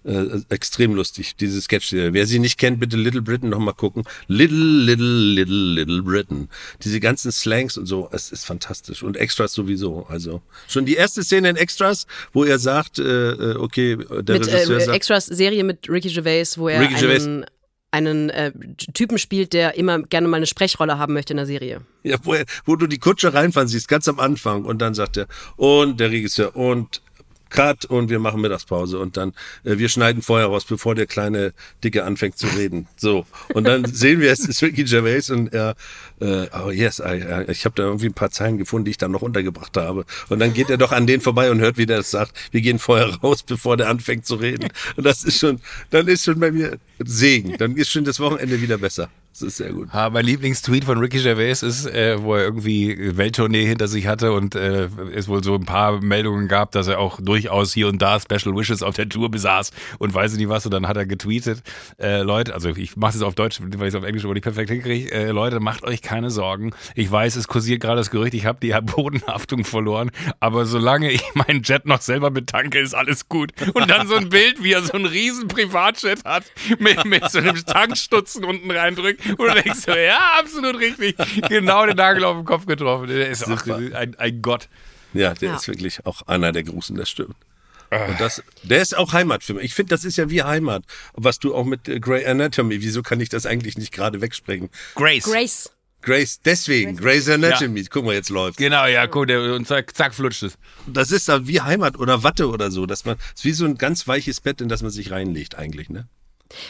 äh, 0.06 0.40
extrem 0.50 0.94
lustig, 0.94 1.36
diese 1.36 1.60
Sketch-Serie. 1.60 2.12
Wer 2.12 2.26
sie 2.26 2.38
nicht 2.38 2.58
kennt, 2.58 2.78
bitte 2.78 2.96
Little 2.96 3.22
Britain 3.22 3.50
noch 3.50 3.58
mal 3.58 3.72
gucken. 3.72 4.04
Little, 4.28 4.56
little, 4.56 5.34
little, 5.34 5.74
little 5.74 6.02
Britain. 6.02 6.48
Diese 6.84 7.00
ganzen 7.00 7.32
Slangs 7.32 7.76
und 7.76 7.86
so, 7.86 8.08
es 8.12 8.30
ist 8.30 8.44
fantastisch. 8.44 9.02
Und 9.02 9.16
Extras 9.16 9.52
sowieso. 9.52 10.06
Also 10.08 10.42
schon 10.68 10.86
die 10.86 10.94
erste 10.94 11.24
Szene 11.24 11.50
in 11.50 11.56
Extras, 11.56 12.06
wo 12.32 12.44
er 12.44 12.58
sagt, 12.58 12.98
äh, 12.98 13.30
äh, 13.30 13.56
okay, 13.56 13.96
der 13.96 14.38
mit 14.38 14.46
Regisseur 14.46 14.76
äh, 14.76 14.80
sagt, 14.80 14.96
Extras 14.96 15.26
Serie 15.26 15.64
mit 15.64 15.88
Ricky 15.88 16.08
Gervais, 16.08 16.56
wo 16.56 16.68
er 16.68 16.80
Ricky 16.80 16.94
Gervais. 16.94 17.24
einen, 17.24 17.46
einen 17.90 18.30
äh, 18.30 18.52
Typen 18.94 19.18
spielt, 19.18 19.52
der 19.52 19.76
immer 19.76 20.02
gerne 20.02 20.28
mal 20.28 20.36
eine 20.36 20.46
Sprechrolle 20.46 20.98
haben 20.98 21.14
möchte 21.14 21.32
in 21.32 21.38
der 21.38 21.46
Serie. 21.46 21.80
Ja, 22.04 22.16
wo, 22.22 22.34
er, 22.34 22.44
wo 22.64 22.76
du 22.76 22.86
die 22.86 22.98
Kutsche 22.98 23.34
reinfahren 23.34 23.68
siehst, 23.68 23.88
ganz 23.88 24.06
am 24.06 24.20
Anfang. 24.20 24.64
Und 24.64 24.80
dann 24.80 24.94
sagt 24.94 25.16
er, 25.16 25.26
und 25.56 25.98
der 25.98 26.10
Regisseur, 26.10 26.54
und 26.54 27.02
Cut, 27.48 27.84
und 27.84 28.10
wir 28.10 28.18
machen 28.18 28.40
Mittagspause. 28.40 28.98
Und 28.98 29.16
dann, 29.16 29.32
äh, 29.64 29.78
wir 29.78 29.88
schneiden 29.88 30.22
vorher 30.22 30.46
raus, 30.46 30.64
bevor 30.64 30.94
der 30.94 31.06
kleine 31.06 31.52
Dicke 31.82 32.04
anfängt 32.04 32.38
zu 32.38 32.46
reden. 32.46 32.88
So. 32.96 33.26
Und 33.54 33.64
dann 33.64 33.84
sehen 33.92 34.20
wir, 34.20 34.32
es 34.32 34.40
ist 34.40 34.62
Ricky 34.62 34.84
Gervais 34.84 35.30
und 35.30 35.52
er, 35.52 35.74
äh, 36.20 36.46
oh 36.64 36.70
yes, 36.70 37.00
I, 37.00 37.18
I, 37.18 37.50
ich 37.50 37.64
habe 37.64 37.74
da 37.76 37.84
irgendwie 37.84 38.06
ein 38.06 38.14
paar 38.14 38.30
Zeilen 38.30 38.58
gefunden, 38.58 38.86
die 38.86 38.92
ich 38.92 38.98
dann 38.98 39.12
noch 39.12 39.22
untergebracht 39.22 39.76
habe. 39.76 40.04
Und 40.28 40.38
dann 40.38 40.52
geht 40.52 40.70
er 40.70 40.78
doch 40.78 40.92
an 40.92 41.06
den 41.06 41.20
vorbei 41.20 41.50
und 41.50 41.60
hört, 41.60 41.76
wie 41.78 41.86
der 41.86 41.98
das 41.98 42.10
sagt. 42.10 42.32
Wir 42.50 42.60
gehen 42.60 42.78
vorher 42.78 43.14
raus, 43.22 43.42
bevor 43.42 43.76
der 43.76 43.88
anfängt 43.88 44.26
zu 44.26 44.36
reden. 44.36 44.68
Und 44.96 45.04
das 45.04 45.24
ist 45.24 45.38
schon, 45.38 45.60
dann 45.90 46.08
ist 46.08 46.24
schon 46.24 46.40
bei 46.40 46.50
mir 46.50 46.78
Segen. 46.98 47.56
Dann 47.58 47.76
ist 47.76 47.90
schon 47.90 48.04
das 48.04 48.20
Wochenende 48.20 48.60
wieder 48.60 48.78
besser. 48.78 49.08
Das 49.38 49.48
ist 49.48 49.58
sehr 49.58 49.72
gut. 49.72 49.88
Ah, 49.92 50.08
mein 50.08 50.24
Lieblingstweet 50.24 50.84
von 50.84 50.96
Ricky 50.96 51.22
Gervais 51.22 51.62
ist, 51.62 51.84
äh, 51.84 52.22
wo 52.22 52.36
er 52.36 52.44
irgendwie 52.44 53.18
Welttournee 53.18 53.66
hinter 53.66 53.86
sich 53.86 54.06
hatte 54.06 54.32
und 54.32 54.54
äh, 54.54 54.88
es 55.14 55.28
wohl 55.28 55.44
so 55.44 55.56
ein 55.56 55.66
paar 55.66 56.00
Meldungen 56.00 56.48
gab, 56.48 56.70
dass 56.72 56.88
er 56.88 56.98
auch 56.98 57.20
durchaus 57.20 57.74
hier 57.74 57.88
und 57.88 58.00
da 58.00 58.18
Special 58.18 58.56
Wishes 58.56 58.82
auf 58.82 58.94
der 58.94 59.10
Tour 59.10 59.30
besaß 59.30 59.72
und 59.98 60.14
weiß 60.14 60.32
ich 60.32 60.38
nicht 60.38 60.48
was. 60.48 60.64
Und 60.64 60.72
dann 60.72 60.88
hat 60.88 60.96
er 60.96 61.04
getweetet, 61.04 61.62
äh, 61.98 62.22
Leute, 62.22 62.54
also 62.54 62.70
ich 62.70 62.96
mache 62.96 63.14
es 63.14 63.22
auf 63.22 63.34
Deutsch, 63.34 63.60
weil 63.60 63.88
ich 63.88 63.94
es 63.94 63.94
auf 63.94 64.04
Englisch 64.04 64.24
aber 64.24 64.32
nicht 64.32 64.42
perfekt 64.42 64.70
hinkriege. 64.70 65.12
Äh, 65.12 65.32
Leute, 65.32 65.60
macht 65.60 65.84
euch 65.84 66.00
keine 66.00 66.30
Sorgen. 66.30 66.72
Ich 66.94 67.12
weiß, 67.12 67.36
es 67.36 67.46
kursiert 67.46 67.82
gerade 67.82 67.98
das 67.98 68.10
Gerücht, 68.10 68.32
ich 68.32 68.46
habe 68.46 68.58
die 68.62 68.72
Bodenhaftung 68.82 69.64
verloren, 69.64 70.12
aber 70.40 70.64
solange 70.64 71.12
ich 71.12 71.22
meinen 71.34 71.62
Jet 71.62 71.84
noch 71.84 72.00
selber 72.00 72.30
betanke, 72.30 72.78
ist 72.78 72.94
alles 72.94 73.28
gut. 73.28 73.52
Und 73.74 73.90
dann 73.90 74.08
so 74.08 74.14
ein 74.14 74.30
Bild, 74.30 74.62
wie 74.62 74.72
er 74.72 74.82
so 74.82 74.94
einen 74.94 75.04
riesen 75.04 75.46
Privatjet 75.48 76.24
hat, 76.24 76.44
mit, 76.78 77.04
mit 77.04 77.30
so 77.30 77.38
einem 77.38 77.56
Tankstutzen 77.66 78.42
unten 78.42 78.70
reindrückt. 78.70 79.25
Und 79.38 79.38
du 79.38 79.62
denkst 79.62 79.80
so, 79.86 79.92
ja, 79.92 80.38
absolut 80.40 80.78
richtig. 80.78 81.16
Genau 81.48 81.86
den 81.86 81.96
Nagel 81.96 82.24
auf 82.24 82.36
den 82.36 82.44
Kopf 82.44 82.66
getroffen. 82.66 83.08
Der 83.08 83.28
ist 83.28 83.44
auch 83.50 83.66
ein, 83.66 84.14
ein 84.18 84.42
Gott. 84.42 84.68
Ja, 85.14 85.34
der 85.34 85.50
Ja. 85.50 85.56
ist 85.56 85.68
wirklich 85.68 86.04
auch 86.04 86.22
einer 86.26 86.52
der 86.52 86.62
Großen, 86.64 86.96
das 86.96 87.08
stimmt. 87.08 87.36
Ah. 87.90 88.06
Und 88.06 88.20
das, 88.20 88.42
der 88.64 88.82
ist 88.82 88.96
auch 88.96 89.12
Heimat 89.12 89.44
für 89.44 89.54
mich. 89.54 89.64
Ich 89.64 89.74
finde, 89.74 89.90
das 89.90 90.04
ist 90.04 90.16
ja 90.16 90.28
wie 90.28 90.42
Heimat. 90.42 90.84
Was 91.14 91.38
du 91.38 91.54
auch 91.54 91.64
mit 91.64 91.88
äh, 91.88 92.00
Grey 92.00 92.26
Anatomy, 92.26 92.82
wieso 92.82 93.02
kann 93.02 93.20
ich 93.20 93.28
das 93.28 93.46
eigentlich 93.46 93.78
nicht 93.78 93.92
gerade 93.92 94.20
wegsprechen? 94.20 94.70
Grace. 94.96 95.24
Grace. 95.24 95.70
Grace, 96.02 96.40
deswegen, 96.44 96.96
Grey's 96.96 97.28
Anatomy. 97.28 97.84
Guck 97.84 98.04
mal, 98.04 98.14
jetzt 98.14 98.28
läuft. 98.28 98.58
Genau, 98.58 98.86
ja, 98.86 99.06
guck, 99.08 99.26
der, 99.26 99.54
und 99.54 99.66
zack, 99.66 99.96
zack, 99.96 100.14
flutscht 100.14 100.44
es. 100.44 100.56
Das 100.86 101.10
ist 101.10 101.28
da 101.28 101.48
wie 101.48 101.60
Heimat 101.60 101.96
oder 101.98 102.22
Watte 102.22 102.48
oder 102.48 102.70
so, 102.70 102.86
dass 102.86 103.04
man, 103.04 103.16
es 103.34 103.40
ist 103.40 103.44
wie 103.44 103.52
so 103.52 103.64
ein 103.64 103.76
ganz 103.76 104.06
weiches 104.06 104.40
Bett, 104.40 104.60
in 104.60 104.68
das 104.68 104.82
man 104.82 104.92
sich 104.92 105.10
reinlegt 105.10 105.56
eigentlich, 105.56 105.88
ne? 105.90 106.06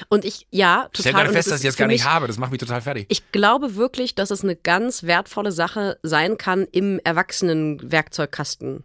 Und 0.09 0.25
ich, 0.25 0.47
ja, 0.51 0.89
Ich 0.93 1.01
stell 1.01 1.13
total. 1.13 1.25
gerade 1.25 1.35
fest, 1.37 1.49
das 1.49 1.55
dass 1.55 1.61
ich 1.63 1.67
das 1.69 1.77
gar 1.77 1.87
nicht 1.87 2.05
mich- 2.05 2.11
habe. 2.13 2.27
Das 2.27 2.39
macht 2.39 2.51
mich 2.51 2.61
total 2.61 2.81
fertig. 2.81 3.07
Ich 3.09 3.31
glaube 3.33 3.77
wirklich, 3.77 4.15
dass 4.15 4.31
es 4.31 4.43
eine 4.43 4.57
ganz 4.57 5.03
wertvolle 5.05 5.53
Sache 5.53 5.99
sein 6.03 6.39
kann 6.39 6.67
im 6.73 7.01
Erwachsenen-Werkzeugkasten. 7.05 8.85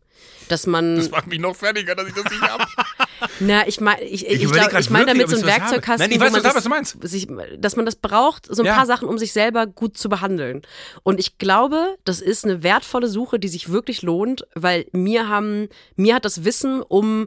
Dass 0.50 0.68
man. 0.68 0.98
Das 0.98 1.10
macht 1.10 1.26
mich 1.28 1.40
noch 1.40 1.56
fertiger, 1.56 1.96
dass 1.96 2.08
ich 2.08 2.14
das 2.14 2.26
nicht 2.26 2.42
habe. 2.42 2.66
Na, 3.40 3.68
ich 3.68 3.82
meine, 3.82 4.04
ich, 4.04 4.28
ich, 4.28 4.44
ich, 4.44 4.52
glaub, 4.52 4.72
ich 4.80 4.90
meine 4.92 5.08
damit 5.08 5.28
so 5.30 5.36
ein. 5.38 5.44
Werkzeugkasten, 5.46 5.98
Nein, 6.10 6.12
ich 6.12 6.20
weiß 6.20 6.34
total, 6.34 6.54
was 6.56 6.64
du 6.64 6.70
meinst. 6.70 6.98
Sich, 7.02 7.28
dass 7.58 7.76
man 7.76 7.86
das 7.88 7.96
braucht, 7.96 8.46
so 8.54 8.62
ein 8.62 8.68
Ja. 8.68 8.76
paar 8.76 8.86
Sachen, 8.86 9.08
um 9.08 9.18
sich 9.18 9.34
selber 9.34 9.66
gut 9.66 9.98
zu 9.98 10.10
behandeln. 10.10 10.62
Und 11.02 11.20
ich 11.20 11.40
glaube, 11.40 11.98
das 12.04 12.22
ist 12.22 12.46
eine 12.46 12.62
wertvolle 12.62 13.08
Suche, 13.08 13.40
die 13.40 13.48
sich 13.48 13.72
wirklich 13.72 14.04
lohnt, 14.04 14.46
weil 14.54 14.86
mir 14.92 15.28
haben, 15.28 15.70
mir 15.96 16.14
hat 16.16 16.26
das 16.26 16.44
Wissen 16.44 16.84
um 16.84 17.26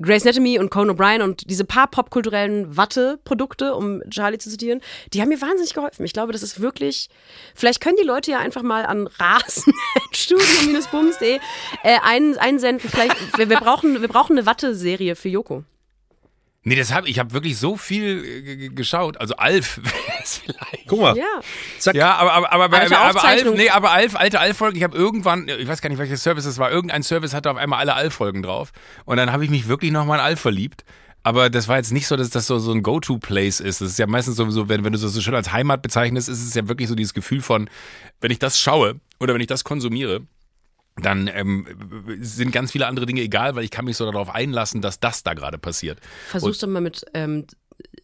Grey's 0.00 0.22
Anatomy 0.22 0.58
und 0.58 0.70
Conan 0.70 0.96
O'Brien 0.96 1.22
und 1.22 1.50
diese 1.50 1.64
paar 1.64 1.88
popkulturellen 1.88 2.76
Watte-Produkte, 2.76 3.74
um 3.74 4.00
Charlie 4.10 4.38
zu 4.38 4.48
zitieren, 4.48 4.80
die 5.12 5.20
haben 5.20 5.28
mir 5.28 5.40
wahnsinnig 5.40 5.74
geholfen. 5.74 6.04
Ich 6.04 6.12
glaube, 6.12 6.30
das 6.32 6.44
ist 6.44 6.60
wirklich, 6.60 7.08
vielleicht 7.54 7.80
können 7.80 7.96
die 8.00 8.06
Leute 8.06 8.30
ja 8.30 8.38
einfach 8.38 8.62
mal 8.62 8.86
an 8.86 9.08
rasen.studio-bums.de 9.08 11.40
äh, 11.82 11.98
ein, 12.04 12.38
einsenden. 12.38 12.88
Vielleicht, 12.88 13.16
wir, 13.36 13.50
wir, 13.50 13.58
brauchen, 13.58 14.00
wir 14.00 14.08
brauchen 14.08 14.38
eine 14.38 14.46
Watte-Serie 14.46 15.16
für 15.16 15.28
Joko. 15.28 15.64
Nee, 16.64 16.74
das 16.74 16.92
hab, 16.92 17.06
ich 17.06 17.18
habe 17.18 17.32
wirklich 17.32 17.56
so 17.56 17.76
viel 17.76 18.24
äh, 18.24 18.68
geschaut. 18.68 19.20
Also 19.20 19.36
Alf 19.36 19.80
vielleicht. 20.24 20.86
Guck 20.86 21.00
mal. 21.00 21.16
Ja. 21.16 21.40
Zack. 21.78 21.94
Ja, 21.94 22.16
aber, 22.16 22.34
aber, 22.34 22.52
aber, 22.52 22.64
aber, 22.64 22.78
Alte 22.78 22.98
aber 22.98 23.24
Alf, 23.24 23.54
nee, 23.54 23.70
aber 23.70 23.90
Alf, 23.92 24.16
alte 24.16 24.40
Alf-Folgen, 24.40 24.76
ich 24.76 24.82
habe 24.82 24.96
irgendwann, 24.96 25.48
ich 25.48 25.68
weiß 25.68 25.80
gar 25.80 25.88
nicht, 25.88 25.98
welches 25.98 26.22
Service 26.22 26.44
es 26.44 26.58
war, 26.58 26.70
irgendein 26.70 27.02
Service 27.02 27.32
hatte 27.32 27.50
auf 27.50 27.56
einmal 27.56 27.78
alle 27.78 27.94
Alf-Folgen 27.94 28.42
drauf. 28.42 28.72
Und 29.04 29.16
dann 29.16 29.32
habe 29.32 29.44
ich 29.44 29.50
mich 29.50 29.68
wirklich 29.68 29.92
nochmal 29.92 30.18
in 30.18 30.24
Alf 30.24 30.40
verliebt. 30.40 30.84
Aber 31.22 31.50
das 31.50 31.68
war 31.68 31.76
jetzt 31.76 31.92
nicht 31.92 32.06
so, 32.06 32.16
dass 32.16 32.30
das 32.30 32.46
so, 32.46 32.58
so 32.58 32.72
ein 32.72 32.82
Go-To-Place 32.82 33.60
ist. 33.60 33.80
Das 33.80 33.90
ist 33.90 33.98
ja 33.98 34.06
meistens 34.06 34.36
sowieso, 34.36 34.68
wenn, 34.68 34.84
wenn 34.84 34.92
du 34.92 34.98
das 34.98 35.12
so 35.12 35.20
schön 35.20 35.34
als 35.34 35.52
Heimat 35.52 35.82
bezeichnest, 35.82 36.28
ist 36.28 36.42
es 36.42 36.54
ja 36.54 36.68
wirklich 36.68 36.88
so 36.88 36.94
dieses 36.94 37.14
Gefühl 37.14 37.42
von, 37.42 37.68
wenn 38.20 38.30
ich 38.30 38.38
das 38.38 38.58
schaue 38.58 39.00
oder 39.20 39.34
wenn 39.34 39.40
ich 39.40 39.46
das 39.46 39.64
konsumiere, 39.64 40.22
dann 41.02 41.30
ähm, 41.32 41.66
sind 42.20 42.52
ganz 42.52 42.72
viele 42.72 42.86
andere 42.86 43.06
Dinge 43.06 43.20
egal, 43.20 43.54
weil 43.54 43.64
ich 43.64 43.70
kann 43.70 43.84
mich 43.84 43.96
so 43.96 44.04
darauf 44.04 44.34
einlassen, 44.34 44.80
dass 44.80 45.00
das 45.00 45.22
da 45.22 45.34
gerade 45.34 45.58
passiert. 45.58 45.98
Versuch's 46.28 46.58
doch 46.58 46.68
mal 46.68 46.80
mit 46.80 47.04
ähm, 47.14 47.46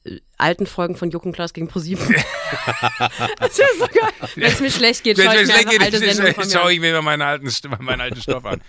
äh, 0.05 0.21
alten 0.37 0.67
Folgen 0.67 0.97
von 0.97 1.15
und 1.15 1.33
Klaas 1.33 1.53
gegen 1.53 1.69
ProSieben. 1.69 2.05
das 3.39 3.59
ist 3.59 3.79
so 3.79 3.87
geil. 3.87 4.31
Wenn 4.35 4.45
es 4.45 4.61
mir 4.61 4.71
schlecht 4.71 5.05
geht, 5.05 5.19
schaue 5.19 5.41
ich 5.41 5.47
mir 5.47 5.55
einfach 5.55 5.81
alte 5.81 5.99
Sendungen 5.99 6.35
von 6.35 6.45
mir 6.45 6.51
schaue 6.51 6.63
an. 6.63 6.73
ich 6.73 6.81
mir 6.81 6.93
mal 6.93 7.03
meinen 7.03 7.23
alten, 7.23 7.51
meinen 7.81 8.01
alten 8.01 8.21
Stoff 8.21 8.45
an. 8.45 8.61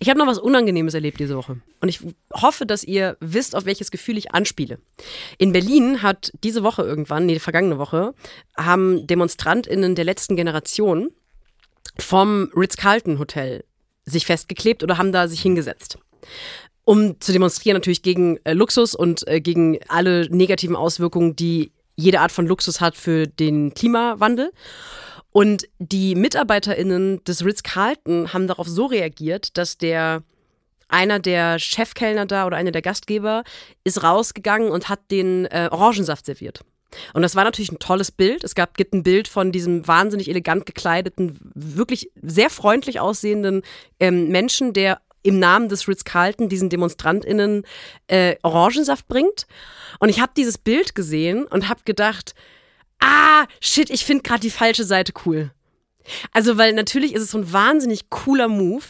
Ich 0.00 0.08
habe 0.08 0.18
noch 0.18 0.26
was 0.26 0.38
Unangenehmes 0.38 0.94
erlebt 0.94 1.20
diese 1.20 1.36
Woche. 1.36 1.60
Und 1.80 1.88
ich 1.88 2.00
hoffe, 2.32 2.66
dass 2.66 2.84
ihr 2.84 3.16
wisst, 3.20 3.54
auf 3.54 3.64
welches 3.64 3.90
Gefühl 3.90 4.18
ich 4.18 4.32
anspiele. 4.32 4.78
In 5.38 5.52
Berlin 5.52 6.02
hat 6.02 6.32
diese 6.42 6.62
Woche 6.62 6.82
irgendwann, 6.82 7.26
nee, 7.26 7.38
vergangene 7.38 7.78
Woche, 7.78 8.14
haben 8.56 9.06
DemonstrantInnen 9.06 9.94
der 9.94 10.04
letzten 10.04 10.36
Generation 10.36 11.10
vom 11.98 12.50
Ritz-Carlton 12.54 13.18
Hotel 13.18 13.64
sich 14.04 14.26
festgeklebt 14.26 14.82
oder 14.82 14.98
haben 14.98 15.12
da 15.12 15.28
sich 15.28 15.40
hingesetzt. 15.40 15.98
Um 16.84 17.18
zu 17.20 17.32
demonstrieren 17.32 17.76
natürlich 17.76 18.02
gegen 18.02 18.38
äh, 18.44 18.52
Luxus 18.52 18.94
und 18.94 19.26
äh, 19.26 19.40
gegen 19.40 19.78
alle 19.88 20.28
negativen 20.28 20.76
Auswirkungen, 20.76 21.34
die 21.34 21.72
jede 21.96 22.20
Art 22.20 22.32
von 22.32 22.46
Luxus 22.46 22.80
hat 22.80 22.96
für 22.96 23.26
den 23.26 23.72
Klimawandel. 23.72 24.52
Und 25.30 25.66
die 25.78 26.14
MitarbeiterInnen 26.14 27.24
des 27.24 27.44
Ritz-Carlton 27.44 28.32
haben 28.32 28.46
darauf 28.46 28.68
so 28.68 28.86
reagiert, 28.86 29.56
dass 29.56 29.78
der 29.78 30.22
einer 30.88 31.18
der 31.18 31.58
Chefkellner 31.58 32.26
da 32.26 32.46
oder 32.46 32.56
einer 32.56 32.70
der 32.70 32.82
Gastgeber 32.82 33.42
ist 33.82 34.02
rausgegangen 34.02 34.70
und 34.70 34.88
hat 34.88 35.10
den 35.10 35.46
äh, 35.46 35.68
Orangensaft 35.72 36.26
serviert. 36.26 36.60
Und 37.12 37.22
das 37.22 37.36
war 37.36 37.44
natürlich 37.44 37.72
ein 37.72 37.78
tolles 37.78 38.10
Bild. 38.12 38.44
Es 38.44 38.54
gab, 38.54 38.76
gibt 38.76 38.94
ein 38.94 39.02
Bild 39.02 39.28
von 39.28 39.52
diesem 39.52 39.86
wahnsinnig 39.86 40.28
elegant 40.28 40.66
gekleideten, 40.66 41.38
wirklich 41.54 42.10
sehr 42.22 42.50
freundlich 42.50 43.00
aussehenden 43.00 43.62
ähm, 44.00 44.28
Menschen, 44.28 44.72
der 44.72 45.00
im 45.22 45.38
Namen 45.38 45.68
des 45.68 45.88
Ritz-Carlton 45.88 46.48
diesen 46.48 46.68
DemonstrantInnen 46.68 47.64
äh, 48.08 48.36
Orangensaft 48.42 49.08
bringt. 49.08 49.46
Und 49.98 50.10
ich 50.10 50.20
habe 50.20 50.32
dieses 50.36 50.58
Bild 50.58 50.94
gesehen 50.94 51.46
und 51.46 51.68
habe 51.68 51.80
gedacht, 51.84 52.34
ah, 53.00 53.46
shit, 53.60 53.90
ich 53.90 54.04
finde 54.04 54.22
gerade 54.22 54.40
die 54.40 54.50
falsche 54.50 54.84
Seite 54.84 55.12
cool. 55.24 55.50
Also, 56.32 56.58
weil 56.58 56.74
natürlich 56.74 57.14
ist 57.14 57.22
es 57.22 57.30
so 57.30 57.38
ein 57.38 57.52
wahnsinnig 57.52 58.10
cooler 58.10 58.48
Move 58.48 58.84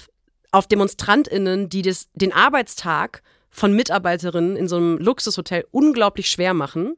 auf 0.51 0.67
DemonstrantInnen, 0.67 1.69
die 1.69 1.83
das, 1.83 2.09
den 2.15 2.33
Arbeitstag 2.33 3.23
von 3.51 3.73
Mitarbeiterinnen 3.75 4.57
in 4.57 4.67
so 4.67 4.77
einem 4.77 4.99
Luxushotel 4.99 5.65
unglaublich 5.71 6.29
schwer 6.29 6.55
machen, 6.55 6.97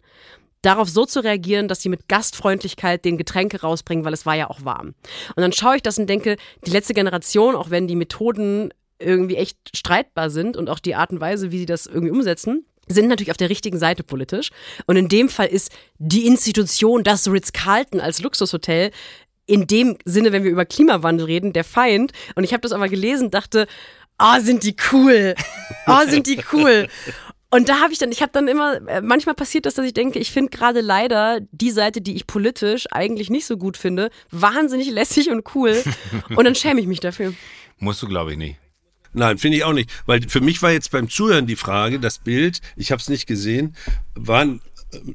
darauf 0.67 0.89
so 0.89 1.07
zu 1.07 1.23
reagieren, 1.23 1.69
dass 1.69 1.81
sie 1.81 1.89
mit 1.89 2.09
Gastfreundlichkeit 2.09 3.05
den 3.05 3.17
Getränke 3.17 3.61
rausbringen, 3.61 4.05
weil 4.05 4.13
es 4.13 4.27
war 4.27 4.35
ja 4.35 4.51
auch 4.51 4.65
warm. 4.65 4.95
Und 5.37 5.41
dann 5.41 5.53
schaue 5.53 5.77
ich 5.77 5.83
das 5.83 5.99
und 5.99 6.09
denke, 6.09 6.37
die 6.67 6.71
letzte 6.71 6.93
Generation, 6.93 7.55
auch 7.55 7.71
wenn 7.71 7.87
die 7.87 7.97
Methoden 7.97 8.75
irgendwie 8.99 9.37
echt 9.37 9.59
streitbar 9.75 10.31
sind 10.31 10.57
und 10.57 10.69
auch 10.69 10.79
die 10.79 10.95
Art 10.95 11.11
und 11.11 11.21
Weise, 11.21 11.53
wie 11.53 11.59
sie 11.59 11.67
das 11.67 11.87
irgendwie 11.87 12.11
umsetzen, 12.11 12.67
sind 12.89 13.09
natürlich 13.09 13.31
auf 13.31 13.37
der 13.37 13.51
richtigen 13.51 13.79
Seite 13.79 14.03
politisch. 14.03 14.51
Und 14.87 14.97
in 14.97 15.09
dem 15.09 15.29
Fall 15.29 15.49
ist 15.49 15.71
die 15.99 16.27
Institution, 16.27 17.05
das 17.05 17.29
Ritz-Carlton 17.29 18.01
als 18.01 18.21
Luxushotel, 18.21 18.91
in 19.47 19.67
dem 19.67 19.97
Sinne, 20.05 20.33
wenn 20.33 20.45
wir 20.45 20.51
über 20.51 20.65
Klimawandel 20.65 21.27
reden, 21.27 21.53
der 21.53 21.65
Feind. 21.65 22.13
Und 22.35 22.45
ich 22.45 22.53
habe 22.53 22.63
das 22.63 22.73
aber 22.73 22.89
gelesen, 22.89 23.31
dachte, 23.31 23.67
ah, 24.19 24.41
sind 24.41 24.65
die 24.65 24.75
cool. 24.93 25.35
Ah, 25.85 26.07
sind 26.07 26.27
die 26.27 26.41
cool. 26.53 26.89
Und 27.51 27.69
da 27.69 27.81
habe 27.81 27.93
ich 27.93 27.99
dann, 27.99 28.11
ich 28.11 28.23
habe 28.23 28.33
dann 28.33 28.49
immer, 28.49 28.81
äh, 28.89 29.01
manchmal 29.01 29.35
passiert 29.35 29.67
das, 29.67 29.75
dass 29.75 29.87
ich 29.87 29.95
denke, 29.95 30.19
ich 30.19 30.33
finde 30.33 30.51
gerade 30.51 30.81
leider 30.81 31.41
die 31.53 31.71
Seite, 31.71 32.01
die 32.01 32.17
ich 32.17 32.27
politisch 32.27 32.87
eigentlich 32.91 33.31
nicht 33.31 33.47
so 33.47 33.57
gut 33.57 33.77
finde, 33.77 34.11
wahnsinnig 34.31 34.91
lässig 34.91 35.31
und 35.31 35.55
cool. 35.55 35.83
Und 36.37 36.45
dann 36.45 36.55
schäme 36.55 36.81
ich 36.81 36.87
mich 36.87 37.01
dafür. 37.01 37.33
Musst 37.79 38.03
du, 38.03 38.09
glaube 38.09 38.33
ich, 38.33 38.39
nicht. 38.39 38.57
Nein, 39.13 39.39
finde 39.39 39.59
ich 39.59 39.65
auch 39.65 39.73
nicht. 39.73 39.91
Weil 40.07 40.23
für 40.29 40.41
mich 40.41 40.61
war 40.61 40.73
jetzt 40.73 40.91
beim 40.91 41.09
Zuhören 41.09 41.47
die 41.47 41.57
Frage, 41.57 41.99
das 42.01 42.19
Bild, 42.19 42.61
ich 42.77 42.93
habe 42.93 43.01
es 43.01 43.09
nicht 43.09 43.27
gesehen, 43.27 43.75
waren, 44.15 44.61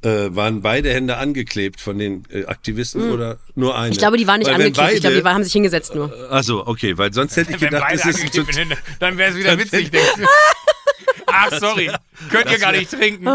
äh, 0.03 0.35
waren 0.35 0.61
beide 0.61 0.91
Hände 0.93 1.17
angeklebt 1.17 1.81
von 1.81 1.97
den 1.99 2.23
äh, 2.31 2.45
Aktivisten 2.45 3.11
oder 3.11 3.37
nur 3.55 3.77
eine? 3.77 3.91
Ich 3.91 3.97
glaube, 3.99 4.17
die 4.17 4.27
waren 4.27 4.39
nicht 4.39 4.47
Weil 4.47 4.59
wenn 4.59 4.65
angeklebt. 4.67 4.93
Ich 4.93 5.01
glaube, 5.01 5.15
die 5.15 5.21
beide- 5.21 5.35
haben 5.35 5.43
sich 5.43 5.53
hingesetzt 5.53 5.95
nur. 5.95 6.13
Also, 6.31 6.65
okay, 6.67 6.97
weil 6.97 7.13
sonst 7.13 7.35
hätte 7.37 7.51
ich 7.53 7.61
Wenn 7.61 7.69
gedacht, 7.69 7.85
beide 7.87 7.99
es 8.01 8.05
ist 8.05 8.19
angeklebt 8.21 8.47
so, 8.47 8.53
sind, 8.53 8.77
dann 8.99 9.17
wäre 9.17 9.31
es 9.31 9.37
wieder 9.37 9.57
witzig, 9.57 9.91
denkst 9.91 10.15
du. 10.17 10.25
Ach, 11.27 11.51
sorry. 11.59 11.89
Könnt 12.29 12.51
ihr 12.51 12.59
gar 12.59 12.71
nicht 12.73 12.91
trinken. 12.91 13.25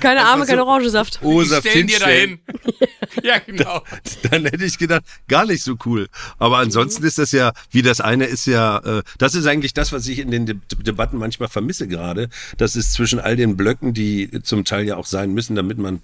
Keine 0.00 0.24
Arme, 0.24 0.46
kein 0.46 0.58
Orangensaft. 0.58 1.20
Die 1.22 1.26
O-Saft 1.26 1.68
stellen 1.68 1.86
dir 1.86 1.98
dahin. 1.98 2.38
ja, 3.22 3.38
genau. 3.38 3.82
dann 4.30 4.44
hätte 4.44 4.64
ich 4.64 4.78
gedacht, 4.78 5.04
gar 5.28 5.46
nicht 5.46 5.62
so 5.62 5.76
cool. 5.84 6.08
Aber 6.38 6.58
ansonsten 6.58 7.04
ist 7.04 7.18
das 7.18 7.32
ja, 7.32 7.52
wie 7.70 7.82
das 7.82 8.00
eine 8.00 8.24
ist 8.24 8.46
ja, 8.46 8.78
äh, 8.78 9.02
das 9.18 9.34
ist 9.34 9.46
eigentlich 9.46 9.72
das, 9.72 9.92
was 9.92 10.06
ich 10.08 10.18
in 10.18 10.30
den 10.30 10.46
De 10.46 10.56
Debatten 10.78 11.18
manchmal 11.18 11.48
vermisse 11.48 11.86
gerade. 11.86 12.28
Das 12.56 12.76
ist 12.76 12.92
zwischen 12.92 13.20
all 13.20 13.36
den 13.36 13.56
Blöcken, 13.56 13.94
die 13.94 14.30
zum 14.42 14.64
Teil 14.64 14.84
ja 14.84 14.96
auch 14.96 15.06
sein 15.06 15.32
müssen, 15.32 15.54
damit 15.54 15.78
man 15.78 16.00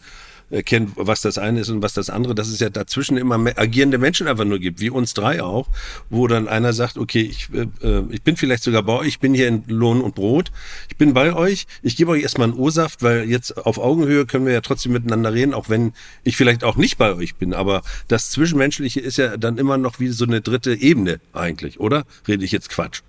erkennt, 0.51 0.93
was 0.97 1.21
das 1.21 1.39
eine 1.39 1.61
ist 1.61 1.69
und 1.69 1.83
was 1.83 1.95
das 1.95 2.11
andere, 2.11 2.35
dass 2.35 2.49
es 2.49 2.61
ja 2.61 2.71
dazwischen 2.71 3.17
immer 3.17 3.39
me- 3.39 3.57
agierende 3.57 3.99
Menschen 3.99 4.27
einfach 4.29 4.45
nur 4.45 4.59
gibt, 4.59 4.81
wie 4.81 4.91
uns 4.91 5.15
drei 5.15 5.43
auch, 5.43 5.69
wo 6.11 6.27
dann 6.27 6.49
einer 6.49 6.73
sagt, 6.73 6.99
okay, 6.99 7.23
ich, 7.23 7.49
äh, 7.55 7.67
äh, 7.87 8.05
ich 8.11 8.23
bin 8.23 8.37
vielleicht 8.37 8.63
sogar 8.65 8.83
bei 8.83 8.95
euch, 8.95 9.09
ich 9.09 9.21
bin 9.21 9.33
hier 9.35 9.49
in 9.49 9.63
Lohn 9.69 10.01
und 10.01 10.15
Brot, 10.15 10.51
ich 10.89 10.97
bin 10.97 11.15
bei 11.15 11.33
euch, 11.35 11.67
ich 11.83 11.97
gebe 11.97 12.11
euch 12.11 12.23
erstmal 12.23 12.49
einen 12.49 12.59
O-Saft, 12.59 13.03
weil 13.03 13.29
jetzt 13.31 13.57
auf 13.57 13.79
Augenhöhe 13.79 14.27
können 14.27 14.45
wir 14.47 14.53
ja 14.53 14.61
trotzdem 14.61 14.93
miteinander 14.93 15.33
reden, 15.33 15.55
auch 15.55 15.69
wenn 15.69 15.93
ich 16.25 16.37
vielleicht 16.37 16.65
auch 16.65 16.77
nicht 16.77 16.99
bei 16.99 17.15
euch 17.15 17.37
bin, 17.37 17.55
aber 17.55 17.83
das 18.09 18.31
Zwischenmenschliche 18.31 19.01
ist 19.01 19.19
ja 19.19 19.37
dann 19.37 19.57
immer 19.59 19.79
noch 19.79 20.01
wie 20.01 20.09
so 20.09 20.25
eine 20.25 20.41
dritte 20.41 20.75
Ebene 20.75 21.21
eigentlich, 21.33 21.79
oder? 21.81 22.05
Rede 22.27 22.45
ich 22.45 22.53
jetzt 22.53 22.71
Quatsch? 22.71 23.03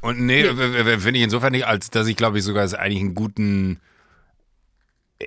Und 0.00 0.20
nee, 0.20 0.44
w- 0.44 0.98
finde 0.98 1.18
ich 1.18 1.24
insofern 1.24 1.52
nicht, 1.52 1.66
als 1.66 1.90
dass 1.90 2.06
ich 2.06 2.16
glaube 2.16 2.38
ich 2.38 2.44
sogar 2.44 2.64
es 2.64 2.74
eigentlich 2.74 3.00
einen 3.00 3.14
guten. 3.14 3.80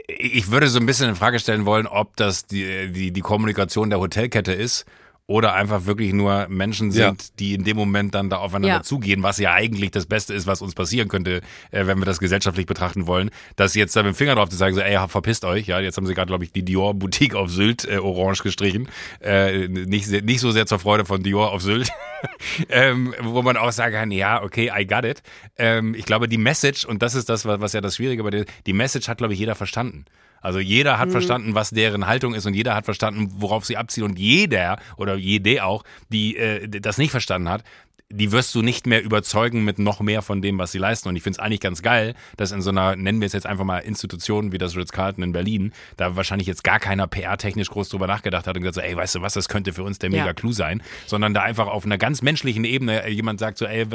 Ich 0.07 0.51
würde 0.51 0.67
so 0.67 0.79
ein 0.79 0.85
bisschen 0.85 1.09
in 1.09 1.15
Frage 1.15 1.39
stellen 1.39 1.65
wollen, 1.65 1.87
ob 1.87 2.15
das 2.15 2.45
die, 2.45 2.91
die, 2.91 3.11
die 3.11 3.21
Kommunikation 3.21 3.89
der 3.89 3.99
Hotelkette 3.99 4.53
ist 4.53 4.85
oder 5.29 5.53
einfach 5.53 5.85
wirklich 5.85 6.11
nur 6.11 6.47
Menschen 6.49 6.89
sind, 6.91 7.21
Ja. 7.21 7.27
die 7.37 7.53
in 7.53 7.63
dem 7.63 7.77
Moment 7.77 8.15
dann 8.15 8.31
da 8.31 8.37
aufeinander 8.37 8.77
Ja. 8.77 8.81
zugehen, 8.81 9.21
was 9.21 9.37
ja 9.37 9.53
eigentlich 9.53 9.91
das 9.91 10.07
Beste 10.07 10.33
ist, 10.33 10.47
was 10.47 10.59
uns 10.63 10.73
passieren 10.73 11.07
könnte, 11.07 11.41
äh, 11.69 11.85
wenn 11.85 11.99
wir 11.99 12.05
das 12.05 12.17
gesellschaftlich 12.17 12.65
betrachten 12.65 13.05
wollen, 13.05 13.29
dass 13.55 13.75
jetzt 13.75 13.95
da 13.95 14.01
mit 14.01 14.13
dem 14.13 14.15
Finger 14.15 14.33
drauf 14.33 14.49
zu 14.49 14.55
sagen, 14.55 14.73
so, 14.73 14.81
ey, 14.81 14.97
verpisst 15.07 15.45
euch, 15.45 15.67
ja, 15.67 15.79
jetzt 15.79 15.97
haben 15.97 16.07
sie 16.07 16.15
gerade, 16.15 16.29
glaube 16.29 16.45
ich, 16.45 16.51
die 16.51 16.63
Dior 16.65 16.95
Boutique 16.95 17.35
auf 17.35 17.51
Sylt 17.51 17.85
äh, 17.85 17.97
orange 17.99 18.41
gestrichen, 18.41 18.89
äh, 19.21 19.67
nicht, 19.67 20.09
nicht 20.09 20.39
so 20.39 20.49
sehr 20.49 20.65
zur 20.65 20.79
Freude 20.79 21.05
von 21.05 21.21
Dior 21.21 21.51
auf 21.51 21.61
Sylt, 21.61 21.91
ähm, 22.69 23.13
wo 23.21 23.43
man 23.43 23.55
auch 23.55 23.71
sagen 23.71 23.93
kann, 23.93 24.09
ja, 24.11 24.41
okay, 24.41 24.71
I 24.75 24.87
got 24.87 25.05
it. 25.05 25.21
Ähm, 25.57 25.93
ich 25.93 26.05
glaube, 26.05 26.27
die 26.27 26.37
Message, 26.39 26.85
und 26.85 27.03
das 27.03 27.13
ist 27.13 27.29
das, 27.29 27.45
was, 27.45 27.61
was 27.61 27.73
ja 27.73 27.81
das 27.81 27.97
Schwierige 27.97 28.23
bei 28.23 28.31
der, 28.31 28.45
die 28.65 28.73
Message 28.73 29.07
hat, 29.07 29.19
glaube 29.19 29.33
ich, 29.33 29.39
jeder 29.39 29.53
verstanden. 29.55 30.05
Also 30.41 30.59
jeder 30.59 30.99
hat 30.99 31.11
verstanden, 31.11 31.55
was 31.55 31.69
deren 31.71 32.07
Haltung 32.07 32.33
ist 32.33 32.45
und 32.45 32.53
jeder 32.53 32.75
hat 32.75 32.85
verstanden, 32.85 33.29
worauf 33.37 33.65
sie 33.65 33.77
abziehen 33.77 34.03
und 34.03 34.17
jeder 34.19 34.77
oder 34.97 35.15
jede 35.15 35.63
auch, 35.63 35.83
die 36.09 36.37
äh, 36.37 36.67
das 36.67 36.97
nicht 36.97 37.11
verstanden 37.11 37.49
hat, 37.49 37.63
die 38.11 38.31
wirst 38.31 38.55
du 38.55 38.63
nicht 38.63 38.87
mehr 38.87 39.03
überzeugen 39.03 39.63
mit 39.63 39.77
noch 39.77 39.99
mehr 39.99 40.23
von 40.23 40.41
dem, 40.41 40.57
was 40.57 40.71
sie 40.71 40.79
leisten. 40.79 41.09
Und 41.09 41.15
ich 41.15 41.21
finde 41.21 41.37
es 41.37 41.39
eigentlich 41.45 41.59
ganz 41.59 41.83
geil, 41.83 42.15
dass 42.37 42.51
in 42.51 42.59
so 42.63 42.71
einer, 42.71 42.95
nennen 42.95 43.21
wir 43.21 43.27
es 43.27 43.33
jetzt 43.33 43.45
einfach 43.45 43.65
mal 43.65 43.77
Institution 43.79 44.51
wie 44.51 44.57
das 44.57 44.75
Ritz-Carlton 44.75 45.23
in 45.23 45.31
Berlin, 45.31 45.73
da 45.95 46.15
wahrscheinlich 46.15 46.47
jetzt 46.47 46.63
gar 46.63 46.79
keiner 46.79 47.05
PR-technisch 47.05 47.69
groß 47.69 47.89
drüber 47.89 48.07
nachgedacht 48.07 48.47
hat 48.47 48.55
und 48.55 48.63
gesagt 48.63 48.73
so, 48.75 48.81
ey, 48.81 48.95
weißt 48.95 49.13
du 49.13 49.21
was, 49.21 49.33
das 49.35 49.47
könnte 49.47 49.73
für 49.73 49.83
uns 49.83 49.99
der 49.99 50.09
Ja. 50.09 50.23
Mega-Clou 50.23 50.51
sein, 50.53 50.81
sondern 51.05 51.35
da 51.35 51.43
einfach 51.43 51.67
auf 51.67 51.85
einer 51.85 51.99
ganz 51.99 52.23
menschlichen 52.23 52.63
Ebene 52.63 53.07
jemand 53.09 53.39
sagt 53.39 53.59
so, 53.59 53.65
ey, 53.67 53.85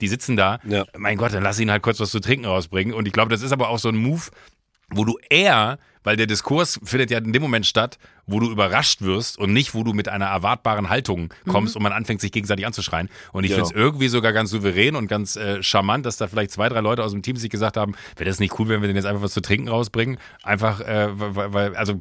die 0.00 0.08
sitzen 0.08 0.36
da, 0.36 0.58
Ja. 0.66 0.84
mein 0.98 1.16
Gott, 1.16 1.32
dann 1.32 1.44
lass 1.44 1.60
ihn 1.60 1.70
halt 1.70 1.82
kurz 1.84 2.00
was 2.00 2.10
zu 2.10 2.18
trinken 2.18 2.46
rausbringen. 2.46 2.92
Und 2.92 3.06
ich 3.06 3.12
glaube, 3.12 3.30
das 3.30 3.42
ist 3.42 3.52
aber 3.52 3.68
auch 3.68 3.78
so 3.78 3.90
ein 3.90 3.96
Move, 3.96 4.22
wo 4.94 5.04
du 5.04 5.18
eher, 5.30 5.78
weil 6.04 6.16
der 6.16 6.26
Diskurs 6.26 6.80
findet 6.82 7.10
ja 7.10 7.18
in 7.18 7.32
dem 7.32 7.42
Moment 7.42 7.64
statt, 7.66 7.98
wo 8.26 8.40
du 8.40 8.50
überrascht 8.50 9.02
wirst 9.02 9.38
und 9.38 9.52
nicht, 9.52 9.74
wo 9.74 9.82
du 9.84 9.92
mit 9.92 10.08
einer 10.08 10.26
erwartbaren 10.26 10.88
Haltung 10.88 11.32
kommst 11.48 11.76
und 11.76 11.82
man 11.82 11.92
anfängt, 11.92 12.20
sich 12.20 12.32
gegenseitig 12.32 12.66
anzuschreien. 12.66 13.08
Und 13.32 13.44
ich 13.44 13.50
Genau. 13.50 13.64
finde 13.66 13.78
es 13.78 13.84
irgendwie 13.84 14.08
sogar 14.08 14.32
ganz 14.32 14.50
souverän 14.50 14.96
und 14.96 15.06
ganz 15.08 15.36
äh, 15.36 15.62
charmant, 15.62 16.06
dass 16.06 16.16
da 16.16 16.26
vielleicht 16.26 16.50
zwei, 16.50 16.68
drei 16.68 16.80
Leute 16.80 17.04
aus 17.04 17.12
dem 17.12 17.22
Team 17.22 17.36
sich 17.36 17.50
gesagt 17.50 17.76
haben, 17.76 17.94
wäre 18.16 18.28
das 18.28 18.40
nicht 18.40 18.58
cool, 18.58 18.68
wenn 18.68 18.80
wir 18.80 18.88
den 18.88 18.96
jetzt 18.96 19.06
einfach 19.06 19.22
was 19.22 19.32
zu 19.32 19.42
trinken 19.42 19.68
rausbringen? 19.68 20.18
Einfach, 20.42 20.80
äh, 20.80 21.08
weil, 21.12 21.52
weil, 21.52 21.76
also 21.76 22.00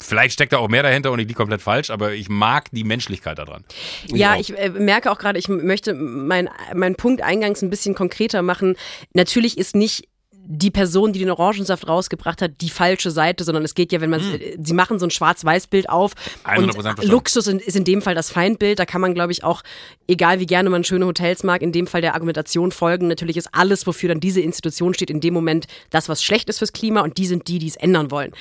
vielleicht 0.00 0.32
steckt 0.34 0.52
da 0.52 0.58
auch 0.58 0.68
mehr 0.68 0.82
dahinter 0.82 1.12
und 1.12 1.18
ich 1.18 1.26
liege 1.26 1.36
komplett 1.36 1.62
falsch, 1.62 1.90
aber 1.90 2.12
ich 2.12 2.28
mag 2.28 2.68
die 2.72 2.84
Menschlichkeit 2.84 3.38
daran. 3.38 3.64
Ja, 4.08 4.34
auch. 4.34 4.40
ich 4.40 4.56
äh, 4.58 4.70
merke 4.70 5.10
auch 5.10 5.18
gerade, 5.18 5.38
ich 5.38 5.48
möchte 5.48 5.94
meinen 5.94 6.48
mein 6.74 6.94
Punkt 6.96 7.22
eingangs 7.22 7.62
ein 7.62 7.70
bisschen 7.70 7.94
konkreter 7.94 8.42
machen. 8.42 8.76
Natürlich 9.14 9.58
ist 9.58 9.76
nicht 9.76 10.08
die 10.46 10.70
Person, 10.70 11.12
die 11.12 11.18
den 11.18 11.30
Orangensaft 11.30 11.86
rausgebracht 11.86 12.42
hat, 12.42 12.60
die 12.60 12.70
falsche 12.70 13.10
Seite, 13.10 13.44
sondern 13.44 13.64
es 13.64 13.74
geht 13.74 13.92
ja, 13.92 14.00
wenn 14.00 14.10
man, 14.10 14.20
sie 14.20 14.74
machen 14.74 14.98
so 14.98 15.06
ein 15.06 15.10
Schwarz-Weiß-Bild 15.10 15.88
auf 15.88 16.12
100% 16.44 16.98
und. 16.98 17.04
Luxus 17.04 17.46
ist 17.46 17.76
in 17.76 17.84
dem 17.84 18.02
Fall 18.02 18.14
das 18.14 18.30
Feindbild. 18.30 18.78
Da 18.78 18.86
kann 18.86 19.00
man, 19.00 19.14
glaube 19.14 19.32
ich, 19.32 19.44
auch, 19.44 19.62
egal 20.08 20.40
wie 20.40 20.46
gerne 20.46 20.70
man 20.70 20.84
schöne 20.84 21.06
Hotels 21.06 21.44
mag, 21.44 21.62
in 21.62 21.72
dem 21.72 21.86
Fall 21.86 22.00
der 22.00 22.14
Argumentation 22.14 22.72
folgen. 22.72 23.08
Natürlich 23.08 23.36
ist 23.36 23.48
alles, 23.52 23.86
wofür 23.86 24.08
dann 24.08 24.20
diese 24.20 24.40
Institution 24.40 24.94
steht, 24.94 25.10
in 25.10 25.20
dem 25.20 25.34
Moment 25.34 25.66
das, 25.90 26.08
was 26.08 26.22
schlecht 26.22 26.48
ist 26.48 26.58
fürs 26.58 26.72
Klima 26.72 27.02
und 27.02 27.18
die 27.18 27.26
sind 27.26 27.48
die, 27.48 27.58
die 27.58 27.68
es 27.68 27.76
ändern 27.76 28.10
wollen. 28.10 28.32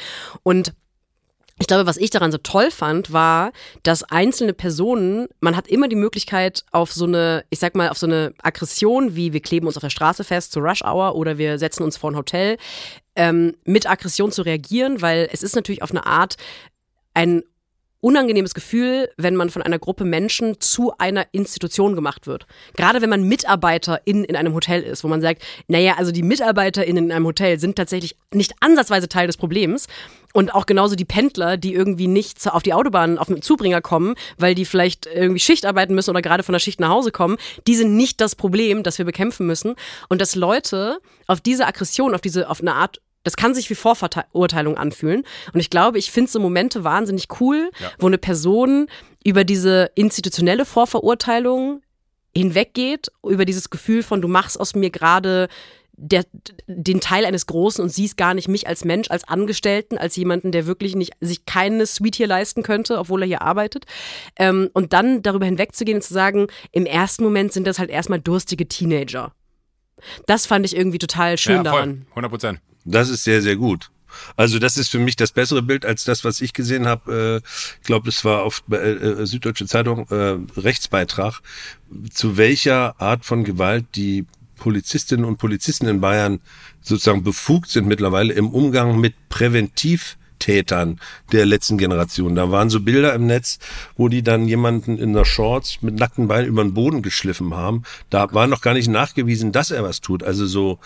Und 0.43 0.73
ich 1.59 1.67
glaube, 1.67 1.85
was 1.85 1.97
ich 1.97 2.09
daran 2.09 2.31
so 2.31 2.37
toll 2.37 2.71
fand, 2.71 3.11
war, 3.11 3.51
dass 3.83 4.03
einzelne 4.03 4.53
Personen, 4.53 5.27
man 5.41 5.55
hat 5.57 5.67
immer 5.67 5.89
die 5.89 5.95
Möglichkeit 5.95 6.63
auf 6.71 6.93
so 6.93 7.05
eine, 7.05 7.43
ich 7.49 7.59
sag 7.59 7.75
mal, 7.75 7.89
auf 7.89 7.97
so 7.97 8.07
eine 8.07 8.33
Aggression, 8.41 9.15
wie 9.15 9.33
wir 9.33 9.41
kleben 9.41 9.67
uns 9.67 9.75
auf 9.75 9.81
der 9.81 9.89
Straße 9.89 10.23
fest 10.23 10.53
zur 10.53 10.63
Rush 10.63 10.83
Hour 10.83 11.15
oder 11.15 11.37
wir 11.37 11.59
setzen 11.59 11.83
uns 11.83 11.97
vor 11.97 12.11
ein 12.11 12.15
Hotel, 12.15 12.57
ähm, 13.15 13.55
mit 13.65 13.89
Aggression 13.89 14.31
zu 14.31 14.41
reagieren, 14.41 15.01
weil 15.01 15.27
es 15.33 15.43
ist 15.43 15.55
natürlich 15.55 15.83
auf 15.83 15.91
eine 15.91 16.05
Art 16.05 16.37
ein 17.13 17.43
unangenehmes 18.01 18.53
Gefühl, 18.53 19.09
wenn 19.17 19.35
man 19.35 19.49
von 19.49 19.61
einer 19.61 19.79
Gruppe 19.79 20.05
Menschen 20.05 20.59
zu 20.59 20.93
einer 20.97 21.25
Institution 21.31 21.95
gemacht 21.95 22.27
wird. 22.27 22.45
Gerade 22.75 23.01
wenn 23.01 23.09
man 23.09 23.23
Mitarbeiterin 23.23 24.23
in 24.23 24.35
einem 24.35 24.53
Hotel 24.53 24.81
ist, 24.83 25.03
wo 25.03 25.07
man 25.07 25.21
sagt, 25.21 25.41
naja, 25.67 25.95
also 25.97 26.11
die 26.11 26.23
MitarbeiterInnen 26.23 27.05
in 27.05 27.11
einem 27.11 27.25
Hotel 27.25 27.59
sind 27.59 27.75
tatsächlich 27.75 28.15
nicht 28.33 28.53
ansatzweise 28.61 29.09
Teil 29.09 29.27
des 29.27 29.37
Problems. 29.37 29.87
Und 30.31 30.53
auch 30.53 30.67
genauso 30.67 30.95
die 30.95 31.05
Pendler, 31.05 31.57
die 31.57 31.73
irgendwie 31.73 32.07
nicht 32.07 32.47
auf 32.47 32.61
die 32.61 32.73
Autobahn 32.73 33.17
auf 33.17 33.27
dem 33.27 33.41
Zubringer 33.41 33.81
kommen, 33.81 34.13
weil 34.37 34.53
die 34.53 34.65
vielleicht 34.65 35.07
irgendwie 35.07 35.39
Schicht 35.39 35.65
arbeiten 35.65 35.95
müssen 35.95 36.11
oder 36.11 36.21
gerade 36.21 36.43
von 36.43 36.53
der 36.53 36.59
Schicht 36.59 36.79
nach 36.79 36.89
Hause 36.89 37.11
kommen, 37.11 37.37
die 37.65 37.75
sind 37.75 37.97
nicht 37.97 38.21
das 38.21 38.35
Problem, 38.35 38.83
das 38.83 38.99
wir 38.99 39.05
bekämpfen 39.05 39.47
müssen. 39.47 39.75
Und 40.07 40.21
dass 40.21 40.35
Leute 40.35 40.99
auf 41.25 41.41
diese 41.41 41.65
Aggression, 41.65 42.13
auf 42.13 42.21
diese, 42.21 42.47
auf 42.47 42.61
eine 42.61 42.75
Art 42.75 43.01
das 43.23 43.35
kann 43.35 43.53
sich 43.53 43.69
wie 43.69 43.75
Vorverurteilung 43.75 44.77
anfühlen. 44.77 45.23
Und 45.53 45.59
ich 45.59 45.69
glaube, 45.69 45.97
ich 45.97 46.11
finde 46.11 46.31
so 46.31 46.39
Momente 46.39 46.83
wahnsinnig 46.83 47.27
cool, 47.39 47.69
wo 47.99 48.07
eine 48.07 48.17
Person 48.17 48.87
über 49.23 49.43
diese 49.43 49.91
institutionelle 49.95 50.65
Vorverurteilung 50.65 51.81
hinweggeht, 52.35 53.07
über 53.27 53.45
dieses 53.45 53.69
Gefühl 53.69 54.03
von, 54.03 54.21
du 54.21 54.27
machst 54.27 54.59
aus 54.59 54.75
mir 54.75 54.89
gerade 54.89 55.49
der, 56.01 56.23
den 56.67 57.01
Teil 57.01 57.25
eines 57.25 57.45
Großen 57.45 57.83
und 57.83 57.89
siehst 57.89 58.15
gar 58.15 58.33
nicht 58.33 58.47
mich 58.47 58.67
als 58.67 58.85
Mensch, 58.85 59.11
als 59.11 59.27
Angestellten, 59.27 59.97
als 59.97 60.15
jemanden, 60.15 60.51
der 60.51 60.65
wirklich 60.65 60.95
nicht 60.95 61.13
sich 61.19 61.45
keine 61.45 61.85
Suite 61.85 62.15
hier 62.15 62.27
leisten 62.27 62.63
könnte, 62.63 62.97
obwohl 62.97 63.23
er 63.23 63.27
hier 63.27 63.41
arbeitet. 63.41 63.85
Ähm, 64.37 64.69
und 64.73 64.93
dann 64.93 65.21
darüber 65.23 65.45
hinwegzugehen 65.45 65.97
und 65.97 66.01
zu 66.01 66.13
sagen, 66.13 66.47
im 66.71 66.85
ersten 66.85 67.23
Moment 67.23 67.51
sind 67.51 67.67
das 67.67 67.79
halt 67.79 67.89
erstmal 67.89 68.21
durstige 68.21 68.67
Teenager. 68.67 69.33
Das 70.25 70.45
fand 70.45 70.65
ich 70.65 70.75
irgendwie 70.75 70.99
total 70.99 71.37
schön 71.37 71.65
ja, 71.65 71.71
voll. 71.71 71.81
daran. 71.81 72.05
100 72.11 72.31
Prozent. 72.31 72.59
Das 72.91 73.09
ist 73.09 73.23
sehr, 73.23 73.41
sehr 73.41 73.55
gut. 73.55 73.91
Also 74.35 74.57
das 74.59 74.77
ist 74.77 74.89
für 74.89 74.99
mich 74.99 75.15
das 75.15 75.31
bessere 75.31 75.61
Bild 75.61 75.85
als 75.85 76.03
das, 76.03 76.23
was 76.23 76.41
ich 76.41 76.53
gesehen 76.53 76.87
habe. 76.87 77.41
Äh, 77.43 77.49
Ich 77.81 77.85
glaube, 77.85 78.07
das 78.07 78.25
war 78.25 78.43
auf 78.43 78.63
äh, 78.71 78.75
äh, 78.75 79.25
Süddeutsche 79.25 79.67
Zeitung 79.67 80.07
Rechtsbeitrag, 80.09 81.41
zu 82.11 82.37
welcher 82.37 82.99
Art 82.99 83.25
von 83.25 83.43
Gewalt 83.43 83.85
die 83.95 84.25
Polizistinnen 84.57 85.25
und 85.25 85.37
Polizisten 85.37 85.87
in 85.87 86.01
Bayern 86.01 86.41
sozusagen 86.81 87.23
befugt 87.23 87.69
sind 87.69 87.87
mittlerweile 87.87 88.33
im 88.33 88.49
Umgang 88.49 88.99
mit 88.99 89.13
Präventivtätern 90.39 90.99
der 91.31 91.45
letzten 91.45 91.77
Generation. 91.77 92.35
Da 92.35 92.51
waren 92.51 92.69
so 92.69 92.79
Bilder 92.79 93.13
im 93.13 93.27
Netz, 93.27 93.59
wo 93.97 94.07
die 94.07 94.23
dann 94.23 94.47
jemanden 94.47 94.97
in 94.97 95.13
der 95.13 95.25
Shorts 95.25 95.81
mit 95.81 95.95
nackten 95.99 96.27
Beinen 96.27 96.47
über 96.47 96.63
den 96.63 96.73
Boden 96.73 97.01
geschliffen 97.01 97.53
haben. 97.53 97.83
Da 98.09 98.33
war 98.33 98.47
noch 98.47 98.61
gar 98.61 98.73
nicht 98.73 98.87
nachgewiesen, 98.87 99.51
dass 99.51 99.71
er 99.71 99.83
was 99.83 100.01
tut. 100.01 100.23
Also 100.23 100.45
so 100.45 100.79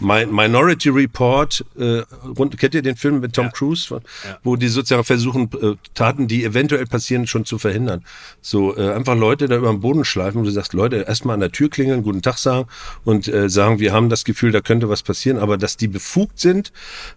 Mi- 0.00 0.26
Minority 0.26 0.90
Report, 0.90 1.64
äh, 1.78 2.02
rund, 2.38 2.58
kennt 2.58 2.74
ihr 2.74 2.82
den 2.82 2.96
Film 2.96 3.20
mit 3.20 3.32
Tom 3.34 3.50
Cruise, 3.50 4.00
wo 4.42 4.56
die 4.56 4.68
sozusagen 4.68 5.04
versuchen, 5.04 5.50
äh, 5.60 5.74
Taten, 5.94 6.28
die 6.28 6.44
eventuell 6.44 6.86
passieren, 6.86 7.26
schon 7.26 7.44
zu 7.44 7.58
verhindern. 7.58 8.04
So 8.40 8.76
äh, 8.76 8.92
einfach 8.92 9.16
Leute 9.16 9.48
da 9.48 9.56
über 9.56 9.70
den 9.70 9.80
Boden 9.80 10.04
schleifen, 10.04 10.40
wo 10.40 10.44
du 10.44 10.50
sagst, 10.50 10.74
Leute, 10.74 10.96
erstmal 11.08 11.34
an 11.34 11.40
der 11.40 11.52
Tür 11.52 11.70
klingeln, 11.70 12.02
guten 12.02 12.22
Tag 12.22 12.36
sagen 12.38 12.68
und 13.04 13.28
äh, 13.28 13.48
sagen, 13.48 13.80
wir 13.80 13.92
haben 13.92 14.08
das 14.10 14.24
Gefühl, 14.24 14.52
da 14.52 14.60
könnte 14.60 14.88
was 14.88 15.02
passieren, 15.02 15.38
aber 15.38 15.56
dass 15.56 15.76
die 15.76 15.88
befugt 15.88 16.38
sind, 16.38 16.72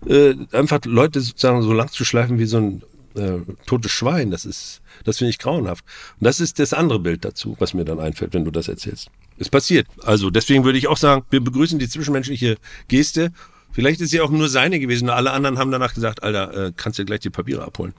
äh, 0.08 0.36
einfach 0.52 0.80
Leute 0.86 1.20
sozusagen 1.22 1.62
so 1.62 1.74
lang 1.82 1.92
zu 1.92 2.06
schleifen 2.06 2.40
wie 2.40 2.46
so 2.46 2.58
ein 2.58 2.84
äh, 3.16 3.40
totes 3.66 3.92
Schwein, 3.92 4.32
das 4.32 4.46
ist, 4.46 4.82
das 5.04 5.18
finde 5.18 5.32
ich 5.32 5.40
grauenhaft. 5.40 5.84
Und 6.20 6.26
das 6.26 6.40
ist 6.40 6.60
das 6.60 6.74
andere 6.74 7.00
Bild 7.00 7.26
dazu, 7.26 7.56
was 7.60 7.74
mir 7.74 7.84
dann 7.84 8.00
einfällt, 8.00 8.34
wenn 8.34 8.46
du 8.46 8.52
das 8.52 8.68
erzählst. 8.70 9.10
Es 9.38 9.50
passiert. 9.50 9.88
Also 10.04 10.30
deswegen 10.30 10.64
würde 10.64 10.78
ich 10.78 10.88
auch 10.88 10.98
sagen, 10.98 11.24
wir 11.30 11.42
begrüßen 11.42 11.78
die 11.80 11.90
zwischenmenschliche 11.90 12.58
Geste. 12.88 13.32
Vielleicht 13.74 14.00
ist 14.02 14.12
sie 14.12 14.22
auch 14.22 14.30
nur 14.30 14.48
seine 14.50 14.80
gewesen. 14.80 15.06
und 15.10 15.16
Alle 15.16 15.32
anderen 15.32 15.58
haben 15.58 15.72
danach 15.72 15.94
gesagt, 15.94 16.24
Alter, 16.24 16.68
äh, 16.68 16.72
kannst 16.76 17.00
du 17.00 17.06
gleich 17.06 17.22
die 17.22 17.30
Papiere 17.30 17.64
abholen. 17.66 17.94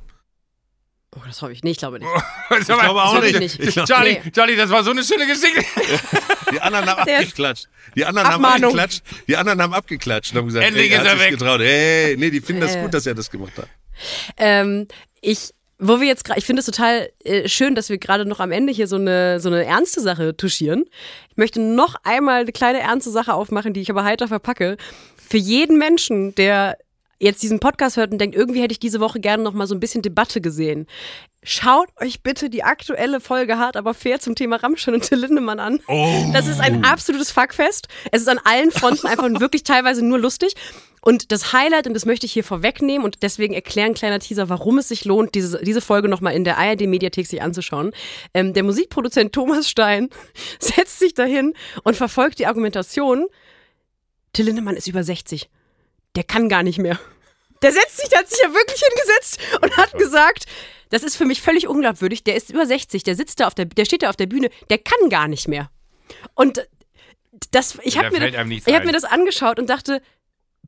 Oh, 1.14 1.20
das 1.26 1.42
hoffe 1.42 1.52
ich. 1.52 1.62
Nee, 1.62 1.72
ich 1.72 1.78
glaube 1.78 1.98
nicht. 1.98 2.08
Ich 2.58 2.66
glaube 2.66 3.02
auch 3.02 3.14
Das 3.14 3.22
hab 3.22 3.24
ich 3.24 3.38
nicht. 3.38 3.58
nicht. 3.60 3.76
Ich 3.76 3.84
Charlie, 3.84 4.18
Nee. 4.24 4.30
Charlie, 4.30 4.56
das 4.56 4.70
war 4.70 4.82
so 4.84 4.90
eine 4.92 5.02
schöne 5.04 5.26
Geschichte. 5.26 5.62
Die 6.52 6.60
anderen 6.60 6.86
haben 6.86 7.04
Der- 7.06 7.18
abgeklatscht. 7.18 7.68
Die 7.96 8.04
anderen 8.04 8.28
haben 8.28 8.44
Abmahnung. 8.44 8.70
abgeklatscht. 8.78 9.02
Die 9.28 9.36
anderen 9.36 9.62
haben 9.62 9.74
abgeklatscht 9.74 10.32
und 10.32 10.38
haben 10.38 10.46
gesagt, 10.46 10.66
Endlich 10.66 10.90
ey, 10.90 10.96
er 10.96 11.02
ist 11.02 11.08
hat 11.08 11.14
er 11.14 11.18
sich 11.18 11.30
weg. 11.32 11.38
getraut. 11.38 11.60
Hey, 11.60 12.16
nee, 12.16 12.30
die 12.30 12.40
finden 12.40 12.62
das 12.62 12.76
Äh. 12.76 12.82
gut, 12.82 12.94
dass 12.94 13.06
er 13.06 13.14
das 13.14 13.30
gemacht 13.30 13.52
hat. 13.58 13.68
Ähm, 14.36 14.86
ich, 15.20 15.50
wo 15.78 16.00
wir 16.00 16.06
jetzt 16.06 16.24
gerade, 16.24 16.38
ich 16.38 16.46
finde 16.46 16.60
es 16.60 16.66
total 16.66 17.10
äh, 17.24 17.48
schön, 17.48 17.74
dass 17.74 17.88
wir 17.88 17.98
gerade 17.98 18.24
noch 18.24 18.40
am 18.40 18.52
Ende 18.52 18.72
hier 18.72 18.86
so 18.86 18.96
eine, 18.96 19.40
so 19.40 19.48
eine 19.48 19.64
ernste 19.64 20.00
Sache 20.00 20.36
touchieren. 20.36 20.84
Ich 21.30 21.36
möchte 21.36 21.60
noch 21.60 21.96
einmal 22.04 22.42
eine 22.42 22.52
kleine 22.52 22.80
ernste 22.80 23.10
Sache 23.10 23.34
aufmachen, 23.34 23.72
die 23.74 23.80
ich 23.80 23.90
aber 23.90 24.04
heiter 24.04 24.28
verpacke. 24.28 24.76
Für 25.28 25.38
jeden 25.38 25.78
Menschen, 25.78 26.34
der 26.34 26.76
jetzt 27.22 27.42
diesen 27.42 27.60
Podcast 27.60 27.96
hört 27.96 28.12
und 28.12 28.18
denkt, 28.18 28.34
irgendwie 28.34 28.60
hätte 28.60 28.72
ich 28.72 28.80
diese 28.80 29.00
Woche 29.00 29.20
gerne 29.20 29.42
noch 29.42 29.52
mal 29.52 29.66
so 29.66 29.74
ein 29.74 29.80
bisschen 29.80 30.02
Debatte 30.02 30.40
gesehen. 30.40 30.86
Schaut 31.44 31.88
euch 32.00 32.22
bitte 32.22 32.50
die 32.50 32.62
aktuelle 32.62 33.20
Folge 33.20 33.58
Hart, 33.58 33.76
aber 33.76 33.94
fair 33.94 34.20
zum 34.20 34.34
Thema 34.34 34.56
Rammstein 34.56 34.94
und 34.94 35.02
Till 35.02 35.18
Lindemann 35.18 35.58
an. 35.58 35.80
Das 36.32 36.46
ist 36.46 36.60
ein 36.60 36.84
absolutes 36.84 37.30
Fuckfest. 37.30 37.88
Es 38.10 38.22
ist 38.22 38.28
an 38.28 38.40
allen 38.44 38.70
Fronten 38.70 39.06
einfach 39.06 39.28
wirklich 39.40 39.62
teilweise 39.62 40.04
nur 40.04 40.18
lustig. 40.18 40.54
Und 41.00 41.32
das 41.32 41.52
Highlight, 41.52 41.88
und 41.88 41.94
das 41.94 42.06
möchte 42.06 42.26
ich 42.26 42.32
hier 42.32 42.44
vorwegnehmen 42.44 43.04
und 43.04 43.22
deswegen 43.22 43.54
erklären, 43.54 43.94
kleiner 43.94 44.20
Teaser, 44.20 44.48
warum 44.48 44.78
es 44.78 44.88
sich 44.88 45.04
lohnt, 45.04 45.34
diese, 45.34 45.60
diese 45.62 45.80
Folge 45.80 46.08
nochmal 46.08 46.34
in 46.34 46.44
der 46.44 46.58
ARD-Mediathek 46.58 47.26
sich 47.26 47.42
anzuschauen. 47.42 47.90
Ähm, 48.34 48.52
der 48.52 48.62
Musikproduzent 48.62 49.32
Thomas 49.32 49.68
Stein 49.68 50.10
setzt 50.60 51.00
sich 51.00 51.14
dahin 51.14 51.54
und 51.82 51.96
verfolgt 51.96 52.38
die 52.38 52.46
Argumentation, 52.46 53.26
Till 54.32 54.46
Lindemann 54.46 54.76
ist 54.76 54.86
über 54.86 55.02
60. 55.02 55.50
Der 56.16 56.24
kann 56.24 56.48
gar 56.48 56.62
nicht 56.62 56.78
mehr. 56.78 56.98
Der 57.62 57.72
setzt 57.72 57.98
sich, 57.98 58.08
der 58.08 58.20
hat 58.20 58.28
sich 58.28 58.40
ja 58.42 58.52
wirklich 58.52 58.80
hingesetzt 58.80 59.38
und 59.62 59.76
hat 59.76 59.92
gesagt, 59.94 60.46
das 60.90 61.02
ist 61.02 61.16
für 61.16 61.24
mich 61.24 61.40
völlig 61.40 61.68
unglaubwürdig. 61.68 62.24
Der 62.24 62.36
ist 62.36 62.50
über 62.50 62.66
60, 62.66 63.02
der 63.02 63.14
sitzt 63.14 63.40
da 63.40 63.46
auf 63.46 63.54
der, 63.54 63.66
der 63.66 63.84
steht 63.84 64.02
da 64.02 64.10
auf 64.10 64.16
der 64.16 64.26
Bühne, 64.26 64.50
der 64.68 64.78
kann 64.78 65.08
gar 65.08 65.28
nicht 65.28 65.48
mehr. 65.48 65.70
Und 66.34 66.66
das, 67.50 67.78
ich 67.82 67.98
habe 67.98 68.10
mir, 68.10 68.28
ich 68.28 68.66
hab 68.66 68.80
ein. 68.80 68.86
mir 68.86 68.92
das 68.92 69.04
angeschaut 69.04 69.58
und 69.58 69.70
dachte, 69.70 70.02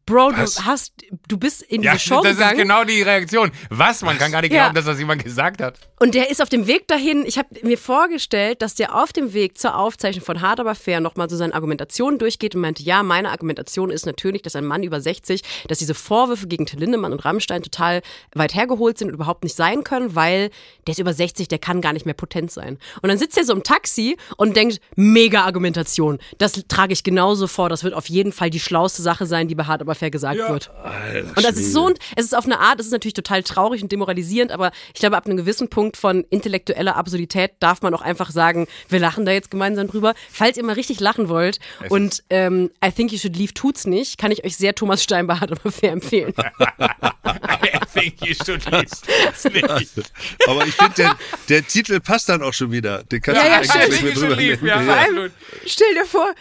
Bro, 0.07 0.32
du 0.32 0.38
Was? 0.38 0.64
hast, 0.64 0.92
du 1.28 1.38
bist 1.38 1.62
in 1.62 1.82
Ja, 1.82 1.98
Show 1.98 2.20
das 2.22 2.32
ist 2.32 2.38
gegangen 2.38 2.59
genau 2.59 2.84
die 2.84 3.00
Reaktion. 3.02 3.50
Was? 3.70 4.02
Man 4.02 4.18
kann 4.18 4.30
gar 4.32 4.42
nicht 4.42 4.52
Ja. 4.52 4.64
glauben, 4.64 4.74
dass 4.74 4.84
das 4.84 4.98
jemand 4.98 5.24
gesagt 5.24 5.62
hat. 5.62 5.78
und 6.00 6.14
der 6.14 6.30
ist 6.30 6.42
auf 6.42 6.50
dem 6.50 6.66
Weg 6.66 6.86
dahin. 6.88 7.24
Ich 7.24 7.38
habe 7.38 7.48
mir 7.62 7.78
vorgestellt, 7.78 8.61
dass 8.61 8.74
der 8.74 8.94
auf 8.94 9.12
dem 9.14 9.32
Weg 9.32 9.57
zur 9.57 9.76
Aufzeichnung 9.78 10.22
von 10.24 10.42
Hard 10.42 10.61
aber 10.61 10.74
fair 10.74 11.00
nochmal 11.00 11.30
so 11.30 11.36
seine 11.36 11.55
Argumentation 11.55 12.18
durchgeht 12.18 12.55
und 12.55 12.61
meinte, 12.61 12.82
ja, 12.82 13.02
meine 13.02 13.30
Argumentation 13.30 13.90
ist 13.90 14.05
natürlich, 14.05 14.42
dass 14.42 14.55
ein 14.57 14.66
Mann 14.66 14.82
über 14.82 15.00
60, 15.00 15.42
dass 15.68 15.78
diese 15.78 15.94
Vorwürfe 15.94 16.46
gegen 16.48 16.66
Till 16.66 16.80
Lindemann 16.80 17.12
und 17.12 17.24
Rammstein 17.24 17.62
total 17.62 18.02
weit 18.34 18.55
hergeholt 18.55 18.98
sind 18.98 19.09
und 19.09 19.14
überhaupt 19.14 19.44
nicht 19.44 19.57
sein 19.57 19.84
können, 19.84 20.14
weil 20.14 20.50
der 20.86 20.92
ist 20.92 20.98
über 20.98 21.14
60, 21.14 21.48
der 21.48 21.59
kann 21.59 21.80
gar 21.80 21.94
nicht 21.94 22.05
mehr 22.05 22.14
potent 22.14 22.50
sein. 22.50 22.78
Und 23.00 23.09
dann 23.09 23.16
sitzt 23.16 23.38
er 23.38 23.44
so 23.44 23.55
im 23.55 23.62
Taxi 23.62 24.18
und 24.36 24.55
denkt, 24.57 24.80
mega 24.96 25.44
Argumentation. 25.44 26.18
Das 26.38 26.52
trage 26.68 26.92
ich 26.92 27.05
genauso 27.05 27.46
vor. 27.46 27.70
Das 27.70 27.84
wird 27.84 27.94
auf 27.94 28.11
jeden 28.11 28.32
Fall 28.32 28.50
die 28.50 28.61
schlauste 28.61 29.00
Sache 29.00 29.24
sein, 29.24 29.48
die 29.48 29.55
bei 29.55 29.64
Hard 29.64 29.80
aber 29.80 29.93
fair 29.95 30.11
gesagt 30.11 30.38
wird. 30.38 30.70
Alter, 30.82 31.28
Und 31.36 31.45
das 31.45 31.57
ist 31.57 31.72
so, 31.72 31.88
ein- 31.88 31.95
es 32.16 32.24
ist 32.26 32.34
auf 32.36 32.45
eine 32.45 32.59
Art, 32.61 32.80
es 32.80 32.86
ist 32.86 32.92
natürlich 32.92 33.14
total 33.14 33.42
traurig 33.42 33.82
und 33.82 33.90
demoralisierend, 33.92 34.53
aber 34.53 34.70
ich 34.95 35.01
glaube, 35.01 35.16
ab 35.16 35.26
einem 35.26 35.36
gewissen 35.36 35.68
Punkt 35.68 35.97
von 35.97 36.24
intellektueller 36.30 36.97
Absurdität 36.97 37.53
darf 37.61 37.82
man 37.82 37.95
auch 37.95 38.03
einfach 38.03 38.30
sagen, 38.30 38.66
wir 38.88 38.99
lachen 39.01 39.24
da 39.24 39.32
jetzt 39.32 39.51
gemeinsam 39.51 39.88
drüber. 39.88 40.14
Falls 40.30 40.57
ihr 40.57 40.64
mal 40.64 40.72
richtig 40.74 41.01
lachen 41.01 41.28
wollt 41.28 41.59
und 41.88 42.22
ähm, 42.30 42.70
I 42.84 42.90
think 42.90 43.12
you 43.12 43.18
should 43.18 43.36
leave 43.36 43.55
tut's 43.55 43.86
nicht, 43.86 44.18
kann 44.18 44.30
ich 44.30 44.45
euch 44.45 44.57
sehr 44.57 44.74
Thomas 44.74 45.03
Steinbart 45.03 45.53
aber 45.53 45.70
fair 45.70 45.92
empfehlen. 45.92 46.34
I 47.24 47.78
think 47.92 48.26
you 48.26 48.34
should 48.34 48.64
leave. 48.70 48.84
Aber 50.47 50.66
ich 50.66 50.74
finde, 50.74 50.92
der, 50.97 51.16
der 51.49 51.66
Titel 51.66 52.01
passt 52.01 52.28
dann 52.28 52.42
auch 52.42 52.53
schon 52.53 52.70
wieder. 52.70 53.03
Den 53.05 53.20
kannst 53.22 53.40
Ja, 53.42 53.61
du 53.61 53.66
ja, 53.66 53.72
eigentlich 53.74 54.03
nicht 54.03 54.03
mehr 54.03 54.12
I 54.12 54.14
think 54.14 54.14
you 54.14 54.20
drüber 54.20 54.34
should 54.34 54.61
leave, 54.62 54.66
ja, 54.66 54.82
Ja. 54.82 55.28
Stell 55.66 55.95
dir 55.95 56.05
vor, 56.07 56.32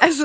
also 0.00 0.24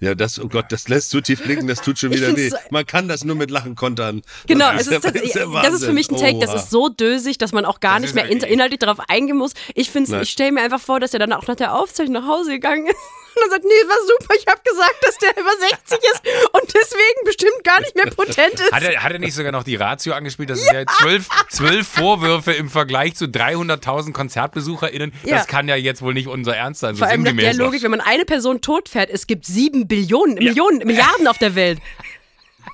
Ja, 0.00 0.14
das, 0.14 0.38
oh 0.38 0.46
Gott, 0.48 0.66
das 0.70 0.88
lässt 0.88 1.10
zu 1.10 1.20
tief 1.20 1.42
blicken, 1.42 1.66
das 1.66 1.80
tut 1.80 1.98
schon 1.98 2.12
wieder 2.12 2.36
weh. 2.36 2.50
so- 2.50 2.56
Man 2.70 2.86
kann 2.86 3.08
das 3.08 3.24
nur 3.24 3.34
mit 3.34 3.50
Lachen 3.50 3.74
kontern. 3.74 4.22
Genau, 4.46 4.70
das 4.72 4.86
ist, 4.86 4.90
der- 5.04 5.10
das, 5.12 5.32
das 5.32 5.74
ist 5.74 5.84
für 5.84 5.92
mich 5.92 6.08
ein 6.10 6.16
Take, 6.16 6.38
das 6.38 6.50
Oha. 6.50 6.56
ist 6.58 6.70
so 6.70 6.88
dösig, 6.88 7.36
dass 7.38 7.50
man 7.52 7.64
auch 7.64 7.80
gar 7.80 7.94
Das 7.94 8.00
nicht 8.02 8.08
ist 8.10 8.14
mehr 8.14 8.26
in, 8.26 8.34
wirklich- 8.40 8.52
inhaltlich 8.52 8.78
darauf 8.78 8.98
eingehen 9.08 9.36
muss. 9.36 9.52
Ich 9.74 9.90
finde, 9.90 10.20
ich 10.22 10.30
stelle 10.30 10.52
mir 10.52 10.60
einfach 10.62 10.80
vor, 10.80 11.00
dass 11.00 11.14
er 11.14 11.18
dann 11.18 11.32
auch 11.32 11.46
nach 11.48 11.56
der 11.56 11.74
Aufzeichnung 11.74 12.22
nach 12.22 12.28
Hause 12.28 12.52
gegangen 12.52 12.86
ist 12.86 12.96
und 13.44 13.50
dann 13.50 13.50
sagt, 13.50 13.64
nee, 13.64 13.88
war 13.88 13.96
super, 14.06 14.34
ich 14.38 14.46
habe 14.46 14.60
gesagt, 14.64 14.96
dass 15.02 15.18
der 15.18 15.36
über 15.36 15.50
60 15.50 15.98
ist 15.98 16.22
und 16.52 16.74
deswegen 16.74 17.24
bestimmt 17.24 17.64
gar 17.64 17.80
nicht 17.80 17.94
mehr 17.94 18.06
potent 18.06 18.54
ist. 18.60 18.72
Hat 18.72 18.82
er, 18.82 19.02
hat 19.02 19.12
er 19.12 19.18
nicht 19.18 19.34
sogar 19.34 19.52
noch 19.52 19.64
die 19.64 19.76
Ratio 19.76 20.12
angespielt? 20.14 20.50
Das 20.50 20.60
ist 20.60 20.72
ja 20.72 20.84
zwölf, 20.86 21.28
zwölf 21.50 21.86
Vorwürfe 21.88 22.52
im 22.52 22.68
Vergleich 22.70 23.14
zu 23.14 23.26
300.000 23.26 24.12
KonzertbesucherInnen. 24.12 25.12
Ja. 25.24 25.36
Das 25.36 25.46
kann 25.46 25.68
ja 25.68 25.76
jetzt 25.76 26.02
wohl 26.02 26.14
nicht 26.14 26.28
unser 26.28 26.56
Ernst 26.56 26.80
sein. 26.80 26.94
So 26.94 27.00
Vor 27.00 27.08
allem 27.08 27.22
nach 27.22 27.32
der. 27.32 27.54
Logik, 27.54 27.82
wenn 27.82 27.90
man 27.90 28.00
eine 28.00 28.24
Person 28.24 28.60
totfährt, 28.60 29.10
es 29.10 29.26
gibt 29.26 29.44
sieben 29.46 29.88
Billionen, 29.88 30.34
Millionen, 30.34 30.78
Milliarden 30.86 31.26
auf 31.26 31.38
der 31.38 31.54
Welt. 31.54 31.78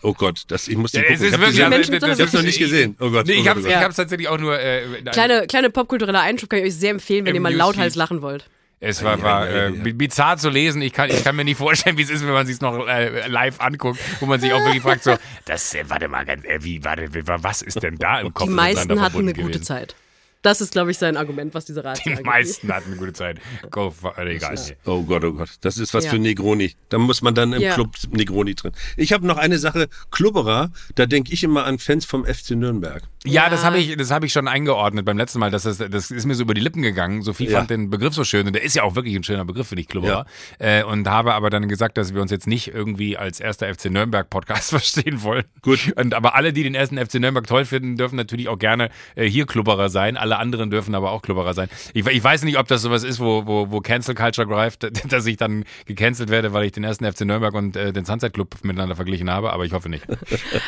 Oh 0.03 0.13
Gott, 0.13 0.43
das, 0.49 0.69
ich 0.69 0.77
muss 0.77 0.91
die 0.93 0.99
Ja, 0.99 1.03
gucken. 1.05 1.15
es 1.17 1.21
Ich 1.23 1.27
ist 1.29 1.33
hab 1.35 1.41
wirklich, 1.41 1.57
die- 1.57 1.69
Menschen 1.69 1.95
also, 1.95 2.07
sind 2.07 2.11
das- 2.11 2.19
Ich 2.19 2.23
hab's 2.25 2.33
noch 2.35 2.43
nicht 2.43 2.59
gesehen. 2.59 2.97
Oh 3.01 3.11
Gott. 3.11 3.27
Nee, 3.27 3.35
oh 3.35 3.37
ich 3.39 3.45
Gott, 3.45 3.55
hab's, 3.55 3.65
oh 3.65 3.69
ich 3.69 3.75
Gott. 3.75 3.83
hab's 3.85 3.97
tatsächlich 3.97 4.29
auch 4.29 4.39
nur. 4.39 4.59
Äh. 4.61 4.83
Kleine, 5.13 5.47
kleine 5.47 5.71
popkulturelle 5.71 6.21
Einschub 6.21 6.51
kann 6.51 6.59
ich 6.59 6.67
euch 6.67 6.75
sehr 6.75 6.91
empfehlen, 6.91 7.25
wenn 7.25 7.35
ihr 7.35 7.41
mal 7.41 7.55
lauthals 7.55 7.95
lachen 7.95 8.21
wollt. 8.21 8.45
Es 8.85 9.03
war, 9.03 9.21
war 9.23 9.49
äh, 9.51 9.71
bi- 9.71 9.93
bizarr 9.93 10.37
zu 10.37 10.51
lesen. 10.51 10.83
Ich 10.83 10.93
kann, 10.93 11.11
ich 11.11 11.25
kann 11.25 11.35
mir 11.37 11.45
nicht 11.45 11.57
vorstellen, 11.59 11.97
wie 11.99 12.03
es 12.03 12.11
ist, 12.11 12.25
wenn 12.25 12.33
man 12.33 12.47
sich 12.47 12.61
noch 12.61 12.87
äh, 12.87 13.27
live 13.29 13.61
anguckt, 13.61 13.99
wo 14.21 14.27
man 14.27 14.39
sich 14.41 14.53
auch 14.53 14.61
wirklich 14.61 14.83
fragt, 14.83 15.03
so, 15.05 15.17
das, 15.47 15.75
äh, 15.75 15.85
warte 15.89 16.09
mal, 16.09 16.25
ganz, 16.25 16.45
äh, 16.45 16.59
wie, 16.63 16.85
warte, 16.85 17.09
was 17.43 17.63
ist 17.63 17.83
denn 17.83 17.97
da 17.97 18.21
im 18.21 18.33
Kopf? 18.35 18.47
Die 18.49 18.55
meisten 18.55 19.01
hatten 19.01 19.19
eine 19.19 19.33
gute 19.33 19.47
gewesen? 19.49 19.63
Zeit. 19.65 19.97
Das 20.45 20.61
ist, 20.61 20.73
glaube 20.73 20.91
ich, 20.93 20.99
sein 20.99 21.17
Argument, 21.17 21.55
was 21.55 21.65
diese 21.65 21.83
Ratio 21.83 22.03
Die 22.05 22.11
angeht. 22.11 22.27
meisten 22.27 22.73
hatten 22.73 22.91
eine 22.93 22.97
gute 22.97 23.15
Zeit. 23.15 23.41
Go, 23.71 23.91
for- 23.91 24.17
egal. 24.19 24.57
Oh 24.85 25.03
Gott, 25.03 25.25
oh 25.25 25.33
Gott. 25.33 25.49
Das 25.63 25.79
ist 25.79 25.93
was 25.95 26.05
Ja. 26.05 26.11
für 26.11 26.19
Negroni. 26.19 26.75
Da 26.91 26.99
muss 26.99 27.23
man 27.23 27.35
dann 27.35 27.53
im 27.55 27.63
Ja. 27.63 27.75
Club 27.75 27.95
Negroni 28.13 28.55
drin. 28.55 28.73
Ich 28.97 29.13
habe 29.13 29.27
noch 29.27 29.39
eine 29.39 29.59
Sache, 29.59 29.89
Klubberer, 30.11 30.71
da 30.95 31.07
denke 31.07 31.33
ich 31.33 31.43
immer 31.43 31.65
an 31.65 31.79
Fans 31.79 32.05
vom 32.05 32.25
FC 32.27 32.53
Nürnberg. 32.53 33.03
Ja, 33.25 33.45
Ja. 33.45 33.51
das 33.51 33.65
habe 33.65 33.79
ich, 33.79 33.97
das 33.97 34.11
habe 34.11 34.27
ich 34.27 34.33
schon 34.35 34.47
eingeordnet 34.47 35.07
beim 35.07 35.17
letzten 35.17 35.39
Mal. 35.39 35.51
Das 35.51 35.65
ist, 35.65 35.81
das 35.81 36.11
ist 36.11 36.27
mir 36.27 36.35
so 36.35 36.43
über 36.43 36.53
die 36.55 36.61
Lippen 36.61 36.83
gegangen. 36.83 37.23
Sophie 37.23 37.47
Ja. 37.49 37.59
fand 37.59 37.71
den 37.71 37.89
Begriff 37.89 38.13
so 38.15 38.23
schön 38.23 38.47
und 38.47 38.53
der 38.53 38.63
ist 38.63 38.77
ja 38.77 38.83
auch 38.83 38.95
wirklich 38.97 39.17
ein 39.17 39.25
schöner 39.25 39.47
Begriff, 39.47 39.69
finde 39.69 39.81
ich, 39.81 39.89
Klubberer. 39.89 40.27
Äh, 40.59 40.85
und 40.85 41.09
habe 41.09 41.33
aber 41.35 41.49
dann 41.49 41.69
gesagt, 41.69 41.97
dass 41.97 42.13
wir 42.15 42.21
uns 42.21 42.31
jetzt 42.31 42.47
nicht 42.47 42.69
irgendwie 42.69 43.17
als 43.17 43.41
erster 43.41 43.67
FC 43.75 43.87
Nürnberg 43.87 44.29
Podcast 44.29 44.69
verstehen 44.77 45.23
wollen. 45.23 45.45
Gut. 45.63 45.95
Und 45.97 46.13
aber 46.13 46.35
alle, 46.35 46.53
die 46.53 46.63
den 46.65 46.75
ersten 46.75 46.99
FC 46.99 47.15
Nürnberg 47.15 47.47
toll 47.47 47.65
finden, 47.65 47.97
dürfen 47.97 48.17
natürlich 48.17 48.49
auch 48.49 48.59
gerne 48.59 48.91
äh, 49.15 49.25
hier 49.27 49.47
Klubberer 49.47 49.89
sein. 49.89 50.19
Alle 50.19 50.34
anderen 50.39 50.71
dürfen 50.71 50.95
aber 50.95 51.13
auch 51.13 51.23
Klubberer 51.23 51.55
sein. 51.55 51.69
Ich, 51.93 52.07
ich 52.07 52.25
weiß 52.25 52.45
nicht, 52.45 52.59
ob 52.59 52.69
das 52.69 52.83
sowas 52.83 53.05
ist, 53.05 53.21
wo, 53.21 53.47
wo, 53.47 53.71
wo 53.71 53.81
Cancel 53.81 54.15
Culture 54.15 54.47
greift, 54.47 54.89
dass 55.13 55.27
ich 55.27 55.37
dann 55.37 55.65
gecancelt 55.87 56.31
werde, 56.31 56.53
weil 56.53 56.65
ich 56.65 56.73
den 56.73 56.85
ersten 56.85 57.11
FC 57.11 57.23
Nürnberg 57.23 57.55
und 57.55 57.77
äh, 57.77 57.93
den 57.93 58.05
Sunset 58.05 58.33
Club 58.33 58.57
miteinander 58.63 58.97
verglichen 58.97 59.31
habe, 59.31 59.53
aber 59.53 59.65
ich 59.65 59.73
hoffe 59.73 59.89
nicht. 59.89 60.05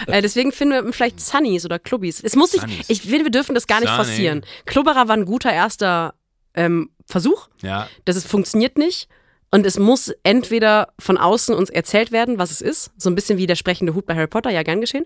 Äh, 0.07 0.23
deswegen 0.23 0.53
finden 0.53 0.85
wir 0.85 0.93
vielleicht 0.93 1.21
Sunnies 1.21 1.65
oder 1.65 1.79
Clubbies. 1.79 2.23
Es 2.23 2.37
muss 2.37 2.53
Sunnies. 2.53 2.89
ich 2.89 3.03
finde, 3.03 3.25
wir 3.25 3.31
dürfen 3.31 3.55
das 3.55 3.67
gar 3.67 3.81
nicht 3.81 3.89
Sunny. 3.89 4.05
forcieren. 4.05 4.45
Klubberer 4.65 5.09
war 5.09 5.17
ein 5.17 5.25
guter 5.25 5.53
erster 5.53 6.15
ähm, 6.55 6.91
Versuch. 7.07 7.49
Ja. 7.63 7.89
Das 8.05 8.17
ist, 8.17 8.27
funktioniert 8.27 8.79
nicht. 8.79 9.09
Und 9.51 9.65
es 9.65 9.79
muss 9.79 10.13
entweder 10.23 10.89
von 10.99 11.19
außen 11.19 11.55
uns 11.55 11.71
erzählt 11.71 12.13
werden, 12.13 12.39
was 12.39 12.51
es 12.51 12.61
ist. 12.61 12.91
So 12.97 13.09
ein 13.09 13.15
bisschen 13.15 13.39
wie 13.39 13.47
der 13.47 13.55
sprechende 13.55 13.95
Hut 13.95 14.07
bei 14.07 14.15
Harry 14.15 14.27
Potter, 14.27 14.51
ja, 14.51 14.63
gern 14.63 14.81
geschehen. 14.81 15.05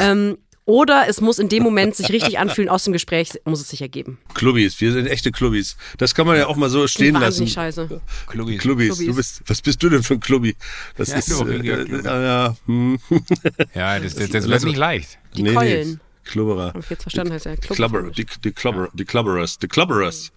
Ähm, 0.00 0.38
oder 0.68 1.06
es 1.08 1.22
muss 1.22 1.38
in 1.38 1.48
dem 1.48 1.62
Moment 1.62 1.96
sich 1.96 2.10
richtig 2.10 2.38
anfühlen, 2.38 2.68
aus 2.68 2.84
dem 2.84 2.92
Gespräch 2.92 3.30
muss 3.46 3.60
es 3.62 3.70
sich 3.70 3.80
ergeben. 3.80 4.18
Klubbis, 4.34 4.78
wir 4.82 4.92
sind 4.92 5.06
echte 5.06 5.32
Klubbis. 5.32 5.78
Das 5.96 6.14
kann 6.14 6.26
man 6.26 6.36
ja 6.36 6.46
auch 6.46 6.56
mal 6.56 6.68
so 6.68 6.86
stehen 6.86 7.14
lassen. 7.14 7.48
Scheiße. 7.48 7.88
Klubis. 8.26 8.60
Klubbis, 8.60 8.88
Klubbis. 8.88 9.06
du 9.06 9.14
bist, 9.14 9.42
was 9.46 9.62
bist 9.62 9.82
du 9.82 9.88
denn 9.88 10.02
für 10.02 10.14
ein 10.14 10.20
Klubbi? 10.20 10.54
Das 10.98 11.08
Ja, 11.08 11.16
ist, 11.16 11.30
äh, 11.30 11.54
äh, 11.56 12.04
ja, 12.04 12.54
hm. 12.66 12.98
Ja, 13.74 13.98
das, 13.98 14.14
das, 14.14 14.28
das 14.28 14.34
Also- 14.34 14.50
wird 14.50 14.64
nicht 14.64 14.76
leicht. 14.76 15.18
Die 15.36 15.42
nee, 15.42 15.54
Keulen. 15.54 15.88
Nee, 15.92 15.98
Klubberer. 16.30 16.74
Hab 16.74 16.78
ich 16.84 16.90
jetzt 16.90 17.02
verstanden, 17.02 17.32
heißt 17.32 17.46
ja 17.46 17.56
Club. 17.56 17.76
Clubber, 17.76 18.02
die, 18.10 18.26
die, 18.44 18.52
Clubber, 18.52 18.90
die 18.92 19.04
Clubberers, 19.06 19.58
die 19.58 19.68
Clubberers. 19.68 20.30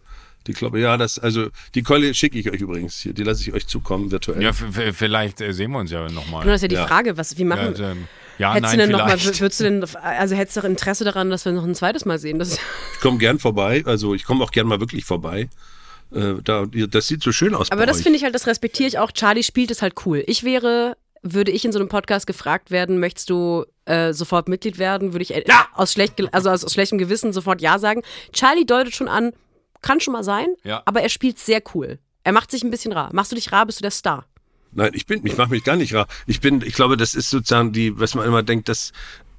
Die 0.47 0.53
Clubber, 0.53 0.79
ja, 0.79 0.97
das, 0.97 1.19
also, 1.19 1.49
die 1.75 1.83
Keule 1.83 2.15
schicke 2.15 2.39
ich 2.39 2.49
euch 2.49 2.61
übrigens 2.61 2.95
hier, 3.01 3.13
die 3.13 3.21
lasse 3.23 3.41
ich 3.43 3.53
euch 3.53 3.67
zukommen, 3.67 4.09
virtuell. 4.11 4.41
Ja, 4.41 4.53
vielleicht 4.53 5.39
äh, 5.39 5.51
sehen 5.53 5.69
wir 5.71 5.77
uns 5.79 5.91
ja 5.91 5.99
Nur 5.99 6.11
nochmal. 6.13 6.45
das 6.47 6.55
ist 6.55 6.61
ja 6.63 6.67
die 6.69 6.75
Ja. 6.75 6.87
Frage, 6.87 7.15
was, 7.15 7.37
wie 7.37 7.41
Ja, 7.43 7.47
machen. 7.47 8.07
Ja 8.37 8.53
Hättest 8.53 8.71
nein, 8.73 8.79
du 8.79 8.87
denn 8.87 8.91
noch 8.97 9.05
mal, 9.07 9.17
vielleicht. 9.17 9.41
würdest 9.41 9.59
du 9.59 9.63
denn, 9.65 9.85
also 10.01 10.35
hättest 10.35 10.57
du 10.57 10.61
Interesse 10.61 11.03
daran, 11.03 11.29
dass 11.29 11.45
wir 11.45 11.51
noch 11.51 11.63
ein 11.63 11.75
zweites 11.75 12.05
Mal 12.05 12.17
sehen? 12.19 12.39
Das, 12.39 12.57
Ich 12.93 12.99
komme 13.01 13.17
gern 13.17 13.39
vorbei, 13.39 13.83
also 13.85 14.13
ich 14.13 14.23
komme 14.25 14.43
auch 14.43 14.51
gern 14.51 14.67
mal 14.67 14.79
wirklich 14.79 15.05
vorbei. 15.05 15.49
Äh, 16.13 16.35
da, 16.43 16.65
das 16.65 17.07
sieht 17.07 17.23
so 17.23 17.31
schön 17.31 17.55
aus 17.55 17.71
aber 17.71 17.85
das 17.85 18.01
finde 18.01 18.17
ich 18.17 18.23
halt, 18.23 18.35
das 18.35 18.45
respektiere 18.47 18.87
ich 18.87 18.97
auch. 18.99 19.11
Charlie 19.11 19.43
spielt 19.43 19.71
es 19.71 19.81
halt 19.81 19.93
cool. 20.05 20.23
Ich 20.27 20.43
wäre, 20.43 20.97
würde 21.21 21.51
ich 21.51 21.63
in 21.63 21.71
so 21.71 21.79
einem 21.79 21.87
Podcast 21.87 22.27
gefragt 22.27 22.69
werden, 22.71 22.99
möchtest 22.99 23.29
du 23.29 23.65
äh, 23.85 24.11
sofort 24.11 24.49
Mitglied 24.49 24.77
werden, 24.77 25.13
würde 25.13 25.23
ich 25.23 25.33
äh, 25.33 25.43
aus, 25.73 25.93
schlecht, 25.93 26.15
also 26.33 26.49
aus, 26.49 26.65
aus 26.65 26.73
schlechtem 26.73 26.97
Gewissen 26.97 27.31
sofort 27.31 27.61
Ja 27.61 27.79
sagen. 27.79 28.01
Charlie 28.33 28.65
deutet 28.65 28.93
schon 28.95 29.07
an, 29.07 29.31
kann 29.81 29.99
schon 30.01 30.11
mal 30.13 30.23
sein, 30.23 30.47
Ja. 30.63 30.81
aber 30.85 31.01
er 31.01 31.09
spielt 31.09 31.39
sehr 31.39 31.61
cool. 31.73 31.97
Er 32.23 32.33
macht 32.33 32.51
sich 32.51 32.63
ein 32.63 32.69
bisschen 32.71 32.91
rar. 32.91 33.09
Machst 33.13 33.31
du 33.31 33.35
dich 33.35 33.51
rar, 33.51 33.65
bist 33.65 33.79
du 33.79 33.81
der 33.81 33.91
Star. 33.91 34.25
Nein, 34.73 34.91
ich 34.93 35.05
bin, 35.05 35.25
ich 35.25 35.37
mache 35.37 35.49
mich 35.51 35.63
gar 35.63 35.75
nicht 35.75 35.93
rar. 35.93 36.07
Ich 36.27 36.39
bin, 36.39 36.61
ich 36.61 36.73
glaube, 36.73 36.97
das 36.97 37.13
ist 37.13 37.29
sozusagen 37.29 37.71
die, 37.73 37.99
was 37.99 38.15
man 38.15 38.25
immer 38.25 38.41
denkt, 38.43 38.69
dass 38.69 38.91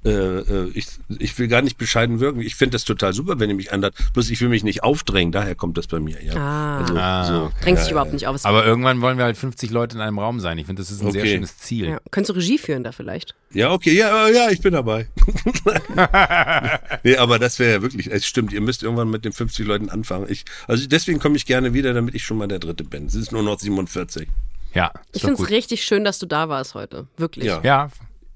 äh, 0.05 0.09
äh, 0.09 0.69
ich, 0.73 0.87
ich 1.17 1.39
will 1.39 1.47
gar 1.47 1.61
nicht 1.61 1.77
bescheiden 1.77 2.19
wirken. 2.19 2.41
Ich 2.41 2.55
finde 2.55 2.73
das 2.73 2.83
total 2.83 3.13
super, 3.13 3.39
wenn 3.39 3.49
ihr 3.49 3.55
mich 3.55 3.71
anhört. 3.71 3.95
Bloß 4.13 4.29
ich 4.31 4.41
will 4.41 4.49
mich 4.49 4.63
nicht 4.65 4.83
aufdrängen. 4.83 5.31
Daher 5.31 5.55
kommt 5.55 5.77
das 5.77 5.87
bei 5.87 6.01
mir. 6.01 6.21
Ja. 6.21 6.33
Ah. 6.35 6.79
Also, 6.81 6.97
Ah, 6.97 7.23
so. 7.25 7.43
okay. 7.45 7.53
Drängst 7.63 7.85
dich 7.85 7.91
überhaupt 7.91 8.11
nicht 8.11 8.27
auf. 8.27 8.45
Aber 8.45 8.65
irgendwann 8.65 8.99
wollen 8.99 9.17
wir 9.17 9.23
halt 9.23 9.37
50 9.37 9.71
Leute 9.71 9.95
in 9.95 10.01
einem 10.01 10.19
Raum 10.19 10.41
sein. 10.41 10.57
Ich 10.57 10.65
finde, 10.65 10.81
das 10.81 10.91
ist 10.91 11.01
ein 11.01 11.11
sehr 11.13 11.21
Okay. 11.21 11.31
schönes 11.35 11.57
Ziel. 11.57 11.85
ja. 11.87 11.99
Könntest 12.11 12.31
du 12.31 12.33
Regie 12.33 12.57
führen 12.57 12.83
da 12.83 12.91
vielleicht? 12.91 13.33
Ja, 13.53 13.71
okay, 13.71 13.93
ja, 13.93 14.27
ja, 14.27 14.49
ich 14.51 14.59
bin 14.59 14.73
dabei. 14.73 15.07
nee, 17.03 17.15
aber 17.17 17.39
das 17.39 17.59
wäre 17.59 17.71
ja 17.73 17.81
wirklich, 17.81 18.07
es 18.11 18.25
stimmt, 18.25 18.51
ihr 18.53 18.61
müsst 18.61 18.83
irgendwann 18.83 19.09
mit 19.09 19.25
den 19.25 19.31
50 19.31 19.65
Leuten 19.65 19.89
anfangen. 19.89 20.25
Ich, 20.29 20.43
also 20.67 20.85
deswegen 20.87 21.19
komme 21.19 21.37
ich 21.37 21.45
gerne 21.45 21.73
wieder, 21.73 21.93
damit 21.93 22.13
ich 22.15 22.23
schon 22.25 22.37
mal 22.37 22.47
der 22.47 22.59
Dritte 22.59 22.83
bin. 22.83 23.05
Es 23.05 23.15
ist 23.15 23.31
nur 23.31 23.43
noch 23.43 23.59
47. 23.59 24.27
Ja, 24.73 24.91
Ich 25.13 25.21
finde 25.21 25.41
es 25.41 25.49
richtig 25.49 25.83
schön, 25.83 26.03
dass 26.03 26.19
du 26.19 26.25
da 26.25 26.49
warst 26.49 26.73
heute. 26.75 27.07
Wirklich. 27.17 27.45
Ja. 27.45 27.61
Ja, 27.63 27.89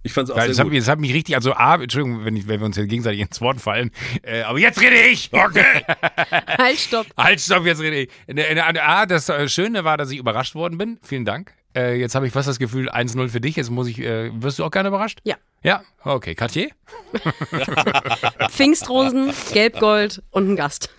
Ich 0.03 0.13
fand 0.13 0.29
es 0.29 0.31
auch 0.31 0.37
Ja, 0.37 0.43
sehr 0.43 0.49
das 0.49 0.59
hat, 0.59 0.65
gut. 0.65 0.73
mich, 0.73 0.79
das 0.81 0.87
hat 0.89 0.99
mich 0.99 1.13
richtig, 1.13 1.35
also 1.35 1.53
A, 1.53 1.75
Entschuldigung, 1.75 2.23
wenn, 2.23 2.35
ich, 2.37 2.47
wenn 2.47 2.59
wir 2.59 2.65
uns 2.65 2.77
jetzt 2.77 2.89
gegenseitig 2.89 3.19
ins 3.21 3.41
Wort 3.41 3.59
fallen, 3.59 3.91
äh, 4.23 4.41
aber 4.43 4.59
jetzt 4.59 4.79
rede 4.81 4.95
ich! 4.95 5.29
Okay! 5.33 5.83
Halt, 6.57 6.77
stopp. 6.79 7.07
halt, 7.17 7.41
stopp, 7.41 7.65
jetzt 7.65 7.81
rede 7.81 8.01
ich. 8.01 8.09
In 8.27 8.37
in 8.37 8.55
der- 8.55 8.87
A, 8.87 9.05
das 9.05 9.27
äh, 9.29 9.49
Schöne 9.49 9.83
war, 9.83 9.97
dass 9.97 10.11
ich 10.11 10.17
überrascht 10.19 10.55
worden 10.55 10.77
bin. 10.77 10.97
Vielen 11.01 11.25
Dank. 11.25 11.53
Äh, 11.75 11.99
jetzt 11.99 12.15
habe 12.15 12.25
ich 12.27 12.33
fast 12.33 12.47
das 12.47 12.57
Gefühl, 12.59 12.89
1-0 12.89 13.27
für 13.29 13.41
dich. 13.41 13.55
Jetzt 13.55 13.69
muss 13.69 13.87
ich, 13.87 13.99
äh, 13.99 14.31
wirst 14.41 14.57
du 14.59 14.63
auch 14.65 14.71
gerne 14.71 14.89
überrascht? 14.89 15.19
Ja. 15.23 15.35
Ja? 15.67 15.81
Okay. 16.03 16.35
Cartier? 16.35 16.69
Pfingstrosen, 18.49 19.33
Gelbgold 19.51 20.21
und 20.31 20.49
ein 20.51 20.55
Gast. 20.55 20.89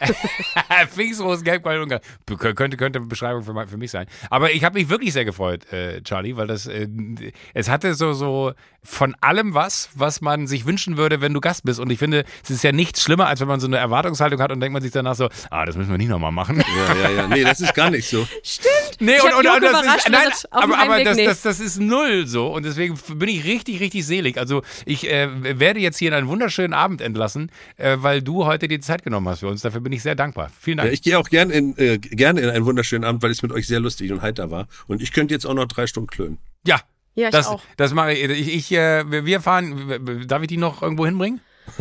Pfingstrosen, 0.92 1.44
Gelbgold 1.44 1.80
und 1.82 1.88
Gelb. 1.88 2.02
Be- 2.26 2.36
könnte, 2.36 2.76
könnte 2.76 2.98
eine 2.98 3.06
Beschreibung 3.08 3.42
für, 3.42 3.66
für 3.66 3.76
mich 3.78 3.90
sein. 3.90 4.06
Aber 4.28 4.50
ich 4.52 4.64
habe 4.64 4.78
mich 4.78 4.88
wirklich 4.90 5.12
sehr 5.14 5.24
gefreut, 5.24 5.70
äh, 5.72 6.02
Charlie, 6.02 6.36
weil 6.36 6.46
das, 6.46 6.66
äh, 6.66 6.86
es 7.54 7.68
hatte 7.70 7.94
so, 7.94 8.12
so 8.12 8.52
von 8.82 9.14
allem 9.20 9.54
was, 9.54 9.88
was 9.94 10.20
man 10.20 10.46
sich 10.46 10.66
wünschen 10.66 10.96
würde, 10.96 11.20
wenn 11.20 11.32
du 11.32 11.40
Gast 11.40 11.64
bist. 11.64 11.80
Und 11.80 11.90
ich 11.90 11.98
finde, 11.98 12.24
es 12.44 12.50
ist 12.50 12.62
ja 12.64 12.72
nichts 12.72 13.02
schlimmer, 13.02 13.26
als 13.28 13.40
wenn 13.40 13.48
man 13.48 13.60
so 13.60 13.66
eine 13.66 13.78
Erwartungshaltung 13.78 14.40
hat 14.42 14.52
und 14.52 14.60
denkt 14.60 14.72
man 14.74 14.82
sich 14.82 14.92
danach 14.92 15.14
so, 15.14 15.28
ah, 15.50 15.64
das 15.64 15.76
müssen 15.76 15.90
wir 15.90 15.98
nicht 15.98 16.08
nochmal 16.08 16.32
machen. 16.32 16.62
Ja, 16.76 16.94
ja, 16.96 17.10
ja. 17.10 17.28
Nee, 17.28 17.44
das 17.44 17.60
ist 17.60 17.74
gar 17.74 17.90
nicht 17.90 18.08
so. 18.08 18.26
Stimmt. 18.42 18.74
Nee, 19.00 19.12
Ich 19.16 19.22
und, 19.24 19.32
und, 19.32 19.46
und 19.46 19.62
das 19.62 19.96
ist, 19.96 20.08
nein, 20.10 20.28
aber, 20.50 20.78
aber 20.78 21.04
das, 21.04 21.16
das, 21.16 21.42
das 21.42 21.60
ist 21.60 21.78
null 21.80 22.26
so 22.26 22.48
und 22.48 22.64
deswegen 22.64 22.98
bin 23.14 23.28
ich 23.28 23.44
richtig, 23.44 23.80
richtig 23.80 24.04
selig. 24.04 24.36
Also 24.38 24.57
ich 24.86 25.10
äh, 25.10 25.28
werde 25.58 25.80
jetzt 25.80 25.98
hier 25.98 26.08
in 26.08 26.14
einen 26.14 26.28
wunderschönen 26.28 26.72
Abend 26.74 27.00
entlassen, 27.00 27.50
äh, 27.76 27.96
weil 28.00 28.22
du 28.22 28.46
heute 28.46 28.68
die 28.68 28.80
Zeit 28.80 29.02
genommen 29.04 29.28
hast 29.28 29.40
für 29.40 29.48
uns. 29.48 29.62
Dafür 29.62 29.80
bin 29.80 29.92
ich 29.92 30.02
sehr 30.02 30.14
dankbar. 30.14 30.50
Vielen 30.60 30.78
Ja, 30.78 30.84
Dank. 30.84 30.94
ich 30.94 31.02
gehe 31.02 31.18
auch 31.18 31.28
gern 31.28 31.50
in, 31.50 31.76
äh, 31.78 31.98
gerne 31.98 32.40
in 32.40 32.48
einen 32.50 32.64
wunderschönen 32.64 33.04
Abend, 33.04 33.22
weil 33.22 33.30
es 33.30 33.42
mit 33.42 33.52
euch 33.52 33.66
sehr 33.66 33.80
lustig 33.80 34.12
und 34.12 34.22
heiter 34.22 34.50
war. 34.50 34.68
Und 34.86 35.02
ich 35.02 35.12
könnte 35.12 35.34
jetzt 35.34 35.46
auch 35.46 35.54
noch 35.54 35.66
drei 35.66 35.86
Stunden 35.86 36.08
klönen. 36.08 36.38
ja, 36.66 36.80
Ja, 37.14 37.28
ich 37.28 37.32
das, 37.32 37.48
auch. 37.48 37.60
das 37.76 37.92
mache 37.94 38.12
ich. 38.12 38.22
Ich, 38.30 38.54
ich 38.54 38.72
äh, 38.72 39.04
wir 39.24 39.40
fahren. 39.40 40.24
Darf 40.28 40.42
ich 40.42 40.48
die 40.48 40.56
noch 40.56 40.82
irgendwo 40.82 41.04
hinbringen? 41.06 41.40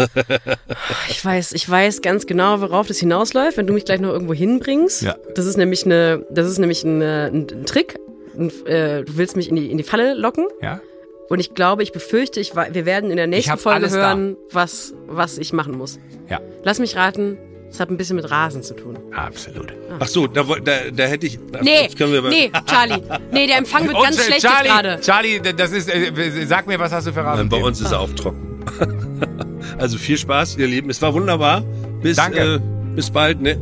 Ich 1.09 1.23
weiß, 1.23 1.53
ich 1.53 1.69
weiß 1.69 2.01
ganz 2.01 2.25
genau, 2.25 2.61
worauf 2.61 2.87
das 2.87 2.97
hinausläuft, 2.97 3.57
wenn 3.57 3.67
du 3.67 3.73
mich 3.73 3.85
gleich 3.85 3.99
noch 4.01 4.11
irgendwo 4.11 4.33
hinbringst. 4.33 5.01
Ja. 5.03 5.15
Das 5.35 5.45
ist 5.45 5.57
nämlich 5.57 5.85
eine, 5.85 6.25
das 6.29 6.47
ist 6.49 6.57
nämlich 6.57 6.83
ein, 6.83 7.01
äh, 7.01 7.27
ein, 7.27 7.47
ein 7.49 7.65
Trick. 7.65 7.97
Ein, 8.37 8.49
äh, 8.65 9.03
du 9.03 9.17
willst 9.17 9.35
mich 9.35 9.49
in 9.49 9.55
die, 9.55 9.71
in 9.71 9.77
die 9.77 9.83
Falle 9.83 10.13
locken. 10.13 10.45
Ja. 10.61 10.81
Und 11.29 11.39
ich 11.39 11.53
glaube, 11.53 11.83
ich 11.83 11.91
befürchte, 11.91 12.39
ich, 12.39 12.55
wir 12.55 12.85
werden 12.85 13.11
in 13.11 13.17
der 13.17 13.27
nächsten 13.27 13.57
Folge 13.57 13.87
da. 13.87 13.95
hören, 13.95 14.37
was, 14.51 14.93
was 15.07 15.37
ich 15.37 15.53
machen 15.53 15.77
muss. 15.77 15.99
Ja. 16.29 16.39
Lass 16.63 16.79
mich 16.79 16.95
raten, 16.95 17.37
es 17.69 17.79
hat 17.79 17.89
ein 17.89 17.97
bisschen 17.97 18.15
mit 18.15 18.29
Rasen 18.31 18.63
zu 18.63 18.75
tun. 18.75 18.97
Absolut. 19.13 19.73
Ach 19.99 20.07
so, 20.07 20.27
da, 20.27 20.43
da, 20.43 20.71
da 20.93 21.03
hätte 21.03 21.27
ich. 21.27 21.37
Nee, 21.61 21.85
das 21.87 21.95
können 21.95 22.13
wir 22.13 22.19
aber- 22.19 22.29
nee, 22.29 22.49
Charlie. 22.65 23.01
Nee, 23.31 23.47
der 23.47 23.57
Empfang 23.57 23.83
wird 23.87 23.95
Und, 23.97 24.03
ganz 24.03 24.23
schlecht 24.23 24.41
Charlie, 24.41 24.69
gerade. 24.69 25.01
Charlie, 25.01 25.41
das 25.41 25.71
ist. 25.71 25.89
Äh, 25.93 26.45
sag 26.45 26.67
mir, 26.67 26.79
was 26.79 26.91
hast 26.93 27.07
du 27.07 27.13
für 27.13 27.23
Rasen? 27.23 27.47
Nein, 27.47 27.49
bei 27.49 27.65
uns 27.65 27.81
ist 27.81 27.91
er 27.91 27.99
auch 27.99 28.09
trocken. 28.11 28.63
also 29.77 29.97
viel 29.97 30.17
Spaß, 30.17 30.57
ihr 30.57 30.67
Lieben. 30.67 30.89
Es 30.89 31.01
war 31.01 31.13
wunderbar. 31.13 31.61
Bis, 32.01 32.15
Danke. 32.15 32.55
Äh, 32.55 32.95
bis 32.95 33.09
bald, 33.11 33.41
ne? 33.41 33.59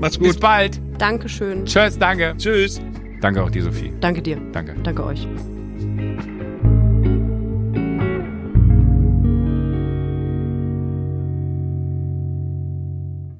Macht's 0.00 0.18
gut. 0.18 0.28
Bis 0.28 0.38
bald. 0.38 0.80
Dankeschön. 0.98 1.64
Tschüss, 1.64 1.98
danke. 1.98 2.34
Tschüss. 2.36 2.80
Danke 3.20 3.42
auch 3.42 3.50
dir, 3.50 3.62
Sophie. 3.62 3.92
Danke 4.00 4.20
dir. 4.20 4.38
Danke. 4.52 4.76
Danke 4.82 5.04
euch. 5.04 5.26